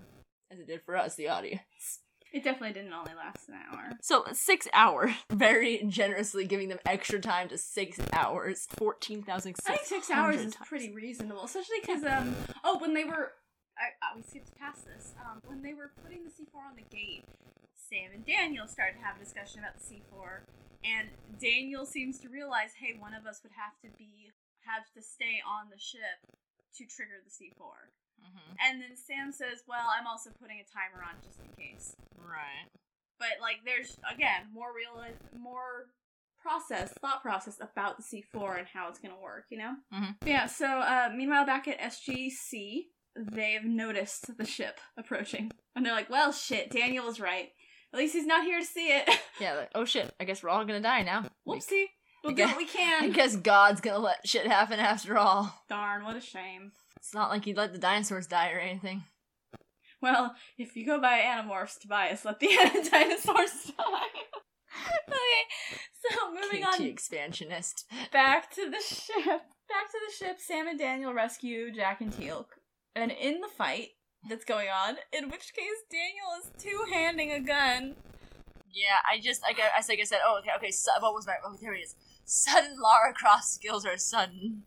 as 0.50 0.58
it 0.58 0.66
did 0.66 0.82
for 0.82 0.96
us, 0.96 1.14
the 1.14 1.28
audience. 1.28 2.00
It 2.34 2.42
definitely 2.42 2.74
didn't 2.74 2.92
only 2.92 3.14
last 3.14 3.48
an 3.48 3.54
hour. 3.54 3.92
So 4.02 4.24
six 4.32 4.66
hours, 4.74 5.12
very 5.30 5.84
generously 5.86 6.44
giving 6.44 6.68
them 6.68 6.80
extra 6.84 7.20
time 7.20 7.48
to 7.50 7.56
six 7.56 8.00
hours, 8.12 8.66
fourteen 8.74 9.22
thousand 9.22 9.54
I 9.64 9.76
think 9.76 9.86
six 9.86 10.10
hours 10.10 10.40
is 10.40 10.56
pretty 10.66 10.92
reasonable, 10.92 11.44
especially 11.44 11.78
because 11.80 12.02
um 12.02 12.34
oh 12.64 12.78
when 12.78 12.92
they 12.92 13.04
were 13.04 13.38
I, 13.78 13.94
I 14.02 14.16
we 14.16 14.22
skipped 14.22 14.50
past 14.58 14.84
this. 14.84 15.14
Um 15.22 15.38
when 15.46 15.62
they 15.62 15.74
were 15.74 15.92
putting 16.02 16.24
the 16.24 16.30
C 16.30 16.42
four 16.50 16.62
on 16.66 16.74
the 16.74 16.82
gate, 16.90 17.22
Sam 17.76 18.10
and 18.12 18.26
Daniel 18.26 18.66
started 18.66 18.98
to 18.98 19.04
have 19.06 19.14
a 19.14 19.22
discussion 19.22 19.60
about 19.60 19.78
the 19.78 19.84
C 19.86 20.02
four, 20.10 20.42
and 20.82 21.10
Daniel 21.38 21.86
seems 21.86 22.18
to 22.18 22.28
realize 22.28 22.74
hey 22.82 22.98
one 22.98 23.14
of 23.14 23.26
us 23.30 23.38
would 23.44 23.54
have 23.54 23.78
to 23.86 23.96
be 23.96 24.34
have 24.66 24.90
to 24.98 25.00
stay 25.06 25.38
on 25.46 25.70
the 25.70 25.78
ship 25.78 26.18
to 26.78 26.82
trigger 26.90 27.22
the 27.22 27.30
C 27.30 27.54
four, 27.56 27.94
Mm-hmm. 28.20 28.54
and 28.66 28.82
then 28.82 28.96
Sam 28.96 29.32
says 29.32 29.62
well 29.66 29.86
I'm 29.98 30.06
also 30.06 30.30
putting 30.40 30.58
a 30.60 30.66
timer 30.68 31.02
on 31.02 31.14
just 31.22 31.38
in 31.40 31.48
case, 31.56 31.96
Right. 32.18 32.68
but 33.18 33.40
like 33.40 33.58
there's 33.64 33.96
again 34.12 34.48
more 34.52 34.68
real 34.74 35.02
more 35.38 35.86
process 36.42 36.92
thought 37.00 37.22
process 37.22 37.56
about 37.60 37.96
the 37.96 38.02
c4 38.02 38.58
and 38.58 38.66
how 38.72 38.88
it's 38.90 38.98
going 38.98 39.14
to 39.14 39.20
work 39.20 39.44
you 39.50 39.56
know 39.56 39.72
Mhm. 39.92 40.14
yeah 40.26 40.44
so 40.46 40.66
uh 40.66 41.08
meanwhile 41.16 41.46
back 41.46 41.66
at 41.66 41.80
sgc 41.80 42.82
they've 43.16 43.64
noticed 43.64 44.36
the 44.36 44.44
ship 44.44 44.78
approaching 44.98 45.50
and 45.74 45.86
they're 45.86 45.94
like 45.94 46.10
well 46.10 46.32
shit 46.32 46.70
daniel 46.70 47.06
was 47.06 47.18
right 47.18 47.48
at 47.94 47.98
least 47.98 48.12
he's 48.14 48.26
not 48.26 48.44
here 48.44 48.58
to 48.60 48.66
see 48.66 48.88
it 48.88 49.08
Yeah. 49.40 49.54
Like, 49.54 49.70
oh 49.74 49.84
shit! 49.84 50.12
I 50.20 50.24
guess 50.24 50.42
we're 50.44 50.50
all 50.50 50.64
gonna 50.64 50.80
die 50.80 51.02
now. 51.02 51.24
whoopsie 51.48 51.86
we'll 52.22 52.34
do 52.34 52.44
what 52.44 52.56
we 52.56 52.66
can. 52.66 53.04
I 53.04 53.08
guess 53.08 53.34
God's 53.36 53.80
gonna 53.80 53.98
let 53.98 54.26
shit 54.28 54.46
happen 54.46 54.78
after 54.78 55.16
all. 55.18 55.52
darn 55.68 56.04
what 56.04 56.14
a 56.16 56.20
shame 56.20 56.70
It's 57.04 57.12
not 57.12 57.28
like 57.28 57.44
he'd 57.44 57.58
let 57.58 57.74
the 57.74 57.78
dinosaurs 57.78 58.26
die 58.26 58.50
or 58.52 58.58
anything. 58.58 59.04
well 60.00 60.34
if 60.56 60.74
you 60.74 60.86
go 60.86 60.98
by 60.98 61.18
animorphs 61.20 61.78
tobias 61.78 62.24
let 62.24 62.40
the 62.40 62.46
dinosaurs 62.90 63.72
die 63.76 64.22
okay 65.08 65.44
so 66.10 66.32
moving 66.32 66.64
on 66.64 66.78
KT 66.78 66.80
expansionist. 66.82 67.84
back 68.10 68.50
to 68.54 68.70
the 68.70 68.80
ship. 68.80 69.42
Back 69.68 69.90
to 69.90 69.98
the 70.06 70.14
ship. 70.16 70.36
Sam 70.40 70.66
and 70.68 70.78
Daniel 70.78 71.12
rescue 71.14 71.72
Jack 71.72 72.00
and 72.00 72.12
Teal'c. 72.12 72.46
And 72.94 73.10
in 73.10 73.40
the 73.40 73.48
fight 73.48 73.88
that's 74.28 74.44
going 74.44 74.68
on, 74.68 74.96
in 75.12 75.30
which 75.30 75.52
case 75.54 75.80
Daniel 75.90 76.26
is 76.42 76.50
two-handing 76.62 77.32
a 77.32 77.40
gun. 77.40 77.94
Yeah, 78.70 78.98
I 79.10 79.20
just 79.20 79.42
I 79.48 79.52
got 79.52 79.70
as 79.78 79.88
like 79.88 80.00
I 80.00 80.04
said. 80.04 80.18
Oh, 80.26 80.38
okay, 80.40 80.50
okay. 80.58 80.70
So, 80.70 80.90
what 81.00 81.14
was 81.14 81.26
my? 81.26 81.34
Oh, 81.44 81.56
there 81.60 81.74
he 81.74 81.82
is. 81.82 81.94
Sudden 82.24 82.76
Lara 82.80 83.14
Croft 83.14 83.44
skills 83.44 83.86
are 83.86 83.96
sudden. 83.96 84.64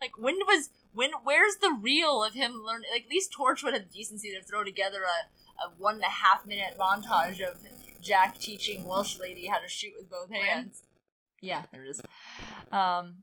Like 0.00 0.18
when 0.18 0.36
was 0.46 0.68
when? 0.96 1.10
Where's 1.22 1.56
the 1.60 1.76
reel 1.80 2.24
of 2.24 2.34
him 2.34 2.62
learning? 2.64 2.88
Like 2.92 3.04
at 3.04 3.10
least 3.10 3.32
Torch 3.32 3.62
would 3.62 3.74
have 3.74 3.92
decency 3.92 4.32
to 4.32 4.42
throw 4.42 4.64
together 4.64 5.02
a, 5.02 5.64
a 5.64 5.70
one 5.78 5.96
and 5.96 6.04
a 6.04 6.06
half 6.06 6.46
minute 6.46 6.76
montage 6.78 7.40
of 7.40 7.58
Jack 8.00 8.38
teaching 8.38 8.84
Welsh 8.84 9.18
lady 9.18 9.46
how 9.46 9.58
to 9.58 9.68
shoot 9.68 9.92
with 9.96 10.10
both 10.10 10.30
hands. 10.30 10.82
Yeah, 11.40 11.62
there 11.72 11.84
it 11.84 11.90
is. 11.90 12.00
Um, 12.72 13.16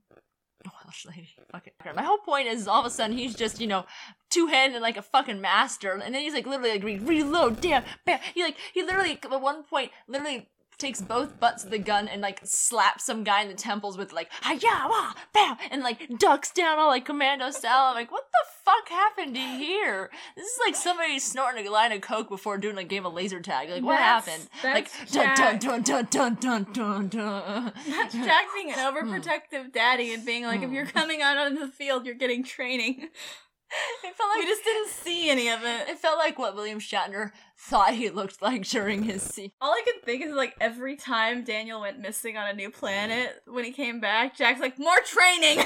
Welsh 0.84 1.06
lady. 1.06 1.30
Fuck 1.50 1.66
it. 1.66 1.74
My 1.94 2.02
whole 2.02 2.18
point 2.18 2.48
is 2.48 2.68
all 2.68 2.80
of 2.80 2.86
a 2.86 2.90
sudden 2.90 3.18
he's 3.18 3.34
just 3.34 3.60
you 3.60 3.66
know 3.66 3.84
two 4.30 4.46
handed 4.46 4.80
like 4.80 4.96
a 4.96 5.02
fucking 5.02 5.40
master, 5.40 5.92
and 5.92 6.14
then 6.14 6.22
he's 6.22 6.34
like 6.34 6.46
literally 6.46 6.78
like 6.78 7.02
reload, 7.02 7.60
damn, 7.60 7.84
bam. 8.06 8.20
He 8.34 8.42
like 8.42 8.56
he 8.72 8.82
literally 8.82 9.18
at 9.22 9.40
one 9.40 9.64
point 9.64 9.90
literally 10.06 10.48
takes 10.78 11.00
both 11.00 11.38
butts 11.40 11.64
of 11.64 11.70
the 11.70 11.78
gun 11.78 12.08
and 12.08 12.22
like 12.22 12.40
slaps 12.44 13.04
some 13.04 13.24
guy 13.24 13.42
in 13.42 13.48
the 13.48 13.54
temples 13.54 13.96
with 13.96 14.12
like 14.12 14.30
hiya 14.42 14.88
wah 14.88 15.12
bam 15.32 15.56
and 15.70 15.82
like 15.82 16.08
ducks 16.18 16.50
down 16.50 16.78
all 16.78 16.88
like 16.88 17.04
commando 17.04 17.50
style. 17.50 17.86
I'm 17.90 17.94
like, 17.94 18.12
what 18.12 18.26
the 18.32 18.54
fuck 18.64 18.88
happened 18.88 19.34
to 19.34 19.40
here? 19.40 20.10
This 20.36 20.46
is 20.46 20.58
like 20.64 20.74
somebody 20.74 21.18
snorting 21.18 21.66
a 21.66 21.70
line 21.70 21.92
of 21.92 22.00
coke 22.00 22.28
before 22.28 22.58
doing 22.58 22.78
a 22.78 22.84
game 22.84 23.06
of 23.06 23.12
laser 23.12 23.40
tag. 23.40 23.70
Like 23.70 23.82
what 23.82 23.98
That's- 23.98 24.26
happened? 24.26 24.48
that's 24.62 24.74
like 24.74 25.10
dun 25.10 25.36
Jack. 25.36 25.60
dun 25.60 25.82
dun 25.82 26.04
dun 26.10 26.34
dun 26.40 26.66
dun 26.72 27.08
dun. 27.08 27.72
That's 27.88 28.14
Jack 28.24 28.46
being 28.54 28.72
an 28.72 28.78
hmm. 28.78 28.96
overprotective 28.96 29.72
daddy 29.72 30.12
and 30.14 30.24
being 30.24 30.44
like, 30.44 30.62
if 30.62 30.70
you're 30.70 30.86
hmm. 30.86 30.98
coming 30.98 31.22
out 31.22 31.36
onto 31.36 31.60
the 31.60 31.68
field, 31.68 32.06
you're 32.06 32.14
getting 32.14 32.42
training. 32.42 33.08
It 34.04 34.14
felt 34.16 34.30
like 34.30 34.38
We 34.38 34.46
just 34.46 34.64
didn't 34.64 34.88
see 34.88 35.30
any 35.30 35.48
of 35.48 35.64
it. 35.64 35.88
It 35.88 35.98
felt 35.98 36.18
like 36.18 36.38
what 36.38 36.54
William 36.54 36.78
Shatner 36.78 37.30
thought 37.58 37.94
he 37.94 38.10
looked 38.10 38.40
like 38.42 38.66
during 38.68 39.02
his 39.02 39.22
scene. 39.22 39.50
All 39.60 39.72
I 39.72 39.82
could 39.84 40.04
think 40.04 40.24
is 40.24 40.34
like 40.34 40.54
every 40.60 40.96
time 40.96 41.44
Daniel 41.44 41.80
went 41.80 41.98
missing 41.98 42.36
on 42.36 42.48
a 42.48 42.52
new 42.52 42.70
planet, 42.70 43.42
when 43.46 43.64
he 43.64 43.72
came 43.72 44.00
back, 44.00 44.36
Jack's 44.36 44.60
like, 44.60 44.78
more 44.78 45.00
training. 45.04 45.58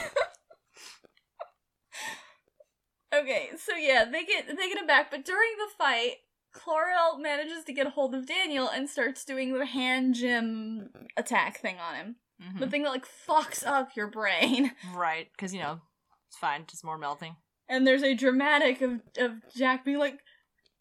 okay, 3.14 3.50
so 3.58 3.74
yeah, 3.76 4.04
they 4.04 4.24
get 4.24 4.46
they 4.48 4.68
get 4.68 4.78
him 4.78 4.86
back, 4.86 5.10
but 5.10 5.24
during 5.24 5.50
the 5.58 5.72
fight, 5.76 6.16
Klorel 6.54 7.20
manages 7.20 7.64
to 7.64 7.72
get 7.72 7.86
a 7.86 7.90
hold 7.90 8.14
of 8.14 8.26
Daniel 8.26 8.68
and 8.68 8.88
starts 8.88 9.24
doing 9.24 9.52
the 9.52 9.66
hand 9.66 10.14
gym 10.14 10.90
attack 11.16 11.60
thing 11.60 11.76
on 11.78 11.94
him. 11.94 12.16
Mm-hmm. 12.42 12.60
The 12.60 12.68
thing 12.68 12.82
that 12.84 12.90
like 12.90 13.06
fucks 13.28 13.66
up 13.66 13.96
your 13.96 14.06
brain. 14.06 14.72
Right, 14.94 15.28
because 15.32 15.52
you 15.52 15.60
know 15.60 15.80
it's 16.28 16.38
fine, 16.38 16.64
just 16.66 16.84
more 16.84 16.98
melting. 16.98 17.36
And 17.68 17.86
there's 17.86 18.02
a 18.02 18.14
dramatic 18.14 18.80
of 18.80 19.00
of 19.18 19.32
Jack 19.54 19.84
being 19.84 19.98
like, 19.98 20.18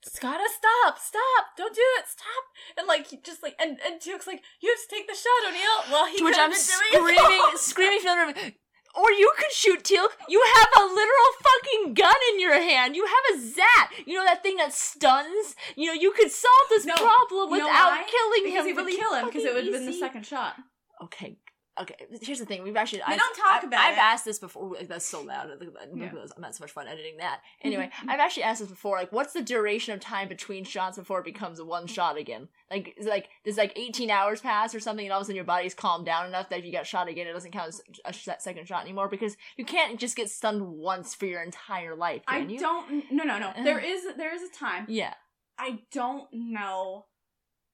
Skaara, 0.05 0.47
stop, 0.47 0.97
stop, 0.99 1.45
don't 1.57 1.75
do 1.75 1.81
it, 1.99 2.05
stop. 2.07 2.43
And 2.77 2.87
like, 2.87 3.07
he 3.07 3.17
just 3.17 3.43
like, 3.43 3.55
and, 3.59 3.77
and 3.85 3.99
Teal'c's 3.99 4.27
like, 4.27 4.41
you 4.61 4.69
have 4.69 4.79
to 4.79 4.95
take 4.95 5.07
the 5.07 5.13
shot, 5.15 5.49
O'Neill. 5.49 5.91
Well, 5.91 6.05
he 6.07 6.17
To 6.19 6.23
which 6.23 6.37
I'm 6.37 6.53
screaming, 6.53 7.15
screaming, 7.55 7.99
feeling 7.99 8.33
the 8.33 8.41
room. 8.41 8.53
Or 8.95 9.11
you 9.11 9.31
could 9.37 9.51
shoot 9.51 9.83
Teal. 9.83 10.07
You 10.27 10.41
have 10.55 10.67
a 10.81 10.85
literal 10.85 11.31
fucking 11.43 11.93
gun 11.93 12.15
in 12.33 12.39
your 12.39 12.53
hand. 12.59 12.95
You 12.95 13.05
have 13.05 13.37
a 13.37 13.41
zat. 13.45 13.91
You 14.07 14.15
know 14.15 14.23
that 14.25 14.41
thing 14.41 14.55
that 14.57 14.73
stuns. 14.73 15.55
You 15.75 15.87
know 15.87 15.93
you 15.93 16.11
could 16.13 16.31
solve 16.31 16.67
this 16.69 16.85
No, 16.85 16.95
problem 16.95 17.51
you 17.51 17.59
know 17.59 17.67
without 17.67 18.07
killing 18.07 18.43
Because 18.45 18.61
him. 18.61 18.65
he 18.65 18.73
would 18.73 18.85
really 18.85 18.97
kill 18.97 19.13
him 19.13 19.25
because 19.25 19.43
it 19.43 19.53
would 19.53 19.65
have 19.65 19.73
been 19.73 19.85
the 19.85 19.93
second 19.93 20.25
shot. 20.25 20.55
Okay. 21.03 21.37
Okay, 21.81 21.95
here's 22.21 22.39
the 22.39 22.45
thing. 22.45 22.63
We've 22.63 22.75
actually 22.75 23.01
We 23.07 23.13
I, 23.13 23.17
don't 23.17 23.35
talk 23.35 23.63
I, 23.63 23.67
about 23.67 23.79
I've 23.79 23.93
it. 23.97 23.99
asked 24.01 24.25
this 24.25 24.39
before. 24.39 24.73
Like, 24.75 24.87
that's 24.87 25.05
so 25.05 25.21
loud. 25.21 25.49
Look 25.49 25.61
at 25.61 25.73
that. 25.73 25.93
Look 25.93 26.11
Yeah. 26.13 26.25
I'm 26.35 26.41
not 26.41 26.55
so 26.55 26.63
much 26.63 26.71
fun 26.71 26.87
editing 26.87 27.17
that. 27.17 27.41
Anyway, 27.61 27.89
I've 28.07 28.19
actually 28.19 28.43
asked 28.43 28.61
this 28.61 28.69
before. 28.69 28.97
Like, 28.97 29.11
what's 29.11 29.33
the 29.33 29.41
duration 29.41 29.93
of 29.93 29.99
time 29.99 30.27
between 30.29 30.63
shots 30.63 30.97
before 30.97 31.19
it 31.19 31.25
becomes 31.25 31.59
a 31.59 31.65
one 31.65 31.85
shot 31.87 32.17
again? 32.17 32.47
Like, 32.71 32.93
is 32.97 33.05
like 33.05 33.29
does 33.43 33.57
like 33.57 33.73
18 33.75 34.09
hours 34.09 34.39
pass 34.41 34.73
or 34.73 34.79
something, 34.79 35.05
and 35.05 35.11
all 35.11 35.19
of 35.19 35.23
a 35.23 35.25
sudden 35.25 35.35
your 35.35 35.43
body's 35.45 35.73
calmed 35.73 36.05
down 36.05 36.27
enough 36.27 36.49
that 36.49 36.59
if 36.59 36.65
you 36.65 36.71
got 36.71 36.87
shot 36.87 37.07
again, 37.09 37.27
it 37.27 37.33
doesn't 37.33 37.51
count 37.51 37.67
as 37.69 37.81
a 38.05 38.13
sh- 38.13 38.29
second 38.39 38.67
shot 38.67 38.83
anymore? 38.83 39.09
Because 39.09 39.35
you 39.57 39.65
can't 39.65 39.99
just 39.99 40.15
get 40.15 40.29
stunned 40.29 40.61
once 40.65 41.13
for 41.13 41.25
your 41.25 41.43
entire 41.43 41.95
life. 41.95 42.21
I 42.27 42.39
you? 42.39 42.59
don't. 42.59 43.11
No, 43.11 43.23
no, 43.23 43.37
no. 43.37 43.51
There 43.63 43.79
is 43.79 44.05
there 44.17 44.33
is 44.33 44.43
a 44.43 44.49
time. 44.57 44.85
Yeah. 44.87 45.13
I 45.59 45.79
don't 45.91 46.27
know 46.31 47.05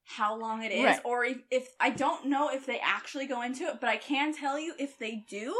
how 0.06 0.36
long 0.38 0.64
it 0.64 0.72
is, 0.72 0.84
Right. 0.84 0.99
or 1.04 1.24
if, 1.26 1.38
if 1.49 1.70
I 1.80 1.89
don't 1.89 2.26
know 2.28 2.49
if 2.49 2.66
they 2.66 2.80
actually 2.80 3.26
go 3.26 3.41
into 3.41 3.64
it, 3.66 3.80
but 3.80 3.89
I 3.89 3.97
can 3.97 4.34
tell 4.34 4.60
you 4.60 4.74
if 4.78 4.97
they 4.97 5.24
do, 5.30 5.56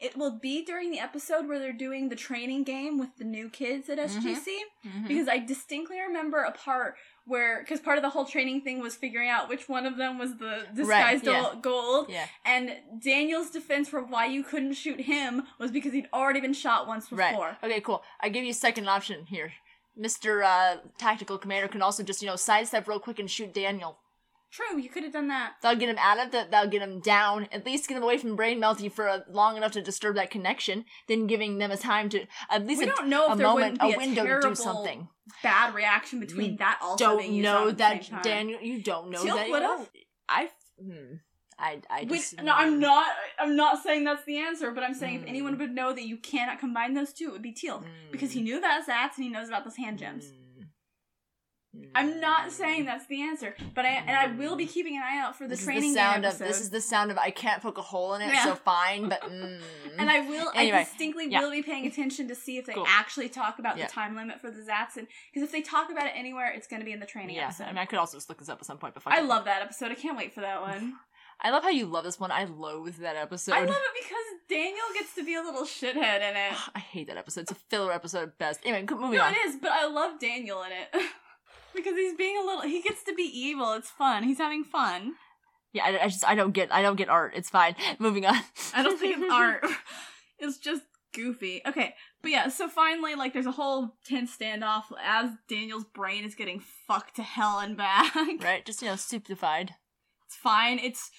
it 0.00 0.16
will 0.16 0.38
be 0.40 0.64
during 0.64 0.90
the 0.90 0.98
episode 0.98 1.46
where 1.46 1.58
they're 1.60 1.72
doing 1.72 2.08
the 2.08 2.16
training 2.16 2.64
game 2.64 2.98
with 2.98 3.16
the 3.18 3.24
new 3.24 3.48
kids 3.48 3.88
at 3.88 3.98
SGC. 3.98 4.46
Mhm. 4.84 5.06
Because 5.06 5.28
I 5.28 5.38
distinctly 5.38 6.00
remember 6.00 6.38
a 6.42 6.50
part 6.50 6.96
where, 7.24 7.60
because 7.60 7.78
part 7.78 7.98
of 7.98 8.02
the 8.02 8.08
whole 8.10 8.24
training 8.24 8.62
thing 8.62 8.80
was 8.80 8.96
figuring 8.96 9.28
out 9.28 9.48
which 9.48 9.68
one 9.68 9.86
of 9.86 9.96
them 9.96 10.18
was 10.18 10.38
the 10.38 10.66
disguised 10.74 11.24
yeah. 11.24 11.34
Goa'uld- 11.54 11.62
Goa'uld. 11.62 12.08
Yeah. 12.08 12.26
And 12.44 12.76
Daniel's 13.00 13.50
defense 13.50 13.88
for 13.88 14.02
why 14.02 14.26
you 14.26 14.42
couldn't 14.42 14.72
shoot 14.74 15.02
him 15.02 15.46
was 15.58 15.70
because 15.70 15.92
he'd 15.92 16.08
already 16.12 16.40
been 16.40 16.52
shot 16.54 16.88
once 16.88 17.08
before. 17.08 17.18
Right. 17.20 17.56
Okay, 17.62 17.80
cool. 17.80 18.02
I 18.20 18.28
give 18.28 18.42
you 18.42 18.50
a 18.50 18.54
second 18.54 18.88
option 18.88 19.26
here. 19.26 19.52
Mr. 20.00 20.44
Uh, 20.44 20.78
Tactical 20.98 21.38
Commander 21.38 21.68
can 21.68 21.82
also 21.82 22.02
just, 22.02 22.22
you 22.22 22.28
know, 22.28 22.36
sidestep 22.36 22.88
real 22.88 22.98
quick 22.98 23.18
and 23.18 23.30
shoot 23.30 23.52
Daniel. 23.52 23.98
True, 24.50 24.78
you 24.78 24.90
could 24.90 25.02
have 25.02 25.14
done 25.14 25.28
that. 25.28 25.54
That'll 25.62 25.80
get 25.80 25.88
him 25.88 25.96
out 25.98 26.18
of 26.22 26.30
that. 26.32 26.50
That'll 26.50 26.70
get 26.70 26.82
him 26.82 27.00
down. 27.00 27.48
At 27.52 27.64
least 27.64 27.88
get 27.88 27.96
him 27.96 28.02
away 28.02 28.18
from 28.18 28.36
brain 28.36 28.60
melty 28.60 28.92
for 28.92 29.06
a, 29.06 29.24
long 29.30 29.56
enough 29.56 29.72
to 29.72 29.80
disturb 29.82 30.14
that 30.16 30.30
connection. 30.30 30.84
Then 31.08 31.26
giving 31.26 31.56
them 31.56 31.70
a 31.70 31.76
time 31.78 32.10
to 32.10 32.26
at 32.50 32.66
least 32.66 32.80
We 32.80 32.84
a, 32.86 32.90
don't 32.94 33.08
know 33.08 33.28
if 33.28 33.32
a 33.32 33.36
there 33.36 33.46
moment, 33.46 33.78
a 33.80 33.86
a 33.86 33.96
window 33.96 34.26
to 34.26 34.48
do 34.48 34.54
something. 34.54 35.08
bad 35.42 35.74
reaction 35.74 36.20
between 36.20 36.56
that 36.58 36.78
also 36.82 37.02
Don't 37.02 37.32
know 37.40 37.62
on 37.62 37.68
at 37.70 37.78
the 38.02 38.10
that. 38.10 38.22
Daniel. 38.22 38.60
You 38.60 38.82
don't 38.82 39.10
know 39.10 39.22
Teal 39.22 39.36
that. 39.36 39.48
would've? 39.48 39.90
I. 40.28 40.50
Hmm. 40.78 41.14
I. 41.58 41.80
I 41.90 42.04
just. 42.04 42.40
no, 42.42 42.52
I'm 42.54 42.78
not. 42.80 43.06
I'm 43.38 43.56
not 43.56 43.82
saying 43.82 44.04
that's 44.04 44.24
the 44.24 44.38
answer, 44.38 44.70
but 44.70 44.82
I'm 44.84 44.94
saying 44.94 45.16
if 45.16 45.22
Mm. 45.22 45.28
anyone 45.28 45.58
would 45.58 45.72
know 45.72 45.92
that 45.92 46.04
you 46.04 46.16
cannot 46.16 46.58
combine 46.58 46.94
those 46.94 47.12
two, 47.12 47.26
it 47.28 47.32
would 47.32 47.42
be 47.42 47.52
Teal 47.52 47.84
because 48.10 48.32
he 48.32 48.40
knew 48.42 48.58
about 48.58 48.86
Zats 48.86 49.16
and 49.16 49.24
he 49.24 49.28
knows 49.28 49.48
about 49.48 49.64
those 49.64 49.76
hand 49.76 49.98
gems. 49.98 50.26
Mm. 50.26 50.66
I'm 51.94 52.20
not 52.20 52.52
saying 52.52 52.84
that's 52.84 53.06
the 53.06 53.22
answer, 53.22 53.56
but 53.74 53.86
I 53.86 53.88
and 54.06 54.10
I 54.10 54.26
will 54.26 54.56
be 54.56 54.66
keeping 54.66 54.94
an 54.98 55.02
eye 55.02 55.18
out 55.18 55.36
for 55.36 55.44
the 55.44 55.50
this 55.56 55.64
training 55.64 55.90
is 55.90 55.94
the 55.94 56.00
sound 56.00 56.26
of 56.26 56.38
this 56.38 56.60
is 56.60 56.68
the 56.68 56.82
sound 56.82 57.10
of 57.10 57.16
I 57.16 57.30
can't 57.30 57.62
poke 57.62 57.78
a 57.78 57.82
hole 57.82 58.12
in 58.12 58.20
it, 58.20 58.26
Yeah. 58.28 58.44
so 58.44 58.54
fine. 58.56 59.08
But 59.08 59.22
mm. 59.30 59.58
and 59.98 60.10
I 60.10 60.20
will. 60.20 60.50
Anyway, 60.54 60.76
I 60.78 60.84
distinctly 60.84 61.28
yeah. 61.30 61.40
will 61.40 61.50
be 61.50 61.62
paying 61.62 61.86
attention 61.86 62.28
to 62.28 62.34
see 62.34 62.58
if 62.58 62.66
they 62.66 62.74
Cool. 62.74 62.84
actually 62.86 63.30
talk 63.30 63.58
about 63.58 63.78
Yeah. 63.78 63.86
the 63.86 63.92
time 63.92 64.14
limit 64.14 64.38
for 64.38 64.50
the 64.50 64.60
Zats, 64.60 64.98
and 64.98 65.06
because 65.32 65.46
if 65.46 65.50
they 65.50 65.62
talk 65.62 65.90
about 65.90 66.04
it 66.04 66.12
anywhere, 66.14 66.52
it's 66.54 66.66
going 66.66 66.80
to 66.80 66.86
be 66.86 66.92
in 66.92 67.00
the 67.00 67.06
training 67.06 67.36
yeah. 67.36 67.44
episode. 67.44 67.64
I 67.64 67.68
mean, 67.68 67.78
I 67.78 67.86
could 67.86 67.98
also 67.98 68.18
just 68.18 68.28
look 68.28 68.38
this 68.38 68.50
up 68.50 68.58
at 68.60 68.66
some 68.66 68.76
point. 68.76 68.92
But 68.92 69.04
fuck 69.04 69.14
I 69.14 69.20
love 69.20 69.46
that 69.46 69.62
episode. 69.62 69.90
I 69.90 69.94
can't 69.94 70.18
wait 70.18 70.34
for 70.34 70.42
that 70.42 70.60
one. 70.60 70.94
I 71.44 71.50
love 71.50 71.62
how 71.64 71.70
you 71.70 71.86
love 71.86 72.04
this 72.04 72.20
one. 72.20 72.30
I 72.30 72.44
loathe 72.44 72.96
that 72.98 73.16
episode. 73.16 73.54
I 73.54 73.64
love 73.64 73.70
it 73.70 74.02
because 74.04 74.24
Daniel 74.48 74.84
gets 74.94 75.14
to 75.16 75.24
be 75.24 75.34
a 75.34 75.42
little 75.42 75.64
shithead 75.64 76.20
in 76.20 76.36
it. 76.36 76.52
I 76.74 76.78
hate 76.78 77.08
that 77.08 77.16
episode. 77.16 77.42
It's 77.42 77.52
a 77.52 77.56
filler 77.56 77.92
episode 77.92 78.22
at 78.22 78.38
best. 78.38 78.60
Anyway, 78.64 78.86
moving 78.94 79.18
No, 79.18 79.24
on. 79.24 79.32
it 79.32 79.38
is, 79.46 79.56
but 79.60 79.72
I 79.72 79.86
love 79.86 80.20
Daniel 80.20 80.62
in 80.62 80.70
it. 80.72 81.06
because 81.74 81.94
he's 81.96 82.14
being 82.14 82.36
a 82.38 82.44
little 82.44 82.62
he 82.62 82.80
gets 82.82 83.02
to 83.04 83.14
be 83.14 83.22
evil. 83.24 83.72
It's 83.72 83.90
fun. 83.90 84.22
He's 84.22 84.38
having 84.38 84.62
fun. 84.64 85.14
Yeah, 85.72 85.84
I, 85.84 86.04
I 86.04 86.08
just 86.08 86.26
I 86.28 86.34
don't 86.34 86.52
get 86.52 86.72
I 86.72 86.82
don't 86.82 86.96
get 86.96 87.08
art. 87.08 87.32
It's 87.34 87.50
fine. 87.50 87.74
Moving 87.98 88.26
on. 88.26 88.36
I 88.74 88.82
don't 88.82 88.98
think 88.98 89.18
it's 89.18 89.32
art. 89.32 89.64
It's 90.44 90.58
just 90.58 90.82
goofy. 91.14 91.62
Okay. 91.64 91.94
But 92.20 92.32
yeah, 92.32 92.48
so 92.48 92.66
finally 92.68 93.14
like 93.14 93.32
there's 93.32 93.46
a 93.46 93.52
whole 93.52 93.94
tense 94.04 94.36
standoff 94.36 94.82
as 95.00 95.30
Daniel's 95.48 95.84
brain 95.84 96.24
is 96.24 96.34
getting 96.34 96.58
fucked 96.88 97.14
to 97.16 97.22
hell 97.22 97.60
and 97.60 97.76
back. 97.76 98.12
right, 98.40 98.66
just 98.66 98.82
you 98.82 98.88
know, 98.88 98.96
stupefied. 98.96 99.74
It's 100.26 100.34
fine. 100.34 100.80
It's 100.80 101.12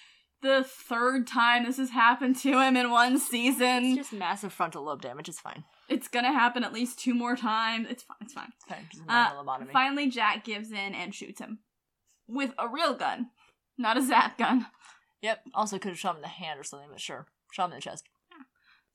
the 0.44 0.64
third 0.64 1.26
time 1.26 1.66
this 1.66 1.78
has 1.78 1.90
happened 1.90 2.36
to 2.42 2.60
him 2.62 2.78
in 2.78 2.92
one 2.92 3.16
It's 3.16 3.28
season. 3.28 3.96
just 3.96 4.14
massive 4.14 4.54
frontal 4.54 4.84
lobe 4.84 5.02
damage. 5.02 5.28
It's 5.30 5.40
fine. 5.40 5.64
It's 5.90 6.08
gonna 6.08 6.32
happen 6.32 6.64
at 6.64 6.72
least 6.74 7.00
two 7.00 7.14
more 7.16 7.36
times. 7.36 7.88
It's 7.90 8.04
fine. 8.04 8.18
It's 8.22 8.34
fine. 8.34 8.52
It's 8.56 8.66
fine. 8.66 8.88
Just 8.92 9.04
Uh, 9.10 9.32
lobotomy. 9.34 9.72
Finally, 9.72 10.10
Jack 10.10 10.44
gives 10.44 10.72
in 10.72 10.94
and 10.94 11.16
shoots 11.16 11.40
him 11.40 11.60
with 12.28 12.54
a 12.60 12.68
real 12.70 12.94
gun, 12.94 13.32
not 13.78 13.98
a 13.98 14.02
zat 14.02 14.38
gun. 14.38 14.68
Yep. 15.22 15.44
Also 15.54 15.80
could 15.80 15.90
have 15.90 16.00
shot 16.00 16.12
him 16.12 16.18
in 16.18 16.22
the 16.24 16.28
hand 16.28 16.60
or 16.60 16.64
something, 16.64 16.90
but 16.92 17.02
sure, 17.02 17.28
shot 17.52 17.66
him 17.66 17.72
in 17.72 17.78
the 17.78 17.82
chest. 17.82 18.08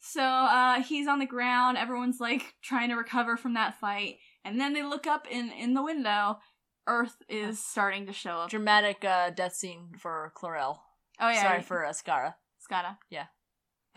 So 0.01 0.23
uh, 0.23 0.81
he's 0.83 1.09
on 1.09 1.19
the 1.19 1.27
ground. 1.27 1.77
Everyone's 1.77 2.21
like 2.21 2.55
trying 2.63 2.89
to 2.91 2.95
recover 2.95 3.37
from 3.37 3.55
that 3.55 3.81
fight, 3.81 4.19
and 4.45 4.61
then 4.61 4.73
they 4.73 4.83
look 4.85 5.07
up 5.07 5.27
in 5.29 5.51
in 5.51 5.75
the 5.75 5.83
window. 5.83 6.39
Earth 6.87 7.17
is 7.29 7.63
starting 7.63 8.07
to 8.07 8.13
show 8.13 8.31
up. 8.39 8.51
Dramatic 8.51 9.05
uh, 9.05 9.31
death 9.31 9.55
scene 9.55 9.91
for 9.99 10.33
Klorel. 10.37 10.79
Oh 11.21 11.29
yeah, 11.29 11.43
Sorry 11.43 11.63
for 11.63 11.85
uh, 11.85 11.91
Skaara, 11.91 12.35
Scotta. 12.59 12.99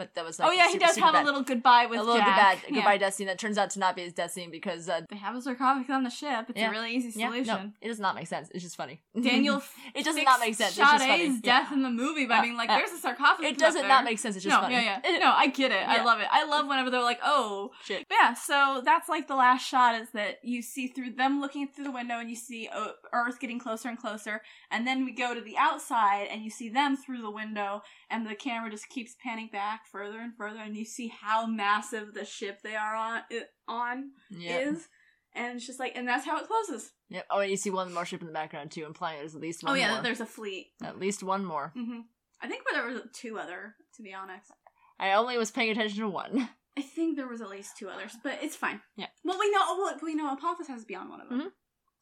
But 0.02 0.16
that 0.16 0.26
was 0.26 0.40
like 0.40 0.50
oh 0.50 0.52
yeah, 0.52 0.68
he 0.70 0.78
does 0.80 0.96
have 0.98 1.14
bad. 1.14 1.24
a 1.24 1.26
little 1.26 1.44
goodbye 1.44 1.86
with 1.86 2.00
a 2.00 2.04
little 2.04 2.18
Jack. 2.18 2.28
goodbye, 2.62 2.68
Yeah. 2.76 2.76
goodbye 2.98 3.10
scene 3.12 3.28
that 3.28 3.38
turns 3.38 3.58
out 3.58 3.70
to 3.72 3.80
not 3.80 3.96
be 3.96 4.02
his 4.04 4.14
destiny 4.14 4.48
because 4.48 4.90
uh, 4.90 5.02
They 5.10 5.18
have 5.18 5.36
a 5.36 5.42
sarcophagus 5.42 5.90
on 5.92 6.04
the 6.04 6.10
ship. 6.10 6.46
It's 6.50 6.58
Yeah. 6.58 6.70
a 6.70 6.72
really 6.72 6.92
easy 6.96 7.20
yeah, 7.20 7.28
solution. 7.28 7.46
no, 7.66 7.72
it 7.82 7.88
does 7.88 8.00
not 8.00 8.16
make 8.16 8.28
sense. 8.28 8.50
It's 8.54 8.64
just 8.64 8.76
funny. 8.78 9.02
Daniel, 9.22 9.62
It 9.94 10.04
does 10.06 10.16
not 10.16 10.40
make 10.40 10.56
sense. 10.56 10.70
It's 10.72 10.78
just 10.78 10.92
funny. 11.04 11.06
Sade's 11.28 11.40
Yeah. 11.44 11.60
death 11.62 11.72
in 11.72 11.84
the 11.84 11.90
movie 11.90 12.26
by 12.26 12.38
Uh, 12.40 12.42
being 12.42 12.58
like, 12.58 12.70
uh, 12.70 12.78
"There's 12.78 12.92
a 12.92 12.98
sarcophagus." 12.98 13.52
It 13.52 13.58
doesn't 13.60 13.82
there." 13.82 13.90
not 13.90 14.04
make 14.04 14.18
sense. 14.20 14.36
It's 14.36 14.44
just 14.46 14.56
no, 14.56 14.62
funny. 14.62 14.76
yeah, 14.76 15.00
yeah. 15.04 15.18
No, 15.26 15.32
I 15.32 15.48
get 15.48 15.72
it. 15.72 15.88
I 15.88 16.04
love 16.04 16.20
it. 16.20 16.28
I 16.32 16.46
love 16.46 16.68
whenever 16.68 16.90
they're 16.90 17.02
like, 17.02 17.20
"Oh, 17.24 17.72
Shit. 17.84 18.08
But 18.10 18.16
yeah, 18.20 18.34
so 18.34 18.82
that's 18.84 19.08
like 19.10 19.28
the 19.28 19.36
last 19.36 19.68
shot 19.68 20.00
is 20.02 20.10
that 20.14 20.40
you 20.44 20.62
see 20.62 20.88
through 20.88 21.12
them 21.12 21.42
looking 21.42 21.68
through 21.68 21.84
the 21.86 21.92
window 21.92 22.18
and 22.20 22.30
you 22.30 22.36
see 22.36 22.68
uh, 22.68 22.88
Earth 23.14 23.40
getting 23.40 23.60
closer 23.60 23.90
and 23.90 23.98
closer, 23.98 24.42
and 24.72 24.88
then 24.88 25.06
we 25.06 25.12
go 25.12 25.36
to 25.36 25.42
the 25.42 25.58
outside 25.58 26.28
and 26.32 26.42
you 26.44 26.50
see 26.50 26.70
them 26.70 26.96
through 26.98 27.22
the 27.22 27.30
window, 27.30 27.84
and 28.12 28.26
the 28.28 28.36
camera 28.36 28.70
just 28.70 28.90
keeps 28.90 29.16
panning 29.24 29.50
back 29.52 29.86
further 29.92 30.20
and 30.20 30.36
further, 30.36 30.60
and 30.60 30.76
you 30.76 30.86
see 30.86 31.08
how 31.08 31.46
massive 31.46 32.14
the 32.14 32.26
ship 32.26 32.60
they 32.64 32.76
are 32.76 32.96
on 32.96 33.22
it, 33.30 33.48
on 33.68 34.12
Yep. 34.30 34.68
is, 34.68 34.88
and 35.34 35.56
it's 35.58 35.66
just 35.66 35.80
like, 35.80 35.94
and 35.96 36.08
that's 36.08 36.26
how 36.26 36.38
it 36.38 36.48
closes. 36.48 36.92
Yep. 37.10 37.26
Oh, 37.30 37.40
and 37.40 37.50
you 37.52 37.58
see 37.58 37.70
one 37.70 37.94
more 37.94 38.06
ship 38.06 38.22
in 38.22 38.28
the 38.28 38.34
background 38.34 38.72
too, 38.72 38.86
implying 38.86 39.20
there's 39.20 39.36
at 39.36 39.42
least 39.42 39.64
one 39.64 39.74
oh 39.74 39.76
yeah, 39.76 39.94
more. 39.94 40.02
there's 40.04 40.22
a 40.22 40.26
fleet. 40.26 40.68
At 40.84 41.00
least 41.00 41.24
one 41.24 41.46
more. 41.46 41.72
hmm 41.76 42.02
I 42.44 42.48
think 42.48 42.64
there 42.72 42.84
were 42.84 43.02
two 43.14 43.38
other, 43.38 43.76
to 43.96 44.02
be 44.04 44.14
honest. 44.14 44.52
I 45.00 45.14
only 45.14 45.38
was 45.38 45.52
paying 45.52 45.70
attention 45.72 46.00
to 46.00 46.10
one. 46.10 46.50
I 46.78 46.82
think 46.82 47.16
there 47.16 47.28
was 47.28 47.42
at 47.42 47.50
least 47.50 47.78
two 47.78 47.88
others, 47.90 48.16
but 48.24 48.40
it's 48.42 48.56
fine. 48.56 48.82
Yeah. 48.96 49.08
Well, 49.24 49.38
we 49.40 49.52
know. 49.52 49.60
Well, 49.78 50.00
we 50.02 50.16
know 50.16 50.32
Apophis 50.34 50.68
has 50.68 50.82
to 50.82 50.88
be 50.88 50.96
on 50.96 51.10
one 51.10 51.22
of 51.22 51.30
them. 51.30 51.40
Mhm. 51.42 51.52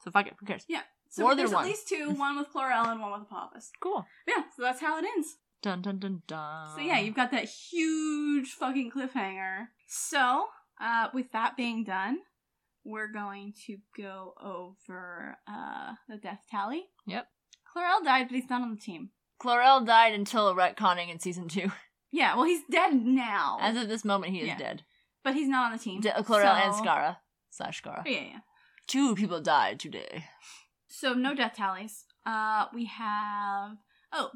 So 0.04 0.12
fuck 0.12 0.28
it. 0.28 0.34
Who 0.40 0.46
cares? 0.46 0.64
Yeah 0.70 0.82
so 1.10 1.24
More 1.24 1.32
than 1.32 1.38
there's 1.40 1.54
at 1.54 1.64
least 1.66 1.88
two, 1.88 2.12
one 2.18 2.38
with 2.38 2.48
Klorel 2.54 2.88
and 2.92 3.02
one 3.02 3.12
with 3.20 3.24
Apophis. 3.30 3.72
Cool. 3.82 4.06
Yeah, 4.28 4.44
so 4.56 4.62
that's 4.62 4.80
how 4.80 4.98
it 5.00 5.06
ends. 5.06 5.38
Dun 5.62 5.82
dun 5.82 6.00
dun 6.00 6.22
dun. 6.28 6.76
So 6.76 6.82
yeah, 6.82 7.00
you've 7.00 7.16
got 7.16 7.32
that 7.32 7.46
huge 7.46 8.50
fucking 8.52 8.92
cliffhanger. 8.92 9.68
So, 9.88 10.46
uh, 10.82 11.08
with 11.14 11.32
that 11.34 11.58
being 11.58 11.84
done, 11.84 12.20
we're 12.86 13.12
going 13.12 13.54
to 13.66 13.78
go 13.98 14.34
over 14.42 15.38
uh 15.48 15.94
the 16.08 16.18
death 16.18 16.40
tally. 16.50 16.84
Yep. 17.08 17.28
Klorel 17.76 18.04
died, 18.04 18.28
but 18.30 18.36
he's 18.36 18.50
not 18.50 18.62
on 18.62 18.72
the 18.72 18.80
team. 18.82 19.10
Klorel 19.42 19.86
died 19.86 20.14
until 20.14 20.56
retconning 20.56 21.10
in 21.12 21.20
season 21.20 21.48
two. 21.48 21.72
Yeah, 22.12 22.36
well, 22.36 22.46
he's 22.46 22.64
dead 22.72 22.96
now, 23.06 23.60
As 23.62 23.78
of 23.78 23.88
this 23.88 24.04
moment, 24.04 24.34
he 24.34 24.40
is 24.42 24.48
Yeah. 24.48 24.58
dead. 24.58 24.84
but 25.24 25.36
he's 25.36 25.48
not 25.48 25.66
on 25.68 25.74
the 25.74 25.78
team. 25.78 26.02
De- 26.02 26.10
Klorel 26.24 26.56
and 26.66 26.74
So- 26.74 26.82
Skaara 26.82 27.18
slash 27.52 27.84
Skaara. 27.84 28.02
Yeah, 28.04 28.22
yeah. 28.22 28.40
Two 28.88 29.14
people 29.14 29.40
died 29.40 29.80
today. 29.80 30.26
So 30.88 31.14
no 31.14 31.36
death 31.36 31.54
tallies. 31.56 32.06
Uh, 32.26 32.66
we 32.74 32.86
have. 32.86 33.78
Oh, 34.12 34.32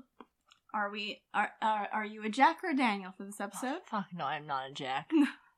are 0.73 0.89
we? 0.89 1.21
Are 1.33 1.51
are 1.61 1.87
are 1.93 2.05
you 2.05 2.23
a 2.23 2.29
Jack 2.29 2.57
or 2.63 2.71
a 2.71 2.75
Daniel 2.75 3.13
for 3.15 3.23
this 3.23 3.39
episode? 3.39 3.79
Fuck 3.85 4.07
no, 4.15 4.25
I'm 4.25 4.47
not 4.47 4.69
a 4.71 4.73
Jack. 4.73 5.11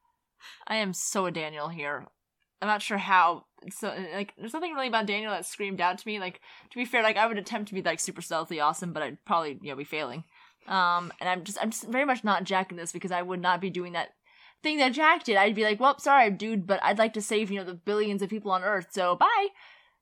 I 0.68 0.76
am 0.78 0.94
so 0.94 1.26
a 1.26 1.32
Daniel 1.32 1.70
here. 1.70 2.06
I'm 2.62 2.68
not 2.68 2.82
sure 2.82 2.98
how. 2.98 3.46
So 3.72 3.94
like, 4.14 4.34
there's 4.38 4.54
nothing 4.54 4.74
really 4.74 4.88
about 4.88 5.06
Daniel 5.06 5.32
that 5.32 5.46
screamed 5.46 5.82
out 5.82 5.98
to 5.98 6.08
me. 6.08 6.20
Like 6.20 6.42
to 6.72 6.78
be 6.78 6.86
fair, 6.86 7.04
like 7.04 7.18
I 7.18 7.28
would 7.28 7.38
attempt 7.38 7.70
to 7.70 7.74
be 7.74 7.82
like 7.82 8.00
super 8.00 8.22
stealthy 8.22 8.60
awesome, 8.60 8.94
but 8.94 9.04
I'd 9.04 9.24
probably 9.26 9.58
you 9.62 9.70
know 9.70 9.76
be 9.76 9.84
failing. 9.84 10.24
Um, 10.68 11.14
and 11.20 11.30
I'm 11.30 11.44
just 11.44 11.58
I'm 11.62 11.72
just 11.72 11.88
very 11.88 12.06
much 12.06 12.24
not 12.24 12.44
Jack 12.44 12.72
in 12.72 12.78
this 12.78 12.92
because 12.92 13.12
I 13.12 13.22
would 13.22 13.42
not 13.42 13.62
be 13.62 13.70
doing 13.70 13.94
that 13.94 14.10
thing 14.64 14.78
that 14.80 14.94
Jack 14.94 15.24
did. 15.24 15.38
I'd 15.38 15.56
be 15.56 15.64
like, 15.64 15.80
well, 15.80 16.00
sorry, 16.00 16.30
dude, 16.32 16.68
but 16.68 16.82
I'd 16.84 16.98
like 16.98 17.14
to 17.14 17.22
save 17.22 17.52
you 17.52 17.60
know 17.60 17.66
the 17.66 17.74
billions 17.74 18.22
of 18.22 18.30
people 18.30 18.52
on 18.52 18.64
Earth. 18.64 18.88
So 18.92 19.16
bye. 19.16 19.48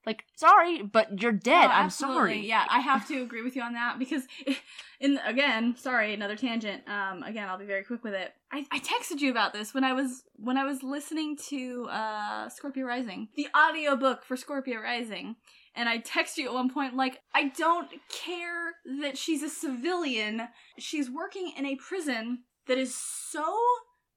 Like, 0.05 0.25
sorry, 0.35 0.81
but 0.81 1.21
you're 1.21 1.31
dead. 1.31 1.67
No, 1.67 1.73
I'm 1.73 1.89
sorry. 1.89 2.45
Yeah, 2.45 2.65
I 2.69 2.79
have 2.81 3.07
to 3.07 3.21
agree 3.21 3.41
with 3.41 3.55
you 3.55 3.61
on 3.61 3.73
that 3.73 3.97
because, 3.99 4.23
in 4.99 5.17
again, 5.25 5.75
sorry, 5.77 6.13
another 6.13 6.35
tangent. 6.35 6.83
Um, 6.89 7.23
again, 7.23 7.47
I'll 7.47 7.57
be 7.57 7.65
very 7.65 7.83
quick 7.83 8.03
with 8.03 8.13
it. 8.13 8.33
I, 8.51 8.65
I 8.71 8.79
texted 8.79 9.21
you 9.21 9.31
about 9.31 9.53
this 9.53 9.73
when 9.73 9.83
I 9.85 9.93
was 9.93 10.23
when 10.35 10.57
I 10.57 10.65
was 10.65 10.83
listening 10.83 11.37
to 11.49 11.87
uh 11.89 12.49
Scorpio 12.49 12.85
Rising, 12.85 13.29
the 13.35 13.47
audiobook 13.57 14.25
for 14.25 14.35
Scorpio 14.35 14.81
Rising, 14.81 15.37
and 15.73 15.87
I 15.87 15.99
texted 15.99 16.37
you 16.37 16.47
at 16.47 16.53
one 16.53 16.69
point 16.69 16.95
like, 16.95 17.21
I 17.33 17.47
don't 17.49 17.89
care 18.11 18.73
that 18.99 19.17
she's 19.17 19.41
a 19.41 19.49
civilian. 19.49 20.49
She's 20.79 21.09
working 21.09 21.53
in 21.57 21.65
a 21.65 21.75
prison 21.77 22.43
that 22.67 22.77
is 22.77 22.93
so 22.93 23.45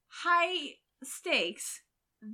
high 0.09 0.75
stakes 1.05 1.83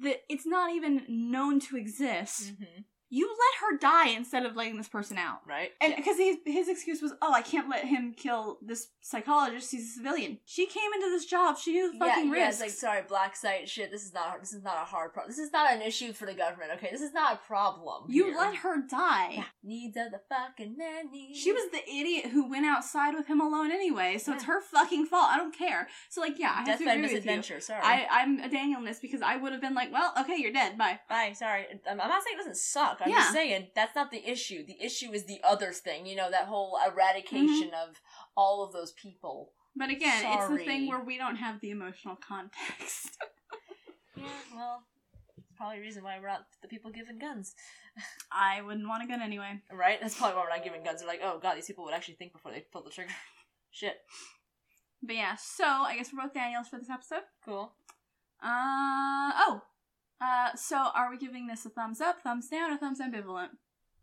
that 0.02 0.18
it's 0.28 0.46
not 0.46 0.72
even 0.72 1.02
known 1.08 1.60
to 1.60 1.76
exist. 1.76 2.52
Mhm. 2.54 2.84
You 3.14 3.28
let 3.28 3.70
her 3.70 3.76
die 3.76 4.08
instead 4.16 4.46
of 4.46 4.56
letting 4.56 4.78
this 4.78 4.88
person 4.88 5.18
out. 5.18 5.40
Right? 5.46 5.72
And 5.82 5.94
because 5.94 6.16
his, 6.16 6.38
his 6.46 6.68
excuse 6.68 7.02
was, 7.02 7.12
oh, 7.20 7.30
I 7.30 7.42
can't 7.42 7.68
let 7.68 7.84
him 7.84 8.14
kill 8.16 8.56
this 8.62 8.88
psychologist. 9.02 9.70
He's 9.70 9.90
a 9.90 9.92
civilian. 9.98 10.38
She 10.46 10.64
came 10.64 10.90
into 10.94 11.10
this 11.10 11.26
job. 11.26 11.58
She 11.58 11.72
knew 11.72 11.92
the 11.92 11.98
fucking 11.98 12.30
yeah, 12.30 12.36
yeah, 12.36 12.48
it's 12.48 12.60
like 12.60 12.70
sorry, 12.70 13.02
black 13.06 13.36
site 13.36 13.68
shit. 13.68 13.90
This 13.90 14.06
is 14.06 14.14
not 14.14 14.40
this 14.40 14.54
is 14.54 14.62
not 14.62 14.76
a 14.76 14.86
hard 14.86 15.12
problem. 15.12 15.30
This 15.30 15.38
is 15.38 15.52
not 15.52 15.74
an 15.74 15.82
issue 15.82 16.14
for 16.14 16.24
the 16.24 16.32
government. 16.32 16.70
Okay, 16.76 16.88
this 16.90 17.02
is 17.02 17.12
not 17.12 17.34
a 17.34 17.46
problem. 17.46 18.04
you 18.08 18.24
here. 18.24 18.36
let 18.38 18.54
her 18.56 18.80
die. 18.88 19.32
Yeah. 19.32 19.44
needs 19.62 19.96
of 19.98 20.10
the 20.10 20.20
fucking 20.30 20.76
needs. 21.12 21.38
She 21.38 21.52
was 21.52 21.70
the 21.70 21.86
idiot 21.86 22.26
who 22.32 22.48
went 22.48 22.64
outside 22.64 23.14
with 23.14 23.26
him 23.26 23.42
alone 23.42 23.70
anyway, 23.70 24.16
so 24.16 24.32
it's 24.32 24.44
her 24.44 24.62
fucking 24.62 25.04
fault. 25.04 25.28
I 25.30 25.36
don't 25.36 25.54
care. 25.54 25.88
So 26.08 26.22
like, 26.22 26.38
yeah, 26.38 26.54
I 26.56 26.70
have 26.70 26.78
to 26.78 26.88
agree 26.88 27.02
misadventure. 27.02 27.60
Sorry. 27.60 27.82
I, 27.82 28.06
I'm 28.10 28.38
a 28.38 28.48
Daniel 28.48 28.78
in 28.78 28.86
this 28.86 29.00
because 29.00 29.20
I 29.20 29.36
would 29.36 29.52
have 29.52 29.60
been 29.60 29.74
like, 29.74 29.92
well, 29.92 30.14
okay, 30.20 30.36
you're 30.38 30.52
dead. 30.52 30.78
Bye. 30.78 31.00
Bye. 31.10 31.32
Sorry. 31.34 31.66
I'm 31.88 31.98
not 31.98 32.22
saying 32.22 32.36
it 32.36 32.38
doesn't 32.38 32.56
suck. 32.56 33.01
I'm 33.02 33.10
Yeah. 33.10 33.16
just 33.18 33.32
saying 33.32 33.68
that's 33.74 33.94
not 33.94 34.10
the 34.10 34.24
issue. 34.28 34.64
The 34.66 34.80
issue 34.80 35.12
is 35.12 35.24
the 35.24 35.40
other 35.44 35.72
thing. 35.72 36.06
You 36.06 36.16
know 36.16 36.30
that 36.30 36.46
whole 36.46 36.78
eradication 36.86 37.70
Mm-hmm. 37.70 37.90
of 37.90 38.00
all 38.36 38.62
of 38.64 38.72
those 38.72 38.92
people. 38.92 39.52
But 39.74 39.88
again, 39.90 40.22
it's 40.26 40.48
the 40.48 40.58
thing 40.64 40.86
where 40.88 41.00
we 41.02 41.16
don't 41.16 41.36
have 41.36 41.60
the 41.60 41.70
emotional 41.70 42.16
context. 42.16 43.16
Yeah. 44.14 44.28
Well, 44.54 44.82
it's 45.38 45.48
probably 45.56 45.76
the 45.78 45.82
reason 45.82 46.04
why 46.04 46.18
we're 46.20 46.28
not 46.28 46.44
the 46.60 46.68
people 46.68 46.90
given 46.90 47.18
guns. 47.18 47.54
I 48.30 48.60
wouldn't 48.60 48.86
want 48.86 49.02
a 49.02 49.06
gun 49.06 49.22
anyway. 49.22 49.60
Right? 49.72 49.98
That's 50.00 50.16
probably 50.16 50.36
why 50.36 50.42
we're 50.44 50.50
not 50.56 50.62
giving 50.62 50.84
guns. 50.84 51.00
They're 51.00 51.08
like, 51.08 51.20
oh 51.24 51.38
god, 51.42 51.56
these 51.56 51.66
people 51.66 51.84
would 51.86 51.94
actually 51.94 52.14
think 52.14 52.32
before 52.32 52.52
they 52.52 52.60
pull 52.72 52.82
the 52.84 52.90
trigger. 52.90 53.10
Shit. 53.72 53.96
But 55.02 55.16
yeah, 55.16 55.34
so 55.36 55.64
I 55.64 55.96
guess 55.96 56.10
we're 56.12 56.22
both 56.22 56.34
Daniels 56.34 56.68
for 56.68 56.78
this 56.78 56.90
episode. 56.90 57.22
Cool. 57.44 57.72
Uh 58.42 59.32
oh. 59.34 59.62
Uh, 60.22 60.54
so 60.54 60.76
are 60.94 61.10
we 61.10 61.18
giving 61.18 61.48
this 61.48 61.66
a 61.66 61.70
thumbs 61.70 62.00
up, 62.00 62.22
thumbs 62.22 62.48
down, 62.48 62.72
or 62.72 62.76
thumbs 62.76 63.00
ambivalent? 63.00 63.48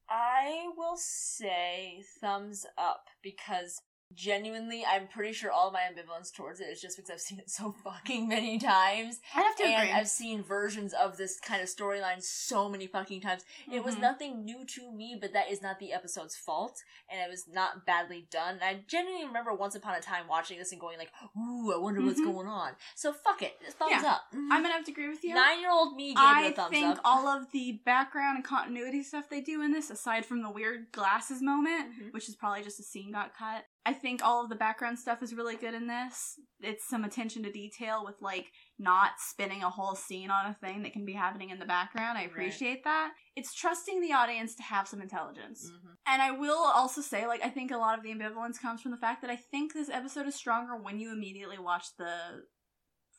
I 0.09 0.67
will 0.76 0.97
say 0.97 2.03
thumbs 2.20 2.65
up 2.78 3.05
because 3.24 3.82
genuinely, 4.16 4.84
I'm 4.86 5.07
pretty 5.07 5.34
sure 5.34 5.51
all 5.51 5.72
my 5.72 5.82
ambivalence 5.82 6.34
towards 6.34 6.60
it 6.60 6.66
is 6.66 6.82
just 6.82 6.97
because 6.97 7.10
I've 7.10 7.22
seen 7.22 7.39
it 7.39 7.49
so 7.49 7.72
fucking 7.84 8.28
many 8.28 8.57
times. 8.60 9.20
I 9.36 9.41
have 9.41 9.55
to 9.57 9.64
and 9.64 9.74
agree. 9.84 9.91
I've 9.93 10.07
seen 10.10 10.43
versions 10.43 10.93
of 10.93 11.18
this 11.18 11.39
kind 11.39 11.62
of 11.62 11.70
storyline 11.70 12.22
so 12.22 12.68
many 12.70 12.88
fucking 12.88 13.22
times. 13.22 13.43
It 13.72 13.84
was 13.84 13.95
Mhm. 13.95 14.01
nothing 14.01 14.43
new 14.45 14.66
to 14.66 14.91
me, 14.91 15.18
but 15.20 15.34
that 15.34 15.49
is 15.51 15.62
not 15.62 15.80
the 15.80 15.93
episode's 15.93 16.36
fault, 16.36 16.84
and 17.10 17.20
it 17.22 17.30
was 17.30 17.47
not 17.47 17.86
badly 17.86 18.28
done. 18.30 18.55
And 18.55 18.64
I 18.64 18.84
genuinely 18.88 19.26
remember 19.26 19.53
once 19.53 19.76
upon 19.76 19.95
a 19.95 20.01
time 20.01 20.28
watching 20.28 20.57
this 20.57 20.72
and 20.72 20.82
going 20.82 20.97
like, 20.97 21.12
"Ooh, 21.38 21.74
I 21.74 21.78
wonder 21.78 22.01
what's 22.01 22.20
Mhm. 22.20 22.26
going 22.34 22.47
on." 22.47 22.76
So 22.95 23.14
fuck 23.14 23.41
it, 23.41 23.60
thumbs 23.74 23.91
Yeah. 24.03 24.12
up. 24.14 24.28
I'm 24.34 24.62
gonna 24.62 24.72
have 24.74 24.86
to 24.86 24.91
agree 24.91 25.07
with 25.10 25.24
you. 25.24 25.34
Nine-year-old 25.34 25.95
me 25.95 26.10
gave 26.10 26.18
I 26.18 26.45
it 26.45 26.53
a 26.53 26.55
thumbs 26.55 26.70
think 26.72 26.97
up. 26.97 27.01
all 27.03 27.28
of 27.28 27.51
the 27.51 27.74
background 27.86 28.38
and 28.38 28.45
continuity 28.45 29.03
stuff 29.03 29.30
they 29.30 29.41
do 29.41 29.62
in 29.62 29.72
this, 29.72 29.89
aside 29.89 30.26
from 30.26 30.41
the 30.41 30.49
weird 30.49 30.91
glasses 30.91 31.41
moment, 31.41 31.93
Mhm. 31.99 32.14
which 32.14 32.28
is 32.28 32.36
probably 32.36 32.64
just 32.64 32.80
a 32.80 32.84
scene 32.84 33.12
got 33.12 33.34
cut, 33.34 33.66
I 33.86 33.94
think 33.94 34.22
all 34.24 34.44
of 34.44 34.50
the 34.50 34.56
background 34.56 35.00
stuff 35.00 35.24
is 35.24 35.34
really 35.34 35.56
good 35.56 35.74
in 35.74 35.88
this. 35.88 36.36
It's 36.60 36.88
some 36.88 37.04
attention 37.06 37.44
to 37.44 37.52
detail 37.52 38.04
with 38.06 38.16
like 38.22 38.52
not 38.78 39.12
spinning 39.20 39.64
a 39.64 39.70
whole 39.70 39.96
scene 39.96 40.30
on 40.30 40.46
a 40.46 40.54
thing 40.54 40.84
that 40.84 40.94
can 40.94 41.06
be 41.06 41.14
happening 41.14 41.50
in 41.50 41.60
the 41.60 41.66
background. 41.66 42.18
I 42.18 42.22
Right. 42.24 42.30
appreciate 42.32 42.84
that. 42.84 43.14
It's 43.36 43.54
trusting 43.54 44.02
the 44.02 44.12
audience 44.14 44.54
to 44.56 44.64
have 44.64 44.88
some 44.88 45.02
intelligence. 45.02 45.70
Mhm. 45.72 45.96
And 46.06 46.22
I 46.22 46.32
will 46.32 46.58
also 46.58 47.02
say, 47.02 47.26
like, 47.26 47.42
I 47.44 47.50
think 47.50 47.72
a 47.72 47.78
lot 47.78 47.98
of 47.98 48.04
the 48.04 48.14
ambivalence 48.14 48.60
comes 48.60 48.82
from 48.82 48.92
the 48.92 48.98
fact 48.98 49.22
that 49.22 49.32
I 49.32 49.38
think 49.38 49.74
this 49.74 49.90
episode 49.90 50.28
is 50.28 50.36
stronger 50.36 50.76
when 50.76 51.00
you 51.00 51.12
immediately 51.12 51.58
watch 51.58 51.86
the 51.98 52.44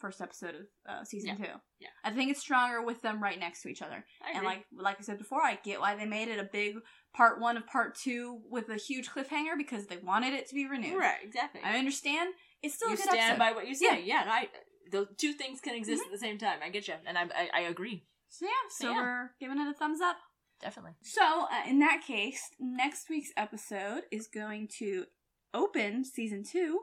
first 0.00 0.20
episode 0.20 0.54
of 0.54 0.62
uh, 0.88 1.04
season 1.04 1.28
Yeah. 1.30 1.34
two. 1.36 1.52
Yeah. 1.80 1.88
I 2.04 2.10
think 2.10 2.30
it's 2.30 2.40
stronger 2.40 2.82
with 2.82 3.02
them 3.02 3.22
right 3.22 3.38
next 3.38 3.62
to 3.62 3.68
each 3.68 3.82
other. 3.82 4.04
And 4.34 4.44
like 4.44 4.64
like 4.76 4.96
I 4.98 5.02
said 5.02 5.18
before, 5.18 5.42
I 5.42 5.58
get 5.62 5.80
why 5.80 5.94
they 5.96 6.06
made 6.06 6.28
it 6.28 6.38
a 6.40 6.48
big 6.50 6.76
part 7.14 7.40
one 7.40 7.56
of 7.56 7.66
part 7.66 7.94
two 7.96 8.40
with 8.50 8.68
a 8.68 8.76
huge 8.76 9.08
cliffhanger 9.10 9.56
because 9.58 9.86
they 9.86 9.98
wanted 9.98 10.32
it 10.34 10.48
to 10.48 10.54
be 10.54 10.66
renewed. 10.66 10.98
right, 10.98 11.18
exactly. 11.22 11.60
I 11.64 11.78
understand. 11.78 12.34
It's 12.62 12.74
still 12.74 12.88
you 12.88 12.94
a 12.94 12.96
good 12.96 13.04
stand 13.08 13.20
episode. 13.20 13.38
by 13.38 13.52
what 13.52 13.66
you 13.68 13.74
say. 13.74 14.02
Yeah. 14.04 14.24
Yeah, 14.24 14.30
I, 14.32 14.48
those 14.92 15.06
two 15.18 15.32
things 15.34 15.60
can 15.60 15.74
exist 15.76 16.02
at 16.04 16.10
the 16.12 16.18
same 16.18 16.36
time. 16.38 16.58
I 16.64 16.68
get 16.70 16.88
you, 16.88 16.94
and 17.06 17.16
I, 17.16 17.22
I, 17.22 17.48
I 17.54 17.60
agree. 17.62 18.04
so 18.28 18.44
yeah, 18.46 18.50
so 18.70 18.90
Yeah. 18.90 18.96
we're 19.02 19.30
giving 19.40 19.58
it 19.60 19.68
a 19.68 19.72
thumbs 19.74 20.00
up. 20.00 20.16
Definitely. 20.60 20.92
So, 21.02 21.22
uh, 21.50 21.68
in 21.68 21.78
that 21.78 22.02
case, 22.06 22.42
next 22.58 23.08
week's 23.08 23.30
episode 23.36 24.02
is 24.12 24.26
going 24.28 24.68
to 24.78 25.06
open 25.54 26.04
season 26.04 26.42
two, 26.44 26.80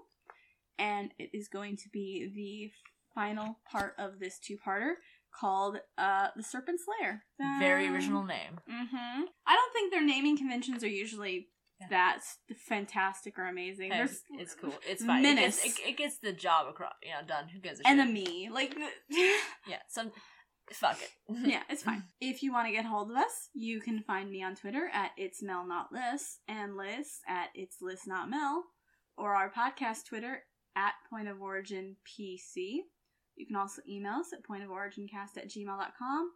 and 0.80 1.12
it 1.20 1.30
is 1.34 1.48
going 1.48 1.76
to 1.78 1.90
be 1.92 2.32
the 2.34 2.72
final 3.18 3.60
part 3.72 3.94
of 3.98 4.20
this 4.20 4.38
two-parter 4.40 4.94
called 5.34 5.78
uh, 5.98 6.28
"The 6.36 6.44
Serpent's 6.44 6.84
Lair." 6.88 7.24
Very 7.60 7.88
original 7.88 8.24
name. 8.24 8.60
Mm-hmm. 8.72 9.22
I 9.48 9.56
don't 9.56 9.74
think 9.74 9.92
their 9.92 10.06
naming 10.06 10.38
conventions 10.38 10.84
are 10.84 10.88
usually 11.04 11.48
Yeah. 11.82 11.88
that 11.90 12.20
fantastic 12.68 13.38
or 13.40 13.46
amazing. 13.48 13.92
It's, 13.92 13.98
There's 13.98 14.42
it's 14.42 14.56
cool. 14.56 14.74
It's 14.88 15.04
fine. 15.04 15.22
Menace. 15.24 15.60
It 15.60 15.68
gets, 15.68 15.80
it, 15.80 15.90
it 15.90 15.98
gets 15.98 16.18
the 16.20 16.32
job 16.34 16.68
across. 16.68 16.94
You 17.04 17.12
know, 17.12 17.28
done. 17.28 17.50
Who 17.50 17.60
gives 17.60 17.80
a 17.80 17.84
shit? 17.84 17.92
enemy, 17.92 18.50
like. 18.52 18.76
Yeah. 19.68 19.82
Some. 19.90 20.12
Fuck 20.74 21.00
it. 21.02 21.12
yeah, 21.54 21.62
it's 21.70 21.84
fine. 21.84 22.04
If 22.20 22.44
you 22.44 22.52
want 22.52 22.68
to 22.68 22.74
get 22.74 22.84
hold 22.86 23.10
of 23.10 23.16
us, 23.18 23.50
you 23.54 23.80
can 23.80 24.02
find 24.04 24.30
me 24.30 24.44
on 24.44 24.54
Twitter 24.56 24.90
at 24.94 25.12
it's 25.18 25.42
Mel 25.42 25.66
not 25.66 25.94
Liz 25.94 26.40
and 26.48 26.76
Liz 26.76 27.20
at 27.28 27.48
it's 27.56 27.78
Liz 27.82 28.02
not 28.06 28.30
Mel, 28.30 28.64
or 29.18 29.34
our 29.34 29.50
podcast 29.50 30.06
Twitter 30.10 30.44
at 30.76 30.94
Point 31.10 31.30
of 31.30 31.42
Origin 31.42 31.96
PC. 32.06 32.80
You 33.38 33.46
can 33.46 33.56
also 33.56 33.82
email 33.88 34.14
us 34.14 34.34
at 34.34 34.44
pointoforigincast 34.44 35.38
at 35.38 35.50
gmail.com 35.50 36.32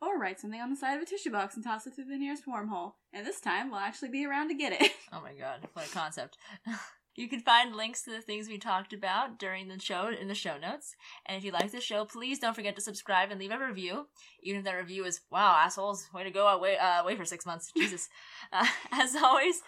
or 0.00 0.18
write 0.18 0.40
something 0.40 0.60
on 0.60 0.70
the 0.70 0.76
side 0.76 0.96
of 0.96 1.02
a 1.02 1.06
tissue 1.06 1.30
box 1.30 1.54
and 1.54 1.64
toss 1.64 1.86
it 1.86 1.94
through 1.94 2.06
the 2.06 2.18
nearest 2.18 2.44
wormhole. 2.46 2.94
And 3.12 3.26
this 3.26 3.40
time 3.40 3.70
we'll 3.70 3.80
actually 3.80 4.10
be 4.10 4.26
around 4.26 4.48
to 4.48 4.54
get 4.54 4.72
it. 4.72 4.92
Oh 5.12 5.20
my 5.22 5.34
god, 5.34 5.68
what 5.72 5.86
a 5.86 5.90
concept. 5.90 6.36
You 7.16 7.28
can 7.28 7.40
find 7.40 7.74
links 7.74 8.02
to 8.02 8.10
the 8.10 8.20
things 8.20 8.46
we 8.46 8.58
talked 8.58 8.92
about 8.92 9.38
during 9.38 9.68
the 9.68 9.80
show 9.80 10.08
in 10.08 10.28
the 10.28 10.34
show 10.34 10.58
notes. 10.58 10.94
And 11.24 11.38
if 11.38 11.44
you 11.44 11.50
like 11.50 11.72
the 11.72 11.80
show, 11.80 12.04
please 12.04 12.38
don't 12.38 12.54
forget 12.54 12.76
to 12.76 12.82
subscribe 12.82 13.30
and 13.30 13.40
leave 13.40 13.52
a 13.52 13.58
review. 13.58 14.06
Even 14.42 14.58
if 14.58 14.64
that 14.66 14.74
review 14.74 15.06
is, 15.06 15.22
wow, 15.30 15.56
assholes, 15.56 16.08
way 16.12 16.24
to 16.24 16.30
go, 16.30 16.46
uh, 16.46 16.58
wait, 16.58 16.76
uh, 16.76 17.02
wait 17.06 17.16
for 17.16 17.24
six 17.24 17.46
months. 17.46 17.72
Jesus. 17.76 18.10
Uh, 18.52 18.66
as 18.92 19.16
always, 19.16 19.62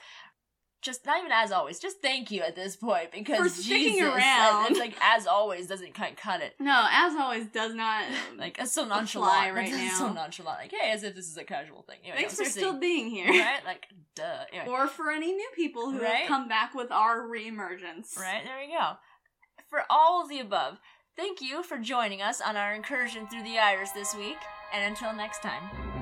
just 0.80 1.04
not 1.06 1.18
even 1.18 1.32
as 1.32 1.50
always, 1.52 1.78
just 1.80 2.00
thank 2.00 2.30
you 2.30 2.42
at 2.42 2.54
this 2.54 2.76
point 2.76 3.10
because 3.12 3.38
For 3.38 3.48
sticking 3.48 3.94
Jesus, 3.94 4.08
around. 4.14 4.70
It's 4.70 4.78
like 4.78 4.94
as 5.00 5.26
always 5.26 5.66
doesn't 5.66 5.94
quite 5.94 6.16
cut 6.16 6.40
it. 6.40 6.54
no, 6.60 6.86
as 6.90 7.14
always, 7.16 7.46
does 7.46 7.74
not. 7.74 8.04
Like 8.38 8.58
it's 8.60 8.72
so 8.72 8.84
nonchalant 8.84 9.54
right 9.54 9.68
It's 9.72 9.98
so 9.98 10.12
nonchalant. 10.12 10.58
Like 10.60 10.72
hey, 10.72 10.92
as 10.92 11.02
if 11.02 11.14
this 11.16 11.26
is 11.28 11.36
a 11.36 11.44
casual 11.44 11.82
thing. 11.82 11.96
Anyway, 12.04 12.18
Thanks 12.18 12.38
no, 12.38 12.44
for 12.44 12.50
still 12.50 12.78
being 12.78 13.10
here. 13.10 13.28
right. 13.28 13.64
Like 13.64 13.86
duh. 14.14 14.44
Anyway. 14.52 14.68
Or 14.72 14.86
for 14.86 15.10
any 15.10 15.32
new 15.32 15.48
people 15.56 15.90
who 15.90 16.00
Right? 16.00 16.16
have 16.16 16.28
come 16.28 16.46
back 16.48 16.74
with 16.74 16.92
our 16.92 17.22
reemergence. 17.22 18.16
Right, 18.16 18.42
there 18.44 18.58
we 18.64 18.72
go. 18.72 18.92
For 19.70 19.82
all 19.90 20.22
of 20.22 20.28
the 20.28 20.38
above, 20.40 20.78
thank 21.16 21.40
you 21.42 21.62
for 21.64 21.78
joining 21.78 22.22
us 22.22 22.40
on 22.40 22.56
our 22.56 22.72
incursion 22.74 23.26
through 23.26 23.42
the 23.42 23.58
iris 23.58 23.90
this 23.90 24.14
week, 24.14 24.38
and 24.72 24.84
until 24.84 25.12
next 25.12 25.42
time. 25.42 25.97